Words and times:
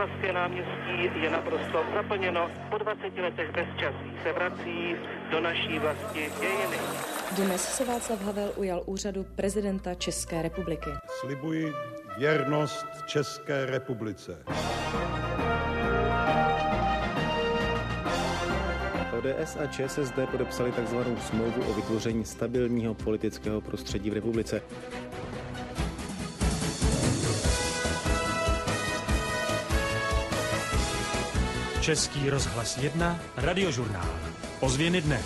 Václavské 0.00 0.32
náměstí 0.32 1.20
je 1.22 1.30
naprosto 1.30 1.84
zaplněno. 1.94 2.50
Po 2.70 2.78
20 2.78 3.18
letech 3.18 3.50
bezčasí 3.50 4.12
se 4.22 4.32
vrací 4.32 4.94
do 5.30 5.40
naší 5.40 5.78
vlasti 5.78 6.30
dějiny. 6.40 6.76
Dnes 7.36 7.76
se 7.76 7.84
Václav 7.84 8.22
Havel 8.22 8.52
ujal 8.56 8.82
úřadu 8.86 9.26
prezidenta 9.36 9.94
České 9.94 10.42
republiky. 10.42 10.90
Slibuji 11.20 11.72
věrnost 12.18 12.86
České 13.06 13.66
republice. 13.66 14.38
ODS 19.18 19.56
a 19.56 19.66
ČSSD 19.66 20.14
podepsali 20.30 20.72
tzv. 20.72 20.96
smlouvu 21.20 21.70
o 21.70 21.74
vytvoření 21.74 22.24
stabilního 22.24 22.94
politického 22.94 23.60
prostředí 23.60 24.10
v 24.10 24.14
republice. 24.14 24.62
Český 31.80 32.30
rozhlas 32.30 32.76
1, 32.76 33.18
radiožurnál. 33.36 34.08
Ozvěny 34.60 35.00
dne. 35.00 35.20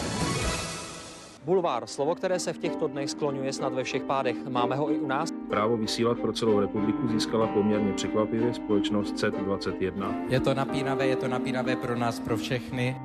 Bulvár, 1.45 1.87
slovo, 1.87 2.15
které 2.15 2.39
se 2.39 2.53
v 2.53 2.59
těchto 2.59 2.89
dnech 2.89 3.11
skloňuje 3.11 3.53
snad 3.53 3.73
ve 3.73 3.85
všech 3.85 4.03
pádech. 4.03 4.37
Máme 4.49 4.77
ho 4.77 4.93
i 4.93 4.99
u 4.99 5.07
nás. 5.07 5.31
Právo 5.51 5.77
vysílat 5.77 6.19
pro 6.19 6.33
celou 6.33 6.61
republiku 6.61 7.09
získala 7.09 7.47
poměrně 7.47 7.93
překvapivě 7.93 8.55
společnost 8.55 9.15
CET21. 9.15 10.15
Je 10.29 10.41
to 10.41 10.55
napínavé, 10.55 11.07
je 11.07 11.17
to 11.17 11.29
napínavé 11.29 11.77
pro 11.77 11.97
nás, 11.97 12.21
pro 12.21 12.37
všechny. 12.37 12.97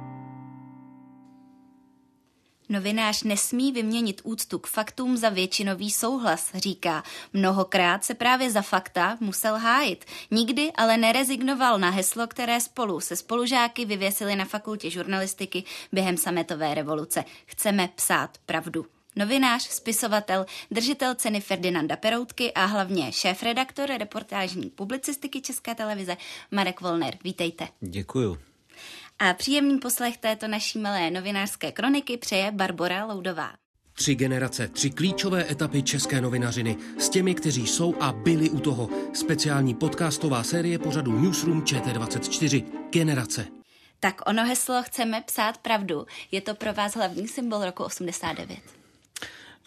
Novinář 2.70 3.24
nesmí 3.24 3.72
vyměnit 3.72 4.22
úctu 4.24 4.60
k 4.60 4.68
faktům 4.68 5.18
za 5.18 5.30
většinový 5.30 5.92
souhlas, 5.92 6.52
říká. 6.56 7.04
Mnohokrát 7.34 8.04
se 8.04 8.14
právě 8.14 8.52
za 8.52 8.62
fakta 8.62 9.18
musel 9.20 9.58
hájit. 9.58 10.06
Nikdy 10.32 10.72
ale 10.72 10.98
nerezignoval 10.98 11.80
na 11.80 11.90
heslo, 11.90 12.28
které 12.28 12.62
spolu 12.62 13.00
se 13.00 13.16
spolužáky 13.16 13.86
vyvěsili 13.86 14.36
na 14.36 14.46
fakultě 14.46 14.90
žurnalistiky 14.90 15.64
během 15.92 16.18
sametové 16.18 16.74
revoluce. 16.74 17.26
Chceme 17.46 17.90
psát 17.96 18.38
pravdu. 18.46 18.86
Novinář, 19.16 19.64
spisovatel, 19.64 20.46
držitel 20.72 21.16
ceny 21.16 21.42
Ferdinanda 21.42 21.96
Peroutky 21.96 22.54
a 22.54 22.66
hlavně 22.66 23.12
šéf-redaktor 23.12 23.90
reportážní 23.98 24.70
publicistiky 24.70 25.42
České 25.42 25.76
televize 25.76 26.18
Marek 26.52 26.82
Volner. 26.82 27.18
Vítejte. 27.24 27.68
Děkuju. 27.82 28.49
A 29.22 29.34
příjemný 29.34 29.78
poslech 29.78 30.18
této 30.18 30.48
naší 30.48 30.80
malé 30.80 31.12
novinářské 31.12 31.72
kroniky 31.72 32.18
přeje 32.18 32.52
Barbara 32.52 33.06
Loudová. 33.06 33.52
Tři 33.94 34.16
generace, 34.16 34.68
tři 34.68 34.90
klíčové 34.90 35.52
etapy 35.52 35.84
české 35.84 36.22
novinařiny 36.22 36.78
s 36.98 37.10
těmi, 37.10 37.36
kteří 37.36 37.68
jsou 37.68 37.96
a 38.02 38.12
byli 38.12 38.50
u 38.50 38.60
toho. 38.60 38.90
Speciální 39.14 39.76
podcastová 39.76 40.44
série 40.44 40.80
pořadu 40.80 41.20
Newsroom 41.20 41.62
ČT24. 41.62 42.64
Generace. 42.90 43.46
Tak 44.00 44.22
ono 44.30 44.46
heslo 44.46 44.84
Chceme 44.84 45.24
psát 45.26 45.58
pravdu. 45.58 46.06
Je 46.32 46.42
to 46.42 46.56
pro 46.56 46.74
vás 46.74 46.96
hlavní 46.96 47.28
symbol 47.28 47.66
roku 47.66 47.84
89? 47.84 48.79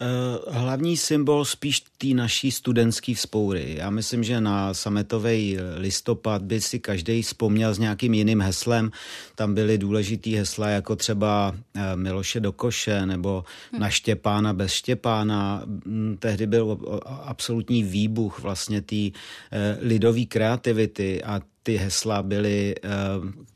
Eh, 0.01 0.39
hlavní 0.51 0.97
symbol 0.97 1.45
spíš 1.45 1.79
té 1.97 2.07
naší 2.07 2.51
studentské 2.51 3.13
vzpoury. 3.13 3.75
Já 3.77 3.89
myslím, 3.89 4.23
že 4.23 4.41
na 4.41 4.73
sametový 4.73 5.57
listopad 5.75 6.41
by 6.41 6.61
si 6.61 6.79
každý 6.79 7.21
vzpomněl 7.21 7.73
s 7.73 7.79
nějakým 7.79 8.13
jiným 8.13 8.41
heslem. 8.41 8.91
Tam 9.35 9.53
byly 9.53 9.77
důležitý 9.77 10.35
hesla 10.35 10.69
jako 10.69 10.95
třeba 10.95 11.55
eh, 11.75 11.95
Miloše 11.95 12.39
do 12.39 12.51
koše 12.51 13.05
nebo 13.05 13.45
hm. 13.71 13.79
na 13.79 13.89
Štěpána 13.89 14.53
bez 14.53 14.71
Štěpána. 14.71 15.61
Mm, 15.65 16.17
tehdy 16.19 16.47
byl 16.47 16.77
absolutní 17.23 17.83
výbuch 17.83 18.39
vlastně 18.39 18.81
té 18.81 18.95
eh, 18.95 19.77
lidové 19.81 20.25
kreativity 20.25 21.23
a 21.23 21.41
ty 21.63 21.75
hesla 21.75 22.23
byly 22.23 22.75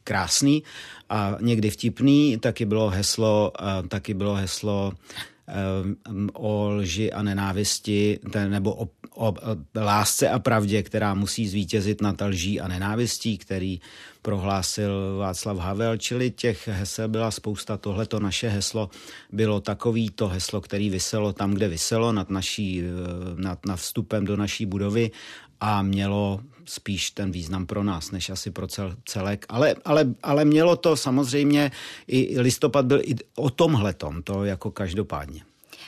krásný 0.04 0.64
a 1.10 1.38
někdy 1.42 1.70
vtipný. 1.70 2.38
Taky 2.38 2.66
bylo 2.66 2.90
heslo, 2.90 3.52
taky 3.88 4.14
bylo 4.14 4.36
heslo 4.36 4.94
o 6.34 6.70
lži 6.70 7.12
a 7.12 7.22
nenávisti, 7.22 8.20
nebo 8.48 8.76
o, 8.76 8.90
o, 9.16 9.28
o 9.28 9.36
lásce 9.76 10.30
a 10.30 10.40
pravdě, 10.40 10.84
která 10.84 11.14
musí 11.14 11.48
zvítězit 11.48 12.02
nad 12.02 12.22
lží 12.22 12.62
a 12.62 12.68
nenávistí, 12.68 13.38
který 13.38 13.80
prohlásil 14.22 15.18
Václav 15.18 15.58
Havel, 15.58 15.98
čili 15.98 16.32
těch 16.32 16.68
hesel 16.68 17.08
byla 17.08 17.32
spousta. 17.32 17.78
Tohleto 17.78 18.20
naše 18.20 18.50
heslo 18.50 18.90
bylo 19.32 19.62
takový 19.62 20.10
to 20.10 20.28
heslo, 20.28 20.62
který 20.62 20.90
vyselo 20.90 21.34
tam, 21.34 21.54
kde 21.54 21.68
vyselo, 21.68 22.12
nad, 22.12 22.30
naší, 22.30 22.84
nad, 23.36 23.66
nad 23.66 23.76
vstupem 23.76 24.26
do 24.26 24.38
naší 24.38 24.66
budovy 24.66 25.12
a 25.60 25.82
mělo 25.82 26.40
spíš 26.68 27.12
ten 27.12 27.32
význam 27.32 27.66
pro 27.66 27.84
nás, 27.84 28.12
než 28.12 28.30
asi 28.30 28.52
pro 28.52 28.68
cel, 28.68 28.96
celek. 29.06 29.46
Ale, 29.50 29.76
ale, 29.86 30.14
ale 30.24 30.46
mělo 30.46 30.76
to 30.76 30.98
samozřejmě, 30.98 31.72
i 32.08 32.40
listopad 32.40 32.86
byl 32.86 33.02
i 33.04 33.16
o 33.36 33.50
tomhletom, 33.50 34.24
to 34.24 34.46
jako 34.46 34.72
každopádně. 34.72 35.42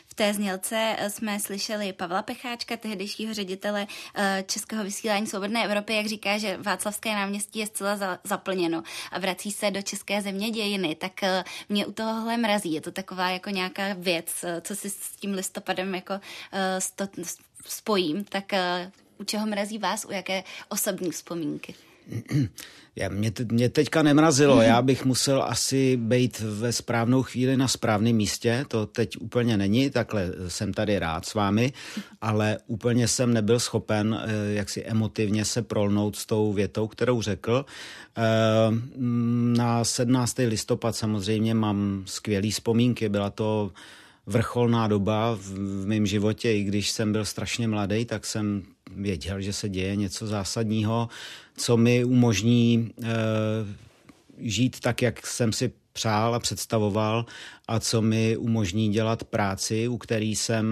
V 0.07 0.13
té 0.13 0.33
znělce 0.33 0.95
eh, 0.97 1.09
jsme 1.09 1.39
slyšeli 1.39 1.93
Pavla 1.93 2.21
Pecháčka, 2.21 2.77
tehdejšího 2.77 3.33
ředitele 3.33 3.87
eh, 4.15 4.43
Českého 4.47 4.83
vysílání 4.83 5.27
Svobodné 5.27 5.65
Evropy, 5.65 5.93
jak 5.93 6.05
říká, 6.05 6.37
že 6.37 6.57
Václavské 6.57 7.15
náměstí 7.15 7.59
je 7.59 7.67
zcela 7.67 7.97
za, 7.97 8.19
zaplněno 8.23 8.83
a 9.11 9.19
vrací 9.19 9.51
se 9.51 9.71
do 9.71 9.81
české 9.81 10.21
země 10.21 10.49
dějiny, 10.49 10.95
tak 10.95 11.23
eh, 11.23 11.43
mě 11.69 11.85
u 11.85 11.91
tohohle 11.91 12.37
mrazí. 12.37 12.73
Je 12.73 12.81
to 12.81 12.91
taková 12.91 13.29
jako 13.29 13.49
nějaká 13.49 13.93
věc, 13.93 14.45
co 14.61 14.75
si 14.75 14.89
s 14.89 15.11
tím 15.19 15.33
listopadem 15.33 15.95
jako 15.95 16.13
sto, 16.79 17.07
spojím, 17.65 18.23
tak 18.23 18.53
u 19.19 19.23
čeho 19.23 19.45
mrazí 19.47 19.77
vás, 19.77 20.05
u 20.05 20.11
jaké 20.11 20.43
osobní 20.69 21.11
vzpomínky? 21.11 21.75
Já, 22.95 23.09
mě, 23.09 23.31
mě 23.51 23.69
teďka 23.69 24.03
nemrazilo, 24.03 24.61
já 24.61 24.81
bych 24.81 25.05
musel 25.05 25.43
asi 25.43 25.97
být 25.97 26.39
ve 26.39 26.71
správnou 26.71 27.23
chvíli 27.23 27.57
na 27.57 27.67
správném 27.67 28.15
místě, 28.15 28.65
to 28.67 28.85
teď 28.85 29.17
úplně 29.19 29.57
není, 29.57 29.89
takhle 29.89 30.31
jsem 30.47 30.73
tady 30.73 30.99
rád 30.99 31.25
s 31.25 31.33
vámi, 31.33 31.73
ale 32.21 32.57
úplně 32.67 33.07
jsem 33.07 33.33
nebyl 33.33 33.59
schopen 33.59 34.19
eh, 34.21 34.53
jak 34.53 34.69
si 34.69 34.83
emotivně 34.83 35.45
se 35.45 35.61
prolnout 35.61 36.15
s 36.15 36.25
tou 36.25 36.53
větou, 36.53 36.87
kterou 36.87 37.21
řekl. 37.21 37.65
Eh, 38.17 38.23
na 39.57 39.83
17. 39.83 40.37
listopad 40.37 40.95
samozřejmě 40.95 41.53
mám 41.53 42.03
skvělé 42.05 42.49
vzpomínky, 42.49 43.09
byla 43.09 43.29
to 43.29 43.71
vrcholná 44.29 44.87
doba 44.87 45.37
v, 45.41 45.85
mém 45.85 46.05
životě, 46.05 46.53
i 46.53 46.63
když 46.63 46.91
jsem 46.91 47.11
byl 47.11 47.25
strašně 47.25 47.67
mladý, 47.67 48.05
tak 48.05 48.25
jsem 48.25 48.63
věděl, 48.95 49.41
že 49.41 49.53
se 49.53 49.69
děje 49.69 49.95
něco 49.95 50.27
zásadního, 50.27 51.09
co 51.57 51.77
mi 51.77 52.03
umožní 52.03 52.91
e, 53.03 53.07
žít 54.37 54.79
tak, 54.79 55.01
jak 55.01 55.27
jsem 55.27 55.53
si 55.53 55.71
přál 55.93 56.35
a 56.35 56.39
představoval 56.39 57.25
a 57.69 57.79
co 57.79 58.01
mi 58.01 58.37
umožní 58.37 58.89
dělat 58.89 59.23
práci, 59.23 59.87
u 59.87 59.97
který 59.97 60.35
jsem, 60.35 60.65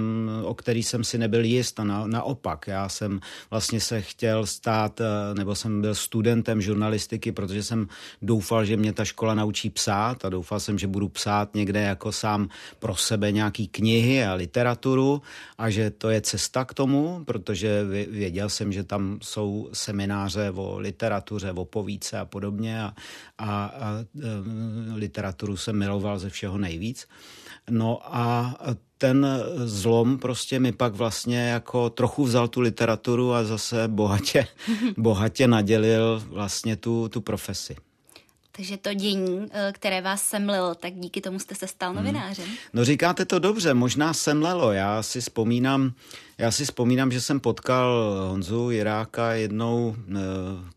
o 0.43 0.53
který 0.53 0.83
jsem 0.83 1.03
si 1.03 1.17
nebyl 1.17 1.45
jist. 1.45 1.79
A 1.79 1.83
na, 1.83 2.07
naopak. 2.07 2.67
Já 2.67 2.89
jsem 2.89 3.19
vlastně 3.49 3.79
se 3.79 4.01
chtěl 4.01 4.45
stát, 4.45 5.01
eh, 5.01 5.05
nebo 5.33 5.55
jsem 5.55 5.81
byl 5.81 5.95
studentem 5.95 6.61
žurnalistiky, 6.61 7.31
protože 7.31 7.63
jsem 7.63 7.87
doufal, 8.21 8.65
že 8.65 8.77
mě 8.77 8.93
ta 8.93 9.05
škola 9.05 9.33
naučí 9.33 9.69
psát. 9.69 10.25
A 10.25 10.29
doufal 10.29 10.59
jsem, 10.59 10.79
že 10.79 10.87
budu 10.87 11.09
psát 11.09 11.55
někde 11.55 11.81
jako 11.81 12.11
sám 12.11 12.49
pro 12.79 12.95
sebe 12.95 13.31
nějaký 13.31 13.67
knihy 13.67 14.25
a 14.25 14.33
literaturu. 14.33 15.21
A 15.57 15.69
že 15.69 15.91
to 15.91 16.09
je 16.09 16.21
cesta 16.21 16.65
k 16.65 16.73
tomu, 16.73 17.21
protože 17.25 17.85
věděl 18.09 18.49
jsem, 18.49 18.73
že 18.73 18.83
tam 18.83 19.19
jsou 19.21 19.69
semináře 19.73 20.51
o 20.51 20.79
literatuře, 20.79 21.51
o 21.51 21.65
povíce 21.65 22.19
a 22.19 22.25
podobně. 22.25 22.81
A, 22.81 22.93
a, 23.37 23.65
a 23.65 24.05
eh, 24.17 24.23
literaturu 24.95 25.57
jsem 25.57 25.77
miloval 25.77 26.19
ze 26.19 26.29
všeho 26.29 26.57
nejvíc 26.57 26.86
víc. 26.87 27.07
No 27.69 27.99
a 28.03 28.55
ten 28.97 29.27
zlom 29.65 30.17
prostě 30.17 30.59
mi 30.59 30.71
pak 30.71 30.95
vlastně 30.95 31.49
jako 31.49 31.89
trochu 31.89 32.23
vzal 32.23 32.47
tu 32.47 32.61
literaturu 32.61 33.33
a 33.33 33.43
zase 33.43 33.87
bohatě, 33.87 34.47
bohatě 34.97 35.47
nadělil 35.47 36.23
vlastně 36.29 36.75
tu, 36.75 37.09
tu 37.09 37.21
profesi. 37.21 37.75
Takže 38.57 38.77
to 38.77 38.93
dění, 38.93 39.47
eh, 39.51 39.71
které 39.71 40.01
vás 40.01 40.21
semlilo, 40.23 40.75
tak 40.75 40.93
díky 40.93 41.21
tomu 41.21 41.39
jste 41.39 41.55
se 41.55 41.67
stal 41.67 41.89
hmm. 41.89 41.97
novinářem. 41.97 42.45
Hmm. 42.45 42.55
No 42.73 42.85
říkáte 42.85 43.25
to 43.25 43.39
dobře, 43.39 43.73
možná 43.73 44.13
semlelo. 44.13 44.71
Já 44.71 45.03
si 45.03 45.21
vzpomínám, 45.21 45.93
já 46.37 46.51
si 46.51 46.65
vzpomínám, 46.65 47.11
že 47.11 47.21
jsem 47.21 47.39
potkal 47.39 48.15
Honzu 48.29 48.69
Jiráka 48.69 49.33
jednou 49.33 49.95
eh, 49.97 50.13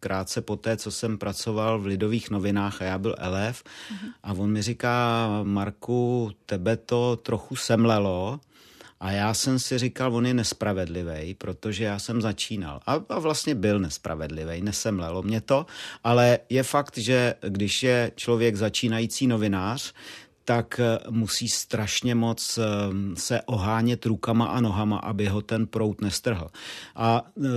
krátce 0.01 0.41
poté, 0.41 0.77
co 0.77 0.91
jsem 0.91 1.19
pracoval 1.19 1.79
v 1.79 1.87
Lidových 1.87 2.31
novinách 2.31 2.83
a 2.83 2.85
já 2.85 2.99
byl 2.99 3.15
elef. 3.19 3.63
Hmm. 3.89 4.11
A 4.23 4.33
on 4.33 4.51
mi 4.53 4.63
říká, 4.63 5.29
Marku, 5.43 6.31
tebe 6.47 6.77
to 6.77 7.17
trochu 7.17 7.57
semlelo, 7.57 8.41
a 9.01 9.11
já 9.11 9.35
jsem 9.35 9.59
si 9.59 9.79
říkal, 9.79 10.17
on 10.17 10.27
je 10.27 10.35
nespravedlivý, 10.35 11.35
protože 11.35 11.85
já 11.85 11.99
jsem 11.99 12.23
začínal. 12.23 12.81
A, 12.87 13.01
a 13.09 13.19
vlastně 13.19 13.55
byl 13.55 13.79
nespravedlivý, 13.79 14.63
nesemlelo 14.63 15.23
mě 15.23 15.41
to, 15.41 15.67
ale 16.05 16.39
je 16.49 16.63
fakt, 16.63 16.99
že 16.99 17.35
když 17.49 17.83
je 17.83 18.13
člověk 18.17 18.57
začínající 18.57 19.27
novinář, 19.27 19.95
tak 20.45 20.81
eh, 20.81 20.99
musí 21.11 21.49
strašně 21.49 22.15
moc 22.15 22.59
eh, 22.59 22.65
se 23.15 23.43
ohánět 23.43 24.07
rukama 24.07 24.47
a 24.47 24.61
nohama, 24.61 24.99
aby 24.99 25.27
ho 25.27 25.43
ten 25.43 25.67
prout 25.67 26.01
nestrhl. 26.01 26.51
A 26.97 27.23
eh, 27.39 27.51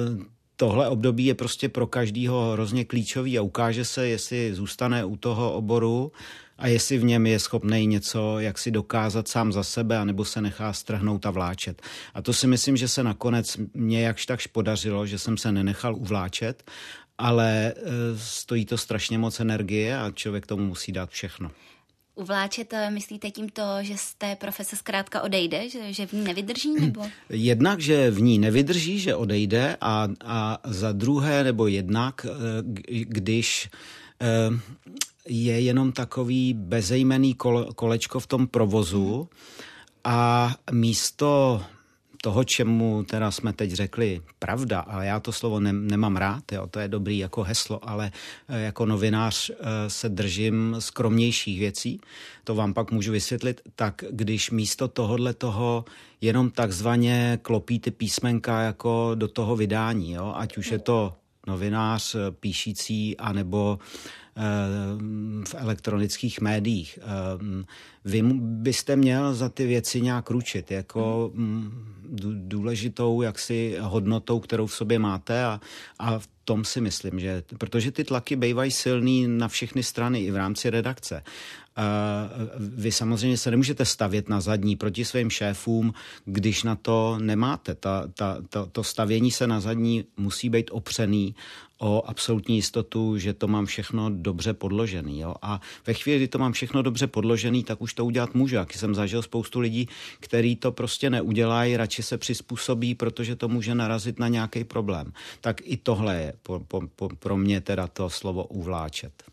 tohle 0.56 0.90
období 0.90 1.26
je 1.26 1.34
prostě 1.34 1.70
pro 1.70 1.88
každýho 1.88 2.52
hrozně 2.52 2.86
klíčový 2.86 3.40
a 3.40 3.42
ukáže 3.42 3.86
se, 3.86 4.08
jestli 4.08 4.54
zůstane 4.54 5.06
u 5.06 5.16
toho 5.16 5.54
oboru 5.54 6.12
a 6.58 6.68
jestli 6.68 6.98
v 6.98 7.04
něm 7.04 7.26
je 7.26 7.40
schopný 7.40 7.88
něco, 7.88 8.40
jak 8.40 8.58
si 8.58 8.72
dokázat 8.72 9.28
sám 9.28 9.52
za 9.54 9.64
sebe, 9.64 9.98
anebo 9.98 10.26
se 10.26 10.42
nechá 10.42 10.74
strhnout 10.74 11.26
a 11.26 11.32
vláčet. 11.32 11.82
A 12.14 12.22
to 12.22 12.34
si 12.34 12.48
myslím, 12.48 12.78
že 12.78 12.88
se 12.88 13.04
nakonec 13.04 13.58
mě 13.74 14.02
jakž 14.02 14.26
takž 14.26 14.48
podařilo, 14.48 15.06
že 15.06 15.20
jsem 15.20 15.38
se 15.38 15.52
nenechal 15.52 15.96
uvláčet, 15.96 16.72
ale 17.18 17.68
e, 17.68 17.74
stojí 18.18 18.66
to 18.66 18.78
strašně 18.78 19.18
moc 19.18 19.40
energie 19.40 20.00
a 20.00 20.12
člověk 20.12 20.48
tomu 20.48 20.66
musí 20.66 20.92
dát 20.92 21.10
všechno. 21.10 21.52
Uvláčet, 22.16 22.74
eh, 22.74 22.90
myslíte 22.90 23.32
tím 23.32 23.50
to, 23.50 23.64
že 23.82 23.98
z 23.98 24.14
té 24.14 24.36
profese 24.36 24.76
zkrátka 24.76 25.22
odejde, 25.22 25.70
že, 25.70 25.94
že 25.94 26.06
v 26.06 26.14
ní 26.14 26.24
nevydrží? 26.24 26.74
Nebo? 26.80 27.06
Jednak, 27.30 27.80
že 27.80 28.12
v 28.12 28.22
ní 28.22 28.40
nevydrží, 28.40 29.00
že 29.00 29.16
odejde 29.16 29.78
a, 29.82 30.08
a 30.26 30.58
za 30.64 30.92
druhé, 30.92 31.44
nebo 31.44 31.68
jednak, 31.68 32.26
eh, 32.26 32.30
když 32.88 33.70
je 35.28 35.62
jenom 35.62 35.92
takový 35.92 36.54
bezejmený 36.54 37.36
kolečko 37.76 38.20
v 38.20 38.28
tom 38.28 38.48
provozu 38.48 39.30
a 40.04 40.52
místo 40.72 41.62
toho, 42.24 42.44
čemu 42.44 43.04
teda 43.04 43.32
jsme 43.32 43.54
teď 43.54 43.72
řekli 43.72 44.22
pravda, 44.40 44.80
ale 44.80 45.06
já 45.06 45.20
to 45.20 45.32
slovo 45.32 45.60
ne, 45.60 45.74
nemám 45.74 46.16
rád, 46.16 46.52
jo, 46.52 46.68
to 46.68 46.80
je 46.80 46.88
dobrý 46.88 47.18
jako 47.18 47.44
heslo, 47.44 47.90
ale 47.90 48.12
eh, 48.50 48.62
jako 48.62 48.86
novinář 48.86 49.50
eh, 49.50 49.56
se 49.88 50.10
držím 50.10 50.76
skromnějších 50.80 51.60
věcí, 51.60 52.02
to 52.44 52.56
vám 52.56 52.74
pak 52.74 52.92
můžu 52.92 53.12
vysvětlit, 53.12 53.62
tak 53.76 54.04
když 54.10 54.52
místo 54.52 54.88
tohohle 54.88 55.34
toho 55.34 55.86
jenom 56.22 56.52
takzvaně 56.52 57.40
klopí 57.42 57.80
ty 57.80 57.92
písmenka 57.92 58.62
jako 58.62 59.12
do 59.16 59.28
toho 59.28 59.56
vydání, 59.56 60.12
jo, 60.12 60.34
ať 60.36 60.58
už 60.58 60.72
je 60.72 60.80
to 60.80 61.14
novinář 61.48 62.16
eh, 62.16 62.32
píšící, 62.32 63.18
anebo 63.18 63.80
v 65.48 65.56
elektronických 65.56 66.42
médiích. 66.42 67.00
Vy 68.06 68.24
byste 68.40 68.96
měl 68.96 69.34
za 69.34 69.50
ty 69.50 69.66
věci 69.66 70.02
nějak 70.02 70.30
ručit, 70.30 70.72
jako 70.72 71.32
mm, 71.34 71.94
důležitou 72.34 73.22
jaksi 73.22 73.78
hodnotou, 73.82 74.40
kterou 74.40 74.66
v 74.66 74.76
sobě 74.76 75.00
máte 75.00 75.46
a, 75.46 75.62
a 76.00 76.20
v 76.20 76.30
tom 76.46 76.66
si 76.66 76.82
myslím, 76.82 77.20
že 77.20 77.44
protože 77.58 77.92
ty 77.92 78.04
tlaky 78.04 78.36
bývají 78.36 78.72
silný 78.72 79.28
na 79.28 79.48
všechny 79.48 79.84
strany 79.84 80.22
i 80.22 80.32
v 80.32 80.36
rámci 80.36 80.70
redakce. 80.70 81.24
Vy 82.60 82.92
samozřejmě 82.92 83.38
se 83.38 83.52
nemůžete 83.52 83.86
stavět 83.86 84.30
na 84.30 84.42
zadní 84.42 84.76
proti 84.76 85.06
svým 85.06 85.30
šéfům, 85.30 85.94
když 86.26 86.64
na 86.64 86.76
to 86.76 87.18
nemáte. 87.20 87.76
Ta, 87.76 88.08
ta, 88.14 88.38
ta, 88.50 88.66
to 88.66 88.84
stavění 88.84 89.32
se 89.32 89.48
na 89.48 89.60
zadní 89.60 90.06
musí 90.18 90.50
být 90.50 90.70
opřený 90.72 91.36
o 91.80 92.04
absolutní 92.06 92.56
jistotu, 92.56 93.18
že 93.18 93.34
to 93.34 93.48
mám 93.48 93.66
všechno 93.66 94.10
dobře 94.10 94.54
podložený. 94.54 95.20
Jo? 95.20 95.36
A 95.42 95.62
ve 95.88 95.94
chvíli, 95.94 96.18
kdy 96.18 96.28
to 96.28 96.40
mám 96.40 96.54
všechno 96.54 96.82
dobře 96.82 97.08
podložený, 97.08 97.64
tak 97.64 97.82
už 97.82 97.94
to 97.94 98.06
udělat 98.06 98.36
můžu. 98.36 98.56
Jak 98.56 98.74
jsem 98.74 98.96
zažil 98.96 99.22
spoustu 99.22 99.60
lidí, 99.60 99.88
který 100.20 100.56
to 100.56 100.72
prostě 100.72 101.10
neudělají, 101.10 101.78
radši 101.78 102.04
se 102.04 102.18
přizpůsobí, 102.18 102.96
protože 102.96 103.36
to 103.36 103.48
může 103.48 103.76
narazit 103.76 104.20
na 104.20 104.28
nějaký 104.28 104.64
problém. 104.64 105.14
Tak 105.42 105.62
i 105.64 105.78
tohle 105.78 106.16
je 106.16 106.34
po, 106.44 106.60
po, 106.68 106.82
po, 106.96 107.10
pro 107.20 107.38
mě 107.38 107.62
teda 107.62 107.88
to 107.88 108.10
slovo 108.10 108.44
uvláčet 108.46 109.33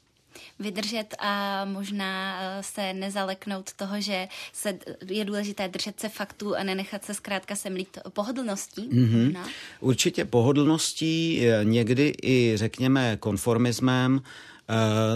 vydržet 0.61 1.15
a 1.19 1.65
možná 1.65 2.41
eh, 2.43 2.62
se 2.62 2.93
nezaleknout 2.93 3.73
toho, 3.73 4.01
že 4.01 4.29
se, 4.53 4.79
je 5.07 5.25
důležité 5.25 5.69
držet 5.69 6.01
se 6.01 6.09
faktů 6.09 6.57
a 6.57 6.62
nenechat 6.62 7.05
se 7.05 7.15
zkrátka 7.15 7.57
semlít 7.57 7.99
pohodlností? 8.12 8.89
Mm-hmm. 8.89 9.39
Určitě 9.81 10.25
pohodlností, 10.25 11.43
někdy 11.62 12.12
i 12.23 12.53
řekněme 12.55 13.17
konformismem, 13.17 14.23
eh, 14.25 14.50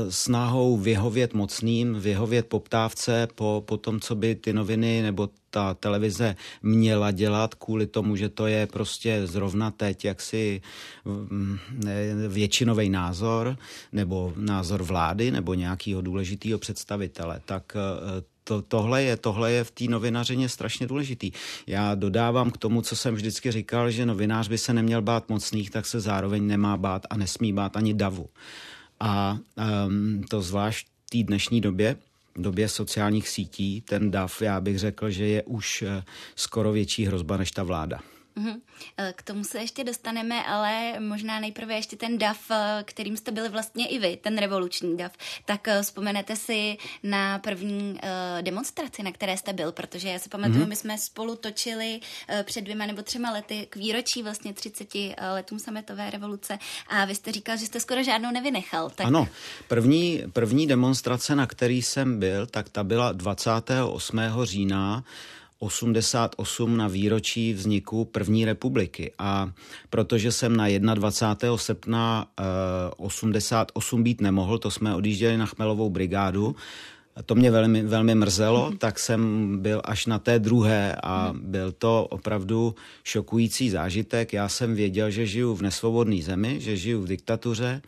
snahou 0.08 0.76
vyhovět 0.76 1.34
mocným, 1.34 1.94
vyhovět 1.94 2.46
poptávce 2.46 3.28
po, 3.34 3.62
po 3.66 3.76
tom, 3.76 4.00
co 4.00 4.14
by 4.14 4.34
ty 4.34 4.52
noviny 4.52 5.02
nebo 5.02 5.28
ta 5.50 5.74
televize 5.74 6.36
měla 6.62 7.10
dělat 7.10 7.54
kvůli 7.54 7.86
tomu, 7.86 8.16
že 8.16 8.28
to 8.28 8.46
je 8.46 8.66
prostě 8.66 9.26
zrovna 9.26 9.70
teď 9.70 10.04
jaksi 10.04 10.60
mm, 11.04 11.58
většinový 12.28 12.90
názor 12.90 13.56
nebo 13.92 14.32
názor 14.36 14.82
vlády 14.82 15.30
nebo 15.30 15.54
nějakého 15.54 16.02
důležitého 16.02 16.58
představitele, 16.58 17.40
tak 17.44 17.76
eh, 17.76 18.22
to, 18.44 18.62
tohle, 18.62 19.02
je, 19.02 19.16
tohle 19.16 19.52
je 19.52 19.64
v 19.64 19.70
té 19.70 19.84
novinařině 19.84 20.48
strašně 20.48 20.86
důležitý. 20.86 21.32
Já 21.66 21.94
dodávám 21.94 22.50
k 22.50 22.58
tomu, 22.58 22.82
co 22.82 22.96
jsem 22.96 23.14
vždycky 23.14 23.52
říkal, 23.52 23.90
že 23.90 24.06
novinář 24.06 24.48
by 24.48 24.58
se 24.58 24.72
neměl 24.74 25.02
bát 25.02 25.28
mocných, 25.28 25.70
tak 25.70 25.86
se 25.86 26.00
zároveň 26.00 26.46
nemá 26.46 26.76
bát 26.76 27.06
a 27.10 27.16
nesmí 27.16 27.52
bát 27.52 27.76
ani 27.76 27.94
davu. 27.94 28.28
A 29.04 29.38
um, 29.86 30.22
to 30.30 30.42
zvlášť 30.42 30.86
v 30.86 31.10
té 31.10 31.22
dnešní 31.22 31.60
době, 31.60 31.96
době 32.36 32.68
sociálních 32.68 33.28
sítí, 33.28 33.80
ten 33.80 34.10
DAF, 34.10 34.42
já 34.42 34.60
bych 34.60 34.78
řekl, 34.78 35.10
že 35.10 35.26
je 35.26 35.42
už 35.42 35.82
eh, 35.82 36.02
skoro 36.36 36.72
větší 36.72 37.06
hrozba 37.06 37.36
než 37.36 37.50
ta 37.50 37.62
vláda. 37.62 38.00
Mhm. 38.36 38.60
Eh, 38.96 39.12
k 39.16 39.22
tomu 39.22 39.44
se 39.44 39.58
ještě 39.58 39.84
dostaneme, 39.84 40.44
ale 40.44 41.00
možná 41.00 41.40
nejprve 41.40 41.74
ještě 41.74 41.96
ten 41.96 42.18
DAF, 42.18 42.50
eh, 42.50 42.82
kterým 42.84 43.16
jste 43.16 43.30
byli 43.30 43.48
vlastně 43.48 43.88
i 43.88 43.98
vy, 43.98 44.16
ten 44.16 44.38
revoluční 44.38 44.96
DAF. 44.96 45.12
Tak 45.44 45.68
eh, 45.68 45.82
vzpomenete 45.82 46.36
si 46.36 46.76
na 47.02 47.38
první 47.38 48.00
demonstraci, 48.40 49.02
na 49.02 49.12
které 49.12 49.36
jste 49.36 49.52
byl, 49.52 49.72
protože 49.72 50.08
já 50.08 50.18
si 50.18 50.28
pamatuju, 50.28 50.64
mm-hmm. 50.64 50.68
my 50.68 50.76
jsme 50.76 50.98
spolu 50.98 51.36
točili 51.36 52.00
před 52.42 52.60
dvěma 52.60 52.86
nebo 52.86 53.02
třema 53.02 53.30
lety 53.30 53.66
k 53.70 53.76
výročí 53.76 54.22
vlastně 54.22 54.54
30 54.54 54.88
letům 55.32 55.58
sametové 55.58 56.10
revoluce 56.10 56.58
a 56.88 57.04
vy 57.04 57.14
jste 57.14 57.32
říkal, 57.32 57.56
že 57.56 57.66
jste 57.66 57.80
skoro 57.80 58.02
žádnou 58.02 58.30
nevynechal. 58.30 58.90
Tak... 58.90 59.06
Ano, 59.06 59.28
první, 59.68 60.22
první 60.32 60.66
demonstrace, 60.66 61.36
na 61.36 61.46
který 61.46 61.82
jsem 61.82 62.18
byl, 62.18 62.46
tak 62.46 62.68
ta 62.68 62.84
byla 62.84 63.12
28. 63.12 64.20
října 64.42 65.04
88 65.58 66.76
na 66.76 66.88
výročí 66.88 67.52
vzniku 67.52 68.04
první 68.04 68.44
republiky. 68.44 69.12
A 69.18 69.52
protože 69.90 70.32
jsem 70.32 70.56
na 70.56 70.94
21. 70.94 71.56
srpna 71.56 72.26
88 72.96 74.02
být 74.02 74.20
nemohl, 74.20 74.58
to 74.58 74.70
jsme 74.70 74.94
odjížděli 74.94 75.36
na 75.36 75.46
Chmelovou 75.46 75.90
brigádu, 75.90 76.56
to 77.26 77.34
mě 77.34 77.50
velmi, 77.50 77.82
velmi 77.82 78.14
mrzelo, 78.14 78.72
tak 78.78 78.98
jsem 78.98 79.48
byl 79.58 79.82
až 79.84 80.06
na 80.06 80.18
té 80.18 80.38
druhé 80.38 80.96
a 81.02 81.34
byl 81.38 81.72
to 81.72 82.06
opravdu 82.10 82.74
šokující 83.04 83.70
zážitek. 83.70 84.32
Já 84.32 84.48
jsem 84.48 84.74
věděl, 84.74 85.10
že 85.10 85.26
žiju 85.26 85.54
v 85.54 85.62
nesvobodné 85.62 86.22
zemi, 86.22 86.60
že 86.60 86.76
žiju 86.76 87.02
v 87.02 87.08
diktatuře, 87.08 87.82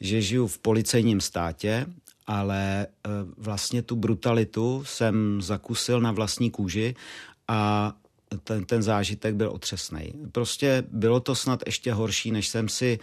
že 0.00 0.22
žiju 0.22 0.46
v 0.46 0.58
policejním 0.58 1.20
státě 1.20 1.86
ale 2.30 2.86
eh, 2.86 3.10
vlastně 3.36 3.82
tu 3.82 3.96
brutalitu 3.96 4.82
jsem 4.86 5.42
zakusil 5.42 6.00
na 6.00 6.12
vlastní 6.12 6.50
kůži 6.50 6.94
a 7.48 7.92
ten, 8.44 8.64
ten 8.64 8.82
zážitek 8.82 9.34
byl 9.34 9.50
otřesný. 9.50 10.12
Prostě 10.32 10.84
bylo 10.92 11.20
to 11.20 11.34
snad 11.34 11.62
ještě 11.66 11.92
horší, 11.92 12.30
než 12.30 12.48
jsem 12.48 12.68
si 12.68 12.98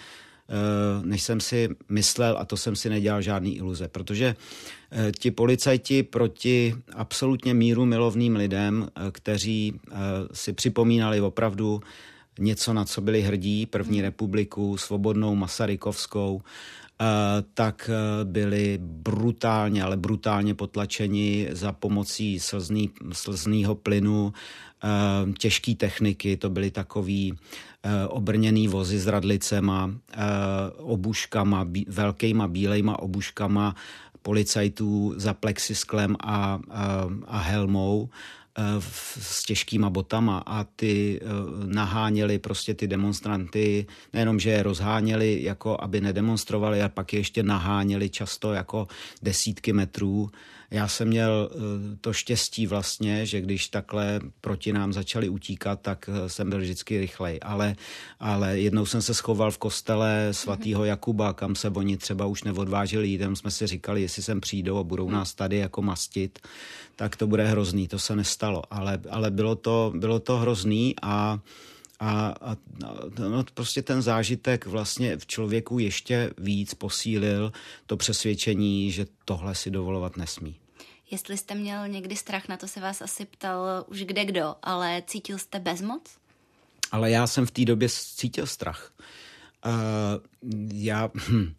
eh, 0.50 1.06
než 1.06 1.24
jsem 1.24 1.40
si 1.40 1.70
myslel 1.90 2.38
a 2.40 2.46
to 2.46 2.58
jsem 2.58 2.76
si 2.76 2.90
nedělal 2.90 3.22
žádný 3.22 3.58
iluze, 3.58 3.88
protože 3.88 4.36
eh, 4.92 5.12
ti 5.12 5.32
policajti 5.32 6.04
proti 6.04 6.76
absolutně 6.96 7.54
míru 7.54 7.86
milovným 7.86 8.36
lidem, 8.36 8.88
kteří 9.12 9.80
si 10.34 10.54
připomínali 10.54 11.22
opravdu 11.22 11.82
něco, 12.40 12.74
na 12.74 12.86
co 12.86 13.02
byli 13.02 13.22
hrdí, 13.22 13.66
první 13.66 14.02
republiku, 14.02 14.78
svobodnou 14.78 15.36
Masarykovskou, 15.36 16.42
tak 17.54 17.90
e, 17.90 18.26
byli 18.26 18.80
brutálně, 18.82 19.84
ale 19.84 19.98
brutálně 19.98 20.54
potlačeni 20.54 21.48
za 21.52 21.72
pomocí 21.72 22.40
slzný, 22.40 22.92
slzného 23.12 23.76
plynu, 23.76 24.34
e, 24.34 25.34
těžké 25.34 25.76
techniky, 25.76 26.38
to 26.38 26.50
byly 26.50 26.72
takový 26.72 27.34
obrněný 28.08 28.68
vozy 28.68 29.00
s 29.00 29.08
radlicema, 29.08 29.92
obuškama, 30.78 31.68
velkýma 31.88 32.48
bílejma 32.48 33.00
obuškama 33.00 33.76
policajtů 34.22 35.14
za 35.16 35.34
plexisklem 35.34 36.16
a, 36.20 36.60
a, 36.70 37.08
a 37.28 37.38
helmou. 37.38 38.10
Eh, 38.10 38.47
s 39.20 39.46
těžkýma 39.46 39.90
botama 39.90 40.44
a 40.46 40.64
ty 40.64 41.20
eh, 41.22 41.26
naháněli 41.66 42.40
prostě 42.40 42.74
ty 42.74 42.88
demonstranty, 42.88 43.86
nejenom, 44.14 44.40
že 44.40 44.50
je 44.50 44.64
rozháněli, 44.64 45.44
jako 45.44 45.78
aby 45.82 46.02
nedemonstrovali, 46.02 46.82
a 46.82 46.90
pak 46.90 47.14
je 47.14 47.20
ještě 47.20 47.44
naháněli 47.44 48.10
často 48.10 48.54
jako 48.54 48.88
desítky 49.22 49.74
metrů. 49.74 50.32
Já 50.72 50.88
jsem 50.88 51.08
měl 51.08 51.50
eh, 51.52 51.58
to 52.02 52.14
štěstí 52.14 52.68
vlastně, 52.68 53.26
že 53.26 53.42
když 53.42 53.68
takhle 53.68 54.20
proti 54.42 54.74
nám 54.74 54.94
začali 54.94 55.30
utíkat, 55.30 55.82
tak 55.82 56.10
jsem 56.28 56.50
byl 56.50 56.60
vždycky 56.60 57.00
rychlej. 57.00 57.40
Ale, 57.42 57.76
ale 58.20 58.60
jednou 58.60 58.86
jsem 58.86 59.02
se 59.02 59.14
schoval 59.14 59.52
v 59.52 59.58
kostele 59.58 60.28
svatého 60.32 60.86
Jakuba, 60.86 61.34
kam 61.34 61.56
se 61.56 61.70
oni 61.70 61.98
třeba 61.98 62.26
už 62.26 62.44
neodvážili 62.44 63.08
jít, 63.08 63.22
jsme 63.34 63.52
si 63.52 63.68
říkali, 63.68 64.02
jestli 64.02 64.24
sem 64.24 64.42
přijdou 64.42 64.78
a 64.78 64.84
budou 64.84 65.10
nás 65.10 65.34
tady 65.34 65.58
jako 65.58 65.82
mastit, 65.82 66.40
tak 66.96 67.16
to 67.16 67.28
bude 67.28 67.48
hrozný, 67.48 67.88
to 67.88 68.00
se 68.00 68.16
nestalo, 68.16 68.64
ale, 68.70 69.00
ale 69.10 69.32
bylo, 69.32 69.56
to, 69.56 69.94
bylo 69.96 70.20
to 70.20 70.38
hrozný 70.38 70.96
a 71.02 71.40
A, 72.00 72.36
a 72.42 72.58
no, 73.20 73.46
prostě 73.54 73.82
ten 73.82 74.02
zážitek 74.02 74.66
vlastně 74.66 75.18
v 75.18 75.28
člověku 75.28 75.80
ještě 75.80 76.34
víc 76.38 76.74
posílil 76.74 77.52
to 77.86 77.98
přesvědčení, 77.98 78.92
že 78.92 79.06
tohle 79.26 79.56
si 79.56 79.72
dovolovat 79.72 80.18
nesmí. 80.18 80.56
Jestli 81.12 81.38
jste 81.38 81.56
měl 81.56 81.88
někdy 81.88 82.16
strach, 82.16 82.48
na 82.48 82.58
to 82.58 82.68
se 82.68 82.80
vás 82.80 83.02
asi 83.02 83.26
ptal 83.26 83.86
už 83.88 84.04
kde 84.04 84.26
kdo, 84.26 84.56
ale 84.64 85.04
cítil 85.08 85.38
jste 85.38 85.60
bezmoc? 85.60 86.02
Ale 86.92 87.12
já 87.12 87.28
jsem 87.28 87.46
v 87.46 87.52
té 87.52 87.66
době 87.66 87.90
cítil 87.90 88.48
strach. 88.48 88.94
Uh, 89.66 89.72
já, 90.74 91.10
hm, 91.30 91.54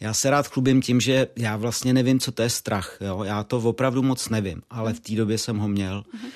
já 0.00 0.14
se 0.14 0.30
rád 0.30 0.46
chlubím 0.46 0.82
tím, 0.82 1.00
že 1.00 1.26
já 1.36 1.56
vlastně 1.56 1.92
nevím, 1.92 2.20
co 2.20 2.32
to 2.32 2.42
je 2.42 2.50
strach. 2.50 2.98
Jo? 3.00 3.22
Já 3.24 3.44
to 3.44 3.58
opravdu 3.58 4.02
moc 4.02 4.28
nevím, 4.28 4.62
ale 4.70 4.92
v 4.92 5.00
té 5.00 5.14
době 5.14 5.38
jsem 5.38 5.58
ho 5.58 5.68
měl. 5.68 6.04
Uh-huh. 6.14 6.30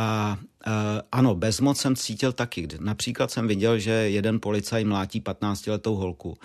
A 0.00 0.38
uh, 0.66 0.72
ano, 1.12 1.34
bezmoc 1.34 1.78
jsem 1.78 1.96
cítil 1.96 2.32
taky. 2.32 2.68
Například 2.80 3.30
jsem 3.30 3.48
viděl, 3.48 3.78
že 3.78 3.90
jeden 3.90 4.40
policaj 4.40 4.84
mlátí 4.84 5.20
15-letou 5.20 5.96
holku. 5.96 6.28
Uh, 6.28 6.36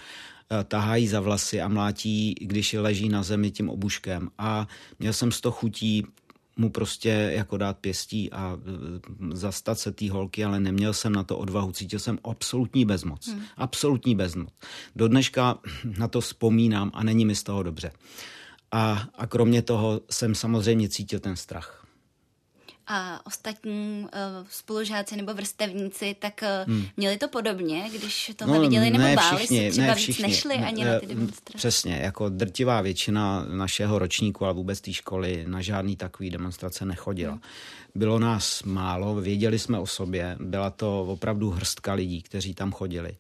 tahají 0.64 1.08
za 1.08 1.20
vlasy 1.20 1.62
a 1.62 1.68
mlátí, 1.68 2.36
když 2.42 2.74
leží 2.74 3.10
na 3.10 3.24
zemi 3.24 3.52
tím 3.52 3.70
obuškem. 3.70 4.30
A 4.38 4.68
měl 5.00 5.14
jsem 5.14 5.32
z 5.32 5.42
toho 5.42 5.54
chutí 5.54 6.06
mu 6.58 6.70
prostě 6.70 7.10
jako 7.10 7.58
dát 7.58 7.78
pěstí 7.78 8.32
a 8.32 8.58
e, 8.58 9.36
zastat 9.36 9.80
se 9.80 9.92
té 9.92 10.12
holky, 10.12 10.46
ale 10.46 10.60
neměl 10.60 10.94
jsem 10.94 11.14
na 11.14 11.24
to 11.24 11.38
odvahu. 11.38 11.72
Cítil 11.72 12.00
jsem 12.00 12.20
absolutní 12.24 12.86
bezmoc. 12.86 13.28
Hmm. 13.28 13.42
Absolutní 13.58 14.16
bezmoc. 14.16 14.54
Do 14.96 15.08
dneška 15.08 15.60
na 15.98 16.08
to 16.08 16.22
vzpomínám 16.22 16.92
a 16.94 17.04
není 17.04 17.26
mi 17.26 17.36
z 17.36 17.44
toho 17.44 17.64
dobře. 17.64 17.92
A, 18.72 19.08
a 19.16 19.28
kromě 19.28 19.62
toho 19.62 20.02
jsem 20.12 20.36
samozřejmě 20.36 20.90
cítil 20.90 21.20
ten 21.20 21.36
strach 21.36 21.85
a 22.88 23.26
ostatní 23.26 24.02
uh, 24.02 24.48
spolužáci 24.50 25.16
nebo 25.16 25.34
vrstevníci, 25.34 26.16
tak 26.20 26.44
uh, 26.68 26.74
hmm. 26.74 26.86
měli 26.98 27.18
to 27.18 27.28
podobně, 27.28 27.90
když 28.00 28.32
tohle 28.36 28.58
no, 28.58 28.62
viděli, 28.64 28.90
nebo 28.90 29.04
ne 29.04 29.16
báli 29.16 29.38
všichni, 29.38 29.66
se, 29.66 29.72
třeba 29.72 29.88
ne 29.88 29.96
všichni. 29.96 30.14
víc 30.14 30.36
nešli 30.36 30.54
ani 30.56 30.84
ne, 30.84 30.94
na 30.94 31.00
ty 31.00 31.06
demonstrace? 31.06 31.58
Přesně, 31.58 31.96
jako 31.96 32.30
drtivá 32.30 32.82
většina 32.82 33.46
našeho 33.46 34.00
ročníku, 34.00 34.46
ale 34.46 34.54
vůbec 34.54 34.82
té 34.82 34.94
školy 34.94 35.46
na 35.48 35.62
žádný 35.62 35.96
takový 35.96 36.30
demonstrace 36.30 36.86
nechodila. 36.86 37.32
Hmm. 37.32 37.42
Bylo 37.96 38.20
nás 38.20 38.64
málo, 38.64 39.16
věděli 39.16 39.60
jsme 39.60 39.80
o 39.80 39.88
sobě, 39.88 40.38
byla 40.40 40.70
to 40.70 41.02
opravdu 41.02 41.50
hrstka 41.50 41.94
lidí, 41.94 42.22
kteří 42.22 42.54
tam 42.54 42.72
chodili 42.72 43.18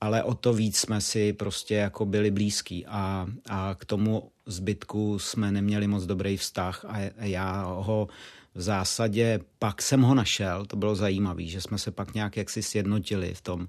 ale 0.00 0.22
o 0.22 0.34
to 0.34 0.52
víc 0.52 0.76
jsme 0.76 1.00
si 1.00 1.32
prostě 1.32 1.74
jako 1.74 2.06
byli 2.06 2.30
blízký 2.30 2.86
a, 2.86 3.26
a 3.48 3.74
k 3.74 3.84
tomu 3.84 4.30
zbytku 4.46 5.18
jsme 5.18 5.52
neměli 5.52 5.86
moc 5.86 6.06
dobrý 6.06 6.36
vztah 6.36 6.84
a 6.88 6.98
já 7.16 7.64
ho 7.64 8.08
v 8.56 8.62
zásadě 8.62 9.40
pak 9.58 9.82
jsem 9.82 10.02
ho 10.02 10.14
našel, 10.14 10.66
to 10.66 10.76
bylo 10.76 10.96
zajímavé, 10.96 11.44
že 11.44 11.60
jsme 11.60 11.78
se 11.78 11.90
pak 11.90 12.14
nějak 12.14 12.36
jaksi 12.36 12.62
sjednotili 12.62 13.34
v 13.34 13.40
tom 13.40 13.60
uh, 13.60 13.68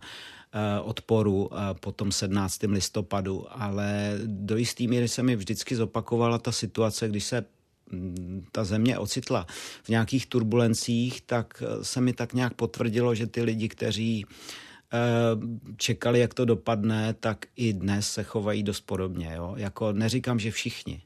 odporu 0.89 1.45
uh, 1.45 1.57
po 1.79 1.91
tom 1.91 2.11
17. 2.11 2.63
listopadu, 2.63 3.45
ale 3.49 4.19
do 4.25 4.57
jistý 4.57 4.87
míry 4.87 5.07
se 5.07 5.23
mi 5.23 5.35
vždycky 5.35 5.75
zopakovala 5.75 6.37
ta 6.37 6.51
situace, 6.51 7.07
když 7.07 7.23
se 7.23 7.45
mm, 7.91 8.45
ta 8.51 8.63
země 8.63 8.97
ocitla 8.97 9.45
v 9.83 9.89
nějakých 9.89 10.25
turbulencích, 10.25 11.21
tak 11.21 11.63
eh, 11.65 11.83
se 11.83 12.01
mi 12.01 12.13
tak 12.13 12.33
nějak 12.33 12.53
potvrdilo, 12.53 13.15
že 13.15 13.27
ty 13.27 13.41
lidi, 13.41 13.69
kteří 13.69 14.25
čekali, 15.77 16.19
jak 16.19 16.33
to 16.33 16.45
dopadne, 16.45 17.13
tak 17.13 17.45
i 17.55 17.73
dnes 17.73 18.09
se 18.09 18.23
chovají 18.23 18.63
dost 18.63 18.81
podobně. 18.81 19.31
Jo? 19.35 19.53
Jako 19.57 19.93
neříkám, 19.93 20.39
že 20.39 20.51
všichni, 20.51 21.01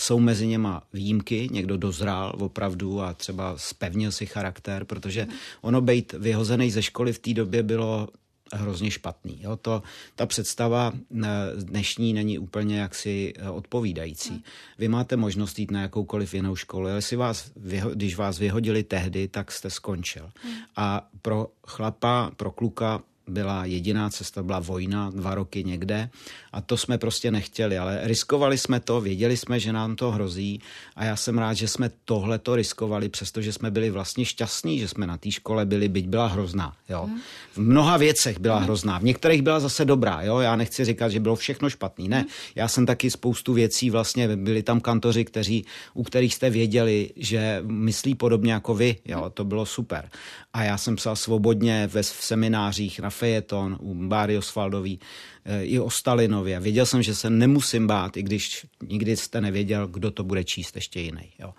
jsou 0.00 0.20
mezi 0.20 0.46
něma 0.46 0.82
výjimky, 0.92 1.48
někdo 1.52 1.76
dozrál 1.76 2.36
opravdu 2.38 3.00
a 3.00 3.14
třeba 3.14 3.58
spevnil 3.58 4.12
si 4.12 4.26
charakter, 4.26 4.84
protože 4.84 5.26
ono 5.60 5.80
být 5.80 6.12
vyhozený 6.12 6.70
ze 6.70 6.82
školy 6.82 7.12
v 7.12 7.18
té 7.18 7.34
době 7.34 7.62
bylo 7.62 8.08
hrozně 8.52 8.90
špatný. 8.90 9.38
Jo? 9.42 9.56
To, 9.56 9.82
ta 10.14 10.26
představa 10.26 10.92
eh, 10.92 11.28
dnešní 11.56 12.12
není 12.12 12.38
úplně 12.38 12.78
jaksi 12.78 13.32
eh, 13.36 13.50
odpovídající. 13.50 14.44
Vy 14.78 14.88
máte 14.88 15.16
možnost 15.16 15.58
jít 15.58 15.70
na 15.70 15.82
jakoukoliv 15.82 16.34
jinou 16.34 16.56
školu, 16.56 16.88
ale 16.88 17.02
si 17.02 17.16
vás, 17.16 17.50
když 17.94 18.16
vás 18.16 18.38
vyhodili 18.38 18.82
tehdy, 18.82 19.28
tak 19.28 19.52
jste 19.52 19.70
skončil. 19.70 20.30
A 20.76 21.08
pro 21.22 21.46
chlapa, 21.66 22.30
pro 22.36 22.50
kluka 22.50 23.02
byla 23.30 23.64
jediná 23.64 24.10
cesta, 24.10 24.42
byla 24.42 24.60
vojna, 24.60 25.10
dva 25.10 25.34
roky 25.34 25.64
někde 25.64 26.10
a 26.52 26.60
to 26.60 26.76
jsme 26.76 26.98
prostě 26.98 27.30
nechtěli, 27.30 27.78
ale 27.78 28.00
riskovali 28.02 28.58
jsme 28.58 28.80
to, 28.80 29.00
věděli 29.00 29.36
jsme, 29.36 29.60
že 29.60 29.72
nám 29.72 29.96
to 29.96 30.10
hrozí 30.10 30.60
a 30.96 31.04
já 31.04 31.16
jsem 31.16 31.38
rád, 31.38 31.54
že 31.54 31.68
jsme 31.68 31.90
tohle 32.04 32.38
to 32.38 32.56
riskovali, 32.56 33.08
přestože 33.08 33.52
jsme 33.52 33.70
byli 33.70 33.90
vlastně 33.90 34.24
šťastní, 34.24 34.78
že 34.78 34.88
jsme 34.88 35.06
na 35.06 35.16
té 35.16 35.30
škole 35.30 35.66
byli, 35.66 35.88
byť 35.88 36.06
byla 36.06 36.26
hrozná. 36.26 36.76
Jo. 36.88 37.06
Mhm. 37.06 37.20
V 37.52 37.58
mnoha 37.58 37.96
věcech 37.96 38.38
byla 38.38 38.56
mhm. 38.56 38.64
hrozná, 38.64 38.98
v 38.98 39.04
některých 39.04 39.42
byla 39.42 39.60
zase 39.60 39.84
dobrá, 39.84 40.22
jo. 40.22 40.38
já 40.38 40.56
nechci 40.56 40.84
říkat, 40.84 41.08
že 41.08 41.20
bylo 41.20 41.36
všechno 41.36 41.70
špatný, 41.70 42.08
ne. 42.08 42.18
Mhm. 42.18 42.28
Já 42.54 42.68
jsem 42.68 42.86
taky 42.86 43.10
spoustu 43.10 43.52
věcí, 43.52 43.90
vlastně 43.90 44.36
byli 44.36 44.62
tam 44.62 44.80
kantoři, 44.80 45.24
kteří, 45.24 45.64
u 45.94 46.02
kterých 46.02 46.34
jste 46.34 46.50
věděli, 46.50 47.10
že 47.16 47.62
myslí 47.66 48.14
podobně 48.14 48.52
jako 48.52 48.74
vy, 48.74 48.96
jo. 49.04 49.30
to 49.34 49.44
bylo 49.44 49.66
super. 49.66 50.08
A 50.52 50.64
já 50.64 50.78
jsem 50.78 50.96
psal 50.96 51.16
svobodně 51.16 51.86
ve, 51.92 52.02
v 52.02 52.06
seminářích 52.06 53.00
na 53.00 53.10
Fejeton, 53.20 53.76
u 53.80 53.94
Báry 54.08 54.38
Osvaldový, 54.38 55.00
e, 55.44 55.64
i 55.64 55.78
o 55.78 55.90
Stalinově. 55.90 56.60
Věděl 56.60 56.86
jsem, 56.86 57.02
že 57.02 57.14
se 57.14 57.30
nemusím 57.30 57.86
bát, 57.86 58.16
i 58.16 58.22
když 58.22 58.66
nikdy 58.82 59.16
jste 59.16 59.40
nevěděl, 59.40 59.86
kdo 59.86 60.10
to 60.10 60.24
bude 60.24 60.44
číst 60.44 60.76
ještě 60.76 61.00
jiný. 61.00 61.32
Jo. 61.38 61.52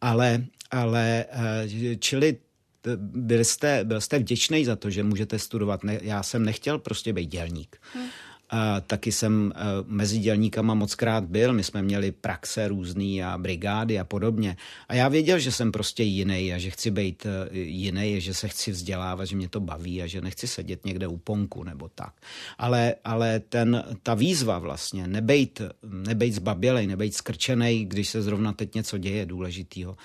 Ale, 0.00 0.44
ale 0.70 1.24
e, 1.30 1.96
čili 1.96 2.36
byl 2.96 3.44
jste, 3.44 3.84
byl 3.84 4.00
jste 4.00 4.18
vděčný 4.18 4.64
za 4.64 4.76
to, 4.76 4.90
že 4.90 5.02
můžete 5.02 5.38
studovat. 5.38 5.84
Ne, 5.84 6.00
já 6.02 6.22
jsem 6.22 6.44
nechtěl 6.44 6.78
prostě 6.78 7.12
být 7.12 7.26
dělník. 7.26 7.76
Hmm. 7.92 8.08
A 8.54 8.80
taky 8.80 9.12
jsem 9.12 9.52
e, 9.54 9.60
mezi 9.86 10.18
dělníkama 10.18 10.74
moc 10.74 10.94
krát 10.94 11.24
byl, 11.24 11.52
my 11.52 11.64
jsme 11.64 11.82
měli 11.82 12.12
praxe 12.12 12.68
různý 12.68 13.24
a 13.24 13.38
brigády 13.38 13.98
a 13.98 14.04
podobně. 14.04 14.56
A 14.88 14.94
já 14.94 15.08
věděl, 15.08 15.38
že 15.38 15.52
jsem 15.52 15.72
prostě 15.72 16.02
jiný 16.02 16.52
a 16.52 16.58
že 16.58 16.70
chci 16.70 16.90
být 16.90 17.26
e, 17.26 17.58
jiný, 17.58 18.20
že 18.20 18.34
se 18.34 18.48
chci 18.48 18.70
vzdělávat, 18.70 19.24
že 19.24 19.36
mě 19.36 19.48
to 19.48 19.60
baví 19.60 20.02
a 20.02 20.06
že 20.06 20.20
nechci 20.20 20.46
sedět 20.46 20.84
někde 20.84 21.06
u 21.06 21.16
ponku 21.16 21.64
nebo 21.64 21.88
tak. 21.94 22.14
Ale, 22.58 22.94
ale 23.04 23.40
ten, 23.40 23.84
ta 24.02 24.14
výzva 24.14 24.58
vlastně, 24.58 25.06
nebejt, 25.06 25.62
nebejt 25.82 26.34
zbabělej, 26.34 26.86
nebejt 26.86 27.14
skrčený, 27.14 27.84
když 27.84 28.08
se 28.08 28.22
zrovna 28.22 28.52
teď 28.52 28.74
něco 28.74 28.98
děje 28.98 29.26
důležitýho, 29.26 29.96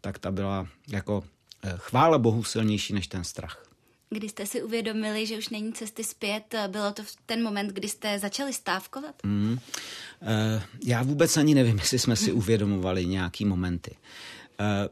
tak 0.00 0.18
ta 0.18 0.30
byla 0.30 0.66
jako 0.88 1.24
e, 1.62 1.74
chvála 1.76 2.18
Bohu 2.18 2.44
silnější 2.44 2.92
než 2.92 3.06
ten 3.06 3.24
strach. 3.24 3.65
Kdy 4.10 4.28
jste 4.28 4.46
si 4.46 4.62
uvědomili, 4.62 5.26
že 5.26 5.38
už 5.38 5.48
není 5.48 5.72
cesty 5.72 6.04
zpět, 6.04 6.54
bylo 6.68 6.92
to 6.92 7.02
v 7.02 7.16
ten 7.26 7.42
moment, 7.42 7.68
kdy 7.72 7.88
jste 7.88 8.18
začali 8.18 8.52
stávkovat? 8.52 9.14
Mm. 9.24 9.52
Uh, 9.52 10.62
já 10.84 11.02
vůbec 11.02 11.36
ani 11.36 11.54
nevím, 11.54 11.78
jestli 11.82 11.98
jsme 11.98 12.16
si 12.16 12.32
uvědomovali 12.32 13.06
nějaký 13.06 13.44
momenty. 13.44 13.96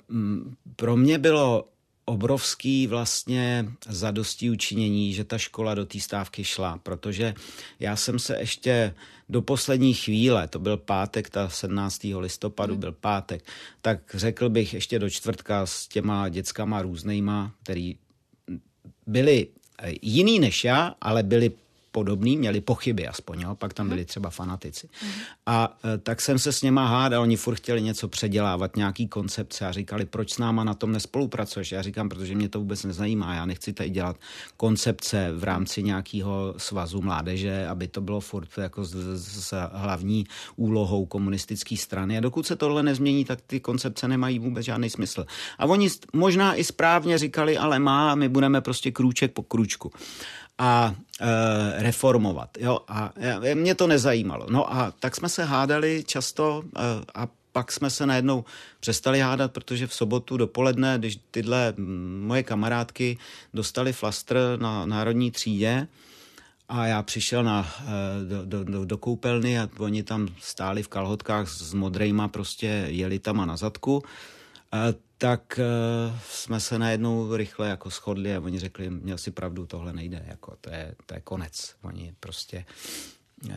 Uh, 0.08 0.52
pro 0.76 0.96
mě 0.96 1.18
bylo 1.18 1.68
obrovský 2.04 2.86
vlastně 2.86 3.68
zadostí 3.88 4.50
učinění, 4.50 5.12
že 5.12 5.24
ta 5.24 5.38
škola 5.38 5.74
do 5.74 5.86
té 5.86 6.00
stávky 6.00 6.44
šla, 6.44 6.78
protože 6.82 7.34
já 7.80 7.96
jsem 7.96 8.18
se 8.18 8.36
ještě 8.40 8.94
do 9.28 9.42
poslední 9.42 9.94
chvíle, 9.94 10.48
to 10.48 10.58
byl 10.58 10.76
pátek, 10.76 11.30
ta 11.30 11.48
17. 11.48 12.04
listopadu 12.04 12.76
byl 12.76 12.92
pátek, 12.92 13.44
tak 13.80 13.98
řekl 14.14 14.48
bych 14.48 14.74
ještě 14.74 14.98
do 14.98 15.10
čtvrtka 15.10 15.66
s 15.66 15.88
těma 15.88 16.28
dětskama 16.28 16.82
různýma, 16.82 17.52
který 17.62 17.96
byli 19.06 19.46
eh, 19.78 19.92
jiný 20.02 20.38
než 20.38 20.64
já, 20.64 20.94
ale 21.00 21.22
byli 21.22 21.52
podobný, 21.94 22.36
měli 22.36 22.60
pochyby 22.60 23.08
aspoň, 23.08 23.40
jo? 23.40 23.54
pak 23.54 23.74
tam 23.74 23.88
byli 23.88 24.04
třeba 24.04 24.30
fanatici. 24.30 24.88
A 25.46 25.78
e, 25.94 25.98
tak 25.98 26.20
jsem 26.20 26.38
se 26.38 26.52
s 26.52 26.62
něma 26.62 26.86
hádal, 26.86 27.22
oni 27.22 27.36
furt 27.36 27.54
chtěli 27.54 27.82
něco 27.82 28.08
předělávat, 28.08 28.76
nějaký 28.76 29.08
koncepce 29.08 29.66
a 29.66 29.72
říkali, 29.72 30.04
proč 30.04 30.34
s 30.34 30.38
náma 30.38 30.64
na 30.64 30.74
tom 30.74 30.92
nespolupracuješ? 30.92 31.72
Já 31.72 31.82
říkám, 31.82 32.08
protože 32.08 32.34
mě 32.34 32.48
to 32.48 32.58
vůbec 32.58 32.84
nezajímá, 32.84 33.34
já 33.34 33.46
nechci 33.46 33.72
tady 33.72 33.90
dělat 33.90 34.16
koncepce 34.56 35.30
v 35.32 35.44
rámci 35.44 35.82
nějakého 35.82 36.54
svazu 36.56 37.00
mládeže, 37.02 37.66
aby 37.66 37.88
to 37.88 38.00
bylo 38.00 38.20
furt 38.20 38.48
jako 38.58 38.84
s, 38.84 38.94
s 39.14 39.54
hlavní 39.72 40.26
úlohou 40.56 41.06
komunistické 41.06 41.76
strany. 41.76 42.18
A 42.18 42.20
dokud 42.20 42.46
se 42.46 42.56
tohle 42.56 42.82
nezmění, 42.82 43.24
tak 43.24 43.38
ty 43.46 43.60
koncepce 43.60 44.08
nemají 44.08 44.38
vůbec 44.38 44.64
žádný 44.66 44.90
smysl. 44.90 45.26
A 45.58 45.66
oni 45.66 45.88
možná 46.12 46.54
i 46.54 46.64
správně 46.64 47.18
říkali, 47.18 47.58
ale 47.58 47.78
má, 47.78 48.14
my 48.14 48.28
budeme 48.28 48.60
prostě 48.60 48.90
krůček 48.90 49.32
po 49.32 49.42
krůčku 49.42 49.90
a 50.58 50.94
e, 51.20 51.82
reformovat. 51.82 52.58
Jo? 52.58 52.78
A 52.88 53.12
e, 53.16 53.54
mě 53.54 53.74
to 53.74 53.86
nezajímalo. 53.86 54.46
No 54.50 54.74
a 54.74 54.92
tak 54.98 55.16
jsme 55.16 55.28
se 55.28 55.44
hádali 55.44 56.04
často 56.06 56.62
e, 56.64 56.80
a 57.14 57.28
pak 57.52 57.72
jsme 57.72 57.90
se 57.90 58.06
najednou 58.06 58.44
přestali 58.80 59.20
hádat, 59.20 59.52
protože 59.52 59.86
v 59.86 59.94
sobotu 59.94 60.36
dopoledne, 60.36 60.94
když 60.98 61.18
tyhle 61.30 61.74
moje 62.20 62.42
kamarádky 62.42 63.18
dostali 63.54 63.92
flastr 63.92 64.36
na 64.60 64.86
národní 64.86 65.30
třídě, 65.30 65.88
a 66.68 66.86
já 66.86 67.02
přišel 67.02 67.44
na, 67.44 67.68
e, 67.86 68.44
do, 68.44 68.64
do, 68.64 68.84
do, 68.84 68.98
koupelny 68.98 69.58
a 69.58 69.68
oni 69.78 70.02
tam 70.02 70.28
stáli 70.40 70.82
v 70.82 70.88
kalhotkách 70.88 71.48
s 71.48 71.74
modrejma, 71.74 72.28
prostě 72.28 72.66
jeli 72.88 73.18
tam 73.18 73.40
a 73.40 73.46
na 73.46 73.56
zadku 73.56 74.02
tak 75.18 75.60
uh, 75.60 76.18
jsme 76.30 76.60
se 76.60 76.78
najednou 76.78 77.36
rychle 77.36 77.68
jako 77.68 77.90
shodli 77.90 78.36
a 78.36 78.40
oni 78.40 78.58
řekli, 78.58 78.90
měl 78.90 79.18
si 79.18 79.30
pravdu, 79.30 79.66
tohle 79.66 79.92
nejde, 79.92 80.24
jako 80.26 80.56
to 80.60 80.70
je, 80.70 80.94
to 81.06 81.14
je 81.14 81.20
konec. 81.20 81.74
Oni 81.82 82.14
prostě, 82.20 82.64
uh, 83.44 83.52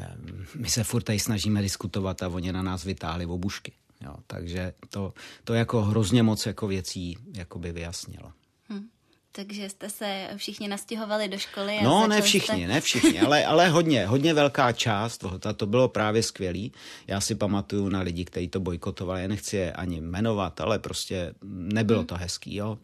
my 0.56 0.70
se 0.70 0.84
furt 0.84 1.04
tady 1.04 1.20
snažíme 1.20 1.62
diskutovat 1.62 2.24
a 2.24 2.28
oni 2.28 2.52
na 2.52 2.62
nás 2.62 2.84
vytáhli 2.84 3.26
obušky. 3.26 3.74
Jo, 4.02 4.16
takže 4.28 4.74
to, 4.90 5.14
to 5.44 5.54
jako 5.54 5.82
hrozně 5.82 6.24
moc 6.24 6.46
jako 6.46 6.68
věcí 6.68 7.18
jakoby 7.34 7.72
vyjasnilo. 7.72 8.32
Hmm. 8.70 8.90
Takže 9.38 9.70
jste 9.70 9.90
se 9.90 10.28
všichni 10.36 10.68
nastěhovali 10.68 11.28
do 11.28 11.38
školy? 11.38 11.78
A 11.78 11.84
no, 11.84 12.08
ne 12.08 12.22
všichni, 12.22 12.64
jste... 12.64 12.68
ne 12.68 12.82
všichni, 12.82 13.20
ale, 13.20 13.46
ale 13.46 13.70
hodně, 13.70 14.06
hodně 14.06 14.34
velká 14.34 14.72
část 14.72 15.18
toho, 15.18 15.40
to 15.40 15.66
bylo 15.66 15.88
právě 15.88 16.24
skvělý. 16.24 16.72
Já 17.08 17.22
si 17.22 17.36
pamatuju 17.36 17.90
na 17.90 18.00
lidi, 18.00 18.26
kteří 18.26 18.48
to 18.48 18.60
bojkotovali, 18.60 19.22
já 19.22 19.28
nechci 19.28 19.58
je 19.58 19.72
ani 19.72 20.02
jmenovat, 20.02 20.62
ale 20.62 20.80
prostě 20.80 21.34
nebylo 21.44 22.00
hmm. 22.00 22.08
to 22.08 22.16
hezký, 22.16 22.56
jo. 22.56 22.78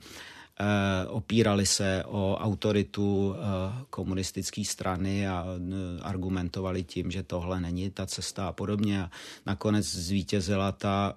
Eh, 0.59 1.07
opírali 1.07 1.65
se 1.65 2.03
o 2.05 2.37
autoritu 2.37 3.35
eh, 3.35 3.85
komunistické 3.89 4.65
strany 4.65 5.27
a 5.27 5.45
eh, 5.45 6.01
argumentovali 6.01 6.83
tím, 6.83 7.11
že 7.11 7.23
tohle 7.23 7.61
není 7.61 7.89
ta 7.89 8.05
cesta 8.05 8.47
a 8.47 8.51
podobně. 8.51 9.03
A 9.03 9.11
nakonec 9.45 9.85
zvítězila 9.85 10.71
ta 10.71 11.15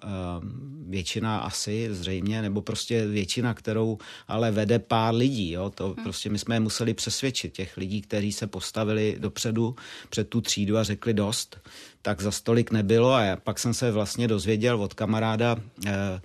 většina 0.87 1.37
asi 1.37 1.87
zřejmě, 1.91 2.41
nebo 2.41 2.61
prostě 2.61 3.07
většina, 3.07 3.53
kterou 3.53 3.97
ale 4.27 4.51
vede 4.51 4.79
pár 4.79 5.15
lidí. 5.15 5.51
Jo? 5.51 5.69
To 5.69 5.85
hmm. 5.85 6.03
prostě 6.03 6.29
my 6.29 6.39
jsme 6.39 6.55
je 6.55 6.59
museli 6.59 6.93
přesvědčit, 6.93 7.53
těch 7.53 7.77
lidí, 7.77 8.01
kteří 8.01 8.31
se 8.31 8.47
postavili 8.47 9.15
dopředu 9.19 9.75
před 10.09 10.29
tu 10.29 10.41
třídu 10.41 10.77
a 10.77 10.83
řekli 10.83 11.13
dost, 11.13 11.57
tak 12.01 12.21
za 12.21 12.31
stolik 12.31 12.71
nebylo 12.71 13.13
a 13.13 13.37
pak 13.43 13.59
jsem 13.59 13.73
se 13.73 13.91
vlastně 13.91 14.27
dozvěděl 14.27 14.81
od 14.81 14.93
kamaráda 14.93 15.55
eh, 15.85 16.21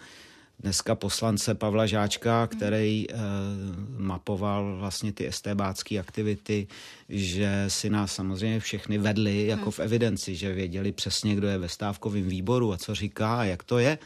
dneska 0.62 0.94
poslance 0.94 1.54
Pavla 1.54 1.86
Žáčka, 1.86 2.46
který 2.46 3.06
eh, 3.10 3.16
mapoval 3.96 4.76
vlastně 4.76 5.12
ty 5.12 5.26
estébácké 5.26 5.98
aktivity, 5.98 6.66
že 7.08 7.64
si 7.68 7.90
nás 7.90 8.12
samozřejmě 8.12 8.60
všechny 8.60 8.98
vedli 8.98 9.46
jako 9.46 9.70
v 9.70 9.80
evidenci, 9.80 10.34
že 10.34 10.52
věděli 10.52 10.92
přesně, 10.92 11.34
kdo 11.34 11.48
je 11.48 11.58
ve 11.58 11.68
stávkovém 11.68 12.28
výboru 12.28 12.72
a 12.72 12.78
co 12.78 12.94
říká 12.94 13.40
a 13.40 13.44
jak 13.44 13.62
to 13.62 13.78
je. 13.78 13.98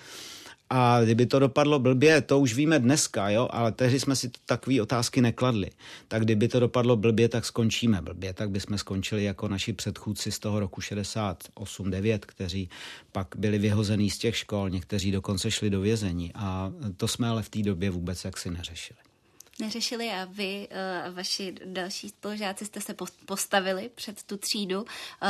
A 0.70 1.00
kdyby 1.04 1.26
to 1.26 1.38
dopadlo 1.38 1.78
blbě, 1.78 2.20
to 2.20 2.38
už 2.38 2.54
víme 2.54 2.78
dneska, 2.78 3.30
jo, 3.30 3.48
ale 3.50 3.72
tehdy 3.72 4.00
jsme 4.00 4.16
si 4.16 4.30
takové 4.46 4.82
otázky 4.82 5.20
nekladli. 5.20 5.70
Tak 6.08 6.22
kdyby 6.22 6.48
to 6.48 6.60
dopadlo 6.60 6.96
blbě, 6.96 7.28
tak 7.28 7.44
skončíme 7.44 8.02
blbě. 8.02 8.32
Tak 8.32 8.50
bychom 8.50 8.78
skončili 8.78 9.24
jako 9.24 9.48
naši 9.48 9.72
předchůdci 9.72 10.32
z 10.32 10.38
toho 10.38 10.60
roku 10.60 10.80
68-9, 10.80 12.18
kteří 12.20 12.68
pak 13.12 13.28
byli 13.36 13.58
vyhozený 13.58 14.10
z 14.10 14.18
těch 14.18 14.36
škol, 14.36 14.70
někteří 14.70 15.12
dokonce 15.12 15.50
šli 15.50 15.70
do 15.70 15.80
vězení. 15.80 16.32
A 16.34 16.72
to 16.96 17.08
jsme 17.08 17.28
ale 17.28 17.42
v 17.42 17.48
té 17.48 17.62
době 17.62 17.90
vůbec 17.90 18.24
jaksi 18.24 18.50
neřešili 18.50 19.05
neřešili 19.58 20.10
a 20.10 20.24
vy 20.30 20.68
eh, 20.70 21.02
a 21.02 21.10
vaši 21.10 21.54
další 21.64 22.08
spolužáci 22.08 22.64
jste 22.64 22.80
se 22.80 22.94
postavili 23.26 23.90
před 23.94 24.22
tu 24.22 24.36
třídu. 24.36 24.84
Eh, 25.22 25.26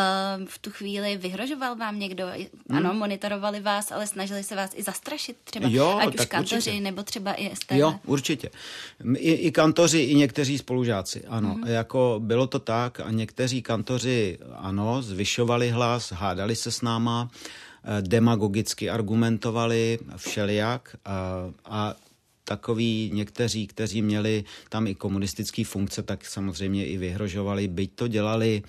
v 0.47 0.59
tu 0.59 0.71
chvíli 0.71 1.17
vyhrožoval 1.17 1.77
vám 1.77 1.99
někdo? 1.99 2.27
Hmm. 2.27 2.79
Ano, 2.79 2.95
monitorovali 2.95 3.61
vás, 3.61 3.93
ale 3.93 4.07
snažili 4.07 4.43
se 4.43 4.57
vás 4.57 4.71
i 4.75 4.83
zastrašit 4.83 5.37
třeba, 5.45 5.69
jo, 5.69 5.99
ať 6.03 6.15
už 6.15 6.27
kantoři, 6.27 6.57
určitě. 6.57 6.81
nebo 6.81 7.03
třeba 7.03 7.35
i 7.35 7.57
STV? 7.57 7.71
Jo, 7.71 7.95
určitě. 8.05 8.51
I, 9.17 9.33
i 9.33 9.53
kantoři, 9.53 9.99
i 9.99 10.15
někteří 10.15 10.59
spolužáci, 10.59 11.25
ano. 11.29 11.55
Hmm. 11.55 11.67
Jako 11.67 12.21
bylo 12.23 12.47
to 12.47 12.59
tak 12.59 13.01
a 13.01 13.11
někteří 13.11 13.63
kantoři, 13.63 14.39
ano, 14.57 15.03
zvyšovali 15.03 15.71
hlas, 15.71 16.13
hádali 16.13 16.57
se 16.57 16.71
s 16.71 16.83
náma, 16.83 17.31
eh, 17.85 18.03
demagogicky 18.03 18.91
argumentovali 18.91 19.99
všelijak 20.17 20.97
a, 21.05 21.15
a 21.65 21.95
takový 22.49 23.11
někteří, 23.15 23.67
kteří 23.67 24.03
měli 24.03 24.45
tam 24.69 24.87
i 24.87 24.95
komunistické 24.95 25.65
funkce, 25.65 26.03
tak 26.03 26.27
samozřejmě 26.27 26.87
i 26.87 26.97
vyhrožovali, 26.97 27.69
byť 27.69 27.91
to 27.95 28.09
dělali 28.09 28.63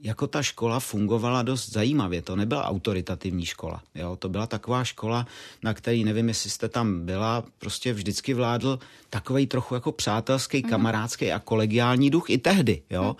jako 0.00 0.26
ta 0.26 0.42
škola 0.42 0.80
fungovala 0.80 1.42
dost 1.42 1.72
zajímavě. 1.72 2.22
To 2.22 2.36
nebyla 2.36 2.64
autoritativní 2.64 3.46
škola. 3.46 3.82
Jo? 3.94 4.16
To 4.16 4.28
byla 4.28 4.46
taková 4.46 4.84
škola, 4.84 5.26
na 5.62 5.74
který 5.74 6.04
nevím, 6.04 6.28
jestli 6.28 6.50
jste 6.50 6.68
tam 6.68 7.06
byla, 7.06 7.44
prostě 7.58 7.92
vždycky 7.92 8.34
vládl 8.34 8.78
takový 9.10 9.46
trochu 9.46 9.74
jako 9.74 9.92
přátelský, 9.92 10.62
mm. 10.64 10.70
kamarádský 10.70 11.32
a 11.32 11.38
kolegiální 11.38 12.10
duch 12.10 12.30
i 12.30 12.38
tehdy. 12.38 12.82
Jo? 12.90 13.04
Mm. 13.04 13.14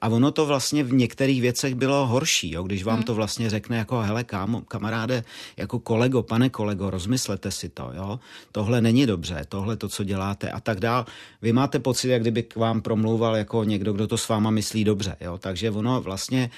A 0.00 0.08
ono 0.08 0.30
to 0.30 0.46
vlastně 0.46 0.84
v 0.84 0.92
některých 0.92 1.40
věcech 1.40 1.74
bylo 1.74 2.06
horší, 2.06 2.50
jo? 2.50 2.62
když 2.62 2.84
vám 2.84 2.96
mm. 2.96 3.02
to 3.02 3.14
vlastně 3.14 3.50
řekne 3.50 3.76
jako 3.76 4.00
hele 4.00 4.24
kámo, 4.24 4.60
kamaráde, 4.60 5.24
jako 5.56 5.78
kolego, 5.78 6.22
pane 6.22 6.50
kolego, 6.50 6.90
rozmyslete 6.90 7.50
si 7.50 7.68
to. 7.68 7.90
Jo? 7.94 8.20
Tohle 8.52 8.80
není 8.80 9.06
dobře, 9.06 9.46
tohle 9.48 9.76
to, 9.76 9.88
co 9.88 10.04
děláte 10.04 10.50
a 10.50 10.60
tak 10.60 10.80
dál. 10.80 11.06
Vy 11.42 11.52
máte 11.52 11.78
pocit, 11.78 12.08
jak 12.08 12.20
kdyby 12.20 12.42
k 12.42 12.56
vám 12.56 12.80
promlouval 12.80 13.36
jako 13.36 13.64
někdo, 13.64 13.92
kdo 13.92 14.06
to 14.06 14.18
s 14.18 14.28
váma 14.28 14.50
myslí 14.50 14.84
dobře. 14.84 15.16
Jo? 15.20 15.38
Takže 15.46 15.70
ono 15.70 16.00
vlastně 16.00 16.50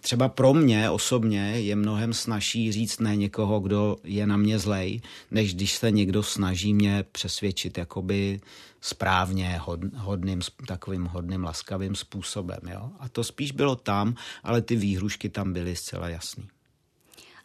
třeba 0.00 0.28
pro 0.28 0.54
mě 0.54 0.90
osobně 0.90 1.60
je 1.60 1.76
mnohem 1.76 2.14
snažší 2.14 2.72
říct 2.72 3.00
ne 3.00 3.16
někoho, 3.16 3.60
kdo 3.60 3.96
je 4.04 4.26
na 4.26 4.36
mě 4.36 4.58
zlej, 4.58 5.00
než 5.30 5.54
když 5.54 5.72
se 5.76 5.90
někdo 5.90 6.22
snaží 6.22 6.74
mě 6.74 7.04
přesvědčit 7.12 7.78
jakoby 7.78 8.40
správně, 8.80 9.60
hod, 9.62 9.80
hodným, 9.96 10.40
takovým 10.66 11.04
hodným, 11.04 11.44
laskavým 11.44 11.94
způsobem. 11.94 12.60
Jo? 12.72 12.90
A 13.00 13.08
to 13.08 13.24
spíš 13.24 13.52
bylo 13.52 13.76
tam, 13.76 14.14
ale 14.42 14.62
ty 14.62 14.76
výhrušky 14.76 15.28
tam 15.28 15.52
byly 15.52 15.76
zcela 15.76 16.08
jasný 16.08 16.48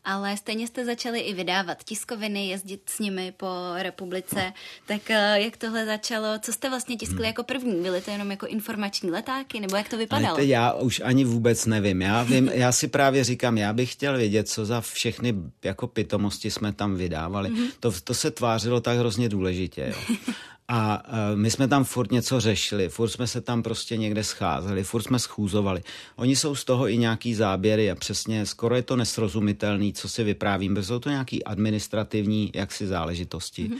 ale 0.03 0.37
stejně 0.37 0.67
jste 0.67 0.85
začali 0.85 1.19
i 1.19 1.33
vydávat 1.33 1.83
tiskoviny, 1.83 2.47
jezdit 2.47 2.81
s 2.89 2.99
nimi 2.99 3.33
po 3.37 3.47
republice. 3.75 4.53
Tak 4.85 5.09
eh, 5.09 5.41
jak 5.41 5.57
tohle 5.57 5.85
začalo? 5.85 6.27
Co 6.39 6.53
jste 6.53 6.69
vlastně 6.69 6.97
tiskli 6.97 7.17
hmm. 7.17 7.25
jako 7.25 7.43
první? 7.43 7.83
Byly 7.83 8.01
to 8.01 8.11
jenom 8.11 8.31
jako 8.31 8.47
informační 8.47 9.11
letáky, 9.11 9.59
nebo 9.59 9.75
jak 9.75 9.89
to 9.89 9.97
vypadalo? 9.97 10.35
Ale 10.35 10.45
já 10.45 10.73
už 10.73 11.01
ani 11.05 11.25
vůbec 11.25 11.65
nevím. 11.65 12.01
Já, 12.01 12.23
vím, 12.23 12.49
já 12.53 12.71
si 12.71 12.87
právě 12.87 13.23
říkám, 13.23 13.57
já 13.57 13.73
bych 13.73 13.91
chtěl 13.91 14.17
vědět, 14.17 14.49
co 14.49 14.65
za 14.65 14.81
všechny 14.81 15.33
jako 15.63 15.87
pitomosti 15.87 16.51
jsme 16.51 16.73
tam 16.73 16.95
vydávali. 16.95 17.49
Mm-hmm. 17.49 17.71
To, 17.79 17.91
to 18.03 18.13
se 18.13 18.31
tvářilo 18.31 18.81
tak 18.81 18.97
hrozně 18.97 19.29
důležitě. 19.29 19.93
Jo. 19.95 20.15
A 20.73 21.03
uh, 21.07 21.39
my 21.39 21.51
jsme 21.51 21.67
tam 21.67 21.84
furt 21.84 22.12
něco 22.12 22.39
řešili, 22.39 22.89
furt 22.89 23.10
jsme 23.10 23.27
se 23.27 23.41
tam 23.41 23.63
prostě 23.63 23.97
někde 23.97 24.23
scházeli, 24.23 24.84
furt 24.84 25.03
jsme 25.03 25.19
schůzovali. 25.19 25.84
Oni 26.15 26.36
jsou 26.36 26.55
z 26.55 26.63
toho 26.63 26.88
i 26.88 26.97
nějaký 26.97 27.36
záběry 27.36 27.91
a 27.91 27.95
přesně 27.95 28.45
skoro 28.45 28.75
je 28.75 28.81
to 28.81 28.95
nesrozumitelný, 28.95 29.93
co 29.93 30.10
si 30.10 30.23
vyprávím, 30.23 30.73
protože 30.73 30.88
jsou 30.88 30.99
to 30.99 31.10
nějaký 31.10 31.43
administrativní 31.43 32.51
jaksi 32.55 32.88
záležitosti. 32.88 33.69
Mm-hmm. 33.69 33.77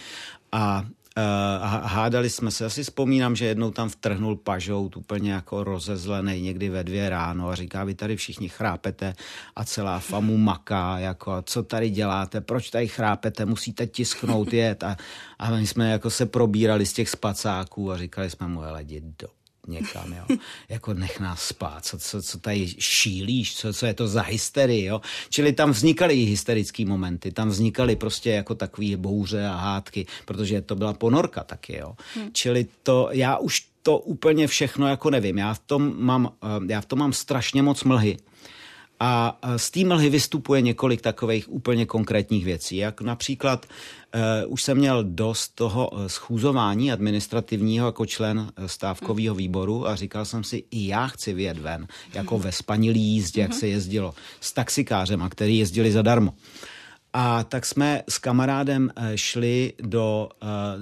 A 0.52 0.86
Uh, 1.18 1.68
hádali 1.68 2.30
jsme 2.30 2.52
se, 2.52 2.66
asi 2.66 2.84
vzpomínám, 2.84 3.36
že 3.36 3.46
jednou 3.46 3.72
tam 3.72 3.90
vtrhnul 3.90 4.36
pažout 4.36 4.98
úplně 4.98 5.32
jako 5.32 5.64
rozezlený 5.64 6.42
někdy 6.42 6.70
ve 6.70 6.84
dvě 6.84 7.10
ráno 7.10 7.50
a 7.50 7.56
říká, 7.56 7.84
vy 7.84 7.96
tady 7.96 8.16
všichni 8.16 8.50
chrápete 8.50 9.14
a 9.56 9.66
celá 9.66 10.00
famu 10.00 10.38
maká, 10.38 11.00
jako 11.00 11.42
co 11.42 11.64
tady 11.64 11.90
děláte, 11.90 12.42
proč 12.42 12.70
tady 12.70 12.88
chrápete, 12.88 13.46
musíte 13.46 13.88
tisknout 13.88 14.54
jet. 14.54 14.84
A, 14.84 14.98
a 15.40 15.52
my 15.52 15.68
jsme 15.68 15.92
jako 15.92 16.10
se 16.10 16.26
probírali 16.26 16.86
z 16.86 16.94
těch 16.94 17.10
spacáků 17.10 17.92
a 17.92 17.98
říkali 17.98 18.30
jsme 18.30 18.48
mu, 18.48 18.60
hele, 18.60 18.84
jdi 18.84 19.02
do 19.20 19.41
někam, 19.68 20.14
jo. 20.14 20.38
Jako 20.70 20.94
nech 20.94 21.20
nás 21.20 21.44
spát, 21.44 21.86
co, 21.86 22.00
co, 22.00 22.22
co 22.22 22.40
tady 22.40 22.68
šílíš, 22.80 23.56
co, 23.56 23.74
co 23.74 23.86
je 23.86 23.94
to 23.94 24.08
za 24.08 24.22
hysterii, 24.22 24.86
jo. 24.86 25.02
Čili 25.30 25.54
tam 25.54 25.72
vznikaly 25.72 26.14
i 26.14 26.26
hysterické 26.26 26.86
momenty, 26.86 27.32
tam 27.32 27.50
vznikaly 27.50 27.96
prostě 27.96 28.30
jako 28.30 28.56
takový 28.56 28.96
bouře 28.96 29.48
a 29.48 29.56
hádky, 29.56 30.06
protože 30.26 30.62
to 30.62 30.76
byla 30.76 30.94
ponorka 30.94 31.44
taky, 31.44 31.78
jo. 31.78 31.96
Hmm. 32.16 32.30
Čili 32.34 32.68
to, 32.84 33.10
já 33.12 33.38
už 33.38 33.72
to 33.84 33.98
úplně 33.98 34.48
všechno 34.48 34.88
jako 34.88 35.10
nevím. 35.10 35.38
Já 35.38 35.54
v 35.54 35.60
tom 35.60 35.94
mám, 35.98 36.34
eh, 36.44 36.74
já 36.74 36.82
v 36.82 36.86
tom 36.86 37.00
mám 37.00 37.14
strašně 37.14 37.62
moc 37.62 37.84
mlhy. 37.84 38.18
A 39.04 39.40
z 39.58 39.72
té 39.72 39.86
mlhy 39.86 40.10
vystupuje 40.10 40.62
několik 40.62 41.02
takových 41.02 41.52
úplně 41.52 41.86
konkrétních 41.86 42.46
věcí, 42.46 42.78
jak 42.78 43.02
například 43.02 43.66
uh, 44.46 44.54
už 44.54 44.64
jsem 44.64 44.78
měl 44.78 45.04
dost 45.04 45.56
toho 45.56 45.90
eh, 45.94 46.10
schůzování 46.10 46.92
administrativního 46.92 47.86
jako 47.86 48.06
člen 48.06 48.52
eh, 48.56 48.68
stávkového 48.68 49.36
výboru 49.36 49.88
a 49.88 49.96
říkal 49.96 50.26
jsem 50.26 50.44
si, 50.44 50.64
i 50.72 50.88
já 50.88 51.08
chci 51.08 51.34
vyjet 51.34 51.58
ven, 51.58 51.88
jako 52.14 52.40
ve 52.40 52.52
spanilý 52.52 53.02
jízdě, 53.02 53.42
jak 53.42 53.54
se 53.54 53.68
jezdilo, 53.68 54.14
s 54.42 54.54
taxikářem, 54.54 55.22
a 55.22 55.30
který 55.30 55.58
jezdili 55.58 55.92
zadarmo. 55.92 56.34
A 57.14 57.44
tak 57.44 57.66
jsme 57.66 58.04
s 58.10 58.18
kamarádem 58.18 58.92
šli 59.16 59.74
do 59.82 60.30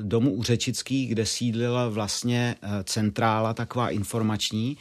domu 0.02 0.32
Úřečický, 0.32 1.06
kde 1.06 1.26
sídlila 1.26 1.90
vlastně 1.90 2.56
centrála 2.84 3.54
taková 3.54 3.90
informační, 3.90 4.78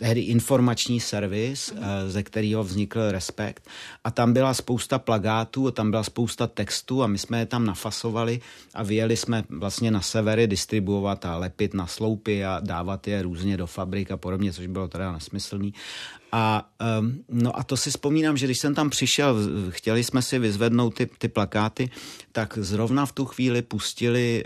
tehdy 0.00 0.20
informační 0.20 1.00
servis, 1.00 1.72
mm. 1.72 1.80
ze 2.08 2.22
kterého 2.22 2.64
vznikl 2.64 3.10
Respekt. 3.10 3.68
A 4.04 4.10
tam 4.10 4.32
byla 4.32 4.54
spousta 4.54 4.98
plagátů, 4.98 5.70
tam 5.70 5.90
byla 5.90 6.02
spousta 6.02 6.46
textů 6.46 7.02
a 7.02 7.06
my 7.06 7.18
jsme 7.18 7.38
je 7.38 7.46
tam 7.46 7.66
nafasovali 7.66 8.40
a 8.74 8.82
vyjeli 8.82 9.16
jsme 9.16 9.44
vlastně 9.48 9.90
na 9.90 10.00
severy 10.00 10.46
distribuovat 10.46 11.24
a 11.24 11.36
lepit 11.36 11.74
na 11.74 11.86
sloupy 11.86 12.44
a 12.44 12.60
dávat 12.64 13.08
je 13.08 13.22
různě 13.22 13.56
do 13.56 13.66
fabrik 13.66 14.10
a 14.10 14.16
podobně, 14.16 14.52
což 14.52 14.66
bylo 14.66 14.88
teda 14.88 15.12
nesmyslný. 15.12 15.74
A, 16.32 16.70
no 17.28 17.58
a 17.58 17.62
to 17.62 17.76
si 17.76 17.90
vzpomínám, 17.90 18.36
že 18.36 18.46
když 18.46 18.58
jsem 18.58 18.74
tam 18.74 18.90
přišel, 18.90 19.36
chtěli 19.70 20.04
jsme 20.04 20.22
si 20.22 20.38
vyzvednout 20.38 20.94
ty, 20.94 21.06
ty 21.18 21.28
plakáty, 21.28 21.90
tak 22.32 22.58
zrovna 22.60 23.06
v 23.06 23.12
tu 23.12 23.24
chvíli 23.24 23.62
pustili 23.62 24.44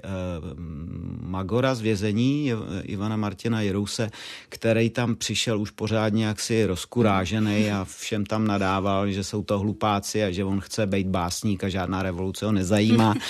Magora 1.21 1.75
z 1.75 1.81
vězení, 1.81 2.53
Ivana 2.83 3.17
Martina 3.17 3.61
Jirouse, 3.61 4.11
který 4.49 4.91
tam 4.91 5.15
přišel 5.15 5.61
už 5.61 5.71
pořádně 5.71 6.27
jaksi 6.27 6.67
rozkurážený 6.67 7.71
a 7.71 7.85
všem 7.85 8.27
tam 8.27 8.47
nadával, 8.47 9.11
že 9.11 9.25
jsou 9.25 9.43
to 9.43 9.59
hlupáci 9.59 10.25
a 10.25 10.31
že 10.31 10.45
on 10.45 10.61
chce 10.61 10.87
být 10.87 11.07
básník 11.07 11.65
a 11.65 11.69
žádná 11.69 12.03
revoluce 12.03 12.47
ho 12.47 12.53
nezajímá. 12.53 13.15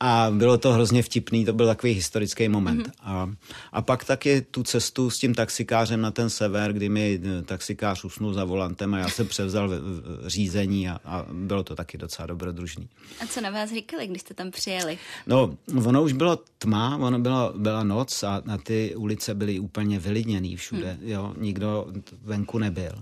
A 0.00 0.30
bylo 0.30 0.58
to 0.58 0.72
hrozně 0.72 1.02
vtipný, 1.02 1.44
to 1.44 1.52
byl 1.52 1.66
takový 1.66 1.92
historický 1.92 2.48
moment. 2.48 2.86
Mm-hmm. 2.86 2.92
A, 3.02 3.30
a 3.72 3.82
pak 3.82 4.04
taky 4.04 4.42
tu 4.42 4.62
cestu 4.62 5.10
s 5.10 5.18
tím 5.18 5.34
taxikářem 5.34 6.00
na 6.00 6.10
ten 6.10 6.30
sever, 6.30 6.72
kdy 6.72 6.88
mi 6.88 7.20
eh, 7.24 7.42
taxikář 7.42 8.04
usnul 8.04 8.34
za 8.34 8.44
volantem 8.44 8.94
a 8.94 8.98
já 8.98 9.08
se 9.08 9.24
převzal 9.24 9.68
v, 9.68 9.72
v, 9.72 10.28
řízení 10.28 10.88
a, 10.88 11.00
a 11.04 11.26
bylo 11.32 11.62
to 11.62 11.76
taky 11.76 11.98
docela 11.98 12.26
dobrodružný. 12.26 12.88
A 13.20 13.26
co 13.26 13.40
na 13.40 13.50
vás 13.50 13.70
říkali, 13.70 14.06
když 14.06 14.22
jste 14.22 14.34
tam 14.34 14.50
přijeli? 14.50 14.98
No, 15.26 15.56
ono 15.86 16.02
už 16.02 16.12
bylo 16.12 16.38
tma, 16.58 16.96
ono 16.96 17.18
bylo, 17.18 17.52
byla 17.56 17.84
noc 17.84 18.22
a 18.22 18.42
na 18.44 18.58
ty 18.58 18.94
ulice 18.96 19.34
byly 19.34 19.58
úplně 19.58 19.98
vylidněný 19.98 20.56
všude, 20.56 20.98
mm. 21.00 21.08
jo, 21.08 21.34
nikdo 21.38 21.86
venku 22.22 22.58
nebyl. 22.58 22.92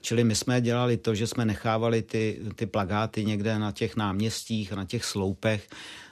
Čili 0.00 0.24
my 0.24 0.34
jsme 0.34 0.60
dělali 0.60 0.96
to, 0.96 1.14
že 1.14 1.26
jsme 1.26 1.44
nechávali 1.44 2.02
ty, 2.02 2.38
ty 2.54 2.66
plagáty 2.66 3.24
někde 3.24 3.58
na 3.58 3.72
těch 3.72 3.96
náměstích, 3.96 4.72
na 4.72 4.84
těch 4.84 5.04
sloupech, 5.04 5.68
Eh, 5.68 6.07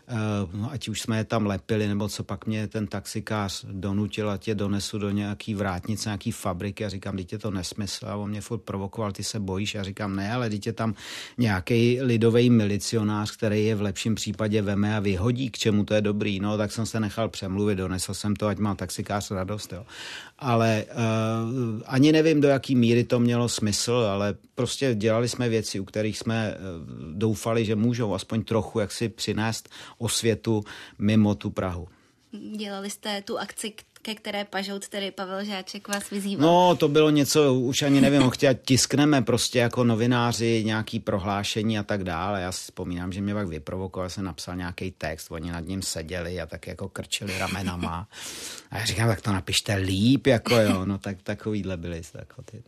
no, 0.53 0.71
ať 0.73 0.89
už 0.89 1.01
jsme 1.01 1.19
je 1.19 1.25
tam 1.25 1.47
lepili, 1.47 1.89
nebo 1.89 2.09
co 2.09 2.25
pak 2.25 2.47
mě 2.47 2.69
ten 2.69 2.87
taxikář 2.87 3.65
donutil, 3.71 4.31
ať 4.31 4.49
je 4.49 4.55
donesu 4.55 4.99
do 4.99 5.11
nějaký 5.11 5.55
vrátnice, 5.55 6.09
nějaký 6.09 6.33
fabriky 6.33 6.85
a 6.85 6.89
říkám, 6.89 7.17
dítě 7.17 7.39
to 7.39 7.51
nesmysl. 7.51 8.07
A 8.09 8.17
on 8.17 8.31
mě 8.31 8.41
furt 8.41 8.59
provokoval, 8.59 9.13
ty 9.13 9.25
se 9.25 9.41
bojíš? 9.41 9.75
A 9.75 9.83
říkám, 9.83 10.17
ne, 10.17 10.33
ale 10.33 10.51
dítě 10.51 10.73
tam 10.73 10.95
nějaký 11.39 12.03
lidový 12.03 12.51
milicionář, 12.51 13.31
který 13.31 13.65
je 13.65 13.75
v 13.75 13.83
lepším 13.83 14.15
případě 14.15 14.63
veme 14.63 14.97
a 14.97 15.01
vyhodí, 15.01 15.51
k 15.51 15.59
čemu 15.59 15.85
to 15.85 15.95
je 15.95 16.01
dobrý, 16.01 16.41
no, 16.41 16.57
tak 16.57 16.73
jsem 16.73 16.87
se 16.87 17.01
nechal 17.01 17.29
přemluvit, 17.29 17.75
donesl 17.75 18.15
jsem 18.15 18.37
to, 18.37 18.47
ať 18.47 18.59
má 18.59 18.75
taxikář 18.75 19.31
radost, 19.31 19.73
jo. 19.73 19.87
Ale 20.39 20.85
uh, 20.85 21.81
ani 21.87 22.13
nevím, 22.13 22.41
do 22.41 22.49
jaký 22.49 22.77
míry 22.77 23.05
to 23.05 23.21
mělo 23.21 23.49
smysl, 23.49 23.93
ale 23.93 24.35
prostě 24.55 24.95
dělali 24.95 25.29
jsme 25.29 25.49
věci, 25.49 25.81
u 25.81 25.85
kterých 25.85 26.19
jsme 26.19 26.55
uh, 26.55 27.13
doufali, 27.13 27.65
že 27.65 27.77
můžou 27.77 28.15
aspoň 28.15 28.45
trochu 28.45 28.81
jaksi 28.81 29.09
přinést 29.09 29.69
osvětu 29.99 30.65
mimo 30.99 31.35
tu 31.35 31.51
Prahu. 31.51 31.89
Dělali 32.57 32.91
jste 32.91 33.23
tu 33.23 33.39
akci, 33.39 33.73
ke 34.03 34.15
které 34.15 34.45
pažout, 34.45 34.89
tedy 34.89 35.11
Pavel 35.11 35.45
Žáček 35.45 35.89
vás 35.89 36.11
vyzýval? 36.11 36.49
No, 36.49 36.77
to 36.77 36.89
bylo 36.89 37.11
něco, 37.11 37.55
už 37.55 37.83
ani 37.83 38.01
nevím, 38.01 38.31
chtěl 38.31 38.55
tiskneme 38.55 39.23
prostě 39.23 39.59
jako 39.59 39.85
novináři 39.85 40.63
nějaký 40.65 41.01
prohlášení 41.01 41.79
a 41.79 41.83
tak 41.83 42.05
dále. 42.05 42.41
Já 42.41 42.53
si 42.53 42.63
vzpomínám, 42.63 43.13
že 43.13 43.21
mě 43.21 43.35
pak 43.35 43.49
vyprovokoval, 43.49 44.11
jsem 44.11 44.25
napsal 44.25 44.57
nějaký 44.57 44.91
text, 44.91 45.31
oni 45.31 45.53
nad 45.53 45.61
ním 45.61 45.83
seděli 45.83 46.41
a 46.41 46.47
tak 46.47 46.67
jako 46.67 46.89
krčili 46.89 47.39
ramenama. 47.39 48.09
A 48.71 48.79
já 48.79 48.85
říkám, 48.85 49.09
tak 49.09 49.21
to 49.21 49.33
napište 49.33 49.75
líp, 49.75 50.27
jako 50.27 50.55
jo, 50.57 50.85
no 50.85 50.99
tak 50.99 51.23
takovýhle 51.23 51.77
byly 51.77 52.03
jako 52.15 52.43
ty 52.43 52.63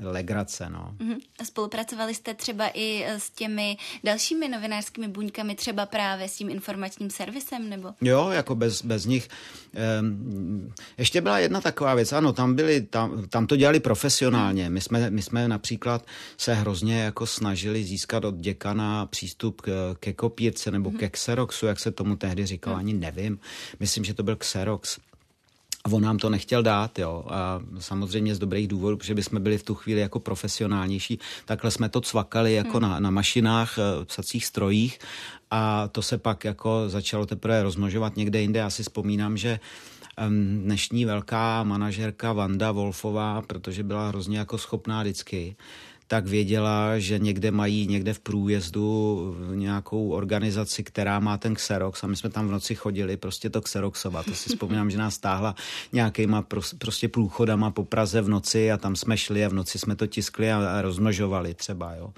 legrace. 0.00 0.70
No. 0.70 0.94
Uh-huh. 0.98 1.18
A 1.40 1.44
spolupracovali 1.44 2.14
jste 2.14 2.34
třeba 2.34 2.70
i 2.74 3.04
s 3.06 3.30
těmi 3.30 3.76
dalšími 4.04 4.48
novinářskými 4.48 5.08
buňkami, 5.08 5.54
třeba 5.54 5.86
právě 5.86 6.28
s 6.28 6.36
tím 6.36 6.50
informačním 6.50 7.10
servisem? 7.10 7.64
nebo? 7.68 7.94
Jo, 8.00 8.30
jako 8.30 8.54
bez, 8.54 8.82
bez 8.82 9.06
nich. 9.06 9.28
Ehm, 9.74 10.72
ještě 10.98 11.20
byla 11.20 11.38
jedna 11.38 11.60
taková 11.60 11.94
věc, 11.94 12.12
ano, 12.12 12.32
tam, 12.32 12.54
byli, 12.54 12.80
tam, 12.80 13.28
tam 13.28 13.46
to 13.46 13.56
dělali 13.56 13.80
profesionálně. 13.80 14.70
My 14.70 14.80
jsme, 14.80 15.10
my 15.10 15.22
jsme 15.22 15.48
například 15.48 16.06
se 16.36 16.54
hrozně 16.54 17.02
jako 17.02 17.26
snažili 17.26 17.84
získat 17.84 18.24
od 18.24 18.34
děkana 18.34 19.06
přístup 19.06 19.60
k, 19.60 19.96
ke 20.00 20.12
kopírce 20.12 20.70
nebo 20.70 20.90
uh-huh. 20.90 20.98
ke 20.98 21.08
Xeroxu, 21.08 21.66
jak 21.66 21.80
se 21.80 21.90
tomu 21.90 22.16
tehdy 22.16 22.46
říkalo, 22.46 22.76
uh-huh. 22.76 22.78
ani 22.78 22.92
nevím. 22.92 23.38
Myslím, 23.80 24.04
že 24.04 24.14
to 24.14 24.22
byl 24.22 24.36
Xerox. 24.36 24.98
A 25.84 25.92
on 25.92 26.02
nám 26.02 26.18
to 26.18 26.30
nechtěl 26.30 26.62
dát, 26.62 26.98
jo. 26.98 27.24
A 27.28 27.60
samozřejmě 27.78 28.34
z 28.34 28.38
dobrých 28.38 28.68
důvodů, 28.68 28.96
protože 28.96 29.14
bychom 29.14 29.42
byli 29.42 29.58
v 29.58 29.62
tu 29.62 29.74
chvíli 29.74 30.00
jako 30.00 30.20
profesionálnější. 30.20 31.18
Takhle 31.44 31.70
jsme 31.70 31.88
to 31.88 32.00
cvakali 32.00 32.54
jako 32.54 32.78
hmm. 32.78 32.82
na, 32.82 33.00
na 33.00 33.10
mašinách, 33.10 33.78
eh, 33.78 34.04
psacích 34.04 34.46
strojích 34.46 34.98
a 35.50 35.88
to 35.88 36.02
se 36.02 36.18
pak 36.18 36.44
jako 36.44 36.88
začalo 36.88 37.26
teprve 37.26 37.62
rozmnožovat 37.62 38.16
někde 38.16 38.40
jinde. 38.40 38.60
Já 38.60 38.70
si 38.70 38.82
vzpomínám, 38.82 39.36
že 39.36 39.60
dnešní 40.62 41.04
velká 41.04 41.62
manažerka 41.62 42.32
Vanda 42.32 42.72
Wolfová, 42.72 43.42
protože 43.42 43.82
byla 43.82 44.08
hrozně 44.08 44.38
jako 44.38 44.58
schopná 44.58 45.02
vždycky, 45.02 45.56
tak 46.14 46.26
věděla, 46.26 46.98
že 46.98 47.18
někde 47.18 47.50
mají 47.50 47.86
někde 47.86 48.14
v 48.14 48.20
průjezdu 48.20 49.36
nějakou 49.54 50.10
organizaci, 50.10 50.82
která 50.82 51.20
má 51.20 51.38
ten 51.38 51.54
Xerox 51.54 52.04
a 52.04 52.06
my 52.06 52.16
jsme 52.16 52.30
tam 52.30 52.48
v 52.48 52.50
noci 52.50 52.74
chodili 52.74 53.16
prostě 53.16 53.50
to 53.50 53.60
Xeroxovat. 53.60 54.26
To 54.26 54.34
si 54.34 54.48
vzpomínám, 54.48 54.90
že 54.90 54.98
nás 54.98 55.14
stáhla 55.14 55.54
nějakýma 55.92 56.46
prostě 56.78 57.08
průchodama 57.08 57.70
po 57.70 57.84
Praze 57.84 58.22
v 58.22 58.28
noci 58.28 58.72
a 58.72 58.76
tam 58.76 58.96
jsme 58.96 59.16
šli 59.16 59.44
a 59.44 59.48
v 59.48 59.54
noci 59.54 59.78
jsme 59.78 59.96
to 59.96 60.06
tiskli 60.06 60.52
a 60.52 60.82
rozmnožovali 60.82 61.54
třeba, 61.54 61.94
jo. 61.94 62.12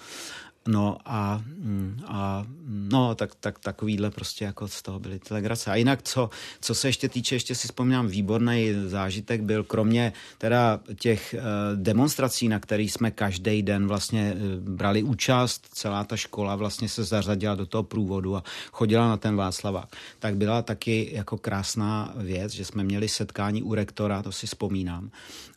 No 0.67 0.99
a, 1.05 1.43
mm, 1.47 2.01
a 2.07 2.47
no, 2.69 3.15
tak, 3.15 3.35
tak, 3.35 3.59
takovýhle 3.59 4.11
prostě 4.11 4.45
jako 4.45 4.69
z 4.69 4.83
toho 4.83 4.99
byly 4.99 5.19
ty 5.19 5.35
legrace. 5.35 5.71
A 5.71 5.75
jinak, 5.75 6.03
co, 6.03 6.31
co 6.61 6.75
se 6.75 6.89
ještě 6.89 7.09
týče, 7.09 7.35
ještě 7.35 7.55
si 7.55 7.69
vzpomínám, 7.69 8.07
výborný 8.07 8.75
zážitek 8.87 9.43
byl, 9.43 9.65
kromě 9.65 10.13
teda 10.39 10.81
těch 10.99 11.35
uh, 11.39 11.41
demonstrací, 11.83 12.49
na 12.49 12.59
kterých 12.59 12.93
jsme 12.93 13.11
každý 13.11 13.63
den 13.63 13.87
vlastně 13.87 14.35
uh, 14.35 14.71
brali 14.71 15.03
účast, 15.03 15.67
celá 15.73 16.05
ta 16.05 16.17
škola 16.17 16.57
vlastně 16.57 16.89
se 16.89 17.05
zařadila 17.05 17.55
do 17.55 17.67
toho 17.67 17.83
průvodu 17.83 18.37
a 18.37 18.45
chodila 18.73 19.09
na 19.09 19.17
ten 19.17 19.37
Václavák, 19.37 19.97
tak 20.19 20.37
byla 20.37 20.63
taky 20.63 21.11
jako 21.13 21.39
krásná 21.39 22.13
věc, 22.17 22.53
že 22.53 22.65
jsme 22.65 22.85
měli 22.85 23.09
setkání 23.09 23.63
u 23.63 23.75
rektora, 23.75 24.23
to 24.23 24.33
si 24.33 24.47
vzpomínám, 24.47 25.11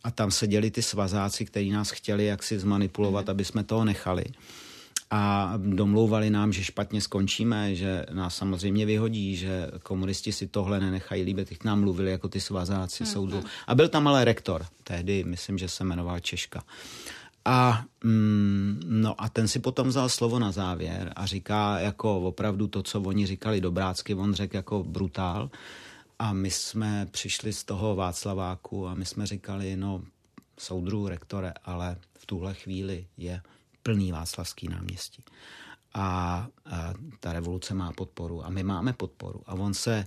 a 0.04 0.12
tam 0.12 0.32
seděli 0.32 0.72
ty 0.72 0.82
svazáci, 0.82 1.46
kteří 1.46 1.72
nás 1.72 1.90
chtěli 1.90 2.26
jaksi 2.26 2.60
zmanipulovat, 2.60 3.26
mm. 3.26 3.32
aby 3.32 3.46
jsme 3.46 3.64
toho 3.64 3.86
nechali 3.86 4.26
a 5.12 5.54
domlouvali 5.58 6.30
nám, 6.30 6.54
že 6.54 6.64
špatně 6.64 7.02
skončíme, 7.02 7.76
že 7.76 8.06
nás 8.12 8.36
samozřejmě 8.36 8.86
vyhodí, 8.86 9.36
že 9.36 9.68
komunisti 9.84 10.32
si 10.32 10.48
tohle 10.48 10.80
nenechají 10.80 11.24
líbit. 11.24 11.50
Teď 11.50 11.64
nám 11.64 11.80
mluvili 11.80 12.12
jako 12.12 12.30
ty 12.30 12.42
svazáci 12.42 13.04
mm-hmm. 13.04 13.12
soudu. 13.12 13.44
A 13.68 13.76
byl 13.76 13.88
tam 13.88 14.08
ale 14.08 14.26
rektor, 14.26 14.66
tehdy 14.84 15.24
myslím, 15.24 15.58
že 15.58 15.68
se 15.68 15.84
jmenoval 15.84 16.20
Češka. 16.20 16.64
A, 17.46 17.86
mm, 18.04 18.80
no 18.86 19.22
a 19.22 19.30
ten 19.30 19.48
si 19.48 19.60
potom 19.60 19.88
vzal 19.88 20.10
slovo 20.10 20.40
na 20.40 20.52
závěr 20.52 21.14
a 21.16 21.26
říká 21.26 21.80
jako 21.80 22.22
opravdu 22.22 22.68
to, 22.68 22.84
co 22.84 23.02
oni 23.02 23.26
říkali 23.26 23.62
dobrácky, 23.62 24.16
on 24.16 24.34
řekl 24.34 24.56
jako 24.56 24.84
brutál. 24.84 25.50
A 26.20 26.34
my 26.34 26.52
jsme 26.52 27.08
přišli 27.12 27.54
z 27.54 27.64
toho 27.64 27.96
Václaváku 27.96 28.88
a 28.88 28.94
my 28.94 29.06
jsme 29.06 29.26
říkali, 29.26 29.76
no 29.76 30.02
soudru, 30.58 31.08
rektore, 31.08 31.54
ale 31.66 31.98
v 32.14 32.26
tuhle 32.26 32.54
chvíli 32.54 33.08
je 33.18 33.42
plný 33.84 34.12
Václavský 34.12 34.68
náměstí. 34.68 35.24
A, 35.94 36.04
a 36.66 36.94
ta 37.20 37.34
revoluce 37.34 37.74
má 37.74 37.92
podporu 37.92 38.46
a 38.46 38.50
my 38.50 38.64
máme 38.64 38.94
podporu. 38.94 39.44
A 39.46 39.54
on 39.54 39.74
se, 39.74 40.06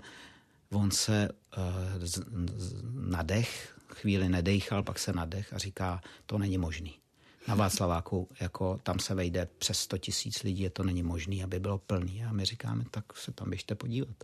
on 0.70 0.90
se 0.90 1.28
uh, 1.56 2.04
z, 2.04 2.18
z, 2.56 2.74
nadech, 2.92 3.78
chvíli 3.88 4.28
nedejchal, 4.28 4.82
pak 4.82 4.98
se 4.98 5.12
nadech 5.12 5.52
a 5.52 5.58
říká, 5.58 6.00
to 6.26 6.38
není 6.38 6.58
možný 6.58 7.01
na 7.48 7.55
Václaváku, 7.55 8.28
jako 8.40 8.81
tam 8.83 8.98
se 8.98 9.14
vejde 9.14 9.48
přes 9.59 9.78
100 9.78 9.98
tisíc 9.98 10.42
lidí, 10.42 10.62
je 10.62 10.70
to 10.70 10.83
není 10.83 11.02
možný, 11.02 11.44
aby 11.44 11.61
bylo 11.61 11.78
plný. 11.78 12.24
A 12.24 12.33
my 12.33 12.44
říkáme, 12.44 12.85
tak 12.90 13.05
se 13.16 13.33
tam 13.33 13.50
běžte 13.50 13.74
podívat. 13.74 14.16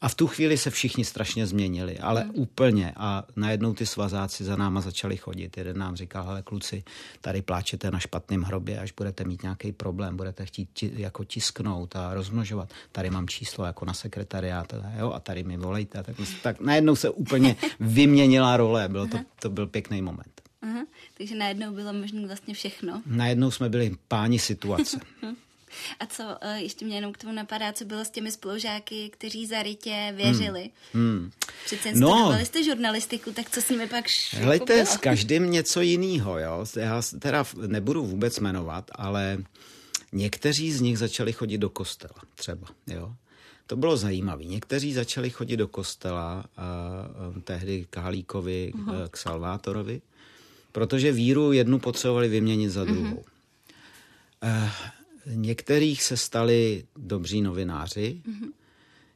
A 0.00 0.08
v 0.08 0.14
tu 0.14 0.26
chvíli 0.26 0.58
se 0.58 0.70
všichni 0.70 1.04
strašně 1.04 1.46
změnili, 1.46 1.98
ale 1.98 2.24
mm. 2.24 2.30
úplně. 2.34 2.92
A 2.96 3.24
najednou 3.36 3.74
ty 3.74 3.86
svazáci 3.86 4.44
za 4.44 4.56
náma 4.56 4.80
začali 4.80 5.16
chodit. 5.16 5.56
Jeden 5.56 5.78
nám 5.78 5.96
říkal, 5.96 6.28
ale 6.28 6.42
kluci, 6.42 6.84
tady 7.20 7.42
pláčete 7.42 7.90
na 7.90 7.98
špatném 7.98 8.42
hrobě, 8.42 8.78
až 8.78 8.92
budete 8.92 9.24
mít 9.24 9.42
nějaký 9.42 9.72
problém, 9.72 10.16
budete 10.16 10.46
chtít 10.46 10.68
ti, 10.72 10.92
jako 10.96 11.24
tisknout 11.24 11.96
a 11.96 12.14
rozmnožovat. 12.14 12.68
Tady 12.92 13.10
mám 13.10 13.28
číslo 13.28 13.64
jako 13.64 13.84
na 13.84 13.92
sekretariát, 13.92 14.74
jo, 14.98 15.12
a 15.12 15.20
tady 15.20 15.44
mi 15.44 15.56
volejte. 15.56 16.02
Tak, 16.02 16.16
tak 16.42 16.60
najednou 16.60 16.96
se 16.96 17.10
úplně 17.10 17.56
vyměnila 17.80 18.56
role. 18.56 18.88
Bylo 18.88 19.06
to, 19.06 19.18
to 19.40 19.50
byl 19.50 19.66
pěkný 19.66 20.02
moment. 20.02 20.42
Aha, 20.64 20.86
takže 21.18 21.34
najednou 21.34 21.72
bylo 21.72 21.92
možné 21.92 22.26
vlastně 22.26 22.54
všechno. 22.54 23.02
Najednou 23.06 23.50
jsme 23.50 23.68
byli 23.68 23.96
páni 24.08 24.38
situace. 24.38 25.00
A 26.00 26.06
co 26.06 26.36
eh, 26.40 26.60
ještě 26.60 26.84
mě 26.84 26.96
jenom 26.96 27.12
k 27.12 27.18
tomu 27.18 27.32
napadá, 27.32 27.72
co 27.72 27.84
bylo 27.84 28.04
s 28.04 28.10
těmi 28.10 28.30
spolužáky, 28.30 29.10
kteří 29.10 29.46
zarytě 29.46 30.12
věřili? 30.16 30.70
Hmm. 30.92 31.18
Hmm. 31.18 31.30
Přece 31.64 31.92
no. 31.94 32.38
jste 32.44 32.64
žurnalistiku, 32.64 33.32
tak 33.32 33.50
co 33.50 33.62
s 33.62 33.68
nimi 33.68 33.86
pak 33.86 34.04
Hlejte, 34.32 34.76
jako 34.76 34.92
s 34.92 34.96
každým 34.96 35.50
něco 35.50 35.80
jiného, 35.80 36.38
jo. 36.38 36.66
Já 36.76 37.02
teda 37.18 37.44
nebudu 37.66 38.06
vůbec 38.06 38.38
jmenovat, 38.38 38.90
ale 38.94 39.38
někteří 40.12 40.72
z 40.72 40.80
nich 40.80 40.98
začali 40.98 41.32
chodit 41.32 41.58
do 41.58 41.70
kostela 41.70 42.22
třeba, 42.34 42.68
jo. 42.86 43.14
To 43.66 43.76
bylo 43.76 43.96
zajímavé. 43.96 44.44
Někteří 44.44 44.92
začali 44.92 45.30
chodit 45.30 45.56
do 45.56 45.68
kostela, 45.68 46.44
a, 46.56 46.62
a 46.62 47.04
tehdy 47.44 47.86
k 47.90 47.96
Halíkovi, 47.96 48.72
uh-huh. 48.76 49.08
k 49.08 49.16
Salvátorovi, 49.16 50.02
protože 50.74 51.12
víru 51.12 51.52
jednu 51.52 51.78
potřebovali 51.78 52.28
vyměnit 52.28 52.70
za 52.70 52.84
druhou. 52.84 53.24
Mm-hmm. 54.42 54.70
Některých 55.26 56.02
se 56.02 56.16
stali 56.16 56.84
dobří 56.96 57.42
novináři, 57.42 58.22
mm-hmm. 58.26 58.50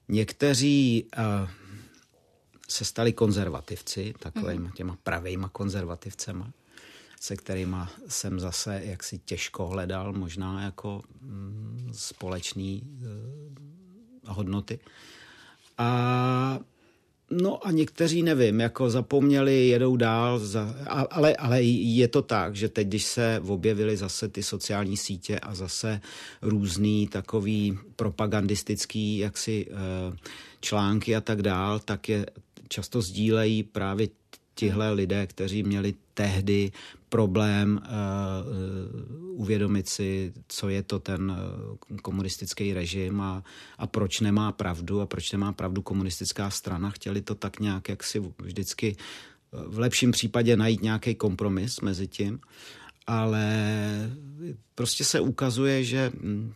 někteří 0.08 1.04
uh, 1.18 1.50
se 2.68 2.84
stali 2.84 3.12
konzervativci, 3.12 4.14
takovými 4.18 4.68
mm-hmm. 4.68 4.72
těma 4.72 4.96
pravejma 5.02 5.48
konzervativcema, 5.48 6.52
se 7.20 7.36
kterými 7.36 7.76
jsem 8.08 8.40
zase 8.40 8.80
jaksi 8.84 9.18
těžko 9.18 9.66
hledal 9.66 10.12
možná 10.12 10.62
jako 10.62 11.02
mm, 11.20 11.90
společný 11.92 12.82
uh, 12.82 14.34
hodnoty. 14.34 14.78
A 15.78 16.58
No 17.30 17.66
a 17.66 17.70
někteří 17.70 18.22
nevím, 18.22 18.60
jako 18.60 18.90
zapomněli, 18.90 19.68
jedou 19.68 19.96
dál, 19.96 20.38
za, 20.38 20.74
ale, 21.10 21.36
ale 21.36 21.62
je 21.62 22.08
to 22.08 22.22
tak, 22.22 22.56
že 22.56 22.68
teď, 22.68 22.88
když 22.88 23.04
se 23.04 23.40
objevily 23.46 23.96
zase 23.96 24.28
ty 24.28 24.42
sociální 24.42 24.96
sítě 24.96 25.38
a 25.38 25.54
zase 25.54 26.00
různý 26.42 27.08
takový 27.08 27.78
propagandistický 27.96 29.18
jaksi 29.18 29.66
eh, 29.70 30.16
články 30.60 31.16
a 31.16 31.20
tak 31.20 31.42
dál, 31.42 31.78
tak 31.78 32.08
je 32.08 32.26
často 32.68 33.02
sdílejí 33.02 33.62
právě 33.62 34.08
tihle 34.58 34.92
lidé, 34.92 35.26
kteří 35.26 35.62
měli 35.62 35.94
tehdy 36.14 36.72
problém 37.08 37.78
uh, 37.78 39.40
uvědomit 39.40 39.88
si, 39.88 40.32
co 40.48 40.68
je 40.68 40.82
to 40.82 40.98
ten 40.98 41.30
uh, 41.30 41.96
komunistický 42.02 42.72
režim 42.72 43.20
a, 43.20 43.42
a 43.78 43.86
proč 43.86 44.20
nemá 44.20 44.52
pravdu 44.52 45.00
a 45.00 45.06
proč 45.06 45.32
nemá 45.32 45.52
pravdu 45.52 45.82
komunistická 45.82 46.50
strana. 46.50 46.90
Chtěli 46.90 47.22
to 47.22 47.34
tak 47.34 47.60
nějak 47.60 47.88
jak 47.88 48.04
si 48.04 48.22
vždycky 48.42 48.96
v 49.52 49.78
lepším 49.78 50.10
případě 50.10 50.56
najít 50.56 50.82
nějaký 50.82 51.14
kompromis 51.14 51.80
mezi 51.80 52.06
tím, 52.06 52.40
ale 53.06 53.46
prostě 54.74 55.04
se 55.04 55.20
ukazuje, 55.20 55.84
že 55.84 56.12
hm, 56.14 56.52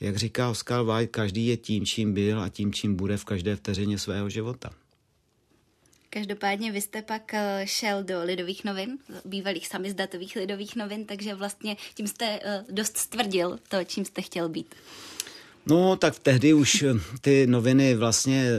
jak 0.00 0.16
říká 0.16 0.50
Oscar 0.50 0.84
Wilde, 0.84 1.06
každý 1.06 1.46
je 1.46 1.56
tím, 1.56 1.86
čím 1.86 2.14
byl 2.14 2.40
a 2.40 2.48
tím, 2.48 2.72
čím 2.72 2.96
bude 2.96 3.16
v 3.16 3.24
každé 3.24 3.56
vteřině 3.56 3.98
svého 3.98 4.28
života. 4.30 4.70
Každopádně 6.16 6.72
vy 6.72 6.80
jste 6.80 7.02
pak 7.02 7.34
eh, 7.34 7.62
šel 7.64 8.02
do 8.02 8.24
lidových 8.24 8.64
novin, 8.64 8.98
bývalých 9.24 9.68
samizdatových 9.68 10.36
lidových 10.36 10.76
novin, 10.76 11.04
takže 11.04 11.34
vlastně 11.34 11.76
tím 11.94 12.06
jste 12.06 12.40
eh, 12.42 12.64
dost 12.70 12.96
stvrdil 12.96 13.58
to, 13.68 13.84
čím 13.84 14.04
jste 14.04 14.22
chtěl 14.22 14.48
být. 14.48 14.74
No, 15.66 15.96
tak 15.96 16.18
tehdy 16.18 16.54
už 16.54 16.82
eh, 16.82 16.94
ty 17.20 17.46
noviny 17.46 17.94
vlastně 17.94 18.50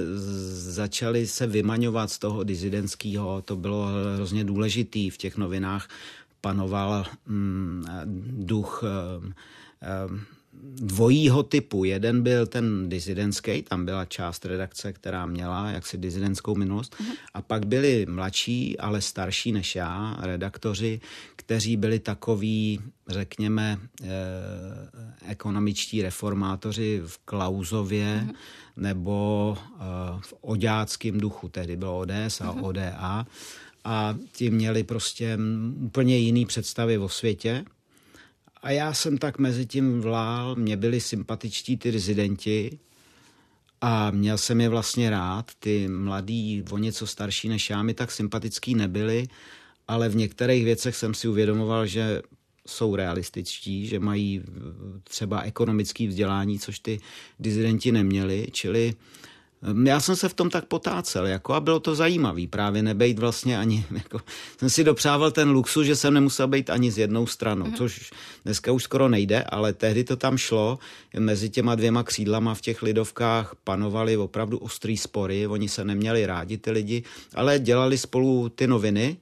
začaly 0.54 1.28
se 1.28 1.48
vymaňovat 1.48 2.12
z 2.12 2.20
toho 2.20 2.44
dizidentského. 2.44 3.42
To 3.42 3.56
bylo 3.56 3.88
hrozně 4.16 4.44
důležitý. 4.44 5.10
V 5.10 5.18
těch 5.18 5.38
novinách 5.38 5.90
panoval 6.42 7.06
mm, 7.28 7.86
duch 8.46 8.84
mm, 9.20 9.34
dvojího 10.64 11.44
typu. 11.44 11.84
Jeden 11.84 12.24
byl 12.24 12.46
ten 12.46 12.90
dizidentský, 12.90 13.62
tam 13.62 13.86
byla 13.86 14.06
část 14.06 14.46
redakce, 14.46 14.94
která 14.94 15.26
měla 15.26 15.70
jaksi 15.70 15.98
dizidentskou 15.98 16.56
minulost. 16.56 16.96
Uh-huh. 16.96 17.16
A 17.34 17.42
pak 17.42 17.66
byli 17.66 18.06
mladší, 18.10 18.80
ale 18.80 19.02
starší 19.02 19.52
než 19.52 19.76
já, 19.76 20.18
redaktoři, 20.22 21.00
kteří 21.36 21.78
byli 21.78 22.00
takový, 22.00 22.80
řekněme, 23.08 23.78
eh, 24.04 24.08
ekonomičtí 25.28 26.02
reformátoři 26.02 27.02
v 27.06 27.18
Klauzově 27.18 28.24
uh-huh. 28.28 28.36
nebo 28.78 29.58
eh, 29.58 29.84
v 30.22 30.34
oďáckém 30.42 31.20
duchu. 31.20 31.50
Tehdy 31.50 31.78
bylo 31.78 32.00
ODS 32.00 32.42
a 32.42 32.54
uh-huh. 32.54 32.66
ODA. 32.66 33.26
A 33.84 34.16
ti 34.32 34.50
měli 34.50 34.84
prostě 34.84 35.38
úplně 35.80 36.18
jiný 36.18 36.46
představy 36.46 36.98
o 36.98 37.10
světě 37.10 37.66
a 38.68 38.72
já 38.72 38.94
jsem 38.94 39.18
tak 39.18 39.40
mezi 39.40 39.66
tím 39.66 40.02
vlál, 40.02 40.56
mě 40.56 40.78
byli 40.78 41.02
sympatičtí 41.02 41.78
ty 41.78 41.92
rezidenti 41.92 42.80
a 43.82 44.12
měl 44.12 44.38
jsem 44.38 44.62
je 44.62 44.70
vlastně 44.70 45.10
rád. 45.10 45.52
Ty 45.60 45.88
mladí, 45.88 46.64
o 46.72 46.78
něco 46.78 47.08
starší 47.08 47.50
než 47.50 47.70
já, 47.70 47.84
mi 47.84 47.94
tak 47.94 48.12
sympatický 48.12 48.76
nebyli, 48.76 49.28
ale 49.88 50.10
v 50.10 50.16
některých 50.16 50.66
věcech 50.66 50.96
jsem 50.96 51.14
si 51.14 51.28
uvědomoval, 51.28 51.86
že 51.86 52.22
jsou 52.68 52.96
realističtí, 52.96 53.88
že 53.88 54.00
mají 54.00 54.44
třeba 55.04 55.42
ekonomické 55.42 56.08
vzdělání, 56.08 56.60
což 56.60 56.80
ty 56.80 57.00
dizidenti 57.40 57.92
neměli, 57.92 58.48
čili 58.52 58.94
Ehm, 58.94 59.37
já 59.84 60.00
jsem 60.00 60.16
se 60.16 60.30
v 60.30 60.34
tom 60.34 60.50
tak 60.50 60.66
potácel 60.66 61.28
jako 61.28 61.54
a 61.54 61.60
bylo 61.60 61.80
to 61.80 61.96
zajímavý 61.96 62.48
právě 62.48 62.84
nebejt 62.84 63.20
vlastně 63.20 63.60
ani, 63.60 63.86
jako, 63.92 64.20
jsem 64.58 64.70
si 64.70 64.84
dopřával 64.84 65.32
ten 65.32 65.50
luxus, 65.50 65.86
že 65.86 65.96
jsem 65.96 66.14
nemusel 66.14 66.48
být 66.48 66.70
ani 66.70 66.92
z 66.92 66.98
jednou 66.98 67.28
stranou, 67.28 67.66
mm-hmm. 67.66 67.78
což 67.78 68.12
dneska 68.46 68.72
už 68.72 68.84
skoro 68.84 69.10
nejde, 69.10 69.44
ale 69.44 69.74
tehdy 69.74 70.04
to 70.04 70.16
tam 70.16 70.38
šlo, 70.38 70.80
mezi 71.20 71.50
těma 71.50 71.76
dvěma 71.76 72.04
křídlama 72.04 72.54
v 72.54 72.62
těch 72.62 72.82
lidovkách 72.82 73.56
panovaly 73.64 74.18
opravdu 74.18 74.58
ostrý 74.58 74.98
spory, 74.98 75.48
oni 75.48 75.70
se 75.70 75.86
neměli 75.86 76.26
rádi 76.26 76.58
ty 76.58 76.72
lidi, 76.72 77.04
ale 77.36 77.60
dělali 77.60 77.98
spolu 77.98 78.50
ty 78.50 78.68
noviny, 78.68 79.18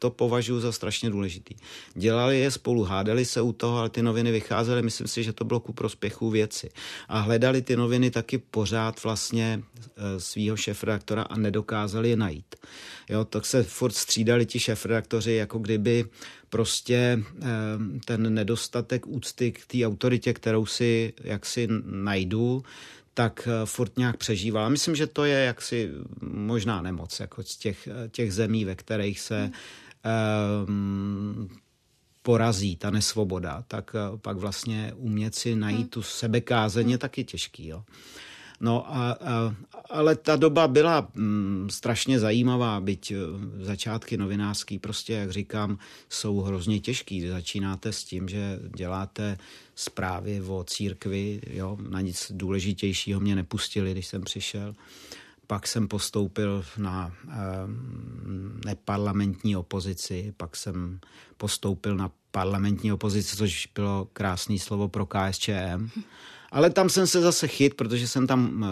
to 0.00 0.10
považuji 0.10 0.60
za 0.60 0.72
strašně 0.72 1.10
důležitý. 1.10 1.54
Dělali 1.94 2.40
je 2.40 2.50
spolu, 2.50 2.82
hádali 2.82 3.24
se 3.24 3.40
u 3.40 3.52
toho, 3.52 3.78
ale 3.78 3.90
ty 3.90 4.02
noviny 4.02 4.32
vycházely, 4.32 4.82
myslím 4.82 5.06
si, 5.06 5.24
že 5.24 5.32
to 5.32 5.44
bylo 5.44 5.60
ku 5.60 5.72
prospěchu 5.72 6.30
věci. 6.30 6.70
A 7.08 7.20
hledali 7.20 7.62
ty 7.62 7.76
noviny 7.76 8.10
taky 8.10 8.38
pořád 8.38 9.04
vlastně 9.04 9.62
e, 9.96 10.20
svého 10.20 10.56
šéfredaktora 10.56 11.22
a 11.22 11.36
nedokázali 11.36 12.10
je 12.10 12.16
najít. 12.16 12.56
Jo, 13.08 13.24
tak 13.24 13.46
se 13.46 13.62
furt 13.62 13.92
střídali 13.92 14.46
ti 14.46 14.60
šéfredaktoři, 14.60 15.32
jako 15.32 15.58
kdyby 15.58 16.04
prostě 16.50 16.96
e, 16.96 17.22
ten 18.04 18.34
nedostatek 18.34 19.06
úcty 19.06 19.52
k 19.52 19.66
té 19.66 19.86
autoritě, 19.86 20.32
kterou 20.32 20.66
si 20.66 21.12
jaksi 21.24 21.68
najdu, 21.84 22.62
tak 23.14 23.48
e, 23.48 23.66
furt 23.66 23.98
nějak 23.98 24.16
přežívala. 24.16 24.68
Myslím, 24.68 24.96
že 24.96 25.06
to 25.06 25.24
je 25.24 25.44
jaksi 25.44 25.90
možná 26.22 26.82
nemoc 26.82 27.20
jako 27.20 27.42
z 27.42 27.56
těch, 27.56 27.88
těch 28.10 28.32
zemí, 28.32 28.64
ve 28.64 28.74
kterých 28.74 29.20
se 29.20 29.40
hmm 29.40 29.52
porazí 32.22 32.76
ta 32.76 32.90
nesvoboda, 32.90 33.64
tak 33.68 33.94
uh, 33.94 34.18
pak 34.18 34.36
vlastně 34.36 34.92
umět 34.96 35.34
si 35.34 35.56
najít 35.56 35.80
hmm. 35.80 35.88
tu 35.88 36.02
sebekázeň 36.02 36.90
je 36.90 36.98
taky 36.98 37.24
těžký. 37.24 37.66
Jo. 37.66 37.84
No 38.60 38.96
a, 38.96 39.12
a, 39.12 39.54
ale 39.90 40.16
ta 40.16 40.36
doba 40.36 40.68
byla 40.68 41.08
mm, 41.14 41.68
strašně 41.70 42.20
zajímavá, 42.20 42.80
byť 42.80 43.12
uh, 43.12 43.18
začátky 43.64 44.16
novinářský 44.16 44.78
prostě, 44.78 45.12
jak 45.12 45.30
říkám, 45.30 45.78
jsou 46.08 46.40
hrozně 46.40 46.80
těžký. 46.80 47.28
Začínáte 47.28 47.92
s 47.92 48.04
tím, 48.04 48.28
že 48.28 48.58
děláte 48.76 49.38
zprávy 49.74 50.40
o 50.40 50.64
církvi, 50.64 51.40
jo, 51.50 51.78
na 51.88 52.00
nic 52.00 52.32
důležitějšího 52.34 53.20
mě 53.20 53.34
nepustili, 53.36 53.92
když 53.92 54.06
jsem 54.06 54.22
přišel. 54.22 54.74
Pak 55.50 55.66
jsem 55.66 55.88
postoupil 55.88 56.64
na 56.78 57.12
eh, 57.28 57.36
neparlamentní 58.64 59.56
opozici, 59.56 60.34
pak 60.36 60.56
jsem 60.56 61.00
postoupil 61.36 61.96
na 61.96 62.10
parlamentní 62.30 62.92
opozici, 62.92 63.36
což 63.36 63.68
bylo 63.74 64.08
krásné 64.12 64.58
slovo 64.58 64.88
pro 64.88 65.06
KSČM. 65.06 65.88
Ale 66.50 66.70
tam 66.70 66.88
jsem 66.88 67.06
se 67.06 67.20
zase 67.20 67.48
chyt, 67.48 67.74
protože 67.74 68.08
jsem 68.08 68.26
tam 68.26 68.64
eh, 68.64 68.68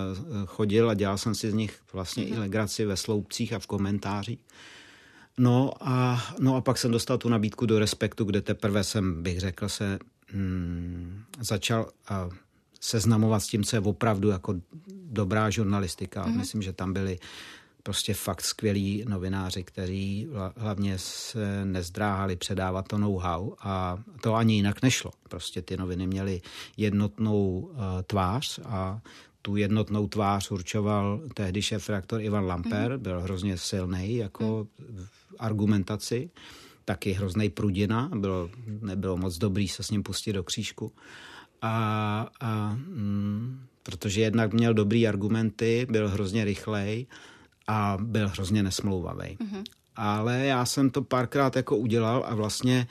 chodil 0.47 0.91
a 0.91 0.95
dělal 0.95 1.19
jsem 1.19 1.35
si 1.35 1.51
z 1.51 1.55
nich 1.55 1.81
vlastně 1.93 2.29
i 2.29 2.39
legraci 2.39 2.85
ve 2.85 2.97
sloupcích 2.97 3.53
a 3.53 3.59
v 3.59 3.67
komentářích. 3.67 4.41
No 5.39 5.73
a, 5.81 6.25
no 6.39 6.57
a 6.57 6.61
pak 6.61 6.79
jsem 6.79 6.91
dostal 6.91 7.19
tu 7.19 7.29
nabídku 7.29 7.67
do 7.67 7.79
Respektu, 7.79 8.25
kde 8.25 8.41
teprve 8.41 8.85
jsem, 8.85 9.23
bych 9.23 9.41
řekl, 9.41 9.69
se 9.69 9.99
hmm, 10.27 11.25
začal 11.41 11.91
uh, 12.11 12.35
seznamovat 12.81 13.43
s 13.43 13.47
tím, 13.47 13.65
co 13.65 13.77
je 13.77 13.81
opravdu 13.81 14.29
jako 14.29 14.55
dobrá 14.89 15.51
žurnalistika. 15.51 16.27
Mm-hmm. 16.27 16.37
Myslím, 16.37 16.63
že 16.63 16.73
tam 16.73 16.93
byli 16.93 17.19
prostě 17.83 18.15
fakt 18.15 18.43
skvělí 18.43 19.05
novináři, 19.09 19.65
kteří 19.65 20.29
hlavně 20.57 20.99
se 20.99 21.65
nezdráhali 21.65 22.37
předávat 22.37 22.89
to 22.89 22.99
know-how 22.99 23.53
a 23.61 23.99
to 24.21 24.35
ani 24.35 24.55
jinak 24.55 24.83
nešlo. 24.83 25.11
Prostě 25.29 25.63
ty 25.63 25.77
noviny 25.77 26.07
měly 26.07 26.41
jednotnou 26.77 27.59
uh, 27.59 27.77
tvář 28.07 28.61
a 28.65 29.01
tu 29.43 29.57
jednotnou 29.57 30.09
tvář 30.09 30.51
určoval 30.51 31.21
tehdy 31.35 31.63
šéf 31.63 31.89
reaktor 31.89 32.21
Ivan 32.21 32.45
Lamper, 32.45 32.97
mm. 32.97 33.03
byl 33.03 33.21
hrozně 33.21 33.59
silný 33.59 34.17
jako 34.17 34.67
mm. 34.79 34.97
v 34.97 35.35
argumentaci, 35.39 36.31
taky 36.85 37.13
hrozný 37.13 37.49
prudina, 37.51 38.11
bylo, 38.15 38.51
nebylo 38.81 39.17
moc 39.17 39.39
dobrý 39.39 39.69
se 39.69 39.83
s 39.83 39.91
ním 39.91 40.03
pustit 40.03 40.33
do 40.33 40.45
křížku. 40.45 40.93
A, 41.63 42.27
a 42.41 42.75
mm, 42.75 43.61
protože 43.83 44.21
jednak 44.21 44.53
měl 44.53 44.75
dobrý 44.75 45.09
argumenty, 45.09 45.87
byl 45.91 46.09
hrozně 46.09 46.45
rychlej 46.45 47.07
a 47.67 47.99
byl 48.01 48.29
hrozně 48.29 48.63
nesmlouvavý. 48.63 49.37
Mm-hmm. 49.37 49.65
Ale 49.97 50.39
já 50.39 50.67
jsem 50.67 50.91
to 50.91 51.03
párkrát 51.03 51.57
jako 51.57 51.77
udělal 51.77 52.25
a 52.29 52.35
vlastně, 52.35 52.87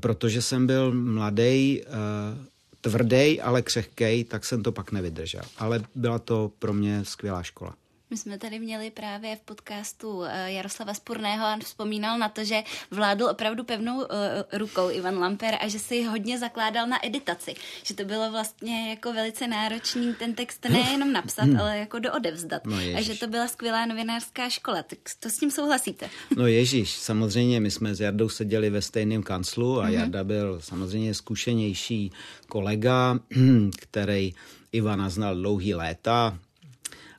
protože 0.00 0.42
jsem 0.42 0.66
byl 0.66 0.92
mladý, 0.94 1.82
uh, 1.82 2.46
tvrdý, 2.80 3.40
ale 3.40 3.62
křehkej, 3.62 4.24
tak 4.24 4.44
jsem 4.44 4.62
to 4.62 4.72
pak 4.72 4.92
nevydržel. 4.92 5.42
Ale 5.58 5.82
byla 5.94 6.18
to 6.18 6.52
pro 6.58 6.72
mě 6.72 7.04
skvělá 7.04 7.42
škola. 7.42 7.74
My 8.10 8.16
jsme 8.16 8.38
tady 8.38 8.58
měli 8.58 8.90
právě 8.90 9.36
v 9.36 9.40
podcastu 9.40 10.22
eh, 10.24 10.52
Jaroslava 10.52 10.94
Spurného 10.94 11.44
a 11.44 11.58
vzpomínal 11.64 12.18
na 12.18 12.28
to, 12.28 12.44
že 12.44 12.62
vládl 12.90 13.24
opravdu 13.24 13.64
pevnou 13.64 14.02
eh, 14.02 14.58
rukou 14.58 14.90
Ivan 14.90 15.18
Lamper 15.18 15.54
a 15.60 15.68
že 15.68 15.78
si 15.78 16.02
hodně 16.02 16.38
zakládal 16.38 16.86
na 16.86 17.06
editaci. 17.06 17.54
Že 17.84 17.94
to 17.94 18.04
bylo 18.04 18.30
vlastně 18.30 18.90
jako 18.90 19.12
velice 19.12 19.46
náročný 19.46 20.14
ten 20.14 20.34
text 20.34 20.64
nejenom 20.64 21.12
napsat, 21.12 21.42
hmm. 21.42 21.60
ale 21.60 21.78
jako 21.78 21.98
doodevzdat. 21.98 22.66
No 22.66 22.76
a 22.76 23.02
že 23.02 23.14
to 23.14 23.26
byla 23.26 23.48
skvělá 23.48 23.86
novinářská 23.86 24.48
škola. 24.48 24.82
Tak 24.82 24.98
to 25.20 25.30
s 25.30 25.38
tím 25.38 25.50
souhlasíte? 25.50 26.10
No 26.36 26.46
Ježíš, 26.46 26.90
samozřejmě 26.90 27.60
my 27.60 27.70
jsme 27.70 27.94
s 27.94 28.00
Jardou 28.00 28.28
seděli 28.28 28.70
ve 28.70 28.82
stejném 28.82 29.22
kanclu 29.22 29.80
a 29.80 29.86
mm-hmm. 29.86 29.92
Jarda 29.92 30.24
byl 30.24 30.60
samozřejmě 30.60 31.14
zkušenější 31.14 32.12
kolega, 32.48 33.18
který 33.80 34.34
Ivana 34.72 35.10
znal 35.10 35.34
dlouhý 35.34 35.74
léta, 35.74 36.38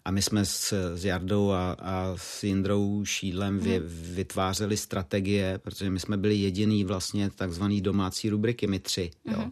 a 0.05 0.11
my 0.11 0.21
jsme 0.21 0.45
s, 0.45 0.73
s 0.95 1.05
Jardou 1.05 1.51
a, 1.51 1.71
a 1.79 2.13
s 2.17 2.43
Jindrou 2.43 3.05
Šídlem 3.05 3.59
vy, 3.59 3.77
hmm. 3.77 3.87
vytvářeli 4.15 4.77
strategie, 4.77 5.57
protože 5.57 5.89
my 5.89 5.99
jsme 5.99 6.17
byli 6.17 6.35
jediný 6.35 6.83
vlastně 6.83 7.29
takzvaný 7.29 7.81
domácí 7.81 8.29
rubriky, 8.29 8.67
my 8.67 8.79
tři. 8.79 9.11
Jo. 9.25 9.39
Hmm. 9.39 9.51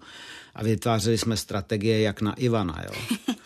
A 0.55 0.63
vytvářeli 0.63 1.17
jsme 1.17 1.38
strategie 1.38 2.01
jak 2.01 2.21
na 2.21 2.33
Ivana. 2.33 2.83
Jo. 2.85 3.17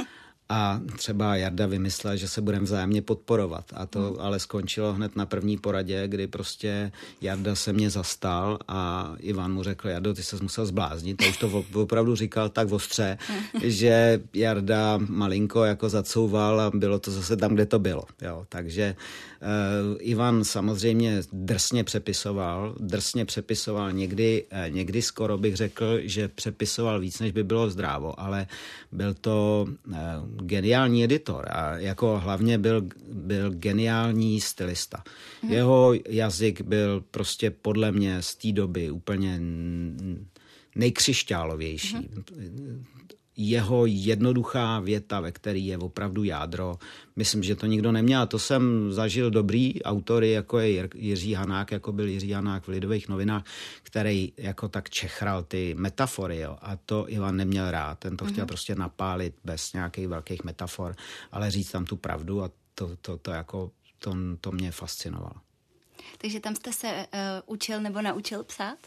A 0.50 0.82
třeba 0.98 1.36
Jarda 1.36 1.66
vymyslel, 1.66 2.18
že 2.18 2.28
se 2.28 2.42
budeme 2.42 2.64
vzájemně 2.64 3.02
podporovat. 3.02 3.66
A 3.74 3.86
to 3.86 4.00
hmm. 4.00 4.16
ale 4.20 4.40
skončilo 4.40 4.94
hned 4.94 5.16
na 5.16 5.26
první 5.26 5.58
poradě, 5.58 6.08
kdy 6.08 6.28
prostě 6.28 6.92
Jarda 7.22 7.56
se 7.56 7.74
mě 7.74 7.90
zastal 7.90 8.60
a 8.68 9.12
Ivan 9.20 9.54
mu 9.54 9.64
řekl, 9.64 9.90
Jardo, 9.90 10.14
ty 10.14 10.24
se 10.24 10.38
musel 10.42 10.66
zbláznit. 10.66 11.22
A 11.22 11.30
už 11.30 11.38
to 11.38 11.64
opravdu 11.74 12.16
říkal 12.16 12.50
tak 12.50 12.72
ostře, 12.72 13.18
že 13.64 14.22
Jarda 14.34 14.98
malinko 14.98 15.64
jako 15.64 15.90
zacouval 15.90 16.62
a 16.62 16.72
bylo 16.74 17.00
to 17.00 17.12
zase 17.12 17.38
tam, 17.38 17.54
kde 17.54 17.66
to 17.66 17.80
bylo. 17.80 18.04
Jo. 18.22 18.46
Takže 18.50 18.96
uh, 19.42 19.98
Ivan 20.00 20.44
samozřejmě 20.44 21.22
drsně 21.34 21.84
přepisoval, 21.84 22.76
drsně 22.80 23.26
přepisoval 23.26 23.92
někdy, 23.92 24.46
uh, 24.52 24.76
někdy 24.76 25.02
skoro 25.02 25.38
bych 25.38 25.56
řekl, 25.56 26.00
že 26.02 26.28
přepisoval 26.28 27.00
víc, 27.00 27.20
než 27.20 27.32
by 27.32 27.44
bylo 27.44 27.70
zdrávo, 27.70 28.20
ale 28.20 28.48
byl 28.92 29.14
to 29.14 29.68
uh, 29.88 29.96
geniální 30.42 31.04
editor 31.04 31.46
a 31.52 31.78
jako 31.78 32.20
hlavně 32.20 32.58
byl, 32.58 32.88
byl 33.14 33.52
geniální 33.52 34.42
stylista. 34.42 35.04
Hmm. 35.42 35.52
Jeho 35.52 35.94
jazyk 36.10 36.62
byl 36.62 37.04
prostě 37.12 37.52
podle 37.52 37.92
mě 37.92 38.22
z 38.22 38.36
té 38.36 38.52
doby 38.52 38.92
úplně 38.92 39.40
nejkřišťálovější. 40.76 41.96
Hmm 41.96 42.86
jeho 43.38 43.86
jednoduchá 43.86 44.80
věta, 44.80 45.20
ve 45.20 45.32
který 45.32 45.66
je 45.66 45.78
opravdu 45.78 46.24
jádro. 46.24 46.76
Myslím, 47.16 47.44
že 47.44 47.56
to 47.56 47.66
nikdo 47.66 47.92
neměl. 47.92 48.22
A 48.22 48.26
to 48.26 48.40
jsem 48.40 48.94
zažil 48.94 49.32
dobrý 49.32 49.84
autory, 49.84 50.32
jako 50.32 50.60
je 50.60 50.90
Jiří 50.96 51.34
Hanák, 51.34 51.72
jako 51.72 51.92
byl 51.92 52.08
Jiří 52.08 52.32
Hanák 52.32 52.64
v 52.64 52.68
Lidových 52.68 53.10
novinách, 53.10 53.44
který 53.84 54.34
jako 54.38 54.68
tak 54.68 54.90
čechral 54.90 55.44
ty 55.44 55.76
metafory. 55.78 56.40
Jo. 56.40 56.58
A 56.62 56.76
to 56.76 57.10
Ivan 57.10 57.36
neměl 57.36 57.72
rád. 57.72 58.00
Ten 58.00 58.18
to 58.18 58.26
chtěl 58.26 58.44
mm-hmm. 58.44 58.48
prostě 58.48 58.76
napálit 58.76 59.36
bez 59.44 59.74
nějakých 59.74 60.08
velkých 60.08 60.44
metafor, 60.44 60.96
ale 61.32 61.52
říct 61.52 61.72
tam 61.72 61.86
tu 61.86 61.96
pravdu 61.96 62.44
a 62.44 62.52
to, 62.76 62.96
to, 63.02 63.18
to, 63.18 63.32
jako, 63.32 63.72
to, 64.00 64.16
to 64.42 64.52
mě 64.52 64.72
fascinovalo. 64.72 65.36
Takže 66.18 66.40
tam 66.40 66.56
jste 66.56 66.74
se 66.74 66.88
uh, 66.88 67.20
učil 67.46 67.82
nebo 67.82 68.02
naučil 68.02 68.44
psát? 68.44 68.78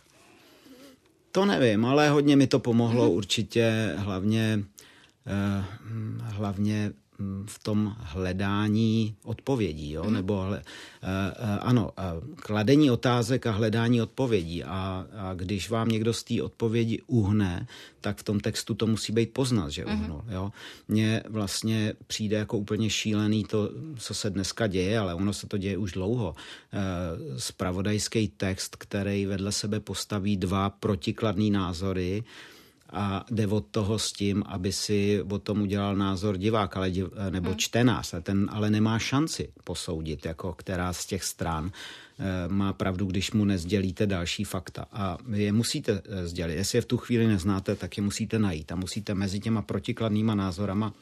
To 1.36 1.44
nevím, 1.44 1.84
ale 1.84 2.08
hodně 2.08 2.36
mi 2.36 2.46
to 2.46 2.58
pomohlo 2.58 3.04
hmm. 3.04 3.16
určitě, 3.16 3.94
hlavně, 3.96 4.64
eh, 5.26 5.64
hlavně 6.22 6.92
Mm, 6.92 7.05
v 7.46 7.58
tom 7.62 7.96
hledání 7.98 9.14
odpovědí, 9.24 9.92
jo? 9.92 10.04
Mm. 10.04 10.12
nebo 10.12 10.42
hle, 10.42 10.58
uh, 10.58 10.64
uh, 10.64 11.58
ano, 11.60 11.90
uh, 11.98 12.34
kladení 12.34 12.90
otázek 12.90 13.46
a 13.46 13.50
hledání 13.50 14.02
odpovědí 14.02 14.64
a, 14.64 15.06
a 15.16 15.34
když 15.34 15.70
vám 15.70 15.88
někdo 15.88 16.12
z 16.12 16.22
té 16.22 16.42
odpovědi 16.42 17.02
uhne, 17.06 17.66
tak 18.00 18.18
v 18.18 18.22
tom 18.22 18.40
textu 18.40 18.74
to 18.74 18.86
musí 18.86 19.12
být 19.12 19.32
poznat, 19.32 19.70
že 19.70 19.84
mhm. 19.84 20.02
uhnul. 20.02 20.22
Mm. 20.26 20.32
Jo? 20.32 20.52
Mně 20.88 21.22
vlastně 21.28 21.92
přijde 22.06 22.36
jako 22.36 22.58
úplně 22.58 22.90
šílený 22.90 23.44
to, 23.44 23.70
co 23.98 24.14
se 24.14 24.30
dneska 24.30 24.66
děje, 24.66 24.98
ale 24.98 25.14
ono 25.14 25.32
se 25.32 25.46
to 25.46 25.58
děje 25.58 25.76
už 25.76 25.92
dlouho. 25.92 26.34
Spravodajský 27.36 28.28
text, 28.28 28.76
který 28.76 29.26
vedle 29.26 29.52
sebe 29.52 29.80
postaví 29.80 30.36
dva 30.36 30.70
protikladný 30.70 31.50
názory, 31.50 32.24
a 32.90 33.24
jde 33.30 33.46
od 33.46 33.66
toho 33.70 33.98
s 33.98 34.12
tím, 34.12 34.42
aby 34.46 34.72
si 34.72 35.22
o 35.30 35.38
tom 35.38 35.62
udělal 35.62 35.96
názor 35.96 36.36
divák 36.36 36.76
ale 36.76 36.90
div, 36.90 37.06
nebo 37.30 37.48
hmm. 37.48 37.58
čtenář. 37.58 38.14
A 38.14 38.20
ten 38.20 38.48
ale 38.52 38.70
nemá 38.70 38.98
šanci 38.98 39.48
posoudit, 39.64 40.26
jako 40.26 40.52
která 40.52 40.92
z 40.92 41.06
těch 41.06 41.24
stran 41.24 41.70
e, 42.18 42.48
má 42.48 42.72
pravdu, 42.72 43.06
když 43.06 43.32
mu 43.32 43.44
nezdělíte 43.44 44.06
další 44.06 44.44
fakta. 44.44 44.86
A 44.92 45.18
je 45.32 45.52
musíte 45.52 46.02
eh, 46.04 46.26
sdělit. 46.28 46.54
Jestli 46.54 46.78
je 46.78 46.82
v 46.82 46.86
tu 46.86 46.96
chvíli 46.96 47.26
neznáte, 47.26 47.74
tak 47.74 47.96
je 47.96 48.02
musíte 48.02 48.38
najít. 48.38 48.72
A 48.72 48.76
musíte 48.76 49.14
mezi 49.14 49.40
těma 49.40 49.62
protikladnýma 49.62 50.34
názorama 50.34 50.92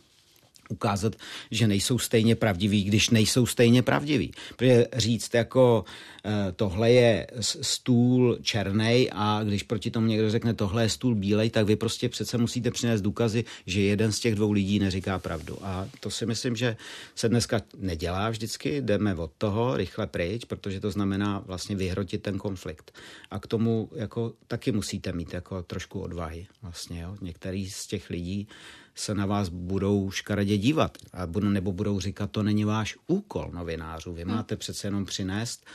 ukázat, 0.69 1.17
že 1.51 1.67
nejsou 1.67 1.99
stejně 1.99 2.35
pravdiví, 2.35 2.85
když 2.85 3.11
nejsou 3.11 3.47
stejně 3.47 3.83
pravdiví. 3.83 4.33
Protože 4.57 4.87
říct 4.97 5.35
jako 5.35 5.85
eh, 6.25 6.53
tohle 6.57 6.91
je 6.91 7.27
stůl 7.41 8.39
černý 8.43 9.11
a 9.13 9.41
když 9.45 9.63
proti 9.63 9.91
tomu 9.91 10.07
někdo 10.07 10.31
řekne 10.31 10.55
tohle 10.55 10.83
je 10.83 10.89
stůl 10.89 11.15
bílej, 11.15 11.51
tak 11.51 11.67
vy 11.67 11.77
prostě 11.77 12.09
přece 12.09 12.39
musíte 12.39 12.71
přinést 12.71 13.01
důkazy, 13.01 13.45
že 13.67 13.81
jeden 13.81 14.13
z 14.13 14.21
těch 14.21 14.35
dvou 14.35 14.53
lidí 14.53 14.79
neříká 14.79 15.19
pravdu. 15.19 15.59
A 15.63 15.89
to 16.01 16.11
si 16.11 16.27
myslím, 16.27 16.57
že 16.57 16.77
se 17.15 17.29
dneska 17.29 17.61
nedělá 17.79 18.31
vždycky, 18.31 18.81
jdeme 18.81 19.15
od 19.15 19.31
toho 19.39 19.77
rychle 19.77 20.07
pryč, 20.07 20.45
protože 20.45 20.81
to 20.81 20.91
znamená 20.91 21.39
vlastně 21.47 21.77
vyhrotit 21.77 22.23
ten 22.23 22.39
konflikt. 22.39 22.93
A 23.31 23.39
k 23.39 23.47
tomu 23.47 23.89
jako 23.95 24.33
taky 24.49 24.73
musíte 24.73 25.13
mít 25.13 25.35
jako 25.35 25.63
trošku 25.63 26.01
odvahy. 26.01 26.47
Vlastně, 26.63 27.01
jo. 27.01 27.17
Některý 27.21 27.71
z 27.71 27.87
těch 27.87 28.11
lidí 28.11 28.49
se 28.95 29.15
na 29.15 29.27
vás 29.27 29.49
budou 29.49 30.11
škaredě 30.11 30.59
dívat 30.59 30.99
a 31.13 31.27
budou, 31.27 31.49
nebo 31.49 31.73
budou 31.73 32.01
říkat, 32.01 32.31
to 32.31 32.43
není 32.43 32.65
váš 32.65 32.97
úkol 33.07 33.51
novinářů. 33.55 34.13
Vy 34.13 34.23
hmm. 34.23 34.35
máte 34.35 34.57
přece 34.57 34.87
jenom 34.87 35.05
přinést 35.05 35.67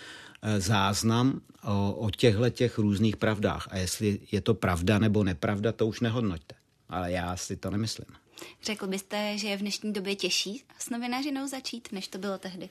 eh, 0.41 0.61
záznam 0.61 1.41
o, 1.63 1.93
o 1.93 2.09
těchto 2.09 2.49
těch 2.49 2.77
různých 2.77 3.17
pravdách. 3.17 3.67
A 3.71 3.77
jestli 3.77 4.19
je 4.31 4.41
to 4.41 4.53
pravda 4.53 4.99
nebo 4.99 5.23
nepravda, 5.23 5.71
to 5.71 5.87
už 5.87 5.99
nehodnoťte. 5.99 6.55
Ale 6.89 7.11
já 7.11 7.37
si 7.37 7.55
to 7.55 7.71
nemyslím. 7.71 8.05
Řekl 8.63 8.87
byste, 8.87 9.37
že 9.37 9.47
je 9.47 9.57
v 9.57 9.59
dnešní 9.59 9.93
době 9.93 10.15
těžší 10.15 10.63
s 10.79 10.89
novinářinou 10.89 11.47
začít, 11.47 11.87
než 11.91 12.07
to 12.07 12.17
bylo 12.17 12.37
tehdy? 12.37 12.69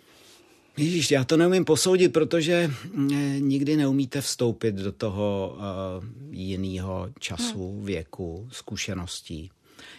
Ježíš, 0.76 1.11
já 1.11 1.24
to 1.24 1.37
neumím 1.37 1.64
posoudit, 1.64 2.08
protože 2.08 2.70
eh, 2.70 3.14
nikdy 3.40 3.76
neumíte 3.76 4.20
vstoupit 4.20 4.74
do 4.74 4.92
toho 4.92 5.56
uh, 5.56 6.04
jiného 6.30 7.08
času, 7.18 7.72
hmm. 7.72 7.84
věku, 7.84 8.48
zkušeností. 8.52 9.50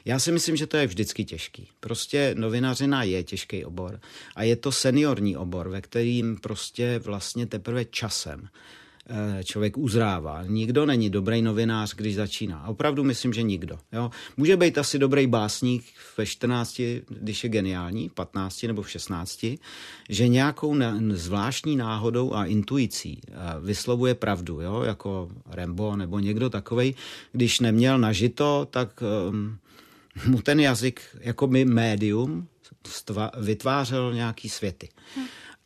Já 0.05 0.19
si 0.19 0.31
myslím, 0.31 0.55
že 0.55 0.67
to 0.67 0.77
je 0.77 0.88
vždycky 0.88 1.25
těžký. 1.25 1.67
Prostě 1.79 2.35
novinařina 2.38 3.03
je 3.03 3.23
těžký 3.23 3.65
obor 3.65 3.99
a 4.35 4.43
je 4.43 4.55
to 4.55 4.71
seniorní 4.71 5.38
obor, 5.38 5.69
ve 5.69 5.81
kterým 5.81 6.38
prostě 6.38 6.99
vlastně 7.03 7.45
teprve 7.45 7.85
časem 7.85 8.47
eh, 9.09 9.43
člověk 9.43 9.77
uzrává. 9.77 10.43
Nikdo 10.47 10.85
není 10.85 11.09
dobrý 11.09 11.41
novinář, 11.41 11.95
když 11.95 12.15
začíná. 12.15 12.67
Opravdu 12.67 13.03
myslím, 13.03 13.33
že 13.33 13.41
nikdo. 13.41 13.79
Jo? 13.91 14.12
Může 14.38 14.57
být 14.57 14.77
asi 14.77 14.99
dobrý 14.99 15.27
básník 15.27 15.83
ve 16.17 16.25
14, 16.25 16.81
když 17.07 17.43
je 17.43 17.49
geniální, 17.49 18.09
15 18.09 18.63
nebo 18.63 18.81
v 18.81 18.89
16, 18.89 19.45
že 20.09 20.27
nějakou 20.27 20.75
zvláštní 21.12 21.75
náhodou 21.75 22.33
a 22.33 22.45
intuicí 22.45 23.21
eh, 23.27 23.33
vyslovuje 23.62 24.15
pravdu, 24.15 24.62
jo? 24.62 24.81
jako 24.81 25.29
Rembo 25.45 25.95
nebo 25.95 26.19
někdo 26.19 26.49
takovej. 26.49 26.93
Když 27.31 27.59
neměl 27.59 27.99
nažito, 27.99 28.67
tak 28.71 29.03
um, 29.29 29.57
mu 30.26 30.41
ten 30.41 30.60
jazyk 30.60 31.02
jako 31.19 31.48
my 31.48 31.65
médium 31.65 32.48
stva, 32.88 33.32
vytvářel 33.41 34.13
nějaký 34.13 34.50
světy. 34.50 34.89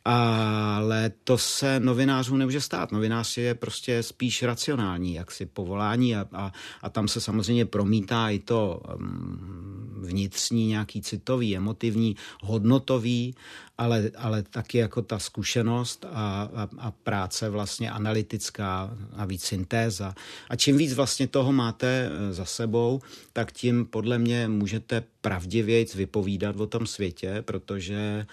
Ale 0.04 1.12
to 1.24 1.38
se 1.38 1.80
novinářů 1.80 2.36
nemůže 2.36 2.60
stát. 2.60 2.92
Novinář 2.92 3.36
je 3.38 3.54
prostě 3.54 4.02
spíš 4.02 4.42
racionální, 4.42 5.14
jaksi 5.14 5.46
povolání 5.46 6.16
a, 6.16 6.26
a, 6.32 6.52
a 6.82 6.90
tam 6.90 7.08
se 7.08 7.20
samozřejmě 7.20 7.64
promítá 7.64 8.28
i 8.28 8.38
to 8.38 8.82
um, 8.96 9.74
vnitřní, 10.04 10.66
nějaký 10.66 11.02
citový, 11.02 11.56
emotivní, 11.56 12.16
hodnotový, 12.42 13.34
ale, 13.78 14.10
ale 14.16 14.42
taky 14.42 14.78
jako 14.78 15.02
ta 15.02 15.18
zkušenost 15.18 16.06
a, 16.12 16.50
a, 16.54 16.68
a 16.78 16.90
práce 16.90 17.50
vlastně 17.50 17.90
analytická 17.90 18.96
a 19.16 19.24
víc 19.24 19.44
syntéza. 19.44 20.14
A 20.50 20.56
čím 20.56 20.76
víc 20.76 20.94
vlastně 20.94 21.26
toho 21.26 21.52
máte 21.52 22.10
eh, 22.10 22.32
za 22.32 22.44
sebou, 22.44 23.00
tak 23.32 23.52
tím 23.52 23.86
podle 23.86 24.18
mě 24.18 24.48
můžete 24.48 25.04
pravdivějc 25.20 25.94
vypovídat 25.94 26.60
o 26.60 26.66
tom 26.66 26.86
světě, 26.86 27.42
protože 27.42 28.26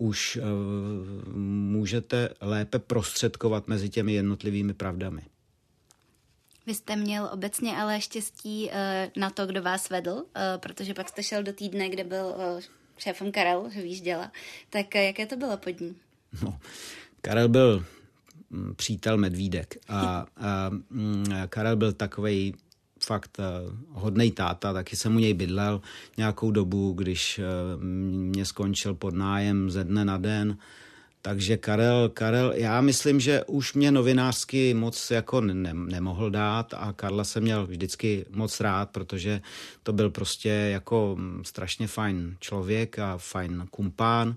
už 0.00 0.36
uh, 0.36 1.34
můžete 1.36 2.28
lépe 2.40 2.78
prostředkovat 2.78 3.68
mezi 3.68 3.88
těmi 3.88 4.12
jednotlivými 4.12 4.74
pravdami. 4.74 5.22
Vy 6.66 6.74
jste 6.74 6.96
měl 6.96 7.30
obecně 7.32 7.76
ale 7.76 8.00
štěstí 8.00 8.66
uh, 8.66 8.72
na 9.16 9.30
to, 9.30 9.46
kdo 9.46 9.62
vás 9.62 9.90
vedl, 9.90 10.12
uh, 10.12 10.22
protože 10.56 10.94
pak 10.94 11.08
jste 11.08 11.22
šel 11.22 11.42
do 11.42 11.52
týdne, 11.52 11.88
kde 11.88 12.04
byl 12.04 12.34
šéfem 12.98 13.32
Karel 13.32 13.68
výjížděla. 13.82 14.32
Tak 14.70 14.94
jaké 14.94 15.26
to 15.26 15.36
bylo 15.36 15.56
pod 15.56 15.80
ní? 15.80 15.96
No, 16.42 16.58
Karel 17.20 17.48
byl 17.48 17.84
mm, 18.50 18.74
přítel 18.74 19.16
Medvídek 19.16 19.76
a, 19.88 20.26
a 20.36 20.70
mm, 20.90 21.24
Karel 21.48 21.76
byl 21.76 21.92
takový 21.92 22.54
fakt 23.10 23.42
hodný 23.90 24.30
táta, 24.30 24.72
taky 24.72 24.96
jsem 24.96 25.16
u 25.16 25.18
něj 25.18 25.34
bydlel 25.34 25.80
nějakou 26.16 26.50
dobu, 26.50 26.92
když 26.92 27.40
mě 28.30 28.44
skončil 28.44 28.94
pod 28.94 29.14
nájem 29.14 29.70
ze 29.70 29.84
dne 29.84 30.04
na 30.04 30.18
den, 30.18 30.56
takže 31.22 31.56
Karel, 31.56 32.08
Karel, 32.08 32.52
já 32.54 32.80
myslím, 32.80 33.20
že 33.20 33.44
už 33.44 33.74
mě 33.74 33.90
novinářsky 33.90 34.74
moc 34.74 35.10
jako 35.10 35.40
ne, 35.40 35.74
nemohl 35.74 36.30
dát 36.30 36.74
a 36.74 36.92
Karla 36.92 37.24
jsem 37.24 37.42
měl 37.42 37.66
vždycky 37.66 38.26
moc 38.30 38.60
rád, 38.60 38.90
protože 38.90 39.40
to 39.82 39.92
byl 39.92 40.10
prostě 40.10 40.48
jako 40.48 41.18
strašně 41.42 41.86
fajn 41.86 42.36
člověk 42.40 42.98
a 42.98 43.18
fajn 43.18 43.66
kumpán. 43.70 44.36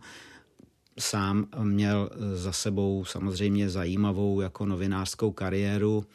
Sám 0.99 1.45
měl 1.61 2.09
za 2.33 2.51
sebou 2.51 3.05
samozřejmě 3.05 3.69
zajímavou 3.69 4.41
jako 4.41 4.65
novinářskou 4.65 5.31
kariéru, 5.31 6.05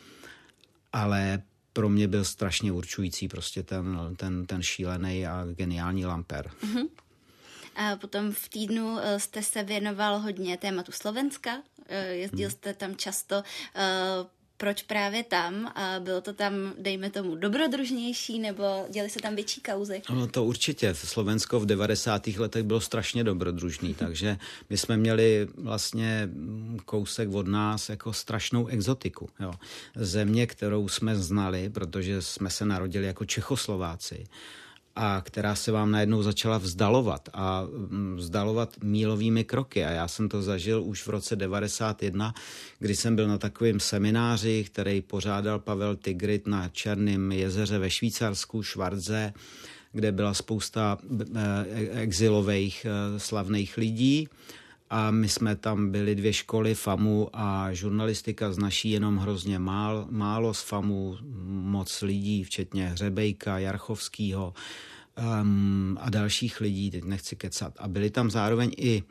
ale 0.93 1.43
pro 1.79 1.89
mě 1.89 2.09
byl 2.09 2.25
strašně 2.25 2.73
určující 2.73 3.29
prostě 3.29 3.63
ten, 3.63 4.15
ten, 4.17 4.47
ten 4.47 4.63
šílený 4.63 5.27
a 5.27 5.45
geniální 5.55 6.07
Lamper. 6.07 6.51
Mm-hmm. 6.63 6.89
A 7.77 7.97
potom 7.97 8.33
v 8.33 8.49
týdnu 8.49 8.99
eh, 8.99 9.21
jste 9.21 9.43
se 9.43 9.63
věnoval 9.63 10.19
hodně 10.19 10.57
tématu 10.57 10.93
Slovenska, 10.93 11.63
eh, 11.87 12.07
jezdil 12.07 12.49
hmm. 12.49 12.57
jste 12.57 12.75
tam 12.75 12.97
často. 12.97 13.43
Proč 14.59 14.83
právě 14.83 15.25
tam? 15.25 15.73
A 15.75 16.01
bylo 16.01 16.21
to 16.21 16.33
tam, 16.33 16.75
dejme 16.79 17.11
tomu, 17.11 17.37
dobrodružnější, 17.37 18.39
nebo 18.39 18.87
děli 18.91 19.11
se 19.11 19.19
tam 19.19 19.35
větší 19.35 19.61
kauzy? 19.61 20.03
No 20.11 20.27
to 20.27 20.45
určitě. 20.45 20.95
Slovensko 20.95 21.61
v 21.61 21.67
90. 21.67 22.27
letech 22.27 22.63
bylo 22.63 22.81
strašně 22.81 23.25
dobrodružný, 23.25 23.95
takže 23.99 24.39
my 24.71 24.79
jsme 24.79 24.97
měli 24.97 25.49
vlastně 25.55 26.29
kousek 26.85 27.29
od 27.33 27.49
nás 27.49 27.89
jako 27.89 28.13
strašnou 28.13 28.67
exotiku. 28.67 29.29
Jo. 29.41 29.53
Země, 29.95 30.47
kterou 30.47 30.89
jsme 30.89 31.17
znali, 31.17 31.71
protože 31.71 32.23
jsme 32.23 32.51
se 32.51 32.65
narodili 32.65 33.07
jako 33.07 33.25
Čechoslováci 33.25 34.27
a 34.99 35.23
která 35.25 35.55
se 35.55 35.73
vám 35.73 35.91
najednou 35.91 36.23
začala 36.23 36.59
vzdalovat 36.59 37.29
a 37.33 37.67
mm, 37.89 38.17
vzdalovat 38.17 38.77
mílovými 38.83 39.45
kroky. 39.45 39.85
A 39.85 39.91
já 39.91 40.09
jsem 40.09 40.29
to 40.29 40.43
zažil 40.43 40.83
už 40.83 41.07
v 41.07 41.09
roce 41.09 41.37
91, 41.37 42.35
kdy 42.79 42.97
jsem 42.97 43.17
byl 43.17 43.29
na 43.29 43.39
takovém 43.39 43.81
semináři, 43.81 44.65
který 44.65 45.03
pořádal 45.03 45.59
Pavel 45.59 45.97
Tigrit 45.97 46.47
na 46.47 46.69
Černém 46.69 47.33
jezeře 47.33 47.79
ve 47.79 47.91
Švýcarsku, 47.91 48.63
Švarze, 48.63 49.33
kde 49.93 50.13
byla 50.13 50.35
spousta 50.35 50.99
e, 51.35 52.01
exilových 52.03 52.87
e, 52.87 53.21
slavných 53.21 53.77
lidí 53.77 54.29
a 54.91 55.11
my 55.11 55.29
jsme 55.29 55.57
tam 55.57 55.91
byli 55.91 56.15
dvě 56.15 56.33
školy, 56.33 56.75
FAMu 56.75 57.29
a 57.33 57.73
žurnalistika 57.73 58.53
z 58.53 58.59
naší 58.59 58.91
jenom 58.91 59.17
hrozně 59.17 59.59
málo, 59.59 60.07
málo 60.11 60.55
z 60.55 60.63
FAMu, 60.63 61.17
moc 61.47 62.03
lidí, 62.03 62.45
včetně 62.45 62.89
Hřebejka, 62.89 63.59
Jarchovského 63.59 64.55
um, 65.41 65.99
a 66.01 66.11
dalších 66.11 66.61
lidí, 66.61 66.91
teď 66.91 67.05
nechci 67.05 67.37
kecat. 67.37 67.73
A 67.79 67.89
byli 67.89 68.11
tam 68.11 68.31
zároveň 68.31 68.71
i 68.77 69.03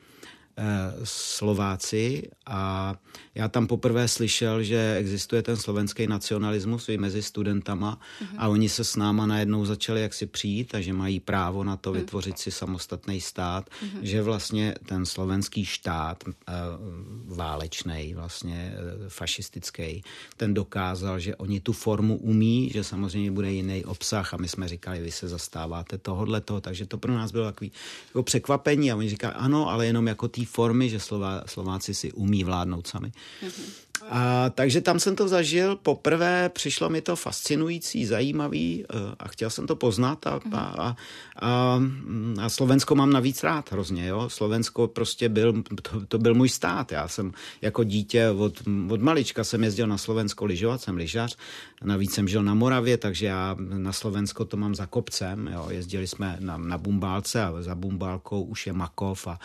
Eh, 0.60 0.92
Slováci 1.04 2.24
a 2.48 2.96
já 3.36 3.48
tam 3.48 3.68
poprvé 3.68 4.08
slyšel, 4.08 4.64
že 4.64 4.96
existuje 4.96 5.42
ten 5.42 5.58
slovenský 5.58 6.08
nacionalismus 6.08 6.90
i 6.90 6.98
mezi 6.98 7.24
studentama 7.24 8.00
uh-huh. 8.00 8.36
a 8.38 8.48
oni 8.48 8.70
se 8.70 8.84
s 8.84 8.96
náma 8.96 9.26
najednou 9.26 9.66
začali 9.66 10.02
jaksi 10.02 10.26
přijít 10.26 10.76
a 10.76 10.82
že 10.82 10.94
mají 10.94 11.20
právo 11.20 11.64
na 11.64 11.78
to 11.78 11.92
uh-huh. 11.92 11.96
vytvořit 11.96 12.40
si 12.40 12.52
samostatný 12.52 13.22
stát, 13.22 13.70
uh-huh. 13.70 14.00
že 14.02 14.22
vlastně 14.22 14.76
ten 14.86 15.06
slovenský 15.06 15.66
štát 15.66 16.24
uh, 16.28 16.34
válečný, 17.38 18.14
vlastně 18.14 18.74
uh, 18.74 19.10
fašistický, 19.10 20.04
ten 20.38 20.54
dokázal, 20.54 21.20
že 21.20 21.36
oni 21.36 21.60
tu 21.60 21.74
formu 21.74 22.18
umí, 22.18 22.70
že 22.74 22.84
samozřejmě 22.84 23.32
bude 23.32 23.52
jiný 23.52 23.86
obsah 23.86 24.34
a 24.34 24.38
my 24.38 24.48
jsme 24.48 24.68
říkali, 24.68 25.00
vy 25.00 25.12
se 25.12 25.28
zastáváte 25.28 25.98
tohohle 25.98 26.42
takže 26.62 26.86
to 26.86 26.98
pro 26.98 27.14
nás 27.14 27.32
bylo 27.32 27.46
takový 27.46 27.72
jako 28.08 28.24
překvapení 28.24 28.92
a 28.92 28.96
oni 28.96 29.10
říkali, 29.10 29.34
ano, 29.34 29.70
ale 29.70 29.86
jenom 29.86 30.08
jako 30.08 30.28
tý 30.28 30.46
formy, 30.46 30.90
že 30.90 31.00
Slová, 31.00 31.44
Slováci 31.46 31.94
si 31.94 32.12
umí 32.12 32.37
vládnout 32.44 32.88
sami. 32.88 33.12
Mm-hmm. 33.42 33.87
A 34.10 34.50
takže 34.50 34.82
tam 34.82 35.00
jsem 35.00 35.16
to 35.16 35.28
zažil 35.28 35.76
poprvé, 35.76 36.50
přišlo 36.50 36.90
mi 36.90 37.02
to 37.02 37.16
fascinující, 37.16 38.06
zajímavý 38.06 38.86
eh, 38.90 38.96
a 39.20 39.28
chtěl 39.28 39.50
jsem 39.50 39.68
to 39.68 39.76
poznat 39.76 40.28
a, 40.28 40.40
a, 40.52 40.60
a, 40.60 40.96
a, 41.42 41.80
a 42.42 42.50
Slovensko 42.50 42.96
mám 42.96 43.14
navíc 43.14 43.44
rád 43.44 43.72
hrozně, 43.72 44.08
jo. 44.08 44.30
Slovensko 44.30 44.88
prostě 44.88 45.30
byl, 45.30 45.64
to, 45.82 46.06
to 46.08 46.18
byl 46.18 46.34
můj 46.34 46.50
stát. 46.50 46.92
Já 46.92 47.08
jsem 47.08 47.32
jako 47.62 47.84
dítě 47.84 48.30
od, 48.30 48.62
od 48.90 49.02
malička 49.02 49.44
jsem 49.44 49.64
jezdil 49.64 49.88
na 49.88 49.98
Slovensko 49.98 50.46
lyžovat, 50.46 50.82
jsem 50.82 50.98
lyžař, 50.98 51.38
navíc 51.84 52.14
jsem 52.14 52.28
žil 52.28 52.44
na 52.44 52.54
Moravě, 52.54 52.98
takže 52.98 53.26
já 53.26 53.56
na 53.60 53.94
Slovensko 53.94 54.46
to 54.46 54.58
mám 54.58 54.76
za 54.76 54.86
kopcem, 54.86 55.50
jo. 55.54 55.68
Jezdili 55.70 56.08
jsme 56.08 56.38
na, 56.40 56.58
na 56.58 56.78
Bumbálce 56.78 57.44
a 57.44 57.54
za 57.62 57.76
Bumbálkou 57.76 58.42
už 58.42 58.68
je 58.68 58.74
Makov 58.74 59.28
a, 59.28 59.40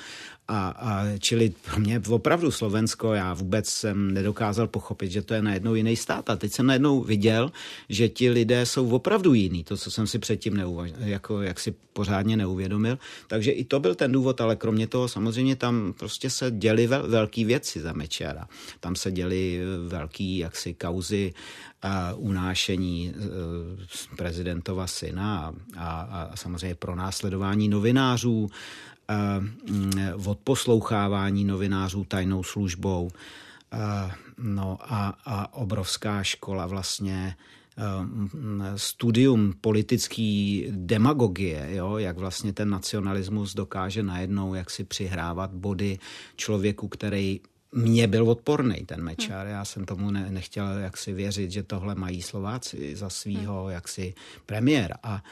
a, 0.48 0.68
a 0.68 1.18
čili 1.18 1.52
pro 1.70 1.80
mě 1.80 2.02
opravdu 2.08 2.50
Slovensko, 2.50 3.14
já 3.14 3.34
vůbec 3.34 3.68
jsem 3.68 4.14
nedokázal 4.14 4.41
pochopit, 4.66 5.10
že 5.10 5.22
to 5.22 5.34
je 5.34 5.42
najednou 5.42 5.74
jiný 5.74 5.96
stát. 5.96 6.30
A 6.30 6.36
teď 6.36 6.52
jsem 6.52 6.66
najednou 6.66 7.00
viděl, 7.00 7.52
že 7.88 8.08
ti 8.08 8.30
lidé 8.30 8.66
jsou 8.66 8.90
opravdu 8.90 9.34
jiný, 9.34 9.64
to, 9.64 9.76
co 9.76 9.90
jsem 9.90 10.06
si 10.06 10.18
předtím 10.18 10.56
neuvaž, 10.56 10.90
jako, 10.98 11.42
jak 11.42 11.60
si 11.60 11.74
pořádně 11.92 12.36
neuvědomil. 12.36 12.98
Takže 13.26 13.50
i 13.50 13.64
to 13.64 13.80
byl 13.80 13.94
ten 13.94 14.12
důvod, 14.12 14.40
ale 14.40 14.56
kromě 14.56 14.86
toho 14.86 15.08
samozřejmě 15.08 15.56
tam 15.56 15.94
prostě 15.98 16.30
se 16.30 16.50
děly 16.50 16.86
vel, 16.86 17.08
velké 17.08 17.44
věci 17.44 17.80
za 17.80 17.92
Mečera. 17.92 18.48
Tam 18.80 18.96
se 18.96 19.12
děly 19.12 19.60
velký 19.88 20.38
jaksi 20.38 20.74
kauzy 20.74 21.34
a 21.82 22.14
unášení 22.14 23.10
e, 23.10 24.16
prezidentova 24.16 24.86
syna 24.86 25.54
a, 25.76 26.00
a, 26.00 26.22
a 26.22 26.36
samozřejmě 26.36 26.74
pro 26.74 26.96
následování 26.96 27.68
novinářů 27.68 28.50
Mm, 29.70 29.92
odposlouchávání 30.26 31.44
novinářů 31.44 32.04
tajnou 32.04 32.42
službou. 32.42 33.10
No 34.42 34.78
a, 34.80 35.18
a 35.24 35.54
obrovská 35.54 36.22
škola 36.22 36.66
vlastně 36.66 37.36
studium 38.76 39.54
politické 39.60 40.62
demagogie, 40.70 41.68
jo, 41.70 41.98
jak 41.98 42.18
vlastně 42.18 42.52
ten 42.52 42.70
nacionalismus 42.70 43.54
dokáže 43.54 44.02
najednou 44.02 44.54
jak 44.54 44.70
si 44.70 44.84
přihrávat 44.84 45.54
body 45.54 45.98
člověku, 46.36 46.88
který 46.88 47.40
mně 47.72 48.06
byl 48.06 48.30
odporný 48.30 48.84
ten 48.86 49.02
Mečar. 49.02 49.46
Já 49.46 49.64
jsem 49.64 49.84
tomu 49.84 50.10
ne, 50.10 50.30
nechtěl 50.30 50.78
jaksi 50.78 51.12
věřit, 51.12 51.50
že 51.50 51.62
tohle 51.62 51.94
mají 51.94 52.22
Slováci 52.22 52.96
za 52.96 53.10
svýho 53.10 53.70
jaksi 53.70 54.14
premiér. 54.46 54.94
A, 55.02 55.22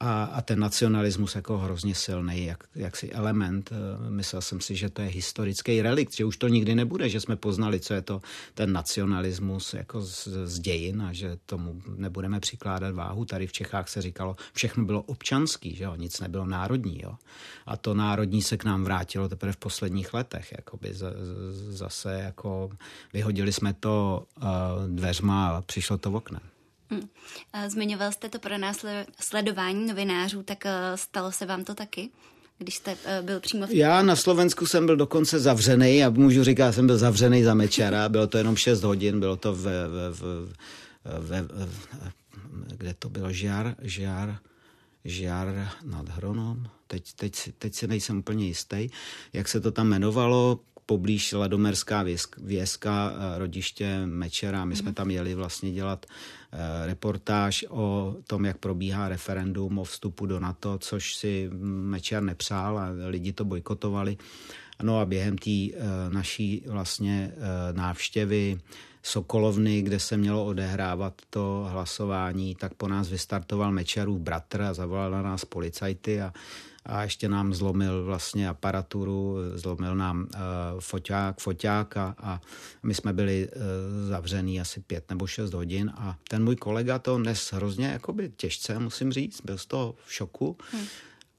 a, 0.00 0.24
a 0.24 0.40
ten 0.42 0.60
nacionalismus 0.60 1.34
jako 1.34 1.58
hrozně 1.58 1.94
silný, 1.94 2.44
jak, 2.44 2.64
jaksi 2.74 3.10
element. 3.12 3.72
Eh, 3.72 4.10
myslel 4.10 4.42
jsem 4.42 4.60
si, 4.60 4.76
že 4.76 4.90
to 4.90 5.02
je 5.02 5.08
historický 5.08 5.82
relikt, 5.82 6.14
že 6.14 6.24
už 6.24 6.36
to 6.36 6.48
nikdy 6.48 6.74
nebude, 6.74 7.08
že 7.08 7.20
jsme 7.20 7.36
poznali, 7.36 7.80
co 7.80 7.94
je 7.94 8.02
to 8.02 8.22
ten 8.54 8.72
nacionalismus 8.72 9.74
jako 9.74 10.00
z, 10.00 10.28
z 10.44 10.58
dějin 10.58 11.02
a 11.02 11.12
že 11.12 11.38
tomu 11.46 11.82
nebudeme 11.96 12.40
přikládat 12.40 12.94
váhu. 12.94 13.24
Tady 13.24 13.46
v 13.46 13.52
Čechách 13.52 13.88
se 13.88 14.02
říkalo, 14.02 14.36
všechno 14.52 14.84
bylo 14.84 15.02
občanský, 15.02 15.74
že 15.74 15.84
jo? 15.84 15.94
nic 15.94 16.20
nebylo 16.20 16.46
národní. 16.46 17.02
Jo? 17.02 17.14
A 17.66 17.76
to 17.76 17.94
národní 17.94 18.42
se 18.42 18.56
k 18.56 18.64
nám 18.64 18.84
vrátilo 18.84 19.28
teprve 19.28 19.52
v 19.52 19.56
posledních 19.56 20.14
letech. 20.14 20.52
Jakoby 20.52 20.94
z, 20.94 21.14
z, 21.50 21.76
zase 21.76 22.12
jako 22.12 22.70
vyhodili 23.12 23.52
jsme 23.52 23.72
to 23.72 24.26
uh, 24.36 24.44
dveřma 24.86 25.48
a 25.48 25.62
přišlo 25.62 25.98
to 25.98 26.12
oknem. 26.12 26.40
Hmm. 26.90 27.08
Zmiňoval 27.68 28.12
jste 28.12 28.28
to 28.28 28.38
pro 28.38 28.58
nás 28.58 28.84
sledování 29.20 29.86
novinářů, 29.86 30.42
tak 30.42 30.66
eh, 30.66 30.72
stalo 30.94 31.32
se 31.32 31.46
vám 31.46 31.64
to 31.64 31.74
taky? 31.74 32.10
když 32.60 32.74
jste 32.74 32.92
uh, 32.92 33.26
byl 33.26 33.40
přímo 33.40 33.66
v... 33.66 33.70
Já 33.70 34.02
na 34.02 34.16
Slovensku 34.16 34.66
jsem 34.66 34.86
byl 34.86 34.96
dokonce 34.96 35.38
zavřený 35.38 36.04
a 36.04 36.10
můžu 36.10 36.44
říkat, 36.44 36.72
jsem 36.72 36.86
byl 36.86 36.98
zavřený 36.98 37.42
za 37.42 37.54
Mečera, 37.54 38.08
bylo 38.08 38.26
to 38.26 38.38
jenom 38.38 38.56
6 38.56 38.82
hodin, 38.82 39.20
bylo 39.20 39.36
to 39.36 39.54
ve, 39.54 39.88
ve, 39.88 40.10
ve, 41.18 41.42
ve, 41.42 41.42
ve 41.42 42.12
kde 42.76 42.94
to 42.94 43.08
bylo, 43.08 43.32
Žar, 43.32 43.74
Žar, 43.82 44.38
Žar 45.04 45.68
nad 45.84 46.08
Hronom, 46.08 46.66
teď, 46.86 47.12
teď, 47.16 47.34
teď 47.58 47.74
si 47.74 47.86
nejsem 47.86 48.18
úplně 48.18 48.46
jistý, 48.46 48.88
jak 49.32 49.48
se 49.48 49.60
to 49.60 49.72
tam 49.72 49.86
jmenovalo, 49.86 50.60
poblíž 50.86 51.32
Ladomerská 51.32 52.04
věska, 52.38 53.12
rodiště 53.36 54.06
Mečera. 54.06 54.64
My 54.64 54.76
jsme 54.76 54.90
mhm. 54.90 54.94
tam 54.94 55.10
jeli 55.10 55.34
vlastně 55.34 55.72
dělat 55.72 56.06
reportáž 56.86 57.64
o 57.68 58.16
tom, 58.26 58.44
jak 58.44 58.58
probíhá 58.58 59.08
referendum 59.08 59.78
o 59.78 59.84
vstupu 59.84 60.26
do 60.26 60.40
NATO, 60.40 60.78
což 60.78 61.14
si 61.14 61.50
Mečer 61.62 62.22
nepřál 62.22 62.78
a 62.78 62.88
lidi 63.06 63.32
to 63.32 63.44
bojkotovali. 63.44 64.16
No 64.82 65.00
a 65.00 65.06
během 65.06 65.38
té 65.38 65.50
naší 66.08 66.64
vlastně 66.66 67.32
návštěvy 67.72 68.60
Sokolovny, 69.02 69.82
kde 69.82 70.00
se 70.00 70.16
mělo 70.16 70.44
odehrávat 70.44 71.22
to 71.30 71.66
hlasování, 71.70 72.54
tak 72.54 72.74
po 72.74 72.88
nás 72.88 73.08
vystartoval 73.08 73.72
Mečerův 73.72 74.20
bratr 74.20 74.62
a 74.62 74.74
zavolal 74.74 75.10
na 75.10 75.22
nás 75.22 75.44
policajty 75.44 76.20
a 76.20 76.32
a 76.86 77.02
ještě 77.02 77.28
nám 77.28 77.54
zlomil 77.54 78.04
vlastně 78.04 78.48
aparaturu, 78.48 79.36
zlomil 79.54 79.96
nám 79.96 80.20
uh, 80.20 80.80
foťák, 80.80 81.40
foťák 81.40 81.96
a, 81.96 82.14
a 82.18 82.40
my 82.82 82.94
jsme 82.94 83.12
byli 83.12 83.48
uh, 83.48 83.62
zavřený 84.08 84.60
asi 84.60 84.80
pět 84.80 85.10
nebo 85.10 85.26
šest 85.26 85.52
hodin 85.52 85.92
a 85.96 86.16
ten 86.28 86.44
můj 86.44 86.56
kolega 86.56 86.98
to 86.98 87.18
nes 87.18 87.52
hrozně 87.52 87.86
jakoby 87.86 88.32
těžce, 88.36 88.78
musím 88.78 89.12
říct, 89.12 89.40
byl 89.44 89.58
z 89.58 89.66
toho 89.66 89.94
v 90.06 90.12
šoku. 90.12 90.56
Hmm. 90.72 90.86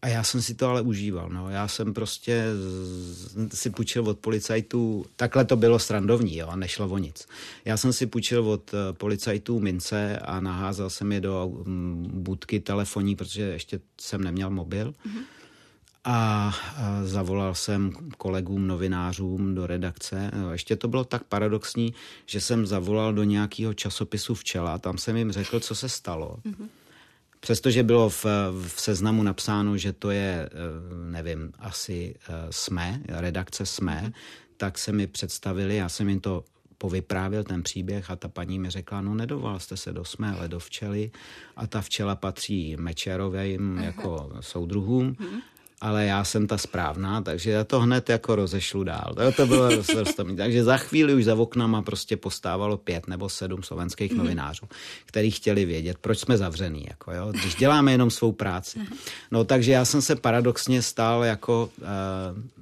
A 0.02 0.08
já 0.08 0.24
jsem 0.24 0.42
si 0.42 0.56
to 0.56 0.68
ale 0.68 0.82
užíval. 0.82 1.30
No. 1.30 1.50
Já 1.50 1.68
jsem 1.68 1.94
prostě 1.94 2.46
si 3.54 3.70
půjčil 3.70 4.10
od 4.10 4.20
policajtů, 4.20 5.06
takhle 5.16 5.46
to 5.46 5.56
bylo 5.56 5.80
srandovní, 5.80 6.38
jo, 6.38 6.56
nešlo 6.56 6.88
o 6.90 6.98
nic. 6.98 7.28
Já 7.66 7.78
jsem 7.78 7.94
si 7.94 8.06
půjčil 8.08 8.50
od 8.50 8.74
eh, 8.74 8.94
policajtů 8.94 9.60
mince 9.60 10.20
a 10.20 10.40
naházel 10.40 10.90
jsem 10.90 11.12
je 11.12 11.22
do 11.22 11.52
mm, 11.66 12.10
budky 12.14 12.60
telefonní, 12.60 13.16
protože 13.16 13.42
ještě 13.42 13.80
jsem 14.02 14.24
neměl 14.24 14.50
mobil. 14.50 14.92
Mm-hmm. 14.92 15.24
A 16.04 16.52
zavolal 17.04 17.56
jsem 17.56 17.92
kolegům 18.18 18.68
novinářům 18.68 19.56
do 19.56 19.68
redakce. 19.68 20.32
Ještě 20.52 20.76
to 20.76 20.88
bylo 20.88 21.04
tak 21.04 21.24
paradoxní, 21.24 21.94
že 22.26 22.42
jsem 22.42 22.66
zavolal 22.66 23.14
do 23.14 23.24
nějakého 23.24 23.74
časopisu 23.74 24.36
Včela. 24.36 24.78
Tam 24.78 24.98
jsem 24.98 25.18
jim 25.18 25.32
řekl, 25.32 25.60
co 25.60 25.76
se 25.76 25.90
stalo. 25.90 26.38
Mm-hmm 26.46 26.68
Přestože 27.42 27.84
bylo 27.84 28.10
v, 28.10 28.26
v 28.68 28.82
seznamu 28.82 29.24
napsáno, 29.24 29.78
že 29.78 29.94
to 29.94 30.12
je, 30.12 30.50
eh, 30.52 30.52
nevím, 31.12 31.52
asi 31.60 32.16
eh, 32.30 32.48
SME, 32.50 33.02
redakce 33.08 33.66
SME, 33.66 34.14
tak 34.58 34.78
se 34.78 34.92
mi 34.92 35.08
představili, 35.08 35.76
já 35.76 35.90
jsem 35.90 36.10
jim 36.10 36.20
to 36.20 36.44
povyprávěl 36.78 37.44
ten 37.44 37.64
příběh 37.64 38.12
a 38.12 38.16
ta 38.16 38.28
paní 38.28 38.60
mi 38.60 38.70
řekla, 38.70 39.02
no 39.02 39.14
nedoval 39.14 39.60
jste 39.60 39.78
se 39.78 39.94
do 39.94 40.06
SME, 40.06 40.32
ale 40.32 40.48
do 40.48 40.60
včely. 40.60 41.12
A 41.56 41.68
ta 41.68 41.82
včela 41.82 42.16
patří 42.16 42.76
Mečerovým 42.80 43.78
jako 43.78 44.32
soudruhům 44.40 45.16
ale 45.82 46.06
já 46.06 46.24
jsem 46.24 46.48
ta 46.48 46.58
správná, 46.58 47.22
takže 47.22 47.52
já 47.52 47.64
to 47.64 47.80
hned 47.80 48.10
jako 48.10 48.36
rozešlu 48.36 48.84
dál. 48.84 49.14
To, 49.16 49.32
to 49.32 49.48
bylo 49.48 49.70
roztomí. 49.96 50.36
Takže 50.36 50.64
za 50.64 50.78
chvíli 50.78 51.14
už 51.14 51.26
za 51.26 51.36
oknama 51.36 51.82
prostě 51.82 52.18
postávalo 52.18 52.78
pět 52.78 53.08
nebo 53.08 53.30
sedm 53.30 53.64
slovenských 53.64 54.12
mhm. 54.12 54.18
novinářů, 54.18 54.66
kteří 55.06 55.32
chtěli 55.32 55.66
vědět, 55.66 55.98
proč 55.98 56.20
jsme 56.20 56.38
zavřený, 56.38 56.86
jako 56.90 57.12
jo, 57.12 57.32
když 57.32 57.56
děláme 57.56 57.92
jenom 57.92 58.12
svou 58.12 58.32
práci. 58.32 58.80
No 59.32 59.44
takže 59.44 59.72
já 59.72 59.86
jsem 59.86 60.02
se 60.02 60.16
paradoxně 60.16 60.82
stál 60.82 61.24
jako 61.24 61.70
uh, 61.78 61.88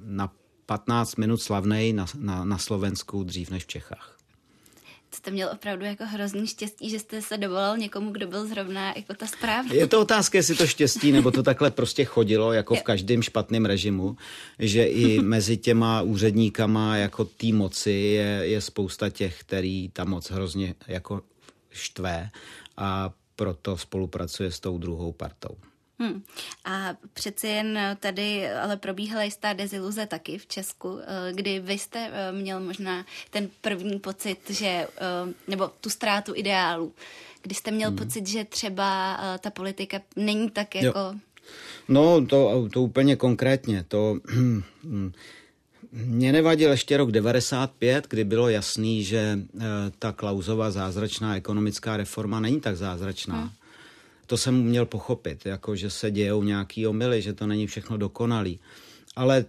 na 0.04 0.30
15 0.66 1.16
minut 1.16 1.42
slavnej 1.42 1.92
na, 1.92 2.06
na, 2.18 2.44
na 2.44 2.58
Slovensku 2.58 3.24
dřív 3.24 3.50
než 3.50 3.64
v 3.64 3.66
Čechách 3.66 4.19
jste 5.14 5.30
měl 5.30 5.50
opravdu 5.52 5.84
jako 5.84 6.04
hrozný 6.06 6.46
štěstí, 6.46 6.90
že 6.90 6.98
jste 6.98 7.22
se 7.22 7.38
dovolal 7.38 7.76
někomu, 7.76 8.10
kdo 8.10 8.26
byl 8.26 8.46
zrovna 8.46 8.92
jako 8.96 9.14
ta 9.14 9.26
správná. 9.26 9.74
Je 9.74 9.86
to 9.86 10.00
otázka, 10.00 10.38
jestli 10.38 10.54
to 10.54 10.66
štěstí, 10.66 11.12
nebo 11.12 11.30
to 11.30 11.42
takhle 11.42 11.70
prostě 11.70 12.04
chodilo, 12.04 12.52
jako 12.52 12.74
v 12.74 12.82
každém 12.82 13.22
špatném 13.22 13.64
režimu, 13.64 14.16
že 14.58 14.84
i 14.84 15.20
mezi 15.22 15.56
těma 15.56 16.02
úředníkama 16.02 16.96
jako 16.96 17.24
tý 17.24 17.52
moci 17.52 17.90
je, 17.90 18.40
je 18.42 18.60
spousta 18.60 19.10
těch, 19.10 19.40
který 19.40 19.88
ta 19.88 20.04
moc 20.04 20.30
hrozně 20.30 20.74
jako 20.86 21.22
štve 21.70 22.30
a 22.76 23.10
proto 23.36 23.76
spolupracuje 23.76 24.52
s 24.52 24.60
tou 24.60 24.78
druhou 24.78 25.12
partou. 25.12 25.56
Hmm. 26.00 26.22
A 26.64 26.96
přeci 27.12 27.48
jen 27.48 27.78
tady 28.00 28.50
ale 28.50 28.76
probíhala 28.76 29.22
jistá 29.22 29.52
deziluze 29.52 30.06
taky 30.06 30.38
v 30.38 30.46
Česku, 30.46 30.98
eh, 31.00 31.32
kdy 31.32 31.60
vy 31.60 31.78
jste 31.78 32.10
eh, 32.12 32.32
měl 32.32 32.60
možná 32.60 33.04
ten 33.30 33.48
první 33.60 33.98
pocit, 33.98 34.38
že, 34.50 34.66
eh, 34.66 34.88
nebo 35.48 35.70
tu 35.80 35.90
ztrátu 35.90 36.32
ideálu, 36.36 36.92
kdy 37.42 37.54
jste 37.54 37.70
měl 37.70 37.88
hmm. 37.88 37.98
pocit, 37.98 38.26
že 38.26 38.44
třeba 38.44 39.18
ta 39.40 39.50
politika 39.50 40.00
není 40.16 40.50
tak 40.50 40.74
jako... 40.74 40.98
Jo. 40.98 41.14
No, 41.88 42.26
to, 42.26 42.68
to 42.72 42.82
úplně 42.82 43.16
konkrétně. 43.16 43.84
To, 43.88 44.16
mě 45.92 46.32
nevadil 46.32 46.70
ještě 46.70 46.96
rok 46.96 47.12
95, 47.12 48.06
kdy 48.10 48.24
bylo 48.24 48.48
jasný, 48.48 49.04
že 49.04 49.38
ta 49.98 50.12
Klauzová 50.12 50.70
zázračná 50.70 51.36
ekonomická 51.36 51.96
reforma 51.96 52.40
není 52.40 52.60
tak 52.60 52.76
zázračná. 52.76 53.40
Hmm 53.40 53.50
to 54.30 54.36
jsem 54.36 54.62
měl 54.62 54.86
pochopit, 54.86 55.46
jako 55.46 55.76
že 55.76 55.90
se 55.90 56.10
dějou 56.10 56.42
nějaký 56.42 56.86
omily, 56.86 57.22
že 57.22 57.32
to 57.32 57.46
není 57.46 57.66
všechno 57.66 57.96
dokonalý. 57.96 58.60
Ale 59.16 59.44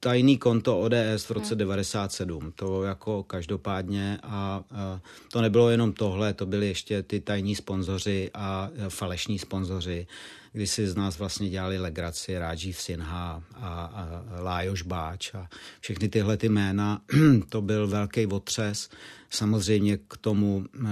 tajný 0.00 0.38
konto 0.38 0.80
ODS 0.80 1.24
v 1.26 1.30
roce 1.30 1.54
97, 1.54 2.52
to 2.52 2.82
jako 2.82 3.22
každopádně 3.22 4.18
a, 4.22 4.28
a 4.28 5.00
to 5.32 5.42
nebylo 5.42 5.70
jenom 5.70 5.92
tohle, 5.92 6.34
to 6.34 6.46
byly 6.46 6.66
ještě 6.68 7.02
ty 7.02 7.20
tajní 7.20 7.54
sponzoři 7.54 8.30
a 8.34 8.70
falešní 8.88 9.38
sponzoři, 9.38 10.06
kdy 10.52 10.66
si 10.66 10.88
z 10.88 10.96
nás 10.96 11.18
vlastně 11.18 11.48
dělali 11.48 11.78
legraci 11.78 12.38
Rajiv 12.38 12.80
Sinha 12.80 13.42
a, 13.54 13.84
a 13.84 14.08
Lájoš 14.42 14.82
Báč 14.82 15.34
a 15.34 15.48
všechny 15.80 16.08
tyhle 16.08 16.36
ty 16.36 16.48
jména, 16.48 17.00
to 17.48 17.62
byl 17.62 17.88
velký 17.88 18.26
otřes 18.26 18.88
Samozřejmě 19.30 19.96
k 19.96 20.16
tomu 20.16 20.66
eh, 20.74 20.88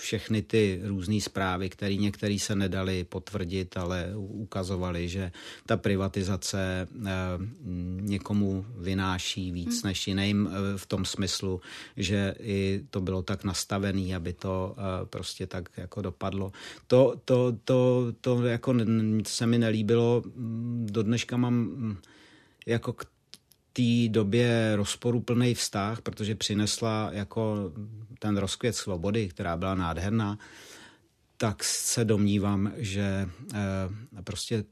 všechny 0.00 0.42
ty 0.42 0.80
různé 0.84 1.20
zprávy, 1.20 1.68
které 1.68 1.94
některé 1.94 2.38
se 2.38 2.54
nedali 2.54 3.04
potvrdit, 3.04 3.76
ale 3.76 4.12
ukazovali, 4.16 5.08
že 5.08 5.32
ta 5.66 5.76
privatizace 5.76 6.88
eh, 7.06 7.08
někomu 8.00 8.66
vynáší 8.78 9.52
víc 9.52 9.82
hmm. 9.82 9.88
než 9.88 10.06
jiným 10.06 10.48
eh, 10.48 10.78
v 10.78 10.86
tom 10.86 11.04
smyslu, 11.04 11.60
že 11.96 12.34
i 12.40 12.84
to 12.90 13.00
bylo 13.00 13.22
tak 13.22 13.44
nastavené, 13.44 14.16
aby 14.16 14.32
to 14.32 14.76
prostě 15.04 15.46
tak 15.46 15.68
jako 15.76 16.02
dopadlo. 16.02 16.52
To, 16.86 17.14
to, 17.24 17.56
to, 17.64 18.12
to 18.20 18.42
jako 18.46 18.74
se 19.26 19.46
mi 19.46 19.58
nelíbilo. 19.58 20.22
Do 20.84 21.02
dneška 21.02 21.36
mám 21.36 21.54
mm, 21.54 21.96
jako 22.66 22.92
k 22.92 23.06
té 23.72 24.08
době 24.08 24.76
rozporuplný 24.76 25.54
vztah, 25.54 26.00
protože 26.00 26.34
přinesla 26.34 27.10
jako 27.12 27.72
ten 28.18 28.36
rozkvět 28.36 28.76
svobody, 28.76 29.28
která 29.28 29.56
byla 29.56 29.74
nádherná, 29.74 30.38
tak 31.36 31.64
se 31.64 32.04
domnívám, 32.04 32.72
že 32.76 33.28
eh, 33.54 34.22
prostě 34.24 34.64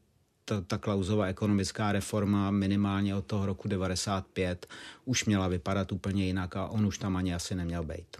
ta, 0.44 0.60
ta 0.60 0.78
klauzová 0.78 1.26
ekonomická 1.26 1.92
reforma 1.92 2.50
minimálně 2.50 3.14
od 3.14 3.26
toho 3.26 3.46
roku 3.46 3.68
95 3.68 4.66
už 5.04 5.24
měla 5.24 5.48
vypadat 5.48 5.92
úplně 5.92 6.26
jinak 6.26 6.56
a 6.56 6.66
on 6.66 6.86
už 6.86 6.98
tam 6.98 7.16
ani 7.16 7.34
asi 7.34 7.54
neměl 7.54 7.84
být. 7.84 8.16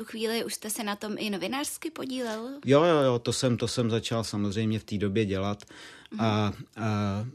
Tu 0.00 0.04
chvíli 0.04 0.44
už 0.44 0.54
jste 0.54 0.70
se 0.70 0.84
na 0.84 0.96
tom 0.96 1.14
i 1.18 1.30
novinářsky 1.30 1.90
podílel? 1.90 2.48
Jo, 2.64 2.84
jo, 2.84 3.02
jo, 3.02 3.18
to 3.18 3.32
jsem, 3.32 3.56
to 3.56 3.68
jsem 3.68 3.90
začal 3.90 4.24
samozřejmě 4.24 4.78
v 4.78 4.84
té 4.84 4.98
době 4.98 5.24
dělat 5.24 5.64
a, 6.18 6.26
a, 6.26 6.52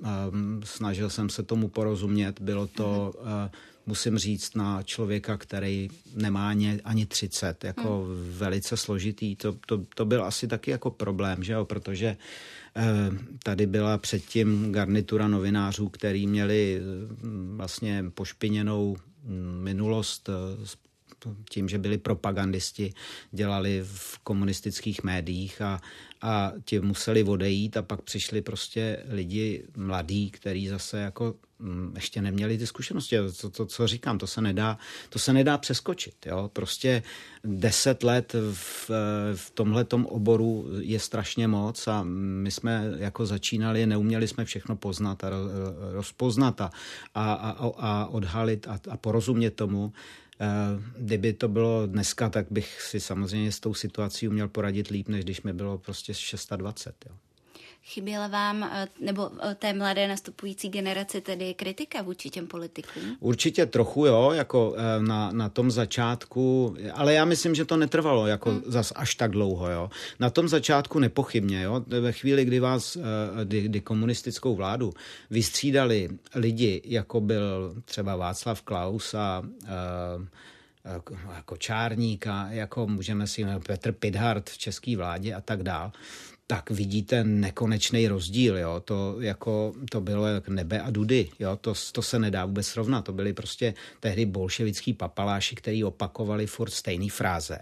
a 0.03 0.31
snažil 0.63 1.09
jsem 1.09 1.29
se 1.29 1.43
tomu 1.43 1.67
porozumět. 1.67 2.41
Bylo 2.41 2.67
to, 2.67 3.13
a, 3.23 3.51
musím 3.85 4.17
říct, 4.17 4.55
na 4.55 4.83
člověka, 4.83 5.37
který 5.37 5.89
nemá 6.15 6.49
ani, 6.49 6.81
ani 6.85 7.05
30, 7.05 7.63
jako 7.63 8.03
hmm. 8.03 8.33
velice 8.37 8.77
složitý. 8.77 9.35
To, 9.35 9.57
to, 9.65 9.85
to 9.95 10.05
byl 10.05 10.25
asi 10.25 10.47
taky 10.47 10.71
jako 10.71 10.91
problém, 10.91 11.43
že 11.43 11.53
jo, 11.53 11.65
protože 11.65 12.17
tady 13.43 13.65
byla 13.65 13.97
předtím 13.97 14.71
garnitura 14.71 15.27
novinářů, 15.27 15.89
který 15.89 16.27
měli 16.27 16.81
vlastně 17.55 18.05
pošpiněnou 18.13 18.97
minulost 19.61 20.29
tím, 21.49 21.69
že 21.69 21.77
byli 21.77 21.97
propagandisti, 21.97 22.93
dělali 23.31 23.81
v 23.85 24.19
komunistických 24.19 25.03
médiích 25.03 25.61
a, 25.61 25.81
a 26.21 26.51
ti 26.65 26.79
museli 26.79 27.23
odejít 27.23 27.77
a 27.77 27.81
pak 27.81 28.01
přišli 28.01 28.41
prostě 28.41 29.03
lidi 29.09 29.63
mladí, 29.77 30.31
kteří 30.31 30.67
zase 30.67 30.99
jako 30.99 31.35
mm, 31.59 31.91
ještě 31.95 32.21
neměli 32.21 32.57
ty 32.57 32.67
zkušenosti. 32.67 33.15
To, 33.41 33.49
to, 33.49 33.65
co 33.65 33.87
říkám, 33.87 34.17
to 34.17 34.27
se 34.27 34.41
nedá, 34.41 34.77
to 35.09 35.19
se 35.19 35.33
nedá 35.33 35.57
přeskočit. 35.57 36.25
Jo? 36.25 36.49
Prostě 36.53 37.03
deset 37.43 38.03
let 38.03 38.35
v, 38.53 38.89
v 39.35 39.51
tomhle 39.51 39.85
oboru 40.03 40.67
je 40.79 40.99
strašně 40.99 41.47
moc 41.47 41.87
a 41.87 42.03
my 42.03 42.51
jsme 42.51 42.93
jako 42.97 43.25
začínali, 43.25 43.85
neuměli 43.85 44.27
jsme 44.27 44.45
všechno 44.45 44.75
poznat 44.75 45.23
a 45.23 45.29
rozpoznat 45.91 46.61
a, 46.61 46.71
a, 47.15 47.31
a, 47.33 47.71
a 47.77 48.05
odhalit 48.05 48.67
a, 48.67 48.79
a 48.89 48.97
porozumět 48.97 49.51
tomu. 49.51 49.93
Eh, 50.39 50.81
kdyby 50.97 51.33
to 51.33 51.47
bylo 51.47 51.87
dneska, 51.87 52.29
tak 52.29 52.45
bych 52.51 52.81
si 52.81 52.99
samozřejmě 52.99 53.51
s 53.51 53.59
tou 53.59 53.73
situací 53.73 54.27
uměl 54.27 54.47
poradit 54.47 54.87
líp, 54.87 55.07
než 55.07 55.23
když 55.23 55.41
mi 55.41 55.53
bylo 55.53 55.77
prostě 55.77 56.13
620. 56.13 57.05
Jo. 57.09 57.15
Chyběla 57.87 58.27
vám, 58.27 58.63
eh, 58.63 58.87
nebo 58.99 59.31
eh, 59.41 59.55
té 59.55 59.73
mladé 59.73 60.07
nastupující 60.07 60.69
generaci 60.69 61.21
tedy 61.21 61.53
kritika 61.53 62.01
vůči 62.01 62.29
těm 62.29 62.47
politikům? 62.47 63.03
Určitě 63.19 63.65
trochu, 63.65 64.05
jo, 64.05 64.31
jako 64.31 64.75
eh, 64.77 65.01
na, 65.01 65.31
na 65.31 65.49
tom 65.49 65.71
začátku, 65.71 66.75
ale 66.93 67.13
já 67.13 67.25
myslím, 67.25 67.55
že 67.55 67.65
to 67.65 67.77
netrvalo 67.77 68.27
jako 68.27 68.49
hmm. 68.49 68.61
zas 68.65 68.93
až 68.95 69.15
tak 69.15 69.31
dlouho, 69.31 69.69
jo. 69.69 69.89
Na 70.19 70.29
tom 70.29 70.47
začátku 70.47 70.99
nepochybně, 70.99 71.61
jo, 71.61 71.83
ve 71.87 72.11
chvíli, 72.11 72.45
kdy 72.45 72.59
vás, 72.59 72.97
kdy, 73.43 73.61
kdy 73.61 73.81
komunistickou 73.81 74.55
vládu 74.55 74.93
vystřídali 75.29 76.09
lidi, 76.35 76.81
jako 76.85 77.21
byl 77.21 77.75
třeba 77.85 78.15
Václav 78.15 78.61
Klaus 78.61 79.13
a 79.13 79.43
jako 81.35 81.57
Čárník 81.57 82.27
a 82.27 82.47
jako 82.49 82.87
můžeme 82.87 83.27
si 83.27 83.45
Petr 83.67 83.91
Pidhart 83.91 84.49
v 84.49 84.57
české 84.57 84.97
vládě 84.97 85.33
a 85.33 85.41
tak 85.41 85.63
dál, 85.63 85.91
tak 86.47 86.71
vidíte 86.71 87.23
nekonečný 87.23 88.07
rozdíl, 88.07 88.57
jo, 88.57 88.79
to 88.85 89.15
jako, 89.19 89.73
to 89.91 90.01
bylo 90.01 90.27
jak 90.27 90.47
nebe 90.47 90.81
a 90.81 90.89
dudy, 90.89 91.29
jo, 91.39 91.57
to, 91.61 91.73
to 91.91 92.01
se 92.01 92.19
nedá 92.19 92.45
vůbec 92.45 92.67
srovnat, 92.67 93.01
to 93.01 93.13
byly 93.13 93.33
prostě 93.33 93.73
tehdy 93.99 94.25
bolševický 94.25 94.93
papaláši, 94.93 95.55
který 95.55 95.83
opakovali 95.83 96.47
furt 96.47 96.69
stejné 96.69 97.09
fráze. 97.09 97.59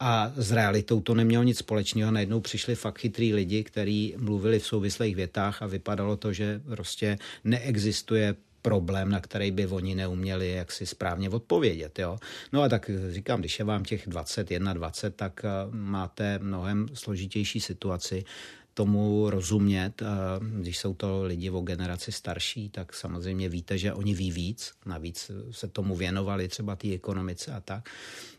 A 0.00 0.32
s 0.36 0.52
realitou 0.52 1.00
to 1.00 1.14
nemělo 1.14 1.44
nic 1.44 1.58
společného. 1.58 2.12
Najednou 2.12 2.40
přišli 2.40 2.74
fakt 2.74 2.98
chytrý 2.98 3.34
lidi, 3.34 3.64
kteří 3.64 4.14
mluvili 4.18 4.58
v 4.58 4.66
souvislých 4.66 5.16
větách 5.16 5.62
a 5.62 5.66
vypadalo 5.66 6.16
to, 6.16 6.32
že 6.32 6.60
prostě 6.66 7.18
neexistuje 7.44 8.34
problém, 8.64 9.10
na 9.10 9.20
který 9.20 9.50
by 9.50 9.66
oni 9.66 9.94
neuměli 9.94 10.52
jak 10.52 10.72
si 10.72 10.86
správně 10.86 11.30
odpovědět. 11.30 11.98
Jo? 11.98 12.16
No 12.52 12.62
a 12.62 12.68
tak 12.68 12.90
říkám, 13.10 13.40
když 13.40 13.58
je 13.58 13.64
vám 13.64 13.84
těch 13.84 14.08
20, 14.08 14.48
21, 14.50 15.10
tak 15.16 15.44
eh, 15.44 15.48
máte 15.70 16.38
mnohem 16.38 16.88
složitější 16.94 17.60
situaci 17.60 18.24
tomu 18.74 19.30
rozumět. 19.30 20.02
Když 20.60 20.78
jsou 20.78 20.94
to 20.94 21.22
lidi 21.22 21.50
o 21.50 21.60
generaci 21.60 22.12
starší, 22.12 22.68
tak 22.68 22.94
samozřejmě 22.94 23.48
víte, 23.48 23.78
že 23.78 23.92
oni 23.92 24.14
ví 24.14 24.30
víc. 24.30 24.72
Navíc 24.86 25.30
se 25.50 25.68
tomu 25.68 25.96
věnovali 25.96 26.48
třeba 26.48 26.76
té 26.76 26.92
ekonomice 26.92 27.52
a 27.52 27.60
tak. 27.60 27.88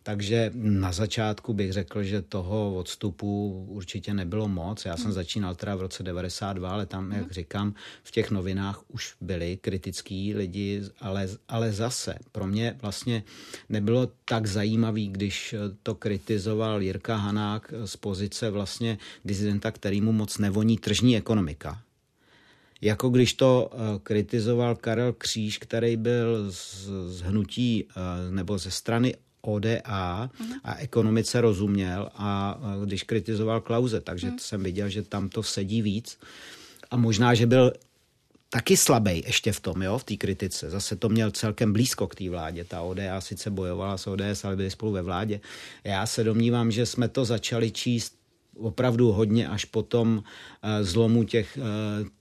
Takže 0.05 0.51
na 0.53 0.91
začátku 0.91 1.53
bych 1.53 1.73
řekl, 1.73 2.03
že 2.03 2.21
toho 2.21 2.75
odstupu 2.75 3.65
určitě 3.69 4.13
nebylo 4.13 4.47
moc. 4.47 4.85
Já 4.85 4.97
jsem 4.97 5.05
hmm. 5.05 5.13
začínal 5.13 5.55
teda 5.55 5.75
v 5.75 5.81
roce 5.81 6.03
92, 6.03 6.69
ale 6.69 6.85
tam, 6.85 7.11
jak 7.11 7.21
hmm. 7.21 7.31
říkám, 7.31 7.73
v 8.03 8.11
těch 8.11 8.31
novinách 8.31 8.81
už 8.87 9.13
byli 9.21 9.57
kritický 9.61 10.35
lidi, 10.35 10.81
ale, 10.99 11.27
ale 11.47 11.73
zase 11.73 12.15
pro 12.31 12.47
mě 12.47 12.77
vlastně 12.81 13.23
nebylo 13.69 14.11
tak 14.25 14.47
zajímavý, 14.47 15.07
když 15.07 15.55
to 15.83 15.95
kritizoval 15.95 16.81
Jirka 16.81 17.15
Hanák 17.15 17.73
z 17.85 17.95
pozice 17.95 18.49
vlastně 18.49 18.97
dizidenta, 19.25 19.71
který 19.71 20.01
mu 20.01 20.11
moc 20.25 20.37
nevoní 20.37 20.77
tržní 20.77 21.17
ekonomika. 21.17 21.81
Jako 22.81 23.09
když 23.09 23.33
to 23.33 23.69
eh, 23.71 23.77
kritizoval 24.03 24.75
Karel 24.75 25.13
Kříž, 25.13 25.57
který 25.57 25.97
byl 25.97 26.51
z, 26.51 26.89
z 27.07 27.21
hnutí 27.21 27.85
eh, 27.85 28.31
nebo 28.31 28.57
ze 28.57 28.71
strany 28.71 29.15
ODA 29.41 30.29
a 30.63 30.75
ekonomice 30.77 31.41
rozuměl 31.41 32.09
a 32.15 32.57
když 32.85 33.03
kritizoval 33.03 33.61
Klauze, 33.61 34.01
takže 34.01 34.27
hmm. 34.27 34.39
jsem 34.39 34.63
viděl, 34.63 34.89
že 34.89 35.05
tam 35.05 35.29
to 35.29 35.43
sedí 35.43 35.81
víc. 35.81 36.17
A 36.91 36.97
možná, 36.97 37.33
že 37.33 37.45
byl 37.45 37.73
taky 38.49 38.77
slabý 38.77 39.21
ještě 39.25 39.51
v 39.51 39.59
tom, 39.59 39.81
jo, 39.81 39.97
v 39.97 40.03
té 40.03 40.15
kritice. 40.17 40.69
Zase 40.69 40.95
to 40.95 41.09
měl 41.09 41.31
celkem 41.31 41.73
blízko 41.73 42.07
k 42.07 42.15
té 42.15 42.29
vládě. 42.29 42.63
Ta 42.65 42.81
ODA 42.81 43.21
sice 43.21 43.53
bojovala 43.53 43.97
s 43.97 44.07
ODS, 44.07 44.45
ale 44.45 44.55
byli 44.55 44.71
spolu 44.71 44.91
ve 44.91 45.01
vládě. 45.01 45.39
Já 45.83 46.05
se 46.05 46.23
domnívám, 46.23 46.71
že 46.71 46.85
jsme 46.85 47.07
to 47.07 47.25
začali 47.25 47.71
číst 47.71 48.24
opravdu 48.57 49.11
hodně 49.11 49.47
až 49.47 49.65
po 49.65 49.83
tom 49.83 50.23
eh, 50.63 50.83
zlomu 50.83 51.23
těch 51.23 51.57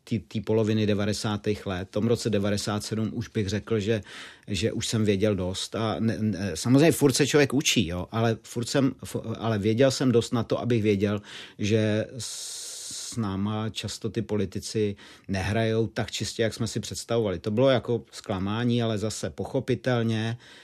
té 0.05 0.17
eh, 0.39 0.41
poloviny 0.45 0.87
90. 0.87 1.47
let. 1.67 1.89
V 1.89 1.91
tom 1.91 2.07
roce 2.07 2.31
97 2.31 3.11
už 3.13 3.29
bych 3.29 3.49
řekl, 3.49 3.81
že, 3.81 4.03
že 4.49 4.73
už 4.73 4.87
jsem 4.87 5.05
věděl 5.05 5.35
dost. 5.35 5.75
A 5.75 5.97
ne, 5.99 6.17
ne, 6.21 6.51
samozřejmě 6.55 6.93
furt 6.93 7.13
se 7.13 7.27
člověk 7.27 7.55
učí, 7.55 7.87
jo, 7.87 8.07
ale, 8.11 8.37
furt 8.43 8.69
jsem, 8.69 8.93
ale 9.39 9.59
věděl 9.59 9.91
jsem 9.91 10.13
dost 10.13 10.33
na 10.33 10.43
to, 10.43 10.61
abych 10.61 10.83
věděl, 10.83 11.23
že 11.59 12.07
s 12.19 13.17
náma 13.17 13.71
často 13.71 14.11
ty 14.11 14.23
politici 14.23 14.97
nehrajou 15.29 15.87
tak 15.87 16.11
čistě, 16.11 16.43
jak 16.43 16.55
jsme 16.55 16.67
si 16.67 16.81
představovali. 16.81 17.39
To 17.39 17.51
bylo 17.51 17.69
jako 17.71 18.05
zklamání, 18.13 18.83
ale 18.83 18.99
zase 18.99 19.31
pochopitelně 19.31 20.37
Eh, 20.37 20.64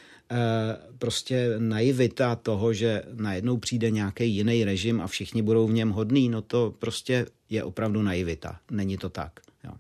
prostě 0.98 1.54
naivita 1.58 2.36
toho, 2.36 2.72
že 2.72 3.02
najednou 3.14 3.56
přijde 3.56 3.90
nějaký 3.90 4.30
jiný 4.30 4.64
režim 4.64 5.00
a 5.00 5.06
všichni 5.06 5.42
budou 5.42 5.66
v 5.66 5.72
něm 5.72 5.90
hodný, 5.90 6.28
no 6.28 6.42
to 6.42 6.74
prostě 6.78 7.26
je 7.50 7.64
opravdu 7.64 8.02
naivita. 8.02 8.60
Není 8.70 8.98
to 8.98 9.08
tak. 9.08 9.40
Jo. 9.64 9.72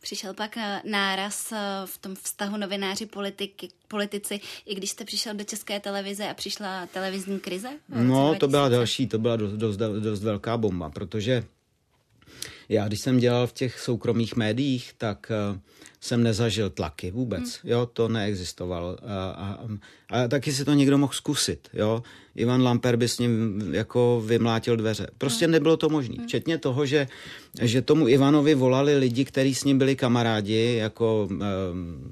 Přišel 0.00 0.34
pak 0.34 0.56
eh, 0.56 0.82
náraz 0.84 1.52
eh, 1.52 1.56
v 1.84 1.98
tom 1.98 2.14
vztahu 2.14 2.56
novináři 2.56 3.06
politiky, 3.06 3.68
politici, 3.88 4.40
i 4.66 4.74
když 4.74 4.90
jste 4.90 5.04
přišel 5.04 5.34
do 5.34 5.44
české 5.44 5.80
televize 5.80 6.28
a 6.28 6.34
přišla 6.34 6.86
televizní 6.86 7.40
krize? 7.40 7.68
No, 7.88 8.34
to 8.34 8.48
byla 8.48 8.68
další, 8.68 9.06
to 9.06 9.18
byla 9.18 9.36
dost, 9.36 9.52
dost, 9.52 9.76
dost 9.76 10.22
velká 10.22 10.56
bomba, 10.56 10.90
protože 10.90 11.44
já, 12.68 12.88
když 12.88 13.00
jsem 13.00 13.18
dělal 13.18 13.46
v 13.46 13.52
těch 13.52 13.80
soukromých 13.80 14.36
médiích, 14.36 14.92
tak 14.98 15.32
uh, 15.52 15.58
jsem 16.00 16.22
nezažil 16.22 16.70
tlaky 16.70 17.10
vůbec. 17.10 17.42
Hmm. 17.42 17.72
Jo, 17.72 17.86
to 17.86 18.08
neexistovalo. 18.08 18.96
A, 19.02 19.30
a, 19.30 19.68
a 20.14 20.28
taky 20.28 20.52
si 20.52 20.64
to 20.64 20.72
někdo 20.72 20.98
mohl 20.98 21.12
zkusit. 21.12 21.68
Jo. 21.72 22.02
Ivan 22.36 22.62
Lamper 22.62 22.96
by 22.96 23.08
s 23.08 23.18
ním 23.18 23.62
jako 23.72 24.22
vymlátil 24.26 24.76
dveře. 24.76 25.06
Prostě 25.18 25.44
hmm. 25.44 25.52
nebylo 25.52 25.76
to 25.76 25.88
možné. 25.88 26.14
Hmm. 26.18 26.26
Včetně 26.26 26.58
toho, 26.58 26.86
že, 26.86 27.06
že 27.62 27.82
tomu 27.82 28.08
Ivanovi 28.08 28.54
volali 28.54 28.96
lidi, 28.96 29.24
kteří 29.24 29.54
s 29.54 29.64
ním 29.64 29.78
byli 29.78 29.96
kamarádi, 29.96 30.76
jako 30.78 31.28
e, 31.30 31.44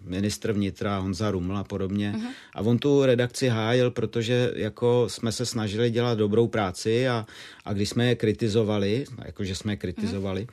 ministr 0.05 0.53
vnitra 0.53 0.98
Honza 0.98 1.30
Ruml 1.30 1.57
a 1.57 1.64
podobně. 1.64 2.11
Hmm. 2.11 2.28
A 2.55 2.61
on 2.61 2.78
tu 2.78 3.05
redakci 3.05 3.48
hájil, 3.48 3.90
protože 3.90 4.53
jako 4.57 5.05
jsme 5.09 5.32
se 5.32 5.46
snažili 5.46 5.90
dělat 5.90 6.18
dobrou 6.18 6.48
práci 6.48 7.09
a, 7.09 7.26
a 7.64 7.72
když 7.72 7.88
jsme 7.88 8.07
je 8.07 8.14
kritizovali, 8.14 9.05
jakože 9.24 9.55
jsme 9.55 9.72
je 9.72 9.76
kritizovali, 9.76 10.46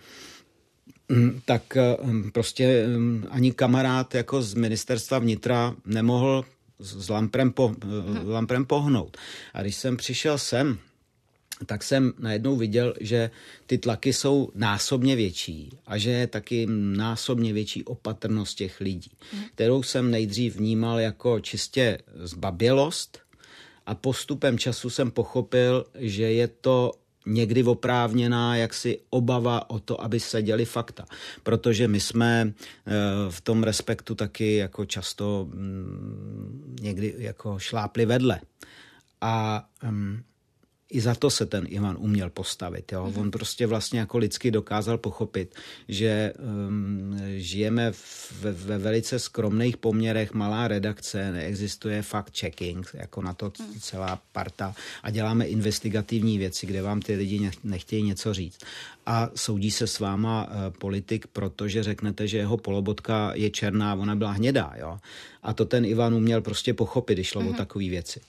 Mm, 1.12 1.42
tak 1.46 1.78
eh, 1.78 1.98
mm, 2.04 2.32
prostě 2.32 2.88
mm, 2.88 3.26
ani 3.30 3.52
kamarád 3.52 4.16
jako 4.16 4.42
z 4.42 4.54
ministerstva 4.54 5.20
vnitra 5.20 5.76
nemohl 5.86 6.46
s 6.80 7.10
lamprem, 7.10 7.52
po, 7.52 7.76
eh, 7.84 7.88
lamprem 8.24 8.66
pohnout. 8.66 9.18
A 9.54 9.62
když 9.62 9.76
jsem 9.76 9.98
přišel 9.98 10.38
sem, 10.38 10.80
tak 11.66 11.84
jsem 11.84 12.14
najednou 12.20 12.56
viděl, 12.56 12.94
že 13.00 13.32
ty 13.66 13.78
tlaky 13.78 14.14
jsou 14.14 14.52
násobně 14.56 15.16
větší 15.16 15.78
a 15.88 15.98
že 15.98 16.12
je 16.12 16.28
taky 16.28 16.68
násobně 16.96 17.54
větší 17.54 17.84
opatrnost 17.84 18.58
těch 18.58 18.82
lidí, 18.82 19.12
kterou 19.56 19.84
jsem 19.84 20.12
nejdřív 20.12 20.56
vnímal 20.56 21.00
jako 21.00 21.40
čistě 21.40 22.00
zbabělost 22.16 23.20
a 23.86 23.96
postupem 23.96 24.58
času 24.58 24.90
jsem 24.90 25.12
pochopil, 25.12 25.86
že 25.96 26.24
je 26.24 26.48
to 26.48 26.92
někdy 27.26 27.64
oprávněná 27.64 28.56
jaksi 28.56 29.00
obava 29.10 29.70
o 29.70 29.80
to, 29.80 30.04
aby 30.04 30.20
se 30.20 30.42
děli 30.42 30.66
fakta. 30.66 31.06
Protože 31.44 31.88
my 31.88 32.00
jsme 32.00 32.54
eh, 32.54 32.92
v 33.30 33.42
tom 33.42 33.64
respektu 33.64 34.16
taky 34.16 34.56
jako 34.56 34.86
často 34.86 35.48
mm, 35.52 36.76
někdy 36.82 37.16
jako 37.18 37.60
šlápli 37.60 38.06
vedle. 38.06 38.42
A 39.22 39.66
mm, 39.84 40.24
i 40.90 41.02
za 41.02 41.16
to 41.16 41.30
se 41.30 41.46
ten 41.46 41.66
Ivan 41.70 41.98
uměl 42.00 42.30
postavit. 42.30 42.92
Jo? 42.92 43.06
Mm-hmm. 43.06 43.22
On 43.22 43.32
prostě 43.32 43.68
vlastně 43.68 44.00
jako 44.00 44.18
lidsky 44.18 44.52
dokázal 44.52 44.98
pochopit, 44.98 45.56
že 45.88 46.34
um, 46.68 47.22
žijeme 47.38 47.92
ve, 48.42 48.52
ve 48.52 48.78
velice 48.78 49.20
skromných 49.20 49.78
poměrech, 49.78 50.34
malá 50.34 50.68
redakce, 50.68 51.32
neexistuje 51.32 52.02
fact-checking, 52.02 52.84
jako 52.94 53.22
na 53.22 53.34
to 53.34 53.52
mhm. 53.60 53.80
celá 53.80 54.22
parta 54.32 54.76
a 55.04 55.10
děláme 55.10 55.46
investigativní 55.46 56.38
věci, 56.38 56.66
kde 56.66 56.82
vám 56.82 57.02
ty 57.02 57.16
lidi 57.16 57.52
nechtějí 57.64 58.04
něco 58.04 58.34
říct. 58.34 58.60
A 59.06 59.30
soudí 59.36 59.72
se 59.72 59.88
s 59.88 60.00
váma 60.00 60.48
uh, 60.48 60.78
politik, 60.78 61.28
protože 61.28 61.84
řeknete, 61.84 62.28
že 62.28 62.38
jeho 62.38 62.58
polobotka 62.58 63.32
je 63.36 63.50
černá, 63.50 63.96
ona 63.96 64.16
byla 64.16 64.32
hnědá. 64.32 64.74
Jo? 64.78 64.98
A 65.44 65.54
to 65.54 65.66
ten 65.66 65.86
Ivan 65.86 66.14
uměl 66.14 66.42
prostě 66.42 66.74
pochopit, 66.74 67.14
když 67.14 67.28
šlo 67.28 67.42
mm-hmm. 67.42 67.46
o 67.46 67.50
mhm. 67.50 67.58
takové 67.58 67.90
věci. 67.90 68.22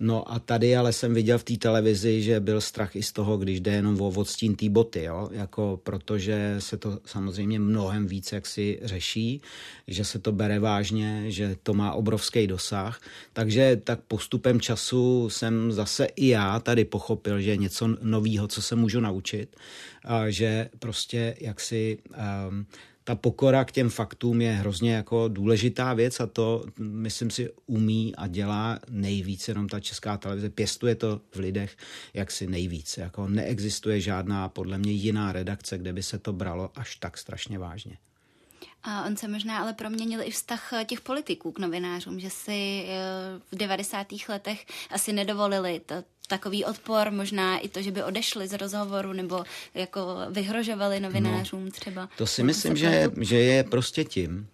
No 0.00 0.32
a 0.32 0.38
tady 0.38 0.76
ale 0.76 0.92
jsem 0.92 1.14
viděl 1.14 1.38
v 1.38 1.44
té 1.44 1.56
televizi, 1.56 2.22
že 2.22 2.40
byl 2.40 2.60
strach 2.60 2.96
i 2.96 3.02
z 3.02 3.12
toho, 3.12 3.36
když 3.36 3.60
jde 3.60 3.72
jenom 3.72 4.00
o 4.00 4.08
odstín 4.08 4.56
té 4.56 4.68
boty, 4.68 5.02
jo? 5.02 5.28
Jako, 5.32 5.80
protože 5.82 6.56
se 6.58 6.76
to 6.76 6.98
samozřejmě 7.04 7.58
mnohem 7.58 8.06
víc 8.06 8.32
jaksi 8.32 8.78
řeší, 8.82 9.40
že 9.86 10.04
se 10.04 10.18
to 10.18 10.32
bere 10.32 10.58
vážně, 10.58 11.24
že 11.30 11.56
to 11.62 11.74
má 11.74 11.92
obrovský 11.92 12.46
dosah. 12.46 13.00
Takže 13.32 13.80
tak 13.84 14.00
postupem 14.00 14.60
času 14.60 15.30
jsem 15.30 15.72
zase 15.72 16.04
i 16.16 16.28
já 16.28 16.60
tady 16.60 16.84
pochopil, 16.84 17.40
že 17.40 17.50
je 17.50 17.56
něco 17.56 17.88
nového, 18.02 18.48
co 18.48 18.62
se 18.62 18.76
můžu 18.76 19.00
naučit, 19.00 19.56
a 20.04 20.30
že 20.30 20.68
prostě 20.78 21.36
jaksi 21.40 21.98
um, 22.48 22.66
ta 23.06 23.14
pokora 23.14 23.64
k 23.64 23.72
těm 23.72 23.90
faktům 23.90 24.40
je 24.40 24.52
hrozně 24.52 24.94
jako 24.94 25.28
důležitá 25.28 25.94
věc 25.94 26.20
a 26.20 26.26
to, 26.26 26.64
myslím 26.78 27.30
si, 27.30 27.50
umí 27.66 28.16
a 28.16 28.26
dělá 28.26 28.78
nejvíc 28.90 29.48
jenom 29.48 29.68
ta 29.68 29.80
česká 29.80 30.16
televize. 30.16 30.50
Pěstuje 30.50 30.94
to 30.94 31.20
v 31.34 31.36
lidech 31.36 31.76
jaksi 32.14 32.46
nejvíc. 32.46 32.98
Jako 32.98 33.28
neexistuje 33.28 34.00
žádná, 34.00 34.48
podle 34.48 34.78
mě, 34.78 34.92
jiná 34.92 35.32
redakce, 35.32 35.78
kde 35.78 35.92
by 35.92 36.02
se 36.02 36.18
to 36.18 36.32
bralo 36.32 36.70
až 36.74 36.96
tak 36.96 37.18
strašně 37.18 37.58
vážně. 37.58 37.98
A 38.82 39.04
on 39.04 39.16
se 39.16 39.28
možná 39.28 39.58
ale 39.58 39.72
proměnil 39.72 40.20
i 40.22 40.30
vztah 40.30 40.72
eh, 40.72 40.84
těch 40.84 41.00
politiků 41.00 41.52
k 41.52 41.58
novinářům, 41.58 42.20
že 42.20 42.30
si 42.30 42.86
eh, 42.88 42.94
v 43.52 43.56
90. 43.56 44.06
letech 44.28 44.66
asi 44.90 45.12
nedovolili 45.12 45.80
to, 45.80 45.94
takový 46.26 46.64
odpor, 46.64 47.10
možná 47.10 47.58
i 47.58 47.68
to, 47.68 47.82
že 47.82 47.90
by 47.90 48.02
odešli 48.02 48.48
z 48.48 48.52
rozhovoru 48.52 49.12
nebo 49.12 49.44
jako 49.74 50.16
vyhrožovali 50.30 51.00
novinářům 51.00 51.64
no, 51.64 51.70
třeba. 51.70 52.08
To 52.18 52.26
si 52.26 52.42
myslím, 52.42 52.76
že, 52.76 52.86
je, 52.86 53.10
že 53.20 53.38
je 53.38 53.64
prostě 53.64 54.04
tím, 54.04 54.48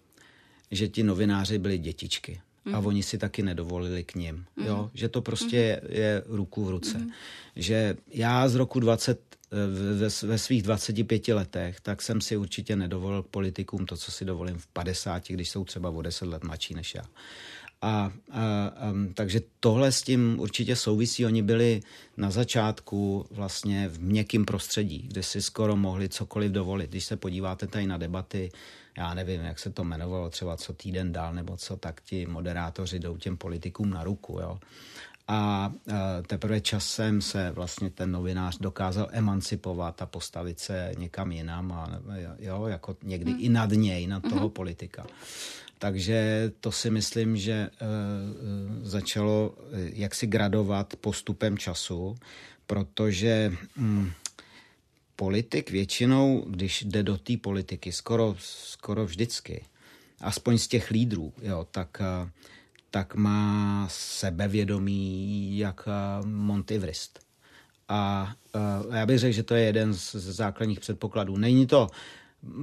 že 0.71 0.87
ti 0.87 1.03
novináři 1.03 1.59
byli 1.59 1.77
dětičky. 1.77 2.41
Mm. 2.65 2.75
A 2.75 2.77
mhm. 2.77 2.87
oni 2.87 3.03
si 3.03 3.17
taky 3.17 3.43
nedovolili 3.43 4.03
k 4.03 4.15
ním. 4.15 4.45
Mm. 4.55 4.65
Jo? 4.65 4.91
Že 4.93 5.09
to 5.09 5.21
prostě 5.21 5.81
mm. 5.83 5.95
je 5.95 6.23
ruku 6.25 6.65
v 6.65 6.69
ruce. 6.69 6.97
Mm. 6.97 7.11
Že 7.55 7.95
já 8.07 8.49
z 8.49 8.55
roku 8.55 8.79
20 8.79 9.33
ve, 9.99 10.27
ve 10.27 10.37
svých 10.37 10.63
25 10.63 11.27
letech, 11.27 11.81
tak 11.81 12.01
jsem 12.01 12.21
si 12.21 12.37
určitě 12.37 12.75
nedovolil 12.75 13.23
k 13.23 13.27
politikům 13.27 13.85
to, 13.85 13.97
co 13.97 14.11
si 14.11 14.25
dovolím 14.25 14.57
v 14.57 14.67
50, 14.67 15.27
když 15.27 15.49
jsou 15.49 15.65
třeba 15.65 15.89
o 15.89 16.01
10 16.01 16.25
let 16.25 16.43
mladší 16.43 16.73
než 16.73 16.95
já. 16.95 17.03
A, 17.83 18.11
a, 18.31 18.67
a 18.67 18.93
takže 19.13 19.41
tohle 19.59 19.91
s 19.91 20.01
tím 20.01 20.39
určitě 20.39 20.75
souvisí. 20.75 21.25
Oni 21.25 21.41
byli 21.41 21.81
na 22.17 22.31
začátku 22.31 23.25
vlastně 23.31 23.89
v 23.89 23.99
měkkém 24.01 24.45
prostředí, 24.45 25.05
kde 25.07 25.23
si 25.23 25.41
skoro 25.41 25.75
mohli 25.75 26.09
cokoliv 26.09 26.51
dovolit. 26.51 26.89
Když 26.89 27.05
se 27.05 27.17
podíváte 27.17 27.67
tady 27.67 27.87
na 27.87 27.97
debaty, 27.97 28.51
já 28.97 29.13
nevím, 29.13 29.41
jak 29.41 29.59
se 29.59 29.69
to 29.69 29.81
jmenovalo, 29.81 30.29
třeba 30.29 30.57
co 30.57 30.73
týden 30.73 31.11
dál 31.11 31.33
nebo 31.33 31.57
co, 31.57 31.77
tak 31.77 32.01
ti 32.01 32.25
moderátoři 32.25 32.99
jdou 32.99 33.17
těm 33.17 33.37
politikům 33.37 33.89
na 33.89 34.03
ruku. 34.03 34.39
Jo. 34.41 34.59
A 35.27 35.71
teprve 36.27 36.61
časem 36.61 37.21
se 37.21 37.51
vlastně 37.51 37.89
ten 37.89 38.11
novinář 38.11 38.57
dokázal 38.57 39.07
emancipovat 39.11 40.01
a 40.01 40.05
postavit 40.05 40.59
se 40.59 40.91
někam 40.97 41.31
jinam 41.31 41.71
a 41.71 41.89
jo, 42.39 42.65
jako 42.65 42.95
někdy 43.03 43.31
hmm. 43.31 43.39
i 43.43 43.49
nad 43.49 43.69
něj, 43.69 44.07
nad 44.07 44.23
toho 44.23 44.39
hmm. 44.39 44.49
politika. 44.49 45.05
Takže 45.83 46.51
to 46.59 46.71
si 46.71 46.89
myslím, 46.89 47.37
že 47.37 47.69
uh, 47.69 48.87
začalo 48.87 49.55
eh, 49.59 49.91
jaksi 49.93 50.27
gradovat 50.27 50.95
postupem 50.95 51.57
času, 51.57 52.15
protože 52.67 53.51
um, 53.77 54.11
politik 55.15 55.71
většinou, 55.71 56.45
když 56.47 56.83
jde 56.83 57.03
do 57.03 57.17
té 57.17 57.37
politiky, 57.37 57.91
skoro, 57.91 58.35
skoro 58.39 59.05
vždycky, 59.05 59.65
aspoň 60.21 60.57
z 60.57 60.67
těch 60.67 60.91
lídrů, 60.91 61.33
jo, 61.41 61.67
tak 61.71 62.01
tak 62.93 63.15
má 63.15 63.87
sebevědomí 63.91 65.57
jak 65.57 65.87
eh, 65.87 66.25
Montyvrist. 66.25 67.19
A 67.89 68.31
já 68.93 69.05
bych 69.05 69.19
řekl, 69.19 69.33
že 69.33 69.43
to 69.43 69.55
je 69.55 69.63
jeden 69.63 69.93
z 69.93 70.15
základních 70.15 70.79
předpokladů. 70.79 71.37
Není 71.37 71.67
to 71.67 71.87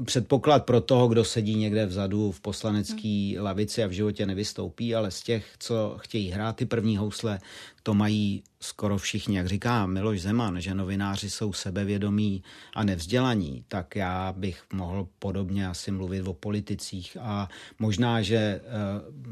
předpoklad 0.05 0.65
pro 0.65 0.81
toho, 0.81 1.09
kdo 1.09 1.25
sedí 1.25 1.55
někde 1.55 1.87
vzadu 1.87 2.33
v 2.33 2.41
poslanecké 2.41 3.35
lavici 3.39 3.85
a 3.85 3.87
v 3.87 3.91
životě 3.91 4.27
nevystoupí, 4.27 4.95
ale 4.95 5.11
z 5.11 5.23
těch, 5.23 5.47
co 5.59 5.97
chtějí 5.99 6.31
hrát 6.31 6.57
ty 6.57 6.67
první 6.67 6.97
housle, 6.97 7.39
to 7.83 7.95
mají 7.95 8.43
skoro 8.61 8.99
všichni, 8.99 9.37
jak 9.37 9.47
říká 9.47 9.87
Miloš 9.87 10.23
Zeman, 10.23 10.61
že 10.61 10.75
novináři 10.75 11.31
jsou 11.31 11.53
sebevědomí 11.53 12.43
a 12.75 12.85
nevzdělaní, 12.85 13.65
tak 13.69 13.97
já 13.97 14.35
bych 14.37 14.63
mohl 14.73 15.09
podobně 15.19 15.69
asi 15.69 15.91
mluvit 15.91 16.27
o 16.27 16.35
politicích 16.35 17.17
a 17.21 17.49
možná, 17.79 18.23
že 18.23 18.61
uh, 18.61 19.31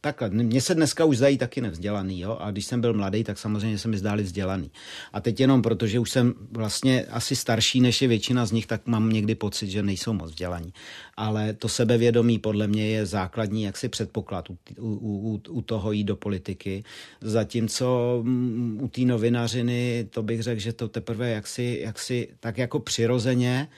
takhle, 0.00 0.30
mně 0.30 0.60
se 0.60 0.74
dneska 0.74 1.04
už 1.04 1.16
zdají 1.16 1.38
taky 1.38 1.60
nevzdělaný, 1.60 2.20
jo? 2.20 2.36
a 2.40 2.50
když 2.50 2.66
jsem 2.66 2.80
byl 2.80 2.94
mladý, 2.94 3.24
tak 3.24 3.38
samozřejmě 3.38 3.78
se 3.78 3.88
mi 3.88 3.98
zdáli 3.98 4.22
vzdělaný. 4.22 4.70
A 5.12 5.20
teď 5.20 5.40
jenom 5.40 5.62
protože 5.62 5.98
už 5.98 6.10
jsem 6.10 6.34
vlastně 6.50 7.04
asi 7.04 7.36
starší 7.36 7.80
než 7.80 8.02
je 8.02 8.08
většina 8.08 8.46
z 8.46 8.52
nich, 8.52 8.66
tak 8.66 8.86
mám 8.86 9.08
někdy 9.12 9.34
pocit, 9.34 9.70
že 9.70 9.82
nejsou 9.82 10.12
moc 10.12 10.30
vzdělaní. 10.30 10.72
Ale 11.16 11.52
to 11.52 11.68
sebevědomí 11.68 12.38
podle 12.38 12.66
mě 12.66 12.88
je 12.88 13.06
základní 13.06 13.62
jaksi 13.62 13.88
předpoklad 13.88 14.50
u, 14.50 14.58
u, 14.78 14.88
u, 15.34 15.42
u 15.48 15.62
toho 15.62 15.92
jít 15.92 16.04
do 16.04 16.16
politiky, 16.16 16.84
zatímco 17.20 18.20
mm, 18.22 18.78
u 18.82 18.88
té 18.88 19.00
novinařiny 19.00 20.06
to 20.10 20.22
bych 20.22 20.42
řekl, 20.42 20.60
že 20.60 20.72
to 20.72 20.88
teprve 20.88 21.30
jaksi, 21.30 21.78
jaksi 21.82 22.28
tak 22.40 22.58
jako 22.58 22.80
přirozeně 22.80 23.68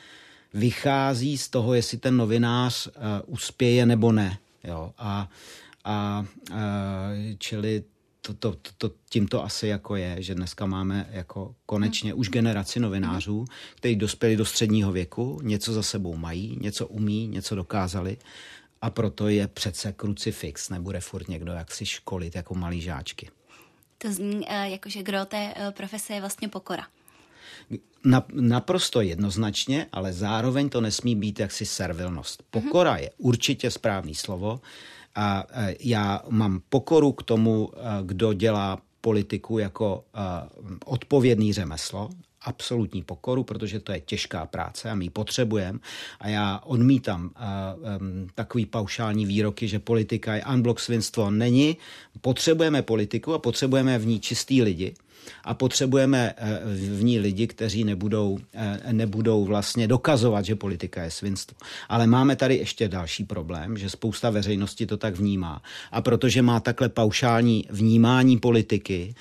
vychází 0.55 1.39
z 1.39 1.49
toho, 1.49 1.75
jestli 1.75 1.99
ten 1.99 2.17
novinář 2.17 2.87
uh, 2.87 2.93
uspěje 3.27 3.87
nebo 3.87 4.13
ne. 4.13 4.39
Jo? 4.65 4.93
A, 4.99 5.29
a 5.85 6.27
uh, 6.51 6.57
čili 7.39 7.85
to, 8.27 8.35
to, 8.35 8.53
to, 8.53 8.71
to, 8.79 8.95
tím 9.09 9.29
to 9.29 9.45
asi 9.45 9.67
jako 9.67 9.97
je, 9.97 10.17
že 10.19 10.35
dneska 10.35 10.67
máme 10.67 11.09
jako 11.11 11.55
konečně 11.67 12.15
už 12.15 12.29
generaci 12.29 12.81
novinářů, 12.81 13.45
kteří 13.75 13.97
dospěli 13.97 14.37
do 14.37 14.45
středního 14.45 14.93
věku, 14.93 15.41
něco 15.43 15.73
za 15.73 15.83
sebou 15.83 16.17
mají, 16.17 16.59
něco 16.61 16.87
umí, 16.87 17.27
něco 17.27 17.55
dokázali 17.55 18.17
a 18.83 18.91
proto 18.91 19.29
je 19.29 19.49
přece 19.49 19.93
krucifix, 19.93 20.71
nebude 20.71 21.01
furt 21.01 21.29
někdo 21.29 21.53
jaksi 21.53 21.87
školit 21.87 22.35
jako 22.35 22.55
malý 22.55 22.81
žáčky. 22.81 23.31
To 23.99 24.13
zní, 24.13 24.37
uh, 24.37 24.63
jakože 24.65 25.03
gro 25.03 25.25
té 25.25 25.55
uh, 25.57 25.71
profese 25.71 26.15
je 26.15 26.21
vlastně 26.21 26.49
pokora. 26.49 26.87
Na, 28.05 28.25
naprosto 28.33 29.01
jednoznačně, 29.01 29.87
ale 29.93 30.13
zároveň 30.13 30.69
to 30.69 30.81
nesmí 30.81 31.17
být 31.17 31.41
jaksi 31.41 31.67
servilnost. 31.67 32.43
Pokora 32.51 32.95
mm-hmm. 32.97 33.03
je 33.03 33.11
určitě 33.19 33.71
správný 33.71 34.15
slovo 34.15 34.61
a 35.15 35.45
uh, 35.45 35.75
já 35.81 36.23
mám 36.29 36.61
pokoru 36.69 37.13
k 37.13 37.23
tomu, 37.23 37.67
uh, 37.67 37.73
kdo 38.03 38.33
dělá 38.33 38.79
politiku 39.01 39.59
jako 39.59 40.05
uh, 40.15 40.77
odpovědný 40.85 41.53
řemeslo 41.53 42.11
absolutní 42.45 43.03
pokoru, 43.03 43.45
protože 43.45 43.81
to 43.81 43.93
je 43.93 44.01
těžká 44.01 44.47
práce 44.47 44.91
a 44.91 44.95
my 44.95 45.05
ji 45.05 45.11
potřebujeme. 45.11 45.79
A 46.21 46.29
já 46.29 46.61
odmítám 46.65 47.31
takový 48.35 48.67
paušální 48.67 49.27
výroky, 49.27 49.69
že 49.69 49.79
politika 49.79 50.35
je 50.35 50.45
unblock 50.55 50.81
svinstvo. 50.81 51.31
Není. 51.31 51.77
Potřebujeme 52.21 52.83
politiku 52.83 53.35
a 53.35 53.39
potřebujeme 53.39 53.99
v 53.99 54.07
ní 54.07 54.21
čistý 54.21 54.63
lidi 54.63 54.95
a 55.45 55.55
potřebujeme 55.55 56.35
v 56.65 57.05
ní 57.05 57.19
lidi, 57.19 57.47
kteří 57.47 57.85
nebudou, 57.85 58.39
nebudou 58.93 59.45
vlastně 59.45 59.89
dokazovat, 59.89 60.45
že 60.45 60.57
politika 60.57 61.03
je 61.03 61.11
svinstvo. 61.11 61.57
Ale 61.89 62.07
máme 62.07 62.37
tady 62.37 62.57
ještě 62.57 62.89
další 62.89 63.25
problém, 63.25 63.79
že 63.79 63.91
spousta 63.91 64.31
veřejnosti 64.31 64.87
to 64.87 64.97
tak 64.97 65.17
vnímá. 65.17 65.63
A 65.93 66.01
protože 66.01 66.43
má 66.43 66.61
takhle 66.61 66.89
paušální 66.89 67.65
vnímání 67.71 68.39
politiky, 68.39 69.15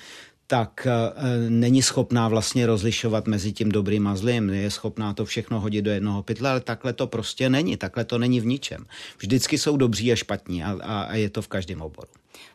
tak 0.46 0.86
eh, 0.86 1.50
není 1.50 1.82
schopná 1.82 2.28
vlastně 2.28 2.66
rozlišovat 2.66 3.26
mezi 3.26 3.52
tím 3.52 3.68
dobrým 3.68 4.06
a 4.06 4.16
zlým. 4.16 4.50
Je 4.50 4.70
schopná 4.70 5.14
to 5.14 5.24
všechno 5.24 5.60
hodit 5.60 5.82
do 5.82 5.90
jednoho 5.90 6.22
pytle, 6.22 6.50
ale 6.50 6.60
takhle 6.60 6.92
to 6.92 7.06
prostě 7.06 7.50
není. 7.50 7.76
Takhle 7.76 8.04
to 8.04 8.18
není 8.18 8.40
v 8.40 8.46
ničem. 8.46 8.86
Vždycky 9.18 9.58
jsou 9.58 9.76
dobří 9.76 10.12
a 10.12 10.16
špatní 10.16 10.64
a, 10.64 10.78
a, 10.82 11.02
a 11.02 11.14
je 11.14 11.30
to 11.30 11.42
v 11.42 11.48
každém 11.48 11.82
oboru. 11.82 12.08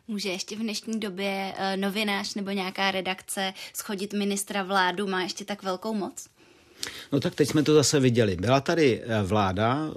Může 0.08 0.28
ještě 0.28 0.56
v 0.56 0.58
dnešní 0.58 1.00
době 1.00 1.54
eh, 1.56 1.76
novinář 1.76 2.34
nebo 2.34 2.50
nějaká 2.50 2.90
redakce 2.90 3.52
schodit 3.74 4.12
ministra 4.12 4.62
vládu? 4.62 5.06
Má 5.06 5.22
ještě 5.22 5.44
tak 5.44 5.62
velkou 5.62 5.94
moc? 5.94 6.26
No 7.12 7.20
tak 7.20 7.34
teď 7.34 7.48
jsme 7.48 7.62
to 7.62 7.74
zase 7.74 8.00
viděli. 8.00 8.36
Byla 8.36 8.60
tady 8.60 9.02
eh, 9.02 9.22
vláda, 9.22 9.90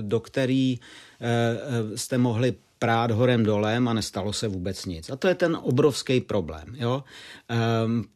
do 0.00 0.20
který 0.20 0.80
jste 1.94 2.18
mohli 2.18 2.54
prát 2.80 3.10
horem 3.10 3.44
dolem 3.44 3.88
a 3.88 3.92
nestalo 3.92 4.32
se 4.32 4.48
vůbec 4.48 4.86
nic. 4.86 5.10
A 5.10 5.16
to 5.16 5.28
je 5.28 5.34
ten 5.34 5.58
obrovský 5.62 6.20
problém. 6.20 6.74
Jo? 6.74 7.04
Um, 7.84 8.08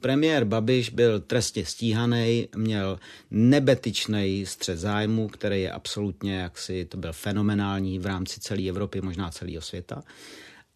premiér 0.00 0.44
Babiš 0.44 0.90
byl 0.90 1.20
trestně 1.20 1.66
stíhaný, 1.66 2.48
měl 2.56 3.00
nebetyčný 3.30 4.46
střed 4.46 4.78
zájmu, 4.78 5.28
který 5.28 5.62
je 5.62 5.72
absolutně 5.72 6.36
jaksi, 6.38 6.84
to 6.84 6.96
byl 6.96 7.12
fenomenální 7.12 7.98
v 7.98 8.06
rámci 8.06 8.40
celé 8.40 8.68
Evropy, 8.68 9.00
možná 9.00 9.30
celého 9.30 9.62
světa. 9.62 10.02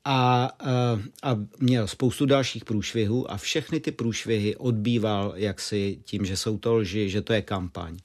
A, 0.04 0.44
a, 0.60 1.00
a 1.22 1.36
měl 1.60 1.86
spoustu 1.86 2.26
dalších 2.26 2.64
průšvihů 2.64 3.30
a 3.30 3.36
všechny 3.36 3.80
ty 3.80 3.92
průšvihy 3.92 4.56
odbýval 4.56 5.32
jaksi 5.36 5.98
tím, 6.04 6.24
že 6.24 6.36
jsou 6.36 6.58
to 6.58 6.76
lži, 6.76 7.10
že 7.10 7.22
to 7.22 7.32
je 7.32 7.42
kampaň 7.42 7.96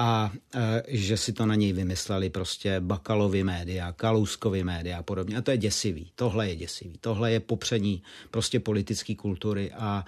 a 0.00 0.32
e, 0.54 0.82
že 0.88 1.16
si 1.16 1.32
to 1.32 1.46
na 1.46 1.54
něj 1.54 1.72
vymysleli 1.72 2.30
prostě 2.30 2.80
Bakalovi 2.80 3.44
média, 3.44 3.92
Kalouskovi 3.92 4.64
média 4.64 4.98
a 4.98 5.02
podobně. 5.02 5.36
A 5.36 5.42
to 5.42 5.50
je 5.50 5.56
děsivý. 5.56 6.10
Tohle 6.14 6.48
je 6.48 6.56
děsivý. 6.56 6.98
Tohle 7.00 7.32
je 7.32 7.40
popření 7.40 8.02
prostě 8.30 8.60
politické 8.60 9.14
kultury 9.14 9.70
a 9.72 10.04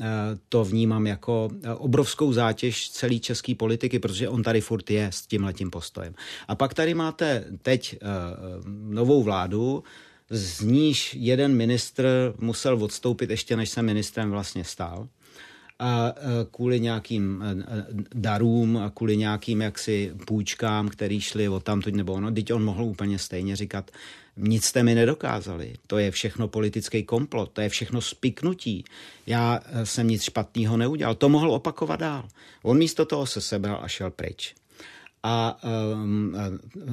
e, 0.00 0.04
to 0.48 0.64
vnímám 0.64 1.06
jako 1.06 1.50
e, 1.62 1.74
obrovskou 1.74 2.32
zátěž 2.32 2.90
celé 2.90 3.18
české 3.18 3.54
politiky, 3.54 3.98
protože 3.98 4.28
on 4.28 4.42
tady 4.42 4.60
furt 4.60 4.90
je 4.90 5.06
s 5.12 5.26
tím 5.26 5.44
letím 5.44 5.70
postojem. 5.70 6.14
A 6.48 6.54
pak 6.54 6.74
tady 6.74 6.94
máte 6.94 7.44
teď 7.62 7.96
novou 8.88 9.22
vládu, 9.22 9.84
z 10.30 10.60
níž 10.60 11.14
jeden 11.14 11.56
ministr 11.56 12.34
musel 12.38 12.84
odstoupit 12.84 13.30
ještě 13.30 13.56
než 13.56 13.70
se 13.70 13.82
ministrem 13.82 14.30
vlastně 14.30 14.64
stál. 14.64 15.08
A 15.78 16.14
kvůli 16.50 16.80
nějakým 16.80 17.44
darům 18.14 18.76
a 18.76 18.90
kvůli 18.90 19.16
nějakým 19.16 19.60
jaksi 19.60 20.12
půjčkám, 20.26 20.88
které 20.88 21.20
šly 21.20 21.48
od 21.48 21.64
tamtud 21.64 21.94
nebo 21.94 22.12
ono, 22.12 22.32
teď 22.32 22.52
on 22.52 22.64
mohl 22.64 22.84
úplně 22.84 23.18
stejně 23.18 23.56
říkat, 23.56 23.90
nic 24.36 24.64
jste 24.64 24.82
mi 24.82 24.94
nedokázali. 24.94 25.74
To 25.86 25.98
je 25.98 26.10
všechno 26.10 26.48
politický 26.48 27.02
komplot, 27.02 27.50
to 27.52 27.60
je 27.60 27.68
všechno 27.68 28.00
spiknutí. 28.00 28.84
Já 29.26 29.60
jsem 29.84 30.08
nic 30.08 30.22
špatného 30.22 30.76
neudělal. 30.76 31.14
To 31.14 31.28
mohl 31.28 31.50
opakovat 31.50 32.00
dál. 32.00 32.28
On 32.62 32.78
místo 32.78 33.04
toho 33.04 33.26
se 33.26 33.40
sebral 33.40 33.80
a 33.82 33.88
šel 33.88 34.10
pryč. 34.10 34.54
A 35.26 35.58
um, 35.94 36.36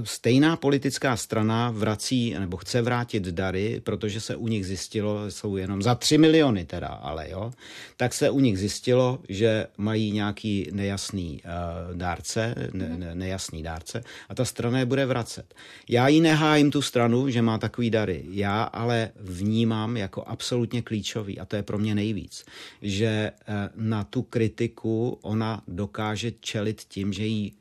stejná 0.04 0.56
politická 0.56 1.18
strana 1.18 1.72
vrací 1.72 2.36
nebo 2.40 2.58
chce 2.58 2.82
vrátit 2.82 3.24
dary, 3.24 3.82
protože 3.84 4.22
se 4.22 4.36
u 4.36 4.48
nich 4.48 4.66
zjistilo, 4.66 5.32
jsou 5.32 5.58
jenom 5.58 5.82
za 5.82 5.96
3 5.96 6.18
miliony 6.18 6.66
teda, 6.66 6.88
ale 6.88 7.30
jo, 7.30 7.52
tak 7.98 8.14
se 8.14 8.30
u 8.30 8.40
nich 8.40 8.60
zjistilo, 8.60 9.20
že 9.30 9.68
mají 9.78 10.12
nějaký 10.12 10.70
nejasný 10.72 11.42
uh, 11.44 11.98
dárce, 11.98 12.56
ne, 12.74 12.98
ne, 12.98 13.16
nejasný 13.16 13.64
dárce 13.64 14.04
a 14.30 14.36
ta 14.36 14.46
strana 14.46 14.80
je 14.80 14.86
bude 14.86 15.06
vracet. 15.06 15.54
Já 15.90 16.08
ji 16.08 16.22
nehájím 16.22 16.72
tu 16.72 16.82
stranu, 16.82 17.30
že 17.30 17.42
má 17.42 17.58
takový 17.58 17.90
dary. 17.90 18.24
Já 18.30 18.64
ale 18.64 19.12
vnímám 19.20 19.98
jako 19.98 20.24
absolutně 20.28 20.82
klíčový 20.82 21.40
a 21.40 21.46
to 21.46 21.56
je 21.56 21.64
pro 21.64 21.78
mě 21.78 21.96
nejvíc, 21.96 22.46
že 22.82 23.32
uh, 23.32 23.56
na 23.76 24.04
tu 24.04 24.22
kritiku 24.22 25.20
ona 25.22 25.64
dokáže 25.68 26.32
čelit 26.40 26.82
tím, 26.88 27.14
že 27.14 27.26
jí 27.26 27.54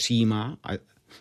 přijímá 0.00 0.58
a 0.64 0.68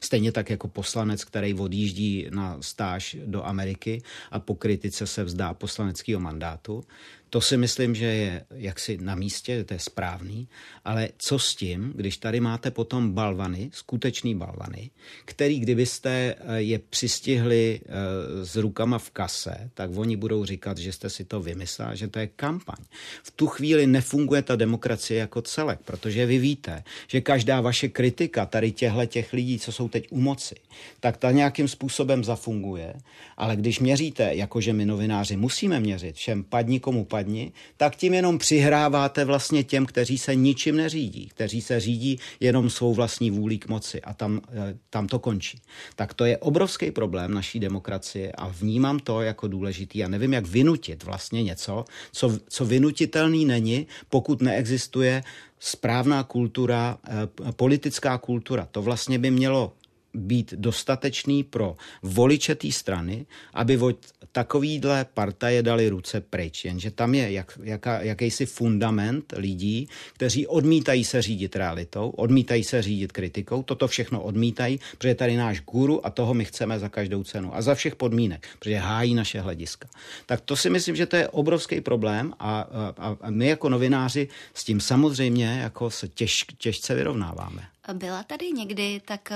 Stejně 0.02 0.32
tak 0.32 0.50
jako 0.50 0.68
poslanec, 0.68 1.24
který 1.24 1.54
odjíždí 1.54 2.28
na 2.30 2.62
stáž 2.62 3.18
do 3.26 3.44
Ameriky 3.46 4.02
a 4.32 4.40
po 4.40 4.56
kritice 4.56 5.08
se 5.08 5.24
vzdá 5.24 5.54
poslaneckého 5.54 6.20
mandátu, 6.22 6.84
to 7.30 7.42
si 7.42 7.58
myslím, 7.58 7.96
že 7.96 8.06
je 8.06 8.46
jaksi 8.52 8.98
na 9.02 9.16
místě, 9.16 9.64
to 9.64 9.74
je 9.74 9.80
správný, 9.80 10.48
ale 10.86 11.10
co 11.18 11.40
s 11.40 11.56
tím, 11.56 11.94
když 11.96 12.18
tady 12.18 12.40
máte 12.40 12.72
potom 12.72 13.12
balvany, 13.12 13.70
skutečný 13.74 14.36
balvany, 14.36 14.90
který 15.26 15.60
kdybyste 15.60 16.10
eh, 16.10 16.62
je 16.62 16.80
přistihli 16.80 17.82
eh, 17.84 18.46
s 18.46 18.56
rukama 18.56 18.98
v 19.00 19.10
kase, 19.10 19.70
tak 19.74 19.90
oni 19.96 20.16
budou 20.16 20.46
říkat, 20.46 20.78
že 20.78 20.94
jste 20.94 21.10
si 21.10 21.26
to 21.26 21.42
vymysleli, 21.42 21.98
že 21.98 22.08
to 22.08 22.20
je 22.20 22.28
kampaň. 22.28 22.84
V 23.24 23.32
tu 23.32 23.48
chvíli 23.48 23.88
nefunguje 23.88 24.42
ta 24.42 24.56
demokracie 24.56 25.20
jako 25.20 25.42
celek, 25.42 25.80
protože 25.86 26.26
vy 26.26 26.38
víte, 26.38 26.84
že 27.08 27.22
každá 27.22 27.62
vaše 27.62 27.88
kritika 27.88 28.46
tady 28.46 28.72
těchto 28.72 29.06
těch 29.06 29.34
lidí, 29.34 29.60
co 29.60 29.72
jsou 29.72 29.90
teď 29.90 30.08
u 30.10 30.20
moci, 30.22 30.56
tak 31.00 31.18
ta 31.18 31.32
nějakým 31.32 31.68
způsobem 31.68 32.24
zafunguje, 32.24 32.94
ale 33.38 33.56
když 33.56 33.80
měříte, 33.80 34.36
jakože 34.36 34.74
my 34.74 34.86
novináři 34.86 35.38
musíme 35.38 35.80
měřit, 35.80 36.16
všem 36.16 36.44
padni 36.44 36.80
komu 36.80 37.06
padni, 37.06 37.19
padni, 37.20 37.52
tak 37.78 37.96
tím 37.96 38.14
jenom 38.14 38.38
přihráváte 38.38 39.26
vlastně 39.26 39.64
těm, 39.64 39.86
kteří 39.86 40.18
se 40.18 40.36
ničím 40.36 40.76
neřídí, 40.76 41.28
kteří 41.28 41.62
se 41.62 41.80
řídí 41.80 42.20
jenom 42.40 42.70
svou 42.70 42.94
vlastní 42.94 43.32
vůlí 43.32 43.60
k 43.60 43.68
moci 43.68 44.02
a 44.02 44.14
tam, 44.14 44.40
eh, 44.40 44.78
tam 44.90 45.08
to 45.08 45.20
končí. 45.20 45.60
Tak 45.96 46.14
to 46.16 46.26
je 46.26 46.38
obrovský 46.38 46.92
problém 46.92 47.34
naší 47.34 47.60
demokracie 47.60 48.32
a 48.32 48.48
vnímám 48.48 49.00
to 49.00 49.22
jako 49.22 49.48
důležitý. 49.48 50.00
Já 50.00 50.08
nevím, 50.08 50.34
jak 50.34 50.48
vynutit 50.48 51.04
vlastně 51.04 51.44
něco, 51.44 51.86
co, 52.12 52.40
co 52.48 52.66
vynutitelný 52.66 53.46
není, 53.46 53.88
pokud 54.10 54.42
neexistuje 54.42 55.24
správná 55.60 56.24
kultura, 56.24 56.98
eh, 57.04 57.52
politická 57.52 58.18
kultura. 58.18 58.68
To 58.72 58.82
vlastně 58.82 59.20
by 59.20 59.32
mělo 59.32 59.76
být 60.14 60.54
dostatečný 60.58 61.44
pro 61.44 61.76
voliče 62.04 62.56
té 62.56 62.72
strany, 62.72 63.26
aby 63.54 63.78
od 63.78 63.98
takovýhle 64.32 65.06
partaje 65.14 65.64
dali 65.64 65.90
ruce 65.90 66.22
pryč. 66.22 66.66
Jenže 66.66 66.92
tam 66.92 67.16
je 67.16 67.32
jak, 67.32 67.60
jaká, 67.64 68.02
jakýsi 68.02 68.46
fundament 68.46 69.34
lidí, 69.38 69.90
kteří 70.14 70.48
odmítají 70.48 71.06
se 71.06 71.22
řídit 71.22 71.56
realitou, 71.56 72.10
odmítají 72.10 72.64
se 72.64 72.82
řídit 72.82 73.12
kritikou, 73.12 73.64
toto 73.64 73.88
všechno 73.88 74.22
odmítají, 74.22 74.80
protože 74.98 75.16
tady 75.16 75.38
náš 75.38 75.62
guru 75.62 76.06
a 76.06 76.10
toho 76.10 76.34
my 76.34 76.46
chceme 76.46 76.80
za 76.80 76.90
každou 76.90 77.24
cenu 77.24 77.56
a 77.56 77.62
za 77.62 77.76
všech 77.76 77.96
podmínek, 77.96 78.48
protože 78.60 78.78
hájí 78.78 79.14
naše 79.14 79.42
hlediska. 79.42 79.90
Tak 80.26 80.42
to 80.42 80.56
si 80.56 80.70
myslím, 80.70 80.96
že 80.96 81.06
to 81.06 81.16
je 81.16 81.28
obrovský 81.28 81.82
problém 81.82 82.34
a, 82.40 82.62
a, 82.62 83.18
a 83.22 83.30
my 83.30 83.48
jako 83.48 83.70
novináři 83.70 84.28
s 84.54 84.64
tím 84.64 84.80
samozřejmě 84.82 85.46
jako 85.46 85.90
se 85.92 86.08
těž, 86.08 86.46
těžce 86.58 86.96
vyrovnáváme. 86.96 87.62
Byla 87.94 88.24
tady 88.24 88.52
někdy 88.52 89.02
tak 89.06 89.32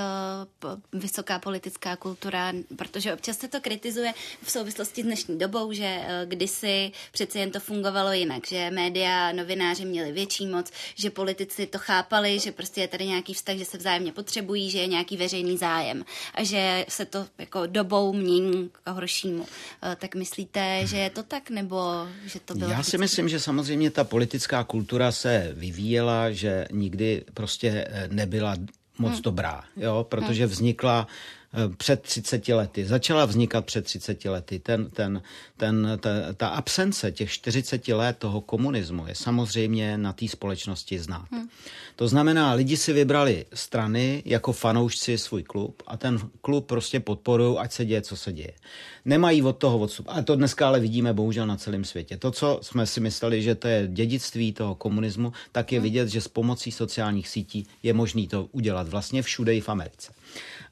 uh, 0.64 1.00
vysoká 1.00 1.38
politická 1.38 1.96
kultura, 1.96 2.52
protože 2.76 3.14
občas 3.14 3.38
se 3.38 3.48
to 3.48 3.60
kritizuje 3.60 4.12
v 4.42 4.50
souvislosti 4.50 5.02
s 5.02 5.04
dnešní 5.04 5.38
dobou, 5.38 5.72
že 5.72 5.98
uh, 5.98 6.30
kdysi 6.30 6.92
přeci 7.12 7.38
jen 7.38 7.50
to 7.50 7.60
fungovalo 7.60 8.12
jinak, 8.12 8.46
že 8.46 8.70
média, 8.70 9.32
novináři 9.32 9.84
měli 9.84 10.12
větší 10.12 10.46
moc, 10.46 10.70
že 10.94 11.10
politici 11.10 11.66
to 11.66 11.78
chápali, 11.78 12.38
že 12.40 12.52
prostě 12.52 12.80
je 12.80 12.88
tady 12.88 13.06
nějaký 13.06 13.34
vztah, 13.34 13.56
že 13.56 13.64
se 13.64 13.78
vzájemně 13.78 14.12
potřebují, 14.12 14.70
že 14.70 14.78
je 14.78 14.86
nějaký 14.86 15.16
veřejný 15.16 15.56
zájem 15.56 16.04
a 16.34 16.44
že 16.44 16.86
se 16.88 17.04
to 17.04 17.26
jako 17.38 17.66
dobou 17.66 18.12
mění 18.12 18.70
k 18.72 18.90
horšímu. 18.90 19.42
Uh, 19.42 19.46
tak 19.98 20.14
myslíte, 20.14 20.86
že 20.86 20.96
je 20.96 21.10
to 21.10 21.22
tak, 21.22 21.50
nebo 21.50 22.08
že 22.26 22.40
to 22.40 22.54
bylo... 22.54 22.70
Já 22.70 22.82
si 22.82 22.98
myslím, 22.98 23.28
že 23.28 23.40
samozřejmě 23.40 23.90
ta 23.90 24.04
politická 24.04 24.64
kultura 24.64 25.12
se 25.12 25.50
vyvíjela, 25.54 26.30
že 26.30 26.66
nikdy 26.72 27.24
prostě 27.34 27.88
nebyla 28.08 28.43
byla 28.44 28.56
moc 28.98 29.12
hmm. 29.12 29.22
dobrá, 29.22 29.64
jo, 29.76 30.06
protože 30.08 30.46
vznikla 30.46 31.06
eh, 31.06 31.43
před 31.76 32.02
30 32.02 32.48
lety, 32.48 32.86
začala 32.86 33.24
vznikat 33.24 33.64
před 33.64 33.84
30 33.84 34.24
lety. 34.24 34.58
Ten, 34.58 34.90
ten, 34.90 35.22
ten, 35.56 35.98
ta, 36.00 36.10
ta 36.36 36.48
absence 36.48 37.12
těch 37.12 37.30
40 37.30 37.88
let 37.88 38.16
toho 38.18 38.40
komunismu 38.40 39.06
je 39.06 39.14
samozřejmě 39.14 39.98
na 39.98 40.12
té 40.12 40.28
společnosti 40.28 40.98
znát. 40.98 41.26
Hmm. 41.32 41.48
To 41.96 42.08
znamená, 42.08 42.52
lidi 42.52 42.76
si 42.76 42.92
vybrali 42.92 43.46
strany 43.54 44.22
jako 44.26 44.52
fanoušci 44.52 45.18
svůj 45.18 45.42
klub 45.42 45.82
a 45.86 45.96
ten 45.96 46.18
klub 46.40 46.66
prostě 46.66 47.00
podporují, 47.00 47.58
ať 47.58 47.72
se 47.72 47.84
děje, 47.84 48.02
co 48.02 48.16
se 48.16 48.32
děje. 48.32 48.52
Nemají 49.04 49.42
od 49.42 49.52
toho 49.52 49.78
odstup. 49.78 50.06
A 50.08 50.22
to 50.22 50.36
dneska 50.36 50.68
ale 50.68 50.80
vidíme 50.80 51.12
bohužel 51.12 51.46
na 51.46 51.56
celém 51.56 51.84
světě. 51.84 52.16
To, 52.16 52.30
co 52.30 52.58
jsme 52.62 52.86
si 52.86 53.00
mysleli, 53.00 53.42
že 53.42 53.54
to 53.54 53.68
je 53.68 53.88
dědictví 53.88 54.52
toho 54.52 54.74
komunismu, 54.74 55.32
tak 55.52 55.72
je 55.72 55.78
hmm. 55.78 55.82
vidět, 55.84 56.08
že 56.08 56.20
s 56.20 56.28
pomocí 56.28 56.72
sociálních 56.72 57.28
sítí 57.28 57.66
je 57.82 57.92
možné 57.92 58.26
to 58.26 58.48
udělat 58.52 58.88
vlastně 58.88 59.22
všude 59.22 59.56
i 59.56 59.60
v 59.60 59.68
Americe. 59.68 60.12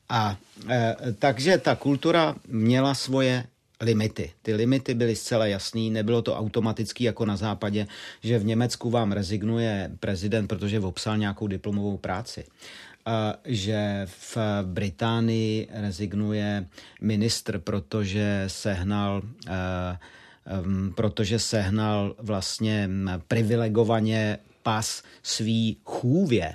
A 0.09 0.37
e, 0.69 0.97
takže 1.19 1.59
ta 1.59 1.77
kultura 1.77 2.35
měla 2.49 2.95
svoje 2.95 3.45
limity. 3.81 4.31
Ty 4.43 4.55
limity 4.55 4.95
byly 4.95 5.17
zcela 5.17 5.47
jasný, 5.47 5.91
nebylo 5.91 6.23
to 6.23 6.37
automaticky 6.37 7.05
jako 7.05 7.27
na 7.27 7.37
západě, 7.37 7.87
že 8.23 8.39
v 8.39 8.45
Německu 8.45 8.91
vám 8.91 9.13
rezignuje 9.13 9.91
prezident, 10.01 10.49
protože 10.49 10.81
obsal 10.81 11.19
nějakou 11.19 11.47
diplomovou 11.47 11.97
práci. 11.97 12.45
Že 13.45 14.07
v 14.07 14.37
Británii 14.63 15.69
rezignuje 15.73 16.67
ministr, 17.01 17.59
protože 17.59 18.45
sehnal 18.47 19.23
protože 20.95 21.39
sehnal 21.39 22.15
vlastně 22.19 22.91
privilegovaně 23.29 24.39
pas 24.63 25.03
svý 25.23 25.77
chůvě 25.85 26.55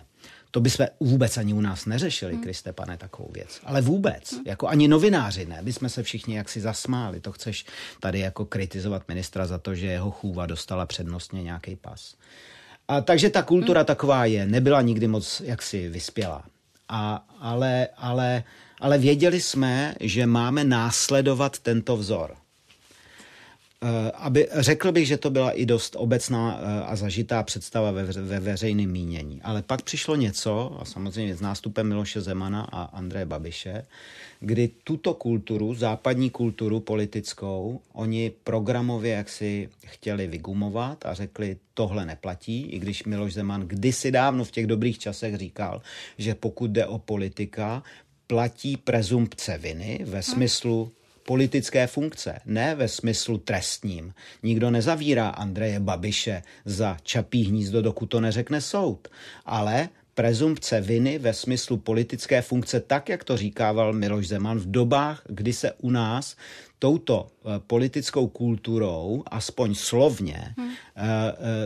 to 0.58 0.62
bychom 0.62 0.88
vůbec 1.00 1.38
ani 1.38 1.54
u 1.54 1.62
nás 1.62 1.86
neřešili, 1.86 2.34
hmm. 2.34 2.44
Kriste 2.44 2.74
pane, 2.74 2.98
takovou 2.98 3.30
věc. 3.34 3.60
Ale 3.64 3.82
vůbec. 3.82 4.34
Hmm. 4.34 4.42
Jako 4.46 4.68
ani 4.68 4.88
novináři 4.88 5.46
ne. 5.46 5.60
My 5.62 5.74
jsme 5.74 5.90
se 5.90 6.04
všichni 6.04 6.36
jaksi 6.36 6.62
zasmáli. 6.62 7.20
To 7.20 7.32
chceš 7.32 7.66
tady 8.00 8.20
jako 8.20 8.46
kritizovat 8.46 9.04
ministra 9.08 9.46
za 9.46 9.58
to, 9.58 9.76
že 9.76 9.88
jeho 9.88 10.12
chůva 10.12 10.46
dostala 10.46 10.86
přednostně 10.86 11.44
nějaký 11.44 11.76
pas. 11.76 12.16
A 12.88 13.02
takže 13.02 13.30
ta 13.30 13.44
kultura 13.44 13.80
hmm. 13.80 13.86
taková 13.86 14.26
je. 14.26 14.46
Nebyla 14.46 14.82
nikdy 14.82 15.08
moc 15.08 15.42
jaksi 15.46 15.90
vyspělá. 15.90 16.44
A, 16.90 17.26
ale, 17.40 17.88
ale, 17.98 18.44
ale 18.82 18.98
věděli 18.98 19.42
jsme, 19.42 19.96
že 20.00 20.26
máme 20.26 20.64
následovat 20.64 21.60
tento 21.60 21.98
vzor. 21.98 22.36
Eh, 23.84 24.12
aby, 24.14 24.48
řekl 24.52 24.92
bych, 24.92 25.08
že 25.08 25.18
to 25.18 25.30
byla 25.30 25.52
i 25.52 25.66
dost 25.66 25.96
obecná 25.96 26.60
eh, 26.60 26.84
a 26.84 26.96
zažitá 26.96 27.44
představa 27.44 27.92
ve, 27.92 28.04
ve 28.04 28.40
veřejném 28.40 28.92
mínění. 28.92 29.42
Ale 29.42 29.62
pak 29.62 29.82
přišlo 29.82 30.16
něco, 30.16 30.78
a 30.80 30.86
samozřejmě 30.86 31.36
s 31.36 31.42
nástupem 31.42 31.88
Miloše 31.88 32.22
Zemana 32.22 32.62
a 32.62 32.84
Andreje 32.84 33.26
Babiše, 33.26 33.86
kdy 34.40 34.70
tuto 34.84 35.14
kulturu, 35.14 35.74
západní 35.74 36.30
kulturu 36.30 36.80
politickou, 36.80 37.82
oni 37.94 38.32
programově 38.44 39.12
jaksi 39.12 39.70
chtěli 39.86 40.28
vygumovat 40.28 41.06
a 41.06 41.14
řekli, 41.14 41.58
tohle 41.74 42.06
neplatí, 42.06 42.62
i 42.62 42.80
když 42.80 43.04
Miloš 43.04 43.34
Zeman 43.34 43.62
kdysi 43.62 44.12
dávno 44.12 44.44
v 44.44 44.52
těch 44.52 44.68
dobrých 44.68 45.00
časech 45.00 45.36
říkal, 45.36 45.82
že 46.18 46.36
pokud 46.36 46.72
jde 46.72 46.86
o 46.86 46.98
politika, 46.98 47.84
platí 48.28 48.78
prezumpce 48.78 49.58
viny 49.58 50.00
ve 50.04 50.24
smyslu 50.24 50.92
politické 51.28 51.88
funkce, 51.88 52.40
ne 52.46 52.76
ve 52.76 52.88
smyslu 52.88 53.38
trestním. 53.38 54.14
Nikdo 54.44 54.72
nezavírá 54.72 55.30
Andreje 55.30 55.80
Babiše 55.80 56.44
za 56.66 56.98
čapí 57.04 57.44
hnízdo, 57.44 57.82
dokud 57.82 58.06
to 58.06 58.22
neřekne 58.22 58.62
soud. 58.62 59.08
Ale 59.46 59.90
prezumpce 60.16 60.82
viny 60.82 61.20
ve 61.20 61.34
smyslu 61.34 61.78
politické 61.78 62.42
funkce, 62.42 62.80
tak 62.80 63.10
jak 63.10 63.24
to 63.24 63.38
říkával 63.38 63.94
Miloš 63.94 64.28
Zeman 64.28 64.60
v 64.60 64.72
dobách, 64.72 65.22
kdy 65.28 65.54
se 65.54 65.72
u 65.72 65.90
nás 65.92 66.36
touto 66.80 67.28
eh, 67.28 67.60
politickou 67.68 68.28
kulturou, 68.28 69.24
aspoň 69.28 69.76
slovně, 69.76 70.54
hmm. 70.58 70.72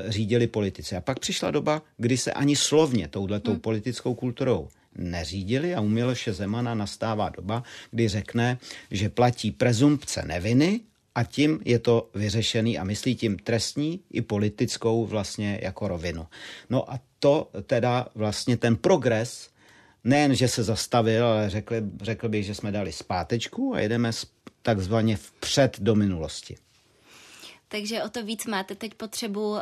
řídili 0.07 0.47
politici. 0.47 0.95
A 0.95 1.01
pak 1.01 1.19
přišla 1.19 1.51
doba, 1.51 1.81
kdy 1.97 2.17
se 2.17 2.33
ani 2.33 2.55
slovně 2.55 3.07
touhletou 3.07 3.51
hmm. 3.51 3.59
politickou 3.59 4.15
kulturou 4.15 4.67
neřídili 4.95 5.75
a 5.75 5.81
u 5.81 5.87
Miloše 5.87 6.33
Zemana 6.33 6.73
nastává 6.75 7.29
doba, 7.29 7.63
kdy 7.91 8.07
řekne, 8.07 8.57
že 8.91 9.09
platí 9.09 9.51
prezumpce 9.51 10.23
neviny 10.25 10.79
a 11.15 11.23
tím 11.23 11.59
je 11.65 11.79
to 11.79 12.09
vyřešený 12.15 12.77
a 12.79 12.83
myslí 12.83 13.15
tím 13.15 13.37
trestní 13.37 13.99
i 14.11 14.21
politickou 14.21 15.05
vlastně 15.05 15.59
jako 15.61 15.87
rovinu. 15.87 16.27
No 16.69 16.91
a 16.93 16.99
to 17.19 17.51
teda 17.65 18.07
vlastně 18.15 18.57
ten 18.57 18.75
progres 18.75 19.49
nejen, 20.03 20.35
že 20.35 20.47
se 20.47 20.63
zastavil, 20.63 21.25
ale 21.25 21.49
řekl, 21.49 21.75
řekl 22.01 22.29
bych, 22.29 22.45
že 22.45 22.55
jsme 22.55 22.71
dali 22.71 22.91
zpátečku 22.91 23.73
a 23.75 23.79
jedeme 23.79 24.11
takzvaně 24.61 25.17
vpřed 25.17 25.79
do 25.79 25.95
minulosti. 25.95 26.57
Takže 27.67 28.03
o 28.03 28.09
to 28.09 28.23
víc 28.23 28.45
máte 28.45 28.75
teď 28.75 28.93
potřebu 28.93 29.51
uh, 29.51 29.59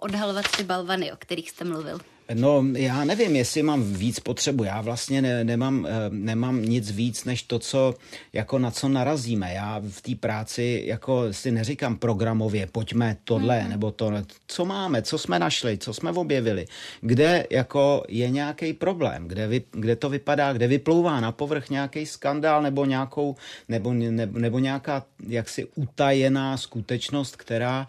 odhalovat 0.00 0.44
ty 0.56 0.64
balvany, 0.64 1.12
o 1.12 1.16
kterých 1.16 1.50
jste 1.50 1.64
mluvil. 1.64 1.98
No, 2.34 2.64
já 2.76 3.04
nevím, 3.04 3.36
jestli 3.36 3.62
mám 3.62 3.92
víc 3.92 4.20
potřebu. 4.20 4.64
Já 4.64 4.80
vlastně 4.80 5.22
ne, 5.22 5.44
nemám, 5.44 5.86
eh, 5.86 5.90
nemám 6.10 6.62
nic 6.62 6.90
víc, 6.90 7.24
než 7.24 7.42
to, 7.42 7.58
co, 7.58 7.94
jako 8.32 8.58
na 8.58 8.70
co 8.70 8.88
narazíme. 8.88 9.54
Já 9.54 9.82
v 9.90 10.00
té 10.00 10.14
práci 10.14 10.82
jako 10.86 11.32
si 11.32 11.50
neříkám 11.50 11.96
programově, 11.96 12.66
pojďme 12.66 13.16
tohle, 13.24 13.60
mm-hmm. 13.60 13.68
nebo 13.68 13.90
to, 13.90 14.12
co 14.46 14.64
máme, 14.64 15.02
co 15.02 15.18
jsme 15.18 15.38
našli, 15.38 15.78
co 15.78 15.94
jsme 15.94 16.10
objevili, 16.10 16.66
kde 17.00 17.46
jako 17.50 18.04
je 18.08 18.30
nějaký 18.30 18.72
problém, 18.72 19.28
kde, 19.28 19.46
vy, 19.46 19.62
kde 19.70 19.96
to 19.96 20.08
vypadá, 20.08 20.52
kde 20.52 20.66
vyplouvá 20.66 21.20
na 21.20 21.32
povrch 21.32 21.70
nějaký 21.70 22.06
skandál 22.06 22.62
nebo 22.62 22.84
nějakou, 22.84 23.36
nebo, 23.68 23.92
nebo, 23.92 24.38
nebo 24.38 24.58
nějaká 24.58 25.04
jaksi 25.26 25.66
utajená 25.74 26.56
skutečnost, 26.56 27.36
která 27.36 27.86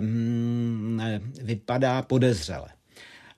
um, 0.00 1.02
vypadá 1.42 2.02
podezřele. 2.02 2.77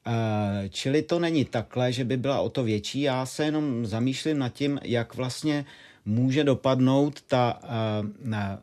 Eh, 0.06 0.68
čili 0.68 1.02
to 1.02 1.18
není 1.18 1.44
takhle, 1.44 1.92
že 1.92 2.04
by 2.04 2.16
byla 2.16 2.40
o 2.40 2.48
to 2.48 2.64
větší. 2.64 3.00
Já 3.00 3.26
se 3.26 3.44
jenom 3.44 3.86
zamýšlím 3.86 4.38
nad 4.38 4.48
tím, 4.48 4.80
jak 4.82 5.14
vlastně 5.14 5.64
může 6.04 6.44
dopadnout 6.44 7.22
ta 7.22 7.60
eh, 7.62 8.58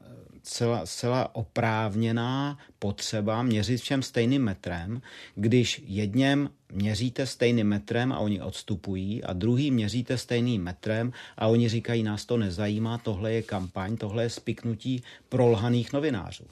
celá, 0.47 0.85
celá 0.85 1.35
oprávněná 1.35 2.57
potřeba 2.79 3.43
měřit 3.43 3.81
všem 3.81 4.03
stejným 4.03 4.43
metrem, 4.43 5.01
když 5.35 5.81
jedněm 5.85 6.49
měříte 6.71 7.25
stejným 7.25 7.67
metrem 7.67 8.13
a 8.13 8.19
oni 8.19 8.41
odstupují 8.41 9.23
a 9.23 9.33
druhý 9.33 9.71
měříte 9.71 10.17
stejným 10.17 10.63
metrem 10.63 11.13
a 11.37 11.47
oni 11.47 11.69
říkají, 11.69 12.03
nás 12.03 12.25
to 12.25 12.37
nezajímá, 12.37 12.97
tohle 12.97 13.33
je 13.33 13.41
kampaň, 13.41 13.97
tohle 13.97 14.23
je 14.23 14.29
spiknutí 14.29 15.03
prolhaných 15.29 15.93
novinářů 15.93 16.45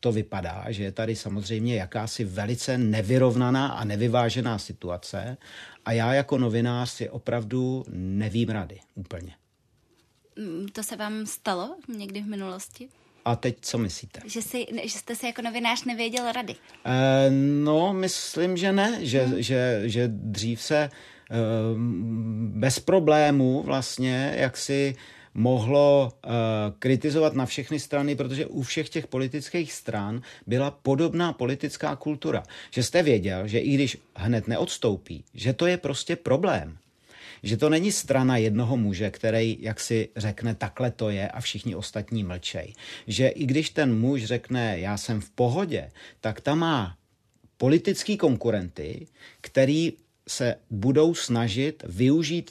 to 0.00 0.12
vypadá, 0.12 0.64
že 0.68 0.82
je 0.84 0.92
tady 0.92 1.16
samozřejmě 1.16 1.76
jakási 1.76 2.24
velice 2.24 2.78
nevyrovnaná 2.78 3.68
a 3.68 3.84
nevyvážená 3.84 4.58
situace 4.58 5.36
a 5.84 5.92
já 5.92 6.14
jako 6.14 6.38
novinář 6.38 6.90
si 6.90 7.10
opravdu 7.10 7.84
nevím 7.92 8.48
rady 8.48 8.80
úplně. 8.94 9.34
Mm, 10.36 10.66
to 10.72 10.82
se 10.82 10.96
vám 10.96 11.26
stalo 11.26 11.76
někdy 11.88 12.22
v 12.22 12.26
minulosti? 12.26 12.88
A 13.24 13.36
teď 13.36 13.56
co 13.60 13.78
myslíte? 13.78 14.20
Že, 14.24 14.42
si, 14.42 14.66
že 14.84 14.98
jste 14.98 15.16
si 15.16 15.26
jako 15.26 15.42
novinář 15.42 15.84
nevěděl 15.84 16.32
rady. 16.32 16.54
E, 16.84 17.30
no, 17.64 17.92
myslím, 17.92 18.56
že 18.56 18.72
ne. 18.72 18.98
Že, 19.00 19.22
hmm. 19.24 19.42
že, 19.42 19.82
že 19.84 20.08
dřív 20.08 20.62
se 20.62 20.78
e, 20.78 20.90
bez 22.50 22.78
problémů 22.78 23.62
vlastně, 23.62 24.34
jak 24.36 24.56
si 24.56 24.96
mohlo 25.34 26.12
uh, 26.12 26.30
kritizovat 26.78 27.34
na 27.34 27.46
všechny 27.46 27.80
strany, 27.80 28.16
protože 28.16 28.46
u 28.46 28.62
všech 28.62 28.88
těch 28.88 29.06
politických 29.06 29.72
stran 29.72 30.22
byla 30.46 30.70
podobná 30.70 31.32
politická 31.32 31.96
kultura. 31.96 32.42
Že 32.70 32.82
jste 32.82 33.02
věděl, 33.02 33.48
že 33.48 33.58
i 33.58 33.74
když 33.74 33.98
hned 34.16 34.48
neodstoupí, 34.48 35.24
že 35.34 35.52
to 35.52 35.66
je 35.66 35.76
prostě 35.76 36.16
problém. 36.16 36.78
Že 37.42 37.56
to 37.56 37.68
není 37.68 37.92
strana 37.92 38.36
jednoho 38.36 38.76
muže, 38.76 39.10
který 39.10 39.56
jak 39.60 39.80
si 39.80 40.08
řekne, 40.16 40.54
takhle 40.54 40.90
to 40.90 41.10
je 41.10 41.28
a 41.28 41.40
všichni 41.40 41.74
ostatní 41.74 42.24
mlčej. 42.24 42.72
Že 43.06 43.28
i 43.28 43.46
když 43.46 43.70
ten 43.70 43.98
muž 43.98 44.24
řekne, 44.24 44.80
já 44.80 44.96
jsem 44.96 45.20
v 45.20 45.30
pohodě, 45.30 45.90
tak 46.20 46.40
tam 46.40 46.58
má 46.58 46.96
politický 47.56 48.16
konkurenty, 48.16 49.06
který 49.40 49.92
se 50.28 50.54
budou 50.70 51.14
snažit 51.14 51.82
využít 51.86 52.50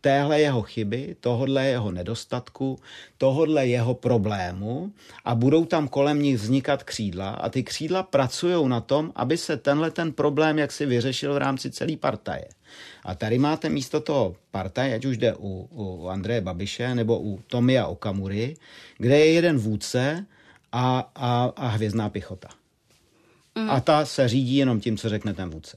téhle 0.00 0.40
jeho 0.40 0.62
chyby, 0.62 1.16
tohodle 1.20 1.66
jeho 1.66 1.92
nedostatku, 1.92 2.78
tohodle 3.18 3.66
jeho 3.66 3.94
problému 3.94 4.92
a 5.24 5.34
budou 5.34 5.64
tam 5.64 5.88
kolem 5.88 6.22
nich 6.22 6.36
vznikat 6.36 6.82
křídla 6.82 7.30
a 7.30 7.48
ty 7.48 7.62
křídla 7.62 8.02
pracují 8.02 8.68
na 8.68 8.80
tom, 8.80 9.12
aby 9.14 9.36
se 9.36 9.56
tenhle 9.56 9.90
ten 9.90 10.12
problém 10.12 10.58
jak 10.58 10.72
si 10.72 10.86
vyřešil 10.86 11.34
v 11.34 11.38
rámci 11.38 11.70
celé 11.70 11.96
partaje. 11.96 12.44
A 13.04 13.14
tady 13.14 13.38
máte 13.38 13.68
místo 13.68 14.00
toho 14.00 14.36
partaj, 14.50 14.94
ať 14.94 15.04
už 15.04 15.16
jde 15.16 15.34
u, 15.38 15.68
u 15.70 16.08
Andreje 16.08 16.40
Babiše 16.40 16.94
nebo 16.94 17.20
u 17.20 17.40
Tomia 17.46 17.86
Okamury, 17.86 18.56
kde 18.98 19.18
je 19.18 19.32
jeden 19.32 19.58
vůdce 19.58 20.26
a, 20.72 21.10
a, 21.14 21.52
a 21.56 21.66
hvězdná 21.66 22.08
pichota. 22.08 22.48
Mm. 23.54 23.70
A 23.70 23.80
ta 23.80 24.04
se 24.04 24.28
řídí 24.28 24.56
jenom 24.56 24.80
tím, 24.80 24.96
co 24.96 25.08
řekne 25.08 25.34
ten 25.34 25.50
vůdce 25.50 25.76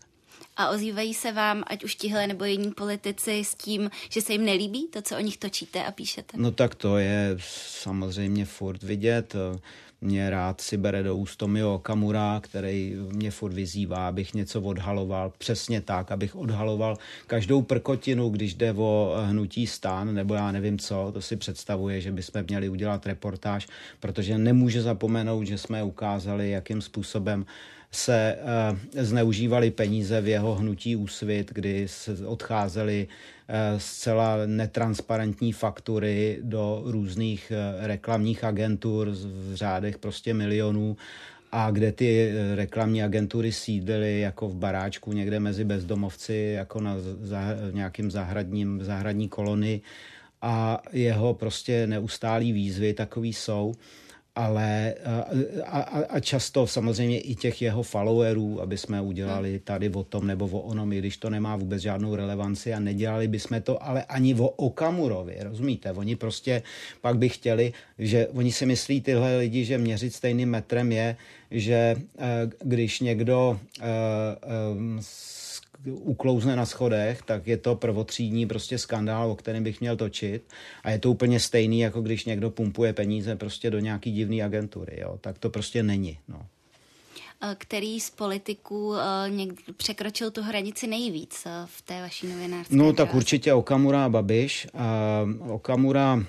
a 0.57 0.69
ozývají 0.69 1.13
se 1.13 1.31
vám, 1.31 1.63
ať 1.67 1.83
už 1.83 1.95
tihle 1.95 2.27
nebo 2.27 2.45
jiní 2.45 2.71
politici, 2.71 3.43
s 3.45 3.55
tím, 3.55 3.91
že 4.09 4.21
se 4.21 4.33
jim 4.33 4.45
nelíbí 4.45 4.87
to, 4.87 5.01
co 5.01 5.17
o 5.17 5.19
nich 5.19 5.37
točíte 5.37 5.85
a 5.85 5.91
píšete? 5.91 6.37
No 6.37 6.51
tak 6.51 6.75
to 6.75 6.97
je 6.97 7.37
samozřejmě 7.67 8.45
furt 8.45 8.83
vidět. 8.83 9.35
Mě 10.01 10.29
rád 10.29 10.61
si 10.61 10.77
bere 10.77 11.03
do 11.03 11.15
úst 11.15 11.35
Tomio 11.35 11.75
Okamura, 11.75 12.39
který 12.43 12.95
mě 13.11 13.31
furt 13.31 13.53
vyzývá, 13.53 14.07
abych 14.07 14.33
něco 14.33 14.61
odhaloval. 14.61 15.33
Přesně 15.37 15.81
tak, 15.81 16.11
abych 16.11 16.35
odhaloval 16.35 16.97
každou 17.27 17.61
prkotinu, 17.61 18.29
když 18.29 18.53
jde 18.53 18.73
o 18.73 19.15
hnutí 19.25 19.67
stán, 19.67 20.13
nebo 20.13 20.33
já 20.33 20.51
nevím 20.51 20.79
co, 20.79 21.11
to 21.13 21.21
si 21.21 21.35
představuje, 21.35 22.01
že 22.01 22.11
bychom 22.11 22.43
měli 22.47 22.69
udělat 22.69 23.05
reportáž, 23.05 23.67
protože 23.99 24.37
nemůže 24.37 24.81
zapomenout, 24.81 25.43
že 25.43 25.57
jsme 25.57 25.83
ukázali, 25.83 26.49
jakým 26.49 26.81
způsobem 26.81 27.45
se 27.95 28.37
uh, 28.37 28.77
zneužívaly 29.03 29.71
peníze 29.71 30.21
v 30.21 30.27
jeho 30.27 30.55
hnutí 30.55 30.95
úsvit, 30.95 31.51
kdy 31.53 31.87
odcházely 32.25 33.07
uh, 33.07 33.79
zcela 33.79 34.37
netransparentní 34.45 35.53
faktury 35.53 36.39
do 36.41 36.81
různých 36.85 37.51
uh, 37.51 37.85
reklamních 37.85 38.43
agentur 38.43 39.09
v 39.11 39.55
řádech 39.55 39.97
prostě 39.97 40.33
milionů 40.33 40.97
a 41.51 41.71
kde 41.71 41.91
ty 41.91 42.33
reklamní 42.55 43.03
agentury 43.03 43.51
sídly 43.51 44.19
jako 44.19 44.49
v 44.49 44.55
baráčku 44.55 45.13
někde 45.13 45.39
mezi 45.39 45.63
bezdomovci, 45.63 46.53
jako 46.55 46.81
na 46.81 46.97
zah- 47.23 47.73
nějakým 47.73 48.11
zahradním, 48.11 48.83
zahradní 48.83 49.29
kolony 49.29 49.81
a 50.41 50.81
jeho 50.91 51.33
prostě 51.33 51.87
neustálý 51.87 52.51
výzvy 52.51 52.93
takový 52.93 53.33
jsou 53.33 53.73
ale 54.35 54.93
a, 55.65 55.79
a, 55.79 55.99
a 56.09 56.19
často 56.19 56.67
samozřejmě 56.67 57.19
i 57.19 57.35
těch 57.35 57.61
jeho 57.61 57.83
followerů, 57.83 58.61
aby 58.61 58.77
jsme 58.77 59.01
udělali 59.01 59.59
tady 59.59 59.89
o 59.89 60.03
tom 60.03 60.27
nebo 60.27 60.47
o 60.47 60.59
onom, 60.59 60.93
i 60.93 60.97
když 60.97 61.17
to 61.17 61.29
nemá 61.29 61.55
vůbec 61.55 61.81
žádnou 61.81 62.15
relevanci 62.15 62.73
a 62.73 62.79
nedělali 62.79 63.27
bychom 63.27 63.61
to 63.61 63.83
ale 63.83 64.03
ani 64.03 64.35
o 64.35 64.47
Okamurovi, 64.47 65.37
rozumíte? 65.39 65.91
Oni 65.91 66.15
prostě 66.15 66.63
pak 67.01 67.17
by 67.17 67.29
chtěli, 67.29 67.73
že 67.99 68.27
oni 68.27 68.51
si 68.51 68.65
myslí 68.65 69.01
tyhle 69.01 69.37
lidi, 69.37 69.65
že 69.65 69.77
měřit 69.77 70.13
stejným 70.13 70.49
metrem 70.49 70.91
je, 70.91 71.15
že 71.51 71.95
eh, 72.17 72.49
když 72.63 72.99
někdo 72.99 73.59
eh, 73.81 73.85
eh, 73.85 75.01
uklouzne 75.91 76.55
na 76.55 76.65
schodech, 76.65 77.21
tak 77.21 77.47
je 77.47 77.57
to 77.57 77.75
prvotřídní 77.75 78.45
prostě 78.45 78.77
skandál, 78.77 79.31
o 79.31 79.35
kterém 79.35 79.63
bych 79.63 79.81
měl 79.81 79.95
točit. 79.95 80.43
A 80.83 80.91
je 80.91 80.99
to 80.99 81.11
úplně 81.11 81.39
stejný, 81.39 81.79
jako 81.79 82.01
když 82.01 82.25
někdo 82.25 82.49
pumpuje 82.49 82.93
peníze 82.93 83.35
prostě 83.35 83.71
do 83.71 83.79
nějaký 83.79 84.11
divný 84.11 84.43
agentury. 84.43 84.99
Jo. 85.01 85.17
Tak 85.21 85.39
to 85.39 85.49
prostě 85.49 85.83
není. 85.83 86.19
No 86.27 86.45
který 87.57 87.99
z 87.99 88.09
politiků 88.09 88.93
někdy 89.29 89.73
překročil 89.77 90.31
tu 90.31 90.41
hranici 90.41 90.87
nejvíc 90.87 91.47
v 91.65 91.81
té 91.81 92.01
vaší 92.01 92.27
novinářské 92.27 92.75
No 92.75 92.93
tak 92.93 93.15
určitě 93.15 93.53
Okamura 93.53 94.05
a 94.05 94.09
Babiš. 94.09 94.67
A 94.73 95.21
Okamura 95.39 96.23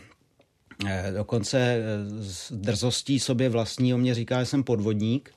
eh, 0.87 1.13
dokonce 1.17 1.59
eh, 1.59 1.83
s 2.23 2.53
drzostí 2.53 3.21
sobě 3.21 3.49
vlastní 3.49 3.95
o 3.95 3.99
mě 3.99 4.15
říká, 4.15 4.41
že 4.41 4.47
jsem 4.47 4.63
podvodník. 4.63 5.34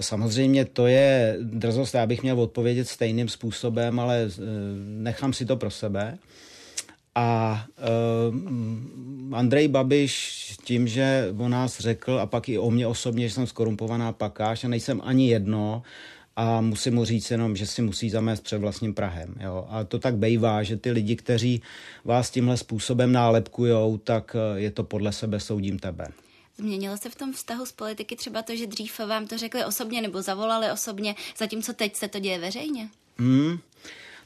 Samozřejmě 0.00 0.64
to 0.64 0.86
je 0.86 1.36
drzost, 1.42 1.94
já 1.94 2.06
bych 2.06 2.22
měl 2.22 2.40
odpovědět 2.40 2.88
stejným 2.88 3.28
způsobem, 3.28 4.00
ale 4.00 4.28
eh, 4.28 4.42
nechám 4.84 5.32
si 5.32 5.46
to 5.46 5.56
pro 5.56 5.70
sebe. 5.70 6.18
A 7.14 7.64
uh, 8.30 9.38
Andrej 9.38 9.68
Babiš 9.68 10.44
tím, 10.64 10.88
že 10.88 11.34
o 11.38 11.48
nás 11.48 11.78
řekl 11.78 12.20
a 12.20 12.26
pak 12.26 12.48
i 12.48 12.58
o 12.58 12.70
mě 12.70 12.86
osobně, 12.86 13.28
že 13.28 13.34
jsem 13.34 13.46
skorumpovaná 13.46 14.12
pakáž 14.12 14.64
a 14.64 14.68
nejsem 14.68 15.00
ani 15.04 15.28
jedno 15.30 15.82
a 16.36 16.60
musím 16.60 16.94
mu 16.94 17.04
říct 17.04 17.30
jenom, 17.30 17.56
že 17.56 17.66
si 17.66 17.82
musí 17.82 18.10
zamést 18.10 18.42
před 18.42 18.58
vlastním 18.58 18.94
Prahem. 18.94 19.34
Jo. 19.40 19.66
A 19.68 19.84
to 19.84 19.98
tak 19.98 20.16
bejvá, 20.16 20.62
že 20.62 20.76
ty 20.76 20.90
lidi, 20.90 21.16
kteří 21.16 21.62
vás 22.04 22.30
tímhle 22.30 22.56
způsobem 22.56 23.12
nálepkujou, 23.12 23.96
tak 23.96 24.36
eh, 24.38 24.60
je 24.60 24.70
to 24.70 24.84
podle 24.84 25.12
sebe 25.12 25.40
soudím 25.40 25.78
tebe. 25.78 26.08
Změnilo 26.58 26.96
se 26.96 27.10
v 27.10 27.14
tom 27.14 27.32
vztahu 27.32 27.66
s 27.66 27.72
politiky 27.72 28.16
třeba 28.16 28.42
to, 28.42 28.56
že 28.56 28.66
dřív 28.66 28.98
vám 28.98 29.26
to 29.26 29.38
řekli 29.38 29.64
osobně 29.64 30.02
nebo 30.02 30.22
zavolali 30.22 30.72
osobně, 30.72 31.14
zatímco 31.38 31.72
teď 31.72 31.96
se 31.96 32.08
to 32.08 32.18
děje 32.18 32.38
veřejně? 32.38 32.88
Hmm. 33.18 33.58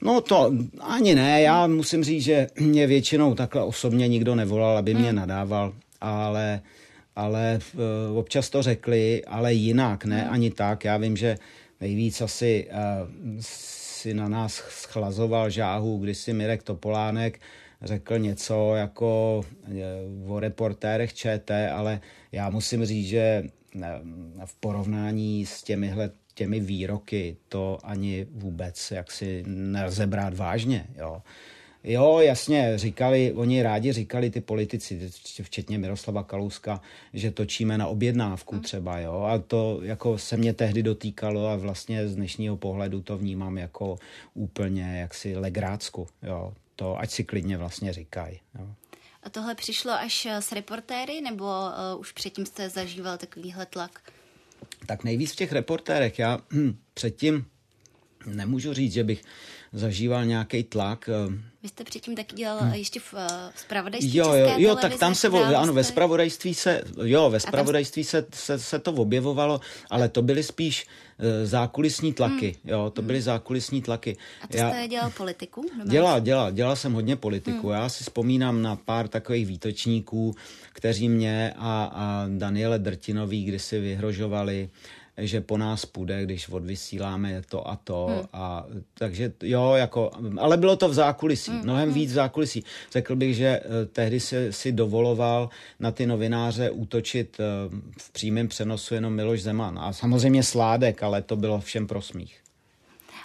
No 0.03 0.21
to 0.21 0.53
ani 0.81 1.15
ne, 1.15 1.43
já 1.43 1.67
musím 1.67 2.05
říct, 2.05 2.23
že 2.23 2.47
mě 2.61 2.87
většinou 2.87 3.35
takhle 3.35 3.63
osobně 3.65 4.09
nikdo 4.09 4.35
nevolal, 4.35 4.79
aby 4.79 4.95
mě 4.95 5.09
hmm. 5.09 5.17
nadával, 5.17 5.75
ale, 6.01 6.61
ale 7.17 7.61
uh, 8.11 8.19
občas 8.19 8.51
to 8.51 8.63
řekli, 8.63 9.25
ale 9.25 9.55
jinak, 9.55 10.05
ne, 10.05 10.21
hmm. 10.21 10.33
ani 10.33 10.51
tak. 10.51 10.85
Já 10.85 10.97
vím, 10.97 11.17
že 11.17 11.39
nejvíc 11.81 12.21
asi 12.21 12.69
uh, 12.71 13.09
si 13.41 14.15
na 14.15 14.29
nás 14.29 14.55
schlazoval 14.55 15.51
žáhu, 15.51 15.99
když 15.99 16.19
si 16.19 16.33
Mirek 16.33 16.63
Topolánek 16.63 17.41
řekl 17.83 18.19
něco 18.19 18.75
jako 18.75 19.41
uh, 20.25 20.33
o 20.33 20.41
reportérech 20.41 21.15
ČT, 21.15 21.71
ale 21.73 22.01
já 22.33 22.51
musím 22.51 22.85
říct, 22.85 23.07
že 23.07 23.45
v 24.45 24.55
porovnání 24.61 25.47
s 25.47 25.63
těmihle 25.63 26.11
těmi 26.35 26.61
výroky 26.61 27.37
to 27.49 27.79
ani 27.83 28.27
vůbec 28.31 28.91
jaksi 28.91 29.45
nelze 29.47 30.07
brát 30.07 30.35
vážně. 30.35 30.87
Jo. 30.99 31.23
Jo, 31.85 32.19
jasně, 32.19 32.73
říkali, 32.79 33.33
oni 33.33 33.63
rádi 33.63 33.93
říkali 33.93 34.31
ty 34.31 34.41
politici, 34.41 35.11
včetně 35.43 35.79
Miroslava 35.79 36.23
Kalouska, 36.23 36.81
že 37.15 37.31
točíme 37.31 37.79
na 37.79 37.87
objednávku 37.87 38.55
hmm. 38.55 38.63
třeba, 38.63 38.99
jo, 38.99 39.23
a 39.23 39.39
to 39.39 39.81
jako 39.83 40.19
se 40.19 40.37
mě 40.37 40.53
tehdy 40.53 40.83
dotýkalo 40.83 41.47
a 41.49 41.57
vlastně 41.57 42.09
z 42.09 42.17
dnešního 42.17 42.57
pohledu 42.57 43.03
to 43.03 43.19
vnímám 43.19 43.59
jako 43.59 43.99
úplně 44.35 44.99
jaksi 45.01 45.37
legrácku, 45.37 46.07
jo, 46.23 46.53
to 46.77 46.99
ať 46.99 47.11
si 47.11 47.25
klidně 47.25 47.57
vlastně 47.57 47.93
říkají, 47.93 48.41
jo. 48.59 48.75
A 49.23 49.31
tohle 49.31 49.55
přišlo 49.55 49.93
až 49.93 50.27
s 50.27 50.53
reportéry, 50.53 51.21
nebo 51.21 51.45
uh, 51.45 52.01
už 52.01 52.13
předtím 52.13 52.47
jste 52.47 52.69
zažíval 52.69 53.19
takovýhle 53.19 53.67
tlak? 53.67 54.13
tak 54.87 55.05
nejvíc 55.05 55.33
v 55.33 55.37
těch 55.37 55.53
reportérech. 55.53 56.19
Já 56.19 56.39
hm, 56.53 56.79
předtím 56.95 57.47
nemůžu 58.27 58.73
říct, 58.73 58.93
že 58.93 59.05
bych 59.05 59.23
zažíval 59.73 60.25
nějaký 60.25 60.65
tlak. 60.65 61.09
Eh, 61.63 61.67
Vy 61.67 61.69
jste 61.69 61.85
předtím 61.85 62.17
taky 62.17 62.37
dělal 62.37 62.59
hmm. 62.59 62.75
ještě 62.75 63.01
v 63.01 63.15
spravodajství 63.57 64.17
Jo, 64.17 64.33
jo, 64.33 64.55
jo 64.57 64.77
tak 64.77 64.99
tam 64.99 65.15
se, 65.15 65.29
ano, 65.29 65.73
ve 65.73 65.85
spravodajství 65.85 66.55
se, 66.55 66.83
jo, 67.05 67.31
ve 67.31 67.41
spravodajství 67.41 68.05
se, 68.05 68.27
se, 68.35 68.59
se 68.59 68.79
to 68.79 68.93
objevovalo, 68.93 69.61
ale 69.91 70.09
to 70.09 70.23
byly 70.23 70.43
spíš 70.43 70.87
uh, 71.19 71.27
zákulisní 71.45 72.13
tlaky, 72.13 72.57
hmm. 72.65 72.73
jo, 72.73 72.91
to 72.91 73.03
byly 73.03 73.19
hmm. 73.19 73.25
zákulisní 73.25 73.83
tlaky. 73.83 74.17
A 74.43 74.47
to 74.47 74.57
Já, 74.57 74.71
jste 74.71 74.89
dělal 74.89 75.11
politiku? 75.11 75.65
Dělal, 75.85 76.21
dělal, 76.21 76.53
dělal 76.53 76.77
jsem 76.77 76.93
hodně 76.93 77.17
politiku. 77.17 77.69
Hmm. 77.69 77.77
Já 77.77 77.89
si 77.89 78.05
vzpomínám 78.05 78.63
na 78.63 78.77
pár 78.77 79.09
takových 79.09 79.47
výtočníků, 79.47 80.35
kteří 80.73 81.09
mě 81.09 81.55
a, 81.57 81.85
a 81.85 82.27
Daniele 82.29 82.79
Drtinový 82.79 83.45
kdysi 83.45 83.81
vyhrožovali, 83.81 84.69
že 85.27 85.41
po 85.41 85.59
nás 85.59 85.87
půjde, 85.87 86.23
když 86.23 86.49
odvysíláme 86.49 87.43
to 87.49 87.69
a 87.69 87.77
to. 87.77 88.07
Hmm. 88.07 88.23
A, 88.33 88.67
takže 88.95 89.33
jo, 89.43 89.73
jako, 89.77 90.11
ale 90.39 90.57
bylo 90.57 90.77
to 90.77 90.89
v 90.89 90.95
zákulisí, 90.95 91.51
hmm. 91.51 91.63
mnohem 91.63 91.89
hmm. 91.89 91.95
víc 91.95 92.11
v 92.11 92.15
zákulisí. 92.15 92.65
Řekl 92.93 93.17
bych, 93.17 93.37
že 93.37 93.61
uh, 93.61 93.73
tehdy 93.93 94.21
si, 94.21 94.53
si 94.53 94.73
dovoloval 94.73 95.49
na 95.81 95.91
ty 95.91 96.07
novináře 96.07 96.71
útočit 96.71 97.37
uh, 97.41 97.79
v 97.99 98.11
přímém 98.11 98.49
přenosu 98.49 98.95
jenom 98.95 99.15
Miloš 99.15 99.43
Zeman. 99.43 99.79
A 99.79 99.93
samozřejmě 99.93 100.43
Sládek, 100.43 101.03
ale 101.03 101.23
to 101.23 101.37
bylo 101.37 101.61
všem 101.61 101.87
pro 101.87 102.03
smích. 102.03 102.42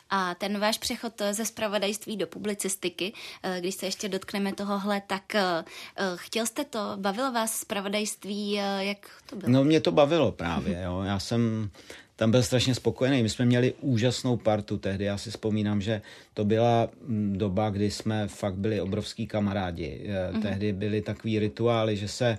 A 0.09 0.35
ten 0.35 0.59
váš 0.59 0.77
přechod 0.77 1.21
ze 1.31 1.45
spravodajství 1.45 2.17
do 2.17 2.27
publicistiky, 2.27 3.13
eh, 3.43 3.57
když 3.59 3.75
se 3.75 3.85
ještě 3.85 4.09
dotkneme 4.09 4.53
tohohle, 4.53 5.01
tak 5.07 5.35
eh, 5.35 5.63
eh, 5.97 6.03
chtěl 6.15 6.45
jste 6.45 6.65
to, 6.65 6.79
bavilo 6.95 7.31
vás 7.31 7.59
spravodajství, 7.59 8.51
jak 8.79 9.09
to 9.29 9.35
bylo? 9.35 9.51
No 9.51 9.63
mě 9.63 9.81
to 9.81 9.91
bavilo 9.91 10.31
právě, 10.31 10.81
jo. 10.85 11.01
Já 11.01 11.19
jsem 11.19 11.69
tam 12.15 12.31
byl 12.31 12.43
strašně 12.43 12.75
spokojený. 12.75 13.23
My 13.23 13.29
jsme 13.29 13.45
měli 13.45 13.73
úžasnou 13.81 14.37
partu 14.37 14.77
tehdy. 14.77 15.05
Já 15.05 15.17
si 15.17 15.29
vzpomínám, 15.31 15.81
že 15.81 16.01
to 16.33 16.45
byla 16.45 16.89
mm, 17.01 17.37
doba, 17.37 17.69
kdy 17.69 17.91
jsme 17.91 18.27
fakt 18.27 18.55
byli 18.55 18.81
obrovský 18.81 19.27
kamarádi. 19.27 20.09
Mm-hmm. 20.09 20.41
Tehdy 20.41 20.73
byly 20.73 21.01
takový 21.01 21.39
rituály, 21.39 21.97
že 21.97 22.07
se 22.07 22.37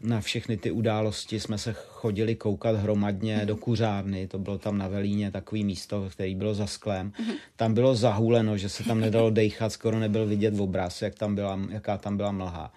na 0.00 0.20
všechny 0.20 0.56
ty 0.56 0.70
události 0.70 1.40
jsme 1.40 1.58
se 1.58 1.72
chodili 1.72 2.34
koukat 2.34 2.76
hromadně 2.76 3.42
do 3.44 3.56
kuřárny, 3.56 4.26
to 4.26 4.38
bylo 4.38 4.58
tam 4.58 4.78
na 4.78 4.88
Velíně 4.88 5.30
takový 5.30 5.64
místo, 5.64 6.08
který 6.10 6.34
bylo 6.34 6.54
za 6.54 6.66
sklem. 6.66 7.12
Tam 7.56 7.74
bylo 7.74 7.94
zahuleno, 7.94 8.56
že 8.56 8.68
se 8.68 8.84
tam 8.84 9.00
nedalo 9.00 9.30
dejchat, 9.30 9.72
skoro 9.72 9.98
nebyl 9.98 10.26
vidět 10.26 10.54
v 10.54 10.62
obraz, 10.62 11.02
jak 11.02 11.14
tam 11.14 11.34
byla, 11.34 11.60
jaká 11.70 11.98
tam 11.98 12.16
byla 12.16 12.32
mlha. 12.32 12.72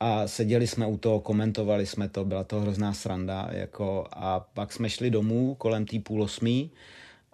A 0.00 0.26
seděli 0.28 0.66
jsme 0.66 0.86
u 0.86 0.96
toho, 0.96 1.20
komentovali 1.20 1.86
jsme 1.86 2.08
to, 2.08 2.24
byla 2.24 2.44
to 2.44 2.60
hrozná 2.60 2.94
sranda. 2.94 3.48
Jako, 3.52 4.06
a 4.12 4.40
pak 4.40 4.72
jsme 4.72 4.90
šli 4.90 5.10
domů 5.10 5.54
kolem 5.54 5.86
té 5.86 5.98
půl 5.98 6.22
osmí 6.22 6.70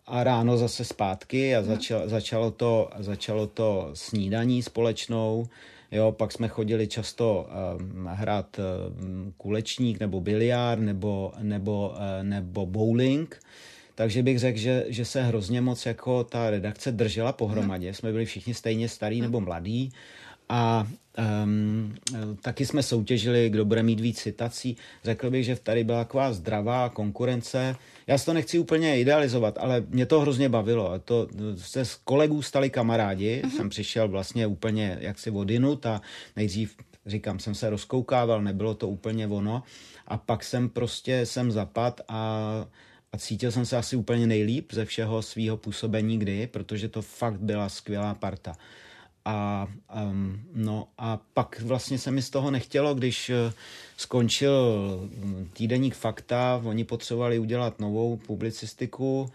a 0.06 0.24
ráno 0.24 0.56
zase 0.56 0.84
zpátky 0.84 1.56
a 1.56 1.62
začalo, 1.62 2.08
začalo, 2.08 2.50
to, 2.50 2.90
začalo 2.98 3.46
to 3.46 3.90
snídaní 3.94 4.62
společnou 4.62 5.46
Jo, 5.92 6.12
pak 6.12 6.32
jsme 6.32 6.48
chodili 6.48 6.86
často 6.86 7.48
uh, 8.04 8.10
hrát 8.12 8.58
uh, 8.58 8.64
kulečník 9.36 10.00
nebo 10.00 10.20
biliár 10.20 10.78
nebo, 10.78 11.32
nebo, 11.42 11.88
uh, 11.88 11.96
nebo 12.22 12.66
bowling. 12.66 13.40
Takže 13.94 14.22
bych 14.22 14.38
řekl, 14.38 14.58
že, 14.58 14.84
že 14.88 15.04
se 15.04 15.22
hrozně 15.22 15.60
moc 15.60 15.86
jako 15.86 16.24
ta 16.24 16.50
redakce 16.50 16.92
držela 16.92 17.32
pohromadě. 17.32 17.94
Jsme 17.94 18.12
byli 18.12 18.24
všichni 18.24 18.54
stejně 18.54 18.88
starí 18.88 19.20
nebo 19.20 19.40
mladí 19.40 19.92
a 20.50 20.86
um, 21.44 21.94
taky 22.42 22.66
jsme 22.66 22.82
soutěžili, 22.82 23.50
kdo 23.50 23.64
bude 23.64 23.82
mít 23.82 24.00
víc 24.00 24.18
citací. 24.18 24.76
Řekl 25.04 25.30
bych, 25.30 25.44
že 25.44 25.56
tady 25.56 25.84
byla 25.84 26.04
taková 26.04 26.32
zdravá 26.32 26.88
konkurence. 26.88 27.76
Já 28.06 28.18
si 28.18 28.26
to 28.26 28.32
nechci 28.32 28.58
úplně 28.58 29.00
idealizovat, 29.00 29.58
ale 29.58 29.84
mě 29.88 30.06
to 30.06 30.20
hrozně 30.20 30.48
bavilo. 30.48 30.98
To 30.98 31.28
se 31.56 31.84
s 31.84 31.94
kolegů 31.94 32.42
stali 32.42 32.70
kamarádi. 32.70 33.42
Uh-huh. 33.44 33.56
Jsem 33.56 33.68
přišel 33.68 34.08
vlastně 34.08 34.46
úplně 34.46 34.98
jaksi 35.00 35.30
odinut 35.30 35.86
a 35.86 36.00
nejdřív 36.36 36.76
říkám, 37.06 37.38
jsem 37.38 37.54
se 37.54 37.70
rozkoukával, 37.70 38.42
nebylo 38.42 38.74
to 38.74 38.88
úplně 38.88 39.26
ono. 39.26 39.62
A 40.06 40.16
pak 40.16 40.44
jsem 40.44 40.68
prostě 40.68 41.26
jsem 41.26 41.52
zapad 41.52 42.00
a 42.08 42.44
a 43.12 43.18
cítil 43.18 43.52
jsem 43.52 43.66
se 43.66 43.76
asi 43.76 43.96
úplně 43.96 44.26
nejlíp 44.26 44.72
ze 44.72 44.84
všeho 44.84 45.22
svého 45.22 45.56
působení 45.56 46.18
kdy, 46.18 46.46
protože 46.46 46.88
to 46.88 47.02
fakt 47.02 47.40
byla 47.40 47.68
skvělá 47.68 48.14
parta. 48.14 48.52
A, 49.24 49.68
um, 50.10 50.40
no 50.54 50.88
a 50.98 51.20
pak 51.34 51.60
vlastně 51.60 51.98
se 51.98 52.10
mi 52.10 52.22
z 52.22 52.30
toho 52.30 52.50
nechtělo, 52.50 52.94
když 52.94 53.30
uh, 53.30 53.52
skončil 53.96 54.52
mm, 55.16 55.48
týdeník 55.52 55.94
Fakta, 55.94 56.62
oni 56.64 56.84
potřebovali 56.84 57.38
udělat 57.38 57.80
novou 57.80 58.16
publicistiku. 58.16 59.30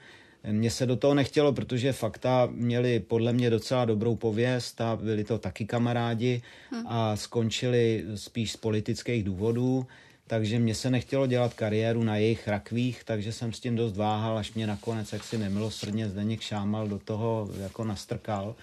Mně 0.52 0.72
se 0.72 0.86
do 0.86 0.96
toho 0.96 1.14
nechtělo, 1.14 1.54
protože 1.54 1.94
Fakta 1.94 2.48
měli 2.52 3.00
podle 3.00 3.34
mě 3.34 3.50
docela 3.50 3.86
dobrou 3.86 4.16
pověst 4.16 4.82
a 4.82 4.96
byli 4.96 5.24
to 5.24 5.38
taky 5.38 5.66
kamarádi 5.66 6.42
hm. 6.72 6.84
a 6.88 7.16
skončili 7.16 8.06
spíš 8.16 8.52
z 8.52 8.58
politických 8.58 9.24
důvodů. 9.24 9.88
Takže 10.28 10.60
mě 10.60 10.76
se 10.76 10.90
nechtělo 10.90 11.28
dělat 11.28 11.54
kariéru 11.54 12.04
na 12.04 12.18
jejich 12.18 12.48
rakvích, 12.48 13.04
takže 13.04 13.32
jsem 13.32 13.54
s 13.54 13.60
tím 13.60 13.76
dost 13.76 13.98
váhal, 13.98 14.38
až 14.38 14.54
mě 14.54 14.68
nakonec 14.68 15.14
jaksi 15.14 15.38
nemilosrdně 15.38 16.10
Zdeněk 16.10 16.42
Šámal 16.42 16.88
do 16.88 17.00
toho 17.00 17.50
jako 17.60 17.84
nastrkal. 17.84 18.56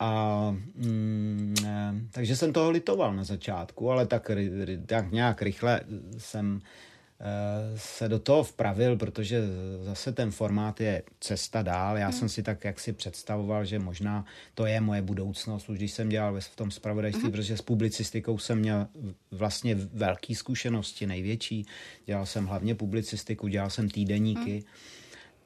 A 0.00 0.56
mm, 0.74 1.54
eh, 1.66 1.94
takže 2.10 2.36
jsem 2.36 2.52
toho 2.52 2.70
litoval 2.70 3.14
na 3.14 3.24
začátku, 3.24 3.90
ale 3.90 4.06
tak, 4.06 4.30
tak 4.86 5.12
nějak 5.12 5.42
rychle 5.42 5.80
jsem 6.18 6.60
eh, 7.20 7.24
se 7.76 8.08
do 8.08 8.18
toho 8.18 8.44
vpravil, 8.44 8.96
protože 8.96 9.42
zase 9.82 10.12
ten 10.12 10.30
formát 10.30 10.80
je 10.80 11.02
cesta 11.20 11.62
dál. 11.62 11.98
Já 11.98 12.08
hmm. 12.08 12.18
jsem 12.18 12.28
si 12.28 12.42
tak 12.42 12.64
jak 12.64 12.80
si 12.80 12.92
představoval, 12.92 13.64
že 13.64 13.78
možná 13.78 14.24
to 14.54 14.66
je 14.66 14.80
moje 14.80 15.02
budoucnost, 15.02 15.68
už 15.68 15.78
když 15.78 15.92
jsem 15.92 16.08
dělal 16.08 16.40
v 16.40 16.56
tom 16.56 16.70
spravodajství, 16.70 17.22
hmm. 17.22 17.32
protože 17.32 17.56
s 17.56 17.62
publicistikou 17.62 18.38
jsem 18.38 18.58
měl 18.58 18.86
vlastně 19.30 19.74
velké 19.74 20.34
zkušenosti, 20.34 21.06
největší. 21.06 21.66
Dělal 22.06 22.26
jsem 22.26 22.46
hlavně 22.46 22.74
publicistiku, 22.74 23.48
dělal 23.48 23.70
jsem 23.70 23.90
týdeníky. 23.90 24.50
Hmm 24.50 24.62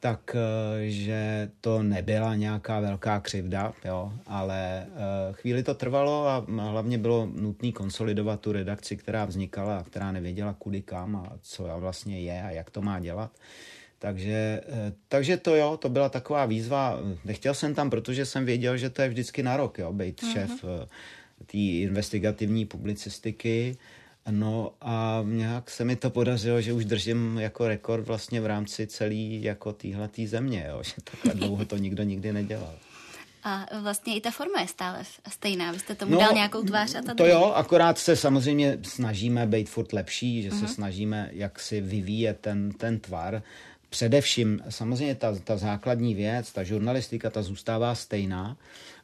tak 0.05 0.37
eh, 0.37 0.91
že 0.91 1.51
to 1.61 1.83
nebyla 1.83 2.35
nějaká 2.35 2.81
velká 2.81 3.21
křivda, 3.21 3.73
jo, 3.85 4.13
ale 4.27 4.87
eh, 4.87 5.33
chvíli 5.33 5.63
to 5.63 5.75
trvalo 5.75 6.29
a 6.29 6.47
hlavně 6.49 6.99
bylo 6.99 7.27
nutné 7.27 7.73
konsolidovat 7.73 8.41
tu 8.41 8.53
redakci, 8.53 8.97
která 8.97 9.25
vznikala 9.25 9.79
a 9.79 9.83
která 9.83 10.13
nevěděla 10.13 10.53
kudy 10.59 10.83
kam 10.83 11.17
a 11.17 11.33
co 11.43 11.65
vlastně 11.77 12.21
je 12.21 12.43
a 12.43 12.51
jak 12.51 12.71
to 12.71 12.83
má 12.83 13.01
dělat. 13.01 13.33
Takže, 13.99 14.61
eh, 14.69 14.93
takže 15.09 15.37
to 15.37 15.57
jo, 15.57 15.77
to 15.77 15.89
byla 15.89 16.09
taková 16.09 16.47
výzva. 16.47 16.99
Nechtěl 17.25 17.55
jsem 17.55 17.75
tam, 17.75 17.91
protože 17.91 18.27
jsem 18.27 18.45
věděl, 18.45 18.77
že 18.77 18.91
to 18.91 19.03
je 19.03 19.09
vždycky 19.09 19.43
na 19.43 19.57
rok, 19.57 19.79
jo, 19.79 19.93
být 19.93 20.23
mm-hmm. 20.23 20.33
šéf 20.33 20.65
té 21.47 21.59
investigativní 21.59 22.65
publicistiky 22.65 23.77
No 24.31 24.73
a 24.81 25.23
nějak 25.25 25.71
se 25.71 25.85
mi 25.85 25.97
to 25.97 26.11
podařilo, 26.11 26.61
že 26.61 26.73
už 26.73 26.85
držím 26.85 27.39
jako 27.39 27.69
rekord 27.69 28.07
vlastně 28.07 28.41
v 28.41 28.47
rámci 28.47 28.87
celý 28.87 29.43
jako 29.43 29.73
týhletý 29.73 30.27
země, 30.27 30.67
jo? 30.71 30.83
že 30.83 30.93
takhle 31.05 31.35
dlouho 31.47 31.65
to 31.65 31.77
nikdo 31.77 32.03
nikdy 32.03 32.33
nedělal. 32.33 32.75
A 33.47 33.67
vlastně 33.81 34.17
i 34.17 34.21
ta 34.21 34.31
forma 34.31 34.61
je 34.61 34.69
stále 34.69 35.03
stejná. 35.29 35.73
Vy 35.73 35.79
jste 35.79 35.95
tomu 35.95 36.13
no, 36.13 36.19
dal 36.19 36.33
nějakou 36.33 36.63
tvář 36.63 36.95
a 36.95 37.03
ta 37.03 37.15
To 37.15 37.27
jo, 37.27 37.45
akorát 37.45 37.99
se 37.99 38.17
samozřejmě 38.17 38.79
snažíme 38.83 39.47
být 39.47 39.69
furt 39.69 39.93
lepší, 39.93 40.43
že 40.43 40.49
uh-huh. 40.49 40.59
se 40.59 40.65
mhm. 40.65 40.75
snažíme 40.75 41.31
jak 41.33 41.61
si 41.61 41.81
vyvíjet 41.81 42.41
ten, 42.41 42.73
ten 42.73 43.01
tvar. 43.01 43.43
Především 43.91 44.61
samozřejmě 44.69 45.15
ta, 45.15 45.37
ta 45.45 45.57
základní 45.57 46.15
věc, 46.15 46.53
ta 46.53 46.63
žurnalistika, 46.63 47.31
ta 47.31 47.43
zůstává 47.43 47.95
stejná, 47.95 48.57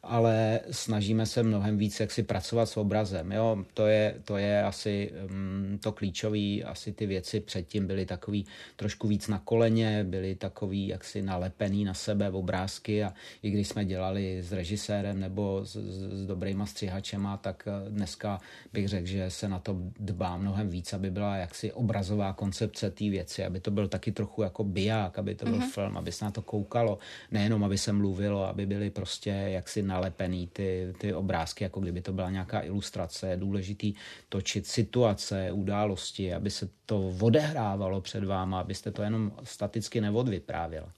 ale 0.03 0.59
snažíme 0.71 1.25
se 1.25 1.43
mnohem 1.43 1.77
víc 1.77 1.99
jak 1.99 2.11
si 2.11 2.23
pracovat 2.23 2.65
s 2.65 2.77
obrazem. 2.77 3.31
Jo? 3.31 3.65
To, 3.73 3.87
je, 3.87 4.15
to 4.25 4.37
je 4.37 4.63
asi 4.63 5.11
um, 5.29 5.77
to 5.77 5.91
klíčové. 5.91 6.63
Asi 6.65 6.93
ty 6.93 7.05
věci 7.05 7.39
předtím 7.39 7.87
byly 7.87 8.05
takový 8.05 8.45
trošku 8.75 9.07
víc 9.07 9.27
na 9.27 9.39
koleně, 9.39 10.03
byly 10.03 10.35
takový 10.35 10.87
jaksi 10.87 11.21
nalepený 11.21 11.85
na 11.85 11.93
sebe 11.93 12.29
v 12.29 12.35
obrázky 12.35 13.03
a 13.03 13.13
i 13.43 13.49
když 13.49 13.67
jsme 13.67 13.85
dělali 13.85 14.43
s 14.43 14.51
režisérem 14.51 15.19
nebo 15.19 15.65
s, 15.65 15.75
s, 15.75 16.23
s 16.23 16.25
dobrýma 16.25 16.65
střihačema, 16.65 17.37
tak 17.37 17.67
eh, 17.67 17.89
dneska 17.89 18.39
bych 18.73 18.87
řekl, 18.87 19.07
že 19.07 19.29
se 19.29 19.47
na 19.47 19.59
to 19.59 19.75
dbá 19.99 20.37
mnohem 20.37 20.69
víc, 20.69 20.93
aby 20.93 21.11
byla 21.11 21.37
jaksi 21.37 21.73
obrazová 21.73 22.33
koncepce 22.33 22.91
té 22.91 23.09
věci, 23.09 23.45
aby 23.45 23.59
to 23.59 23.71
byl 23.71 23.87
taky 23.87 24.11
trochu 24.11 24.41
jako 24.41 24.63
biják, 24.63 25.19
aby 25.19 25.35
to 25.35 25.45
byl 25.45 25.59
mm-hmm. 25.59 25.71
film, 25.71 25.97
aby 25.97 26.11
se 26.11 26.25
na 26.25 26.31
to 26.31 26.41
koukalo, 26.41 26.97
nejenom 27.31 27.63
aby 27.63 27.77
se 27.77 27.93
mluvilo, 27.93 28.47
aby 28.47 28.65
byly 28.65 28.89
prostě 28.89 29.29
jaksi 29.29 29.90
nalepený 29.91 30.47
ty, 30.47 30.93
ty 30.97 31.13
obrázky, 31.13 31.63
jako 31.63 31.79
kdyby 31.79 32.01
to 32.01 32.13
byla 32.13 32.29
nějaká 32.29 32.63
ilustrace. 32.63 33.27
Je 33.27 33.37
důležitý 33.37 33.93
točit 34.29 34.67
situace, 34.67 35.51
události, 35.51 36.33
aby 36.33 36.49
se 36.49 36.69
to 36.85 37.13
odehrávalo 37.21 38.01
před 38.01 38.23
váma, 38.23 38.59
abyste 38.59 38.91
to 38.91 39.01
jenom 39.01 39.31
staticky 39.43 40.01
neodvyprávěl. 40.01 40.91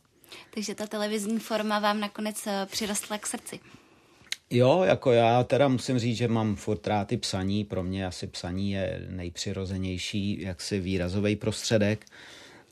Takže 0.53 0.75
ta 0.75 0.87
televizní 0.87 1.39
forma 1.39 1.79
vám 1.79 1.99
nakonec 1.99 2.47
eh, 2.47 2.65
přirostla 2.71 3.17
k 3.17 3.27
srdci. 3.27 3.59
Jo, 4.49 4.83
jako 4.83 5.11
já 5.11 5.43
teda 5.43 5.67
musím 5.67 5.99
říct, 5.99 6.17
že 6.17 6.27
mám 6.27 6.55
furt 6.55 6.87
rád 6.87 7.11
i 7.11 7.17
psaní. 7.17 7.63
Pro 7.63 7.83
mě 7.83 8.07
asi 8.07 8.27
psaní 8.27 8.71
je 8.71 9.05
nejpřirozenější 9.09 10.41
jaksi 10.41 10.79
výrazový 10.79 11.35
prostředek 11.35 12.05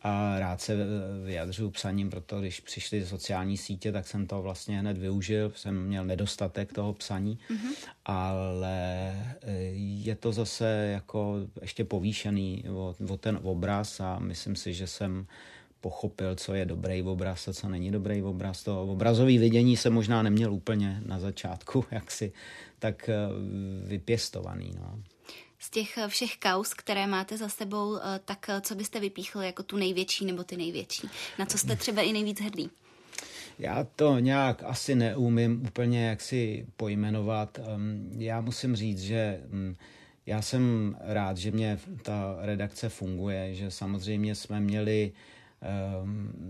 a 0.03 0.39
rád 0.39 0.61
se 0.61 0.77
vyjadřuju 1.23 1.69
psaním, 1.69 2.09
proto 2.09 2.39
když 2.39 2.59
přišly 2.59 3.05
sociální 3.05 3.57
sítě, 3.57 3.91
tak 3.91 4.07
jsem 4.07 4.27
to 4.27 4.41
vlastně 4.41 4.79
hned 4.79 4.97
využil, 4.97 5.51
jsem 5.55 5.83
měl 5.83 6.05
nedostatek 6.05 6.73
toho 6.73 6.93
psaní, 6.93 7.39
mm-hmm. 7.49 7.73
ale 8.05 9.09
e, 9.41 9.53
je 10.03 10.15
to 10.15 10.31
zase 10.31 10.89
jako 10.93 11.35
ještě 11.61 11.85
povýšený 11.85 12.63
o, 12.69 12.95
o 13.09 13.17
ten 13.17 13.39
obraz 13.43 13.99
a 13.99 14.19
myslím 14.19 14.55
si, 14.55 14.73
že 14.73 14.87
jsem 14.87 15.27
pochopil, 15.81 16.35
co 16.35 16.53
je 16.53 16.65
dobrý 16.65 17.01
obraz 17.01 17.47
a 17.47 17.53
co 17.53 17.69
není 17.69 17.91
dobrý 17.91 18.23
obraz. 18.23 18.63
To 18.63 18.83
obrazový 18.83 19.37
vidění 19.37 19.77
se 19.77 19.89
možná 19.89 20.23
neměl 20.23 20.53
úplně 20.53 21.01
na 21.05 21.19
začátku, 21.19 21.85
jaksi 21.91 22.31
tak 22.79 23.09
e, 23.09 23.15
vypěstovaný. 23.87 24.71
No 24.79 24.99
z 25.61 25.69
těch 25.69 25.97
eh, 25.97 26.07
všech 26.07 26.37
kaus, 26.37 26.73
které 26.73 27.07
máte 27.07 27.37
za 27.37 27.49
sebou, 27.49 27.97
eh, 27.97 28.19
tak 28.25 28.49
eh, 28.49 28.61
co 28.61 28.75
byste 28.75 28.99
vypíchli 28.99 29.45
jako 29.45 29.63
tu 29.63 29.77
největší 29.77 30.25
nebo 30.25 30.43
ty 30.43 30.57
největší? 30.57 31.09
Na 31.39 31.45
co 31.45 31.57
jste 31.57 31.75
třeba 31.75 32.01
i 32.01 32.13
nejvíc 32.13 32.41
hrdý? 32.41 32.69
Já 33.59 33.87
to 33.95 34.19
nějak 34.19 34.63
asi 34.63 34.95
neumím 34.95 35.63
úplně 35.65 36.05
jak 36.05 36.21
si 36.21 36.65
pojmenovat. 36.77 37.59
Já 38.17 38.41
musím 38.41 38.75
říct, 38.75 39.01
že 39.01 39.41
hm, 39.47 39.75
já 40.25 40.41
jsem 40.41 40.95
rád, 40.99 41.37
že 41.37 41.51
mě 41.51 41.79
ta 42.01 42.37
redakce 42.41 42.89
funguje, 42.89 43.55
že 43.55 43.71
samozřejmě 43.71 44.35
jsme 44.35 44.59
měli 44.59 45.11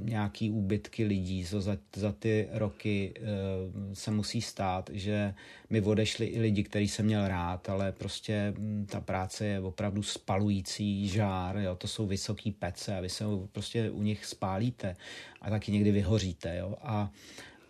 nějaký 0.03 0.51
úbytky 0.51 1.03
lidí, 1.03 1.45
co 1.45 1.61
za, 1.61 1.77
za 1.95 2.11
ty 2.11 2.47
roky 2.51 3.13
ehm, 3.15 3.95
se 3.95 4.11
musí 4.11 4.41
stát, 4.41 4.89
že 4.93 5.33
mi 5.69 5.81
odešli 5.81 6.25
i 6.25 6.39
lidi, 6.41 6.63
který 6.63 6.87
jsem 6.87 7.05
měl 7.05 7.27
rád, 7.27 7.69
ale 7.69 7.91
prostě 7.91 8.53
hm, 8.57 8.85
ta 8.89 9.01
práce 9.01 9.45
je 9.45 9.59
opravdu 9.59 10.03
spalující 10.03 11.07
žár, 11.07 11.57
jo? 11.57 11.75
to 11.75 11.87
jsou 11.87 12.07
vysoký 12.07 12.51
pece 12.51 12.97
a 12.97 13.01
vy 13.01 13.09
se 13.09 13.25
prostě 13.51 13.89
u 13.89 14.01
nich 14.01 14.25
spálíte 14.25 14.95
a 15.41 15.49
taky 15.49 15.71
někdy 15.71 15.91
vyhoříte. 15.91 16.57
Jo? 16.57 16.75
A, 16.81 17.11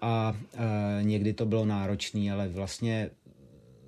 a, 0.01 0.07
a 0.07 0.35
někdy 1.01 1.33
to 1.33 1.45
bylo 1.45 1.65
náročné, 1.65 2.31
ale 2.31 2.47
vlastně 2.47 3.09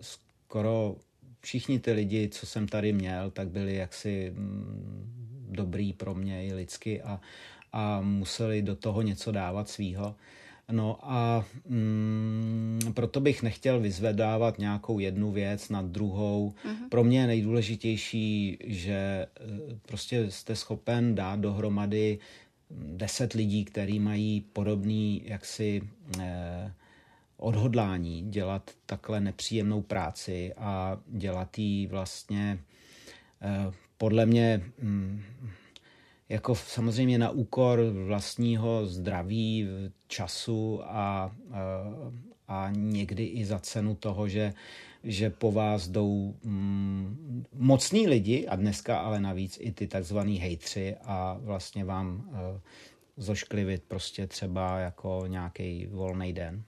skoro 0.02 0.96
všichni 1.42 1.80
ty 1.80 1.92
lidi, 1.92 2.30
co 2.30 2.46
jsem 2.46 2.68
tady 2.68 2.94
měl, 2.94 3.32
tak 3.32 3.48
byli 3.48 3.76
jaksi 3.76 4.34
hm, 4.36 5.23
dobrý 5.54 5.94
pro 5.94 6.16
mě 6.16 6.48
i 6.48 6.54
lidsky 6.54 7.02
a, 7.02 7.22
a 7.74 8.02
museli 8.02 8.62
do 8.62 8.76
toho 8.76 9.02
něco 9.02 9.32
dávat 9.32 9.70
svýho. 9.70 10.16
No 10.72 10.98
a 11.02 11.46
mm, 11.66 12.80
proto 12.94 13.20
bych 13.20 13.44
nechtěl 13.44 13.80
vyzvedávat 13.80 14.60
nějakou 14.60 15.00
jednu 15.00 15.32
věc 15.32 15.70
nad 15.70 15.86
druhou. 15.86 16.50
Mm-hmm. 16.50 16.90
Pro 16.90 17.04
mě 17.04 17.20
je 17.20 17.28
nejdůležitější, 17.28 18.58
že 18.64 18.94
e, 18.94 19.28
prostě 19.86 20.32
jste 20.32 20.56
schopen 20.56 21.16
dát 21.16 21.40
dohromady 21.40 22.20
deset 22.76 23.34
lidí, 23.34 23.66
kteří 23.66 24.00
mají 24.00 24.42
podobný 24.42 25.22
jaksi 25.26 25.82
eh, 26.20 26.74
odhodlání 27.38 28.22
dělat 28.22 28.72
takhle 28.86 29.20
nepříjemnou 29.20 29.82
práci 29.82 30.54
a 30.58 30.98
dělat 31.08 31.60
ji 31.60 31.88
vlastně 31.88 32.60
eh, 33.42 33.74
podle 33.98 34.26
mě 34.26 34.62
mm, 34.82 35.22
jako 36.30 36.56
samozřejmě 36.56 37.18
na 37.18 37.30
úkor 37.30 37.80
vlastního 38.06 38.86
zdraví, 38.86 39.68
času 40.08 40.82
a, 40.84 41.36
a, 42.48 42.70
někdy 42.72 43.26
i 43.26 43.46
za 43.46 43.60
cenu 43.60 43.96
toho, 43.96 44.28
že, 44.28 44.54
že 45.04 45.30
po 45.30 45.52
vás 45.52 45.88
jdou 45.88 46.36
mm, 46.44 47.44
mocní 47.54 48.08
lidi 48.08 48.48
a 48.48 48.56
dneska 48.56 49.00
ale 49.00 49.20
navíc 49.20 49.58
i 49.62 49.72
ty 49.72 49.88
takzvaný 49.88 50.38
hejtři 50.38 50.96
a 51.06 51.38
vlastně 51.42 51.86
vám 51.86 52.30
uh, 52.30 52.60
zošklivit 53.18 53.84
prostě 53.84 54.28
třeba 54.28 54.80
jako 54.80 55.24
nějaký 55.28 55.88
volný 55.88 56.34
den. 56.34 56.64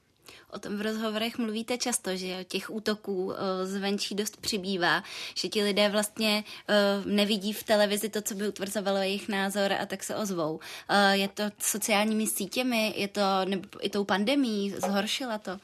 O 0.51 0.59
tom 0.59 0.77
v 0.77 0.81
rozhovorech 0.81 1.37
mluvíte 1.37 1.77
často, 1.77 2.15
že 2.15 2.43
těch 2.43 2.69
útoků 2.69 3.33
eh, 3.33 3.65
zvenčí 3.65 4.15
dost 4.15 4.37
přibývá, 4.37 5.03
že 5.35 5.47
ti 5.47 5.63
lidé 5.63 5.89
vlastně 5.89 6.43
eh, 6.67 6.75
nevidí 7.05 7.53
v 7.53 7.63
televizi 7.63 8.09
to, 8.09 8.21
co 8.21 8.35
by 8.35 8.47
utvrzovalo 8.47 8.97
jejich 8.97 9.29
názor 9.29 9.73
a 9.73 9.85
tak 9.85 10.03
se 10.03 10.15
ozvou. 10.15 10.59
Eh, 10.89 11.17
je 11.17 11.27
to 11.27 11.43
sociálními 11.59 12.27
sítěmi, 12.27 12.93
je 12.97 13.07
to 13.07 13.21
nebo 13.45 13.67
i 13.81 13.89
tou 13.89 14.03
pandemí, 14.03 14.73
zhoršila 14.77 15.37
to? 15.37 15.59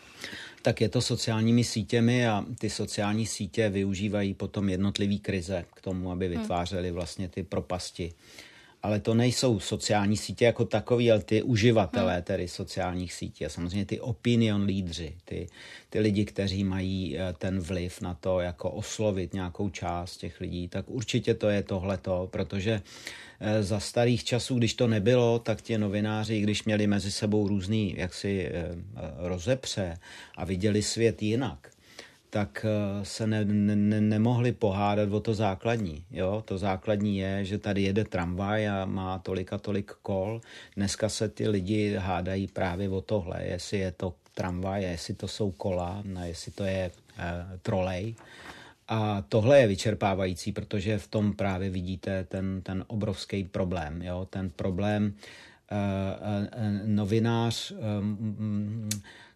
Tak 0.62 0.82
je 0.82 0.90
to 0.90 1.02
sociálními 1.02 1.64
sítěmi 1.64 2.28
a 2.28 2.46
ty 2.60 2.70
sociální 2.70 3.26
sítě 3.26 3.70
využívají 3.70 4.34
potom 4.34 4.70
jednotlivý 4.70 5.20
krize 5.20 5.66
k 5.76 5.82
tomu, 5.82 6.12
aby 6.12 6.28
hmm. 6.28 6.42
vytvářely 6.42 6.92
vlastně 6.92 7.30
ty 7.30 7.44
propasti 7.44 8.14
ale 8.84 9.00
to 9.00 9.14
nejsou 9.14 9.60
sociální 9.60 10.18
sítě 10.18 10.46
jako 10.46 10.66
takový, 10.66 11.12
ale 11.12 11.22
ty 11.22 11.42
uživatelé 11.42 12.14
hmm. 12.14 12.24
tedy 12.24 12.48
sociálních 12.48 13.14
sítí 13.14 13.46
a 13.46 13.50
samozřejmě 13.50 13.86
ty 13.86 14.00
opinion 14.00 14.64
lídři, 14.64 15.16
ty, 15.26 15.48
ty 15.90 16.00
lidi, 16.00 16.26
kteří 16.26 16.64
mají 16.64 17.18
eh, 17.18 17.34
ten 17.38 17.60
vliv 17.60 18.02
na 18.02 18.14
to, 18.14 18.40
jako 18.40 18.72
oslovit 18.72 19.34
nějakou 19.34 19.70
část 19.70 20.18
těch 20.18 20.42
lidí, 20.42 20.68
tak 20.68 20.90
určitě 20.90 21.34
to 21.34 21.50
je 21.50 21.64
tohleto, 21.64 22.30
protože 22.32 22.82
eh, 23.40 23.64
za 23.64 23.80
starých 23.80 24.24
časů, 24.24 24.58
když 24.58 24.74
to 24.74 24.88
nebylo, 24.88 25.40
tak 25.40 25.62
ti 25.62 25.78
novináři, 25.78 26.42
když 26.42 26.64
měli 26.64 26.88
mezi 26.88 27.12
sebou 27.12 27.48
různý 27.48 27.94
jaksi 27.98 28.50
eh, 28.52 28.76
rozepře 29.18 29.98
a 30.38 30.46
viděli 30.46 30.82
svět 30.82 31.24
jinak, 31.24 31.72
tak 32.32 32.66
eh, 32.66 33.06
se 33.06 33.28
ne, 33.28 33.46
ne, 33.46 34.02
nemohli 34.02 34.52
pohádat 34.52 35.12
o 35.12 35.20
to 35.20 35.34
základní. 35.34 36.06
Jo? 36.12 36.44
To 36.48 36.58
základní 36.58 37.18
je, 37.18 37.46
že 37.46 37.58
tady 37.58 37.82
jede 37.82 38.04
tramvaj 38.04 38.70
a 38.70 38.86
má 38.86 39.20
tolik 39.20 39.54
a 39.54 39.58
tolik 39.58 39.92
kol. 40.02 40.42
Dneska 40.76 41.10
se 41.10 41.30
ty 41.30 41.48
lidi 41.48 41.96
hádají 41.96 42.48
právě 42.48 42.90
o 42.90 43.02
tohle, 43.02 43.44
jestli 43.44 43.78
je 43.78 43.92
to 43.92 44.14
tramvaj, 44.34 44.84
jestli 44.84 45.14
to 45.14 45.28
jsou 45.28 45.52
kola, 45.52 46.04
jestli 46.24 46.52
to 46.52 46.64
je 46.64 46.92
eh, 47.18 47.60
trolej. 47.62 48.16
A 48.88 49.24
tohle 49.30 49.60
je 49.60 49.68
vyčerpávající, 49.68 50.52
protože 50.52 50.98
v 50.98 51.08
tom 51.08 51.34
právě 51.34 51.70
vidíte 51.70 52.24
ten, 52.24 52.62
ten 52.62 52.84
obrovský 52.88 53.44
problém. 53.44 54.02
Jo? 54.02 54.28
Ten 54.30 54.50
problém 54.50 55.16
eh, 55.72 55.76
eh, 56.52 56.82
novinář 56.86 57.72
eh, 57.72 57.76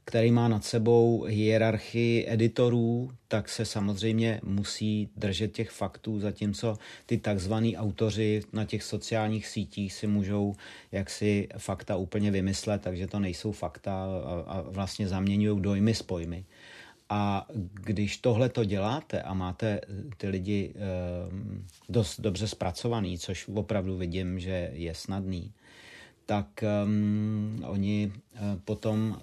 který 0.06 0.32
má 0.32 0.48
nad 0.48 0.64
sebou 0.64 1.24
hierarchii 1.24 2.26
editorů, 2.28 3.12
tak 3.28 3.50
se 3.50 3.66
samozřejmě 3.66 4.42
musí 4.44 5.10
držet 5.18 5.52
těch 5.52 5.70
faktů, 5.70 6.20
zatímco 6.20 6.78
ty 7.06 7.18
takzvaní 7.18 7.78
autoři 7.78 8.42
na 8.54 8.66
těch 8.66 8.84
sociálních 8.84 9.48
sítích 9.48 9.94
si 9.94 10.08
můžou 10.08 10.56
jaksi 10.92 11.48
fakta 11.58 11.96
úplně 11.96 12.32
vymyslet, 12.32 12.82
takže 12.82 13.08
to 13.08 13.20
nejsou 13.20 13.52
fakta 13.52 13.94
a, 13.94 14.44
a 14.48 14.62
vlastně 14.62 15.08
zaměňují 15.08 15.62
dojmy 15.62 15.96
s 15.96 16.02
pojmy. 16.02 16.46
A 17.10 17.48
když 17.74 18.18
tohle 18.18 18.50
to 18.50 18.64
děláte 18.64 19.22
a 19.22 19.34
máte 19.34 19.82
ty 20.18 20.28
lidi 20.28 20.74
dost 21.90 22.20
dobře 22.20 22.48
zpracovaný, 22.48 23.20
což 23.20 23.48
opravdu 23.48 23.98
vidím, 23.98 24.40
že 24.40 24.70
je 24.74 24.94
snadný, 24.94 25.52
tak 26.26 26.64
um, 26.86 27.64
oni 27.68 28.12
uh, 28.14 28.40
potom 28.66 29.22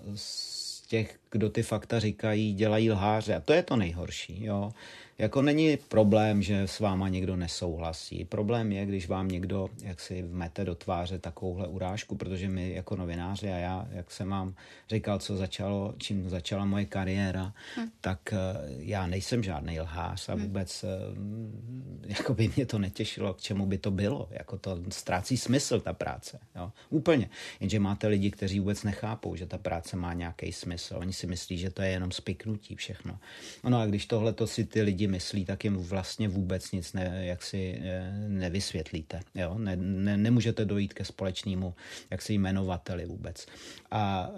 těch, 0.93 1.19
kdo 1.31 1.51
ty 1.51 1.63
fakta 1.63 1.99
říkají, 1.99 2.55
dělají 2.55 2.91
lháře. 2.91 3.35
A 3.35 3.41
to 3.41 3.53
je 3.53 3.63
to 3.63 3.77
nejhorší. 3.77 4.45
Jo? 4.45 4.73
Jako 5.19 5.43
není 5.43 5.77
problém, 5.77 6.43
že 6.43 6.63
s 6.63 6.81
váma 6.81 7.09
někdo 7.09 7.37
nesouhlasí. 7.37 8.25
Problém 8.25 8.73
je, 8.73 8.87
když 8.87 9.09
vám 9.09 9.29
někdo 9.29 9.69
jak 9.83 10.01
si 10.01 10.23
vmete 10.23 10.65
do 10.65 10.75
tváře 10.75 11.19
takovouhle 11.19 11.69
urážku, 11.69 12.17
protože 12.17 12.49
my 12.49 12.75
jako 12.75 12.97
novináři 12.97 13.53
a 13.53 13.57
já, 13.57 13.89
jak 13.93 14.11
jsem 14.11 14.29
vám 14.29 14.55
říkal, 14.91 15.19
co 15.19 15.37
začalo, 15.37 15.95
čím 15.99 16.31
začala 16.31 16.65
moje 16.65 16.85
kariéra, 16.85 17.53
hmm. 17.77 17.91
tak 18.01 18.33
eh, 18.33 18.37
já 18.79 19.07
nejsem 19.07 19.43
žádný 19.43 19.81
lhář 19.81 20.29
a 20.29 20.35
hm. 20.35 20.41
vůbec 20.41 20.85
hmm. 21.15 22.03
jako 22.09 22.35
by 22.35 22.51
mě 22.57 22.67
to 22.67 22.79
netěšilo, 22.79 23.35
k 23.35 23.41
čemu 23.41 23.67
by 23.67 23.79
to 23.79 23.91
bylo. 23.91 24.29
Jako 24.31 24.59
to 24.59 24.79
ztrácí 24.89 25.37
smysl 25.37 25.81
ta 25.81 25.93
práce. 25.93 26.39
Jo? 26.57 26.73
Úplně. 26.91 27.29
Jenže 27.61 27.81
máte 27.81 28.09
lidi, 28.09 28.31
kteří 28.31 28.61
vůbec 28.61 28.83
nechápou, 28.83 29.37
že 29.37 29.47
ta 29.47 29.59
práce 29.59 29.97
má 29.97 30.13
nějaký 30.13 30.53
smysl. 30.53 30.97
Oni 30.99 31.13
si 31.13 31.27
myslí, 31.27 31.59
že 31.59 31.71
to 31.71 31.83
je 31.83 31.89
jenom 31.89 32.13
spiknutí 32.13 32.77
všechno. 32.77 33.19
No 33.65 33.81
a 33.81 33.87
když 33.87 34.07
tohle 34.07 34.33
to 34.33 34.47
si 34.47 34.65
ty 34.65 34.83
lidi 34.83 35.02
myslí, 35.09 35.45
tak 35.45 35.65
jim 35.65 35.77
vlastně 35.77 36.29
vůbec 36.29 36.73
nic 36.73 36.93
ne, 36.93 37.27
jak 37.27 37.43
si 37.43 37.81
eh, 37.83 38.13
nevysvětlíte. 38.29 39.21
Jo? 39.35 39.59
Ne, 39.59 39.77
ne, 39.77 40.17
nemůžete 40.17 40.65
dojít 40.65 40.95
ke 40.95 41.05
společnému 41.05 41.75
jaksi 42.11 42.35
jmenovateli 42.35 43.07
vůbec. 43.07 43.47
A 43.91 44.31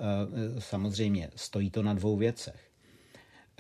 e, 0.57 0.61
samozřejmě 0.61 1.31
stojí 1.37 1.71
to 1.71 1.83
na 1.83 1.95
dvou 1.95 2.17
věcech. 2.17 2.71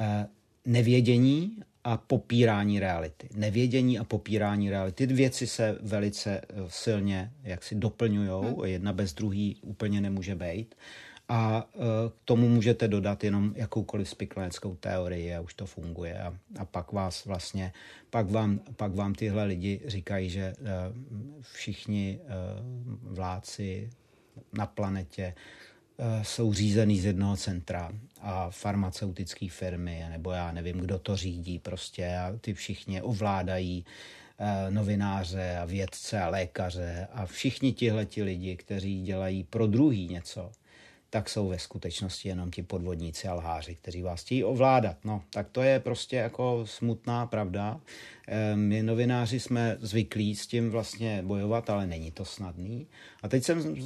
E, 0.01 0.27
nevědění 0.65 1.57
a 1.85 1.97
popírání 1.97 2.81
reality. 2.81 3.29
Nevědění 3.35 3.99
a 3.99 4.05
popírání 4.05 4.71
reality. 4.71 5.07
Ty 5.07 5.15
věci 5.15 5.47
se 5.47 5.79
velice 5.81 6.41
silně 6.69 7.33
jaksi 7.43 7.75
doplňují, 7.75 8.29
hmm. 8.29 8.65
jedna 8.65 8.93
bez 8.93 9.15
druhý 9.15 9.59
úplně 9.63 10.01
nemůže 10.01 10.35
být 10.35 10.75
a 11.29 11.69
e, 11.75 11.79
k 12.09 12.13
tomu 12.25 12.49
můžete 12.49 12.89
dodat 12.89 13.25
jenom 13.25 13.53
jakoukoliv 13.57 14.09
spikleneckou 14.09 14.75
teorii 14.75 15.35
a 15.35 15.41
už 15.41 15.55
to 15.55 15.67
funguje. 15.67 16.19
A, 16.19 16.35
a 16.59 16.65
pak 16.65 16.93
vás 16.93 17.25
vlastně, 17.25 17.73
pak 18.11 18.31
vám, 18.31 18.61
pak 18.77 18.95
vám 18.95 19.15
tyhle 19.15 19.45
lidi 19.45 19.81
říkají, 19.87 20.31
že 20.31 20.43
e, 20.43 20.55
všichni 21.41 22.21
e, 22.21 22.27
vládci 23.03 23.91
na 24.53 24.67
planetě 24.67 25.35
jsou 26.23 26.53
řízený 26.53 27.01
z 27.01 27.05
jednoho 27.05 27.37
centra 27.37 27.93
a 28.21 28.51
farmaceutické 28.51 29.49
firmy, 29.49 30.05
nebo 30.11 30.31
já 30.31 30.53
nevím, 30.53 30.79
kdo 30.79 30.99
to 30.99 31.17
řídí 31.17 31.59
prostě 31.59 32.17
a 32.17 32.33
ty 32.41 32.55
všichni 32.55 33.03
ovládají 33.03 33.85
novináře 34.71 35.57
a 35.57 35.65
vědce 35.65 36.21
a 36.21 36.29
lékaře. 36.29 37.09
A 37.13 37.27
všichni 37.27 37.73
tihleti 37.73 38.23
lidi, 38.23 38.57
kteří 38.57 39.03
dělají 39.03 39.45
pro 39.45 39.67
druhý 39.67 40.09
něco, 40.09 40.51
tak 41.15 41.29
jsou 41.29 41.49
ve 41.49 41.59
skutečnosti 41.59 42.29
jenom 42.29 42.51
ti 42.51 42.63
podvodníci 42.63 43.29
a 43.29 43.35
lháři, 43.35 43.75
kteří 43.75 44.03
vás 44.03 44.21
chtějí 44.21 44.45
ovládat. 44.45 44.97
No, 45.05 45.23
tak 45.31 45.49
to 45.49 45.63
je 45.63 45.81
prostě 45.81 46.17
jako 46.17 46.67
smutná 46.67 47.27
pravda. 47.27 47.81
My 48.55 48.83
novináři 48.83 49.41
jsme 49.41 49.77
zvyklí 49.81 50.37
s 50.37 50.47
tím 50.47 50.71
vlastně 50.71 51.23
bojovat, 51.27 51.71
ale 51.71 51.87
není 51.87 52.11
to 52.11 52.25
snadný. 52.25 52.87
A 53.23 53.29
teď 53.29 53.45
jsem 53.45 53.77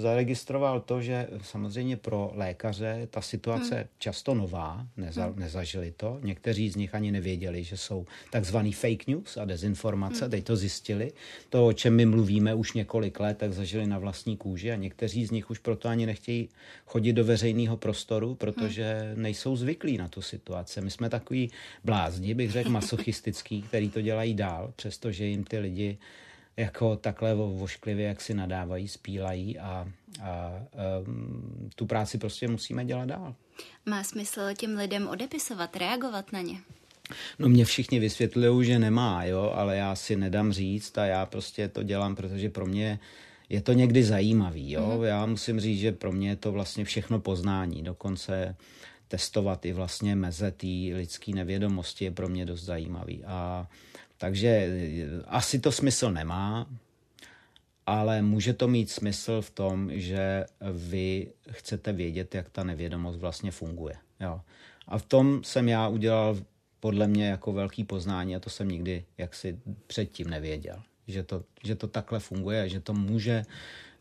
zaregistroval 0.00 0.80
to, 0.80 1.02
že 1.02 1.28
samozřejmě 1.42 1.96
pro 1.96 2.30
lékaře 2.34 3.08
ta 3.10 3.20
situace 3.20 3.74
hmm. 3.74 3.84
často 3.98 4.34
nová, 4.34 4.86
neza, 4.96 5.26
hmm. 5.26 5.38
nezažili 5.38 5.92
to. 5.96 6.18
Někteří 6.22 6.70
z 6.70 6.76
nich 6.76 6.94
ani 6.94 7.12
nevěděli, 7.12 7.64
že 7.64 7.76
jsou 7.76 8.06
takzvaný 8.30 8.72
fake 8.72 9.06
news 9.06 9.36
a 9.36 9.44
dezinformace, 9.44 10.24
hmm. 10.24 10.30
teď 10.30 10.44
to 10.44 10.56
zjistili. 10.56 11.12
To, 11.48 11.66
o 11.66 11.72
čem 11.72 11.96
my 11.96 12.06
mluvíme 12.06 12.54
už 12.54 12.72
několik 12.72 13.20
let, 13.20 13.38
tak 13.38 13.52
zažili 13.52 13.86
na 13.86 13.98
vlastní 13.98 14.36
kůži 14.36 14.72
a 14.72 14.76
někteří 14.76 15.26
z 15.26 15.30
nich 15.30 15.50
už 15.50 15.58
proto 15.58 15.88
ani 15.88 16.06
nechtějí 16.06 16.48
chodit 16.86 17.12
do 17.12 17.24
veřejného 17.24 17.76
prostoru, 17.76 18.34
protože 18.34 18.98
hmm. 19.12 19.22
nejsou 19.22 19.56
zvyklí 19.56 19.98
na 19.98 20.08
tu 20.08 20.22
situaci. 20.22 20.80
My 20.80 20.90
jsme 20.90 21.10
takový 21.10 21.50
blázni, 21.84 22.34
bych 22.34 22.50
řekl, 22.50 22.70
masochistický, 22.70 23.57
který 23.62 23.90
to 23.90 24.00
dělají 24.00 24.34
dál, 24.34 24.72
přestože 24.76 25.24
jim 25.24 25.44
ty 25.44 25.58
lidi 25.58 25.98
jako 26.56 26.96
takhle 26.96 27.34
vošklivě, 27.34 28.06
jak 28.06 28.20
si 28.20 28.34
nadávají, 28.34 28.88
spílají 28.88 29.58
a, 29.58 29.88
a 30.22 30.52
um, 31.06 31.70
tu 31.74 31.86
práci 31.86 32.18
prostě 32.18 32.48
musíme 32.48 32.84
dělat 32.84 33.08
dál. 33.08 33.34
Má 33.86 34.04
smysl 34.04 34.40
těm 34.58 34.76
lidem 34.76 35.08
odepisovat, 35.08 35.76
reagovat 35.76 36.32
na 36.32 36.40
ně? 36.40 36.58
No 37.38 37.48
mě 37.48 37.64
všichni 37.64 37.98
vysvětlují, 37.98 38.66
že 38.66 38.78
nemá, 38.78 39.24
jo, 39.24 39.52
ale 39.54 39.76
já 39.76 39.94
si 39.94 40.16
nedám 40.16 40.52
říct 40.52 40.98
a 40.98 41.04
já 41.04 41.26
prostě 41.26 41.68
to 41.68 41.82
dělám, 41.82 42.16
protože 42.16 42.50
pro 42.50 42.66
mě 42.66 42.98
je 43.48 43.60
to 43.60 43.72
někdy 43.72 44.04
zajímavý, 44.04 44.72
jo. 44.72 44.82
Mm-hmm. 44.82 45.02
Já 45.02 45.26
musím 45.26 45.60
říct, 45.60 45.80
že 45.80 45.92
pro 45.92 46.12
mě 46.12 46.28
je 46.28 46.36
to 46.36 46.52
vlastně 46.52 46.84
všechno 46.84 47.20
poznání, 47.20 47.82
dokonce 47.82 48.56
testovat 49.08 49.66
i 49.66 49.72
vlastně 49.72 50.16
meze 50.16 50.50
té 50.50 50.66
lidské 50.94 51.32
nevědomosti 51.32 52.04
je 52.04 52.10
pro 52.10 52.28
mě 52.28 52.46
dost 52.46 52.62
zajímavý. 52.62 53.24
A 53.24 53.68
takže 54.18 54.48
eh, 54.48 55.22
asi 55.26 55.58
to 55.58 55.72
smysl 55.72 56.10
nemá, 56.10 56.66
ale 57.86 58.22
může 58.22 58.52
to 58.52 58.68
mít 58.68 58.90
smysl 58.90 59.42
v 59.42 59.50
tom, 59.50 59.90
že 59.92 60.44
vy 60.72 61.28
chcete 61.50 61.92
vědět, 61.92 62.34
jak 62.34 62.48
ta 62.48 62.64
nevědomost 62.64 63.16
vlastně 63.16 63.50
funguje. 63.50 63.94
Jo. 64.20 64.40
A 64.86 64.98
v 64.98 65.02
tom 65.02 65.44
jsem 65.44 65.68
já 65.68 65.88
udělal 65.88 66.36
podle 66.80 67.08
mě 67.08 67.28
jako 67.28 67.52
velký 67.52 67.84
poznání 67.84 68.36
a 68.36 68.40
to 68.40 68.50
jsem 68.50 68.68
nikdy 68.68 69.04
jaksi 69.18 69.58
předtím 69.86 70.30
nevěděl. 70.30 70.82
Že 71.06 71.22
to, 71.22 71.44
že 71.64 71.74
to 71.74 71.86
takhle 71.86 72.20
funguje, 72.20 72.68
že 72.68 72.80
to 72.80 72.94
může, 72.94 73.42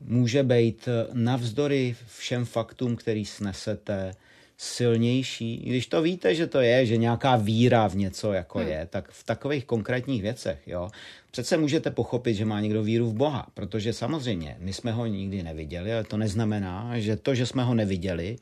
může 0.01 0.43
být 0.43 0.89
navzdory 1.13 1.95
všem 2.17 2.45
faktům, 2.45 2.95
který 2.95 3.25
snesete, 3.25 4.11
silnější, 4.57 5.57
když 5.57 5.87
to 5.87 6.01
víte, 6.01 6.35
že 6.35 6.47
to 6.47 6.61
je, 6.61 6.85
že 6.85 6.97
nějaká 6.97 7.35
víra 7.35 7.87
v 7.87 7.95
něco 7.95 8.33
jako 8.33 8.59
hmm. 8.59 8.67
je, 8.67 8.87
tak 8.89 9.11
v 9.11 9.23
takových 9.23 9.65
konkrétních 9.65 10.21
věcech, 10.21 10.59
jo, 10.67 10.89
přece 11.31 11.57
můžete 11.57 11.91
pochopit, 11.91 12.33
že 12.33 12.45
má 12.45 12.59
někdo 12.59 12.83
víru 12.83 13.09
v 13.09 13.13
Boha, 13.13 13.47
protože 13.53 13.93
samozřejmě 13.93 14.57
my 14.59 14.73
jsme 14.73 14.91
ho 14.91 15.05
nikdy 15.05 15.43
neviděli, 15.43 15.93
ale 15.93 16.03
to 16.03 16.17
neznamená, 16.17 16.99
že 16.99 17.15
to, 17.15 17.35
že 17.35 17.45
jsme 17.45 17.63
ho 17.63 17.73
neviděli, 17.73 18.37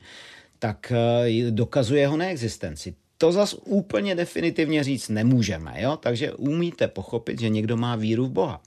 tak 0.60 0.92
eh, 0.96 1.52
dokazuje 1.52 2.02
jeho 2.02 2.18
neexistenci. 2.18 2.96
To 3.18 3.32
zas 3.32 3.56
úplně 3.66 4.16
definitivně 4.16 4.84
říct 4.84 5.10
nemůžeme, 5.10 5.82
jo? 5.82 5.98
takže 5.98 6.34
umíte 6.34 6.88
pochopit, 6.88 7.40
že 7.40 7.50
někdo 7.50 7.78
má 7.78 7.96
víru 7.96 8.26
v 8.26 8.32
Boha. 8.32 8.62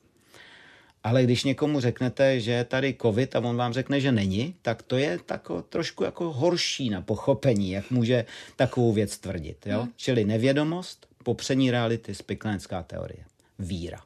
Ale 1.08 1.22
když 1.24 1.44
někomu 1.44 1.80
řeknete, 1.80 2.40
že 2.40 2.52
je 2.52 2.64
tady 2.64 2.96
covid 3.02 3.36
a 3.36 3.40
on 3.40 3.56
vám 3.56 3.72
řekne, 3.72 4.00
že 4.00 4.12
není, 4.12 4.54
tak 4.62 4.82
to 4.82 4.96
je 4.96 5.18
tako, 5.26 5.62
trošku 5.62 6.04
jako 6.04 6.32
horší 6.32 6.90
na 6.90 7.02
pochopení, 7.02 7.70
jak 7.70 7.90
může 7.90 8.24
takovou 8.56 8.92
věc 8.92 9.18
tvrdit. 9.18 9.66
Jo? 9.66 9.80
Hmm. 9.80 9.92
Čili 9.96 10.24
nevědomost, 10.24 11.06
popření 11.24 11.70
reality, 11.70 12.14
spiklenecká 12.14 12.82
teorie, 12.82 13.24
víra. 13.58 14.00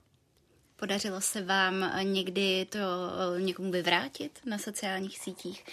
Podařilo 0.76 1.20
se 1.20 1.42
vám 1.42 1.90
někdy 2.02 2.66
to 2.68 2.78
někomu 3.38 3.70
vyvrátit 3.70 4.38
na 4.46 4.58
sociálních 4.58 5.18
sítích? 5.18 5.64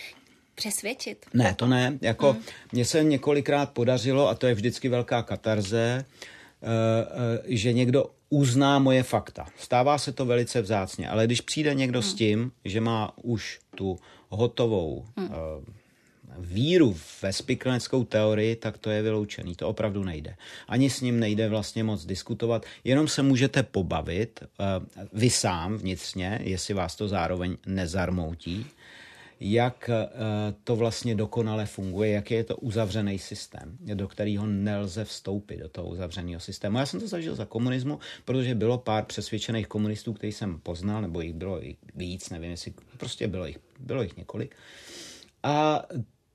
Přesvědčit? 0.56 1.26
Ne, 1.34 1.56
to 1.56 1.68
ne. 1.68 1.98
Jako, 2.02 2.34
hmm. 2.34 2.44
Mně 2.72 2.86
se 2.86 3.04
několikrát 3.04 3.70
podařilo, 3.70 4.30
a 4.30 4.36
to 4.36 4.48
je 4.48 4.54
vždycky 4.54 4.90
velká 4.90 5.24
katarze, 5.24 6.06
eh, 6.06 6.68
eh, 6.68 7.56
že 7.56 7.74
někdo 7.74 8.12
uzná 8.30 8.80
moje 8.80 9.04
fakta. 9.04 9.48
Stává 9.58 9.98
se 9.98 10.12
to 10.12 10.26
velice 10.26 10.62
vzácně, 10.62 11.10
ale 11.10 11.26
když 11.26 11.42
přijde 11.42 11.74
někdo 11.74 12.00
hmm. 12.00 12.10
s 12.10 12.14
tím, 12.14 12.52
že 12.66 12.82
má 12.82 13.14
už 13.24 13.60
tu 13.76 14.00
hotovou 14.30 15.06
hmm. 15.18 15.28
uh, 15.28 15.34
víru 16.38 16.98
ve 17.22 17.34
spikleneckou 17.34 18.04
teorii, 18.04 18.56
tak 18.56 18.78
to 18.78 18.90
je 18.90 19.02
vyloučený. 19.02 19.56
To 19.56 19.68
opravdu 19.68 20.04
nejde. 20.04 20.36
Ani 20.68 20.90
s 20.90 21.02
ním 21.02 21.20
nejde 21.20 21.50
vlastně 21.50 21.84
moc 21.84 22.06
diskutovat, 22.06 22.66
jenom 22.84 23.08
se 23.08 23.24
můžete 23.24 23.64
pobavit, 23.64 24.40
uh, 24.44 25.06
vy 25.14 25.30
sám 25.30 25.78
vnitřně, 25.78 26.40
jestli 26.44 26.74
vás 26.74 26.96
to 26.96 27.08
zároveň 27.08 27.58
nezarmoutí, 27.66 28.66
jak 29.40 29.90
eh, 29.90 30.10
to 30.64 30.76
vlastně 30.76 31.16
dokonale 31.16 31.66
funguje, 31.66 32.12
jaký 32.12 32.34
je 32.34 32.44
to 32.44 32.58
uzavřený 32.58 33.20
systém, 33.20 33.78
do 33.80 34.08
kterého 34.08 34.46
nelze 34.48 35.06
vstoupit 35.06 35.58
do 35.58 35.70
toho 35.70 35.88
uzavřeného 35.88 36.40
systému. 36.40 36.78
Já 36.78 36.86
jsem 36.86 37.00
to 37.00 37.08
zažil 37.08 37.36
za 37.36 37.46
komunismu, 37.46 38.00
protože 38.26 38.56
bylo 38.56 38.78
pár 38.78 39.06
přesvědčených 39.06 39.68
komunistů, 39.68 40.14
který 40.14 40.32
jsem 40.32 40.60
poznal, 40.60 41.02
nebo 41.02 41.22
jich 41.22 41.34
bylo 41.34 41.62
víc, 41.96 42.30
nevím, 42.30 42.52
jestli 42.52 42.74
prostě 42.98 43.28
bylo 43.28 43.46
jich, 43.46 43.60
bylo 43.80 44.04
jich 44.04 44.18
několik. 44.18 44.56
A 45.44 45.84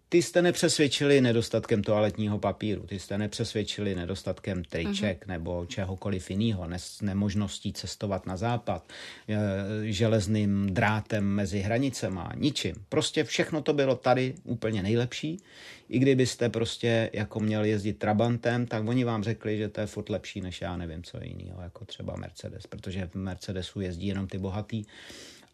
ty 0.09 0.23
jste 0.23 0.43
nepřesvědčili 0.43 1.21
nedostatkem 1.21 1.83
toaletního 1.83 2.39
papíru, 2.39 2.87
ty 2.87 2.99
jste 2.99 3.19
nepřesvědčili 3.19 3.95
nedostatkem 3.95 4.65
triček 4.65 5.25
uh-huh. 5.25 5.29
nebo 5.29 5.67
čehokoliv 5.67 6.31
jiného, 6.31 6.67
ne, 6.67 6.77
nemožností 7.03 7.73
cestovat 7.73 8.27
na 8.27 8.37
západ, 8.37 8.93
e, 9.29 9.37
železným 9.83 10.67
drátem 10.67 11.25
mezi 11.25 11.61
hranicema, 11.61 12.33
ničím. 12.37 12.75
Prostě 12.89 13.25
všechno 13.25 13.63
to 13.63 13.73
bylo 13.73 13.97
tady 13.97 14.35
úplně 14.45 14.83
nejlepší. 14.83 15.41
I 15.89 15.99
kdybyste 15.99 16.49
prostě 16.49 17.11
jako 17.13 17.41
měl 17.41 17.65
jezdit 17.65 17.99
Trabantem, 17.99 18.67
tak 18.67 18.89
oni 18.89 19.05
vám 19.05 19.23
řekli, 19.23 19.59
že 19.59 19.69
to 19.69 19.81
je 19.81 19.87
furt 19.87 20.09
lepší 20.09 20.41
než 20.41 20.61
já 20.61 20.77
nevím 20.77 21.03
co 21.03 21.19
jiného, 21.23 21.63
jako 21.63 21.85
třeba 21.85 22.17
Mercedes, 22.17 22.67
protože 22.67 23.07
v 23.07 23.15
Mercedesu 23.15 23.81
jezdí 23.81 24.07
jenom 24.07 24.27
ty 24.27 24.39
bohatý, 24.39 24.85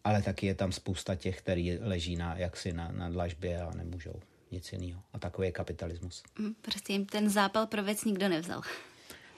ale 0.03 0.21
taky 0.21 0.47
je 0.47 0.55
tam 0.55 0.71
spousta 0.71 1.15
těch, 1.15 1.37
který 1.37 1.77
leží 1.81 2.15
na, 2.15 2.37
jaksi 2.37 2.73
na, 2.73 2.91
na 2.91 3.09
dlažbě 3.09 3.61
a 3.61 3.73
nemůžou 3.73 4.19
nic 4.51 4.71
jiného. 4.71 5.01
A 5.13 5.19
takový 5.19 5.47
je 5.47 5.51
kapitalismus. 5.51 6.23
Mm, 6.39 6.53
prostě 6.61 6.93
jim 6.93 7.05
ten 7.05 7.29
zápal 7.29 7.67
pro 7.67 7.83
věc 7.83 8.03
nikdo 8.03 8.29
nevzal. 8.29 8.61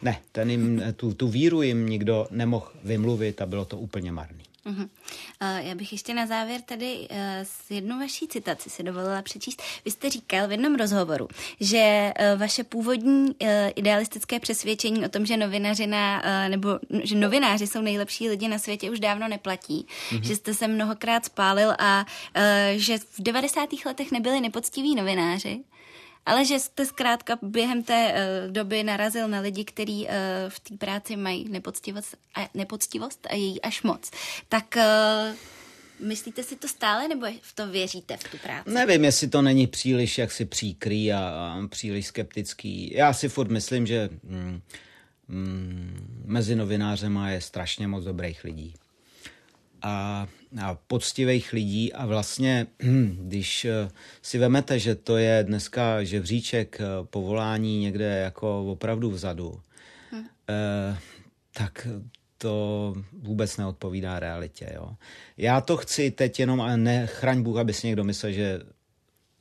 Ne, 0.01 0.21
ten 0.31 0.49
jim, 0.49 0.81
tu, 0.95 1.13
tu 1.13 1.27
víru 1.27 1.61
jim 1.61 1.89
nikdo 1.89 2.27
nemohl 2.31 2.71
vymluvit 2.83 3.41
a 3.41 3.45
bylo 3.45 3.65
to 3.65 3.77
úplně 3.77 4.11
marný. 4.11 4.43
Uh-huh. 4.65 4.89
Uh, 5.41 5.67
já 5.67 5.75
bych 5.75 5.91
ještě 5.91 6.13
na 6.13 6.25
závěr 6.25 6.61
tady 6.61 7.07
uh, 7.11 7.17
s 7.43 7.71
jednu 7.71 7.99
vaší 7.99 8.27
citaci 8.27 8.69
si 8.69 8.83
dovolila 8.83 9.21
přečíst. 9.21 9.63
Vy 9.85 9.91
jste 9.91 10.09
říkal 10.09 10.47
v 10.47 10.51
jednom 10.51 10.75
rozhovoru, 10.75 11.27
že 11.59 12.13
uh, 12.19 12.39
vaše 12.39 12.63
původní 12.63 13.25
uh, 13.25 13.47
idealistické 13.75 14.39
přesvědčení 14.39 15.05
o 15.05 15.09
tom, 15.09 15.25
že 15.25 15.37
novinařina 15.37 16.23
nebo 16.47 16.79
že 17.03 17.15
novináři 17.15 17.67
jsou 17.67 17.81
nejlepší 17.81 18.29
lidi 18.29 18.47
na 18.47 18.59
světě 18.59 18.91
už 18.91 18.99
dávno 18.99 19.27
neplatí, 19.27 19.87
uh-huh. 20.09 20.21
že 20.21 20.35
jste 20.35 20.53
se 20.53 20.67
mnohokrát 20.67 21.25
spálil 21.25 21.75
a 21.79 22.05
že 22.75 22.97
v 22.97 23.19
90. 23.19 23.69
letech 23.85 24.11
nebyli 24.11 24.41
nepoctiví 24.41 24.95
novináři, 24.95 25.63
ale 26.25 26.45
že 26.45 26.59
jste 26.59 26.85
zkrátka 26.85 27.37
během 27.41 27.83
té 27.83 28.13
uh, 28.13 28.51
doby 28.51 28.83
narazil 28.83 29.27
na 29.27 29.39
lidi, 29.39 29.65
kteří 29.65 30.05
uh, 30.05 30.09
v 30.49 30.59
té 30.59 30.77
práci 30.77 31.15
mají 31.15 31.49
nepoctivost 31.49 32.15
a, 32.35 32.49
nepoctivost 32.53 33.27
a 33.29 33.35
její 33.35 33.61
až 33.61 33.83
moc. 33.83 34.11
Tak 34.49 34.77
uh, 34.77 35.35
Myslíte 35.99 36.43
si 36.43 36.55
to 36.55 36.67
stále, 36.67 37.07
nebo 37.07 37.27
v 37.41 37.55
to 37.55 37.67
věříte, 37.67 38.17
v 38.17 38.23
tu 38.31 38.37
práci? 38.37 38.69
Nevím, 38.69 39.05
jestli 39.05 39.27
to 39.27 39.41
není 39.41 39.67
příliš 39.67 40.17
jaksi 40.17 40.45
příkrý 40.45 41.13
a, 41.13 41.19
a 41.19 41.67
příliš 41.67 42.07
skeptický. 42.07 42.93
Já 42.93 43.13
si 43.13 43.29
furt 43.29 43.51
myslím, 43.51 43.87
že 43.87 44.09
mm, 44.23 44.61
mm, 45.27 46.23
mezi 46.25 46.55
novinářema 46.55 47.29
je 47.29 47.41
strašně 47.41 47.87
moc 47.87 48.03
dobrých 48.03 48.43
lidí 48.43 48.73
a, 49.83 50.27
a 50.61 50.77
poctivých 50.87 51.53
lidí 51.53 51.93
a 51.93 52.05
vlastně, 52.05 52.67
když 53.27 53.65
eh, 53.65 53.89
si 54.21 54.37
vemete, 54.37 54.79
že 54.79 54.95
to 54.95 55.17
je 55.17 55.43
dneska 55.43 56.03
žebříček 56.03 56.77
eh, 56.81 56.85
povolání 57.03 57.79
někde 57.79 58.05
jako 58.05 58.65
opravdu 58.71 59.11
vzadu, 59.11 59.61
hmm. 60.11 60.23
eh, 60.49 60.97
tak 61.53 61.87
to 62.37 62.93
vůbec 63.13 63.57
neodpovídá 63.57 64.19
realitě. 64.19 64.71
Jo. 64.75 64.95
Já 65.37 65.61
to 65.61 65.77
chci 65.77 66.11
teď 66.11 66.39
jenom, 66.39 66.61
ale 66.61 66.77
nechraň 66.77 67.43
Bůh, 67.43 67.57
aby 67.57 67.73
si 67.73 67.87
někdo 67.87 68.03
myslel, 68.03 68.31
že 68.31 68.59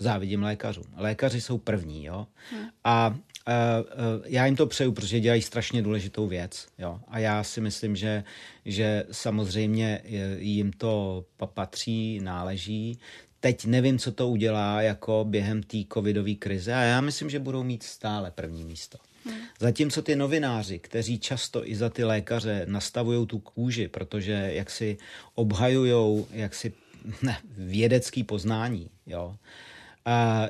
závidím 0.03 0.43
lékařům. 0.43 0.85
Lékaři 0.97 1.41
jsou 1.41 1.59
první, 1.59 2.05
jo. 2.05 2.27
Hmm. 2.51 2.67
A 2.85 3.15
uh, 3.49 4.25
já 4.27 4.47
jim 4.47 4.57
to 4.57 4.67
přeju, 4.67 4.93
protože 4.93 5.21
dělají 5.21 5.43
strašně 5.43 5.83
důležitou 5.83 6.27
věc. 6.27 6.67
Jo? 6.79 7.01
A 7.09 7.19
já 7.19 7.45
si 7.45 7.61
myslím, 7.61 7.97
že, 7.97 8.25
že 8.65 9.05
samozřejmě 9.11 10.03
jim 10.39 10.73
to 10.73 11.25
patří, 11.55 12.21
náleží. 12.23 12.99
Teď 13.41 13.65
nevím, 13.65 13.99
co 13.99 14.13
to 14.13 14.29
udělá 14.29 14.83
jako 14.83 15.27
během 15.29 15.63
té 15.63 15.79
covidové 15.93 16.35
krize 16.35 16.75
a 16.75 16.83
já 16.83 17.01
myslím, 17.01 17.31
že 17.31 17.39
budou 17.39 17.63
mít 17.63 17.83
stále 17.83 18.31
první 18.31 18.65
místo. 18.65 18.99
Hmm. 19.25 19.35
Zatímco 19.61 20.03
ty 20.03 20.17
novináři, 20.17 20.79
kteří 20.79 21.19
často 21.19 21.69
i 21.69 21.77
za 21.77 21.91
ty 21.91 22.05
lékaře 22.05 22.67
nastavují 22.69 23.27
tu 23.27 23.39
kůži, 23.39 23.89
protože 23.89 24.51
jak 24.53 24.71
si 24.71 24.99
obhajují 25.35 26.27
jak 26.33 26.55
si 26.55 26.73
ne, 27.23 27.39
vědecký 27.59 28.25
poznání, 28.25 28.91
jo, 29.07 29.37
a 29.37 29.72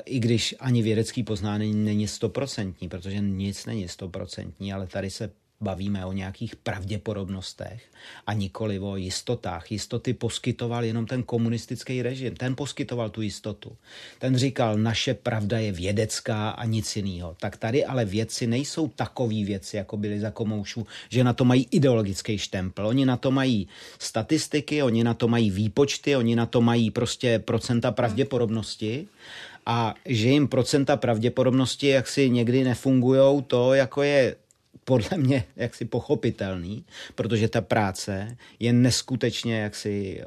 I 0.04 0.20
když 0.20 0.54
ani 0.60 0.82
vědecký 0.82 1.22
poznání 1.22 1.74
není 1.74 2.08
stoprocentní, 2.08 2.88
protože 2.88 3.18
nic 3.18 3.66
není 3.66 3.88
stoprocentní, 3.88 4.72
ale 4.72 4.86
tady 4.86 5.10
se 5.10 5.30
bavíme 5.62 6.06
o 6.06 6.12
nějakých 6.12 6.56
pravděpodobnostech 6.56 7.82
a 8.26 8.32
nikoli 8.32 8.78
o 8.78 8.97
jistotách. 8.97 9.72
Jistoty 9.72 10.14
poskytoval 10.14 10.84
jenom 10.84 11.06
ten 11.06 11.22
komunistický 11.22 12.02
režim. 12.02 12.36
Ten 12.36 12.56
poskytoval 12.56 13.10
tu 13.10 13.22
jistotu. 13.22 13.76
Ten 14.18 14.36
říkal, 14.36 14.78
naše 14.78 15.14
pravda 15.14 15.59
je 15.59 15.72
vědecká 15.72 16.51
a 16.51 16.64
nic 16.64 16.97
jiného. 16.97 17.36
Tak 17.40 17.56
tady 17.56 17.84
ale 17.84 18.05
věci 18.05 18.47
nejsou 18.47 18.89
takový 18.89 19.44
věci, 19.44 19.76
jako 19.76 19.97
byly 19.97 20.20
za 20.20 20.30
komoušů, 20.30 20.86
že 21.09 21.24
na 21.24 21.32
to 21.32 21.44
mají 21.44 21.68
ideologický 21.70 22.39
štempel. 22.39 22.86
Oni 22.86 23.06
na 23.06 23.16
to 23.16 23.30
mají 23.30 23.68
statistiky, 23.98 24.82
oni 24.82 25.05
na 25.05 25.14
to 25.14 25.28
mají 25.28 25.51
výpočty, 25.51 26.16
oni 26.16 26.36
na 26.36 26.47
to 26.47 26.60
mají 26.60 26.90
prostě 26.90 27.39
procenta 27.39 27.90
pravděpodobnosti 27.90 29.06
a 29.66 29.94
že 30.06 30.28
jim 30.28 30.48
procenta 30.48 30.97
pravděpodobnosti 30.97 31.86
jaksi 31.86 32.30
někdy 32.30 32.64
nefungují, 32.64 33.43
to 33.43 33.74
jako 33.74 34.02
je 34.02 34.36
podle 34.84 35.18
mě 35.18 35.44
jaksi 35.56 35.84
pochopitelný, 35.84 36.84
protože 37.14 37.48
ta 37.48 37.60
práce 37.60 38.36
je 38.59 38.72
neskutečně 38.72 39.60
jaksi 39.60 40.22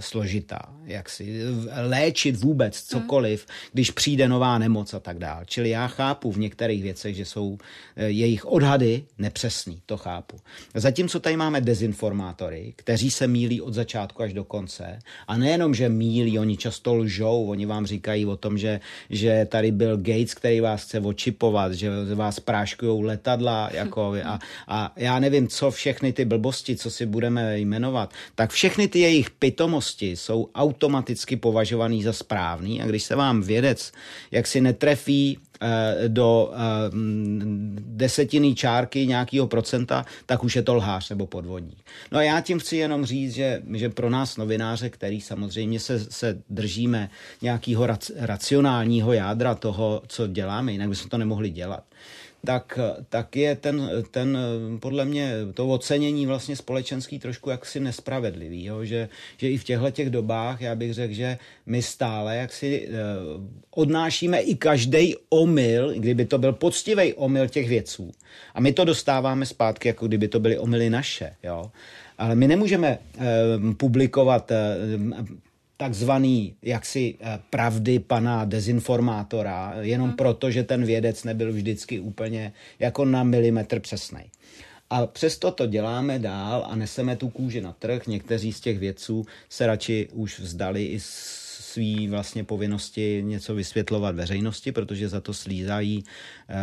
složitá, 0.00 0.74
jak 0.84 1.10
si 1.10 1.40
léčit 1.88 2.36
vůbec 2.36 2.82
cokoliv, 2.82 3.46
když 3.72 3.90
přijde 3.90 4.28
nová 4.28 4.58
nemoc 4.58 4.94
a 4.94 5.00
tak 5.00 5.18
dále. 5.18 5.44
Čili 5.46 5.70
já 5.70 5.86
chápu 5.88 6.32
v 6.32 6.38
některých 6.38 6.82
věcech, 6.82 7.16
že 7.16 7.24
jsou 7.24 7.48
uh, 7.48 7.58
jejich 7.96 8.44
odhady 8.44 9.04
nepřesný, 9.18 9.82
to 9.86 9.96
chápu. 9.96 10.36
Zatímco 10.74 11.20
tady 11.20 11.36
máme 11.36 11.60
dezinformátory, 11.60 12.72
kteří 12.76 13.10
se 13.10 13.26
mílí 13.26 13.60
od 13.60 13.74
začátku 13.74 14.22
až 14.22 14.32
do 14.32 14.44
konce 14.44 14.98
a 15.28 15.36
nejenom, 15.36 15.74
že 15.74 15.88
mílí, 15.88 16.38
oni 16.38 16.56
často 16.56 16.94
lžou, 16.94 17.46
oni 17.46 17.66
vám 17.66 17.86
říkají 17.86 18.26
o 18.26 18.36
tom, 18.36 18.58
že, 18.58 18.80
že 19.10 19.46
tady 19.50 19.72
byl 19.72 19.96
Gates, 19.96 20.34
který 20.34 20.60
vás 20.60 20.82
chce 20.82 21.00
očipovat, 21.00 21.72
že 21.72 21.90
vás 22.14 22.40
práškujou 22.40 23.00
letadla 23.00 23.70
jako 23.72 24.14
a, 24.24 24.38
a 24.68 24.92
já 24.96 25.18
nevím, 25.18 25.48
co 25.48 25.70
všechny 25.70 26.12
ty 26.12 26.24
blbosti, 26.24 26.76
co 26.76 26.90
si 26.90 27.06
budeme 27.06 27.58
jmenovat, 27.58 28.12
tak 28.34 28.50
všechny 28.50 28.88
ty 28.88 28.98
jejich 28.98 29.23
jejich 29.24 29.30
pitomosti 29.30 30.16
jsou 30.16 30.50
automaticky 30.54 31.36
považovaný 31.36 32.02
za 32.02 32.12
správný 32.12 32.82
a 32.82 32.86
když 32.86 33.02
se 33.02 33.16
vám 33.16 33.42
vědec 33.42 33.92
jaksi 34.30 34.60
netrefí 34.60 35.38
eh, 35.60 36.08
do 36.08 36.52
eh, 36.52 36.56
desetiny 37.80 38.54
čárky 38.54 39.06
nějakého 39.06 39.46
procenta, 39.46 40.04
tak 40.26 40.44
už 40.44 40.56
je 40.56 40.62
to 40.62 40.74
lhář 40.74 41.10
nebo 41.10 41.26
podvodník. 41.26 41.78
No 42.12 42.18
a 42.18 42.22
já 42.22 42.40
tím 42.40 42.58
chci 42.58 42.76
jenom 42.76 43.04
říct, 43.04 43.34
že, 43.34 43.62
že 43.72 43.88
pro 43.88 44.10
nás 44.10 44.36
novináře, 44.36 44.90
který 44.90 45.20
samozřejmě 45.20 45.80
se, 45.80 45.98
se 45.98 46.42
držíme 46.50 47.10
nějakého 47.42 47.86
racionálního 48.16 49.12
jádra 49.12 49.54
toho, 49.54 50.02
co 50.06 50.26
děláme, 50.26 50.72
jinak 50.72 50.88
bychom 50.88 51.08
to 51.08 51.18
nemohli 51.18 51.50
dělat, 51.50 51.84
tak, 52.44 52.78
tak 53.08 53.36
je 53.36 53.56
ten, 53.56 53.90
ten, 54.10 54.38
podle 54.80 55.04
mě, 55.04 55.32
to 55.54 55.68
ocenění 55.68 56.26
vlastně 56.26 56.56
společenský 56.56 57.18
trošku 57.18 57.50
jaksi 57.50 57.80
nespravedlivý, 57.80 58.64
jo? 58.64 58.84
Že, 58.84 59.08
že 59.36 59.50
i 59.50 59.58
v 59.58 59.64
těchto 59.64 59.90
těch 59.90 60.10
dobách, 60.10 60.60
já 60.60 60.74
bych 60.74 60.94
řekl, 60.94 61.14
že 61.14 61.38
my 61.66 61.82
stále 61.82 62.36
jaksi 62.36 62.88
eh, 62.88 62.92
odnášíme 63.70 64.40
i 64.40 64.54
každý 64.54 65.14
omyl, 65.28 65.94
kdyby 65.96 66.24
to 66.24 66.38
byl 66.38 66.52
poctivý 66.52 67.14
omyl 67.14 67.48
těch 67.48 67.68
věců. 67.68 68.12
A 68.54 68.60
my 68.60 68.72
to 68.72 68.84
dostáváme 68.84 69.46
zpátky, 69.46 69.88
jako 69.88 70.06
kdyby 70.06 70.28
to 70.28 70.40
byly 70.40 70.58
omily 70.58 70.90
naše, 70.90 71.30
jo? 71.42 71.70
Ale 72.18 72.34
my 72.34 72.48
nemůžeme 72.48 72.98
eh, 73.18 73.20
publikovat 73.76 74.50
eh, 74.50 74.76
takzvaný 75.84 76.56
jaksi 76.62 77.14
eh, 77.20 77.38
pravdy 77.50 77.98
pana 77.98 78.44
dezinformátora, 78.44 79.74
jenom 79.80 80.08
hmm. 80.08 80.16
proto, 80.16 80.50
že 80.50 80.62
ten 80.62 80.84
vědec 80.84 81.24
nebyl 81.24 81.52
vždycky 81.52 82.00
úplně 82.00 82.52
jako 82.78 83.04
na 83.04 83.22
milimetr 83.22 83.80
přesný. 83.80 84.24
A 84.90 85.06
přesto 85.06 85.50
to 85.50 85.66
děláme 85.66 86.18
dál 86.18 86.64
a 86.68 86.76
neseme 86.76 87.16
tu 87.16 87.28
kůži 87.28 87.60
na 87.60 87.72
trh. 87.72 88.06
Někteří 88.06 88.52
z 88.52 88.60
těch 88.60 88.78
vědců 88.78 89.26
se 89.48 89.66
radši 89.66 90.08
už 90.12 90.40
vzdali 90.40 90.84
i 90.86 91.00
s 91.00 91.43
svý 91.74 92.08
vlastně 92.08 92.44
povinnosti 92.44 93.22
něco 93.26 93.54
vysvětlovat 93.54 94.14
veřejnosti, 94.14 94.72
protože 94.72 95.08
za 95.08 95.20
to 95.20 95.34
slízají 95.34 96.04
eh, 96.48 96.54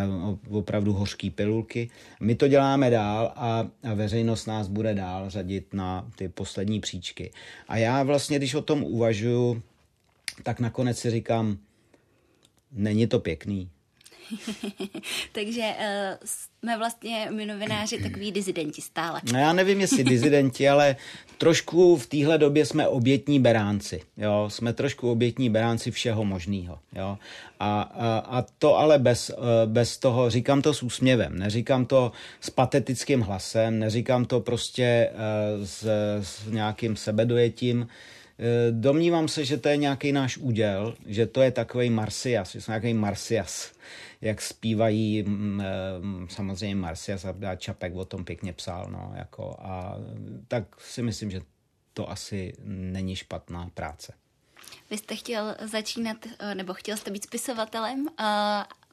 opravdu 0.50 0.94
hořký 0.94 1.30
pilulky. 1.30 1.90
My 2.20 2.36
to 2.36 2.48
děláme 2.48 2.90
dál 2.90 3.34
a 3.36 3.68
veřejnost 3.96 4.46
nás 4.46 4.68
bude 4.68 4.94
dál 4.94 5.30
řadit 5.30 5.74
na 5.74 6.08
ty 6.16 6.30
poslední 6.30 6.80
příčky. 6.80 7.32
A 7.68 7.78
já 7.78 8.04
vlastně, 8.04 8.38
když 8.38 8.54
o 8.54 8.62
tom 8.62 8.84
uvažuju, 8.84 9.62
tak 10.44 10.60
nakonec 10.60 11.00
si 11.00 11.12
říkám, 11.12 11.58
není 12.72 13.08
to 13.08 13.20
pěkný. 13.20 13.70
Takže 15.32 15.62
uh, 15.62 16.18
jsme 16.62 16.78
vlastně 16.78 17.28
my 17.32 17.46
novináři 17.46 18.04
takový 18.04 18.32
dizidenti 18.32 18.82
stále. 18.82 19.22
No 19.34 19.40
já 19.40 19.54
nevím, 19.54 19.82
jestli 19.82 20.04
dizidenti, 20.04 20.70
ale 20.70 20.96
trošku 21.38 21.98
v 21.98 22.08
téhle 22.08 22.38
době 22.38 22.66
jsme 22.66 22.88
obětní 22.88 23.40
beránci. 23.40 24.02
Jo? 24.18 24.46
Jsme 24.48 24.74
trošku 24.74 25.12
obětní 25.12 25.50
beránci 25.50 25.92
všeho 25.92 26.26
možného. 26.26 26.80
Jo? 26.96 27.18
A, 27.60 27.82
a, 27.82 28.18
a 28.18 28.46
to 28.60 28.78
ale 28.78 29.00
bez, 29.00 29.30
eh, 29.30 29.36
bez 29.66 29.98
toho, 29.98 30.30
říkám 30.30 30.62
to 30.62 30.74
s 30.74 30.84
úsměvem, 30.84 31.40
neříkám 31.40 31.86
to 31.86 32.12
s 32.42 32.50
patetickým 32.50 33.22
hlasem, 33.22 33.80
neříkám 33.80 34.26
to 34.26 34.40
prostě 34.40 35.10
uh, 35.12 35.66
s, 35.66 35.84
s 36.22 36.48
nějakým 36.48 36.96
sebedojetím, 36.96 37.88
domnívám 38.72 39.28
se, 39.28 39.46
že 39.46 39.58
to 39.58 39.70
je 39.70 39.78
nějaký 39.78 40.12
náš 40.12 40.38
úděl, 40.38 40.96
že 41.06 41.26
to 41.26 41.42
je 41.42 41.52
takový 41.52 41.90
marsias, 41.90 42.52
že 42.52 42.62
jsme 42.62 42.72
nějaký 42.72 42.94
marsias, 42.94 43.72
jak 44.22 44.42
zpívají 44.42 45.24
mm, 45.24 45.62
eh, 45.62 46.34
samozřejmě 46.34 46.76
marsias 46.76 47.26
a 47.26 47.56
Čapek 47.56 47.96
o 47.96 48.06
tom 48.06 48.26
pěkně 48.26 48.54
psal, 48.54 48.88
no, 48.92 49.14
jako, 49.16 49.56
a 49.60 49.98
tak 50.48 50.82
si 50.82 51.04
myslím, 51.04 51.32
že 51.32 51.42
to 51.94 52.10
asi 52.10 52.54
není 52.64 53.16
špatná 53.16 53.70
práce. 53.74 54.14
Vy 54.90 54.98
jste 54.98 55.16
chtěl 55.16 55.56
začínat, 55.72 56.18
eh, 56.40 56.56
nebo 56.56 56.74
chtěl 56.74 56.98
jste 56.98 57.12
být 57.12 57.24
spisovatelem, 57.24 58.08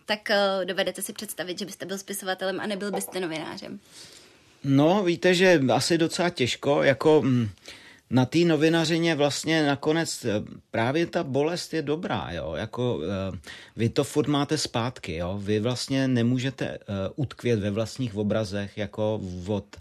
tak 0.07 0.29
dovedete 0.65 1.03
si 1.03 1.13
představit, 1.13 1.59
že 1.59 1.65
byste 1.65 1.87
byl 1.87 1.99
spisovatelem 1.99 2.61
a 2.61 2.67
nebyl 2.67 2.91
byste 2.91 3.21
novinářem? 3.21 3.81
No, 4.65 5.05
víte, 5.05 5.35
že 5.35 5.61
asi 5.73 5.99
docela 5.99 6.31
těžko, 6.31 6.83
jako 6.83 7.23
mm, 7.23 7.49
na 8.11 8.25
té 8.25 8.39
novinařině 8.39 9.15
vlastně 9.15 9.67
nakonec 9.67 10.25
eh, 10.25 10.31
právě 10.71 11.07
ta 11.07 11.25
bolest 11.25 11.75
je 11.75 11.83
dobrá, 11.83 12.29
jo, 12.31 12.55
jako 12.57 13.01
eh, 13.03 13.39
vy 13.77 13.89
to 13.89 14.05
furt 14.05 14.29
máte 14.29 14.59
zpátky, 14.59 15.17
jo, 15.17 15.39
vy 15.43 15.61
vlastně 15.61 16.09
nemůžete 16.09 16.67
eh, 16.67 16.79
utkvět 17.17 17.61
ve 17.61 17.71
vlastních 17.71 18.17
obrazech, 18.17 18.79
jako 18.79 19.21
od 19.47 19.77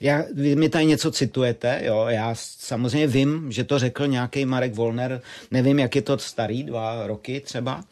já, 0.00 0.24
vy 0.34 0.56
mi 0.56 0.68
tady 0.68 0.84
něco 0.84 1.10
citujete, 1.10 1.80
jo, 1.84 2.06
já 2.08 2.34
samozřejmě 2.34 3.06
vím, 3.06 3.52
že 3.52 3.64
to 3.64 3.78
řekl 3.78 4.06
nějaký 4.06 4.44
Marek 4.44 4.74
Volner, 4.74 5.20
nevím, 5.50 5.78
jak 5.78 5.96
je 5.96 6.02
to 6.02 6.18
starý, 6.18 6.62
dva 6.62 7.06
roky 7.06 7.40
třeba, 7.40 7.84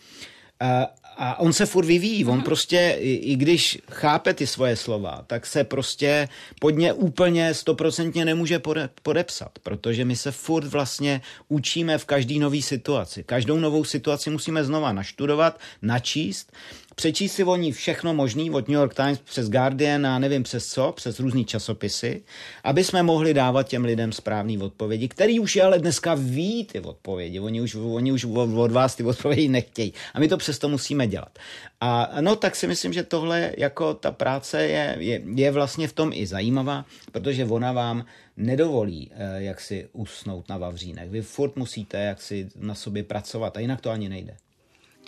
a 1.17 1.41
on 1.41 1.53
se 1.53 1.67
furt 1.67 1.85
vyvíjí, 1.85 2.25
on 2.25 2.43
prostě, 2.43 2.97
i, 2.99 3.15
i 3.15 3.37
když 3.37 3.79
chápe 3.91 4.35
ty 4.35 4.47
svoje 4.47 4.77
slova, 4.77 5.25
tak 5.27 5.47
se 5.47 5.65
prostě 5.65 6.29
pod 6.61 6.71
ně 6.71 6.93
úplně 6.93 7.55
stoprocentně 7.55 8.25
nemůže 8.25 8.59
pode, 8.59 8.91
podepsat, 9.03 9.59
protože 9.63 10.05
my 10.05 10.17
se 10.17 10.31
furt 10.31 10.65
vlastně 10.67 11.21
učíme 11.49 11.99
v 11.99 12.05
každý 12.05 12.39
nový 12.39 12.63
situaci. 12.63 13.23
Každou 13.23 13.59
novou 13.59 13.85
situaci 13.85 14.31
musíme 14.31 14.65
znova 14.65 14.93
naštudovat, 14.93 15.61
načíst 15.83 16.53
přečíst 16.95 17.33
si 17.33 17.45
o 17.45 17.57
ní 17.57 17.73
všechno 17.73 18.15
možný, 18.15 18.51
od 18.51 18.69
New 18.69 18.79
York 18.79 18.95
Times 18.95 19.19
přes 19.19 19.51
Guardian 19.51 20.07
a 20.07 20.19
nevím 20.19 20.43
přes 20.43 20.69
co, 20.69 20.93
přes 20.93 21.21
různý 21.21 21.45
časopisy, 21.45 22.23
aby 22.65 22.85
jsme 22.85 23.03
mohli 23.03 23.35
dávat 23.35 23.69
těm 23.69 23.85
lidem 23.85 24.13
správné 24.13 24.65
odpovědi, 24.65 25.09
který 25.09 25.41
už 25.41 25.57
je 25.57 25.63
ale 25.63 25.79
dneska 25.79 26.15
ví 26.15 26.65
ty 26.65 26.81
odpovědi. 26.81 27.41
Oni 27.41 27.61
už, 27.61 27.75
oni 27.75 28.13
už 28.13 28.25
od 28.25 28.73
vás 28.73 28.95
ty 28.95 29.03
odpovědi 29.05 29.49
nechtějí. 29.49 29.93
A 30.15 30.21
my 30.21 30.29
to 30.29 30.37
přesto 30.37 30.69
musíme 30.69 31.07
dělat. 31.07 31.39
A 31.81 32.11
no 32.21 32.37
tak 32.37 32.57
si 32.57 32.67
myslím, 32.67 32.93
že 32.93 33.03
tohle 33.03 33.53
jako 33.59 33.95
ta 33.95 34.13
práce 34.13 34.63
je, 34.63 34.97
je, 34.99 35.23
je 35.35 35.51
vlastně 35.51 35.89
v 35.89 35.93
tom 35.93 36.11
i 36.13 36.27
zajímavá, 36.27 36.85
protože 37.13 37.45
ona 37.45 37.73
vám 37.73 38.05
nedovolí 38.37 39.11
eh, 39.13 39.43
jak 39.43 39.61
si 39.61 39.89
usnout 39.93 40.49
na 40.49 40.59
Vavřínech. 40.59 41.11
Vy 41.11 41.23
furt 41.23 41.57
musíte 41.57 41.99
jak 41.99 42.23
si 42.23 42.49
na 42.57 42.75
sobě 42.75 43.03
pracovat 43.03 43.57
a 43.57 43.61
jinak 43.61 43.81
to 43.81 43.91
ani 43.91 44.09
nejde. 44.09 44.37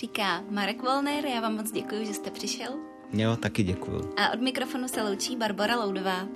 Říká 0.00 0.42
Marek 0.50 0.82
Volner, 0.82 1.26
já 1.26 1.40
vám 1.40 1.56
moc 1.56 1.70
děkuji, 1.70 2.06
že 2.06 2.14
jste 2.14 2.30
přišel. 2.30 2.72
Jo, 3.12 3.36
taky 3.36 3.62
děkuji. 3.62 4.00
A 4.16 4.32
od 4.32 4.40
mikrofonu 4.40 4.88
se 4.88 5.02
loučí 5.02 5.36
Barbara 5.36 5.76
Loudová. 5.84 6.28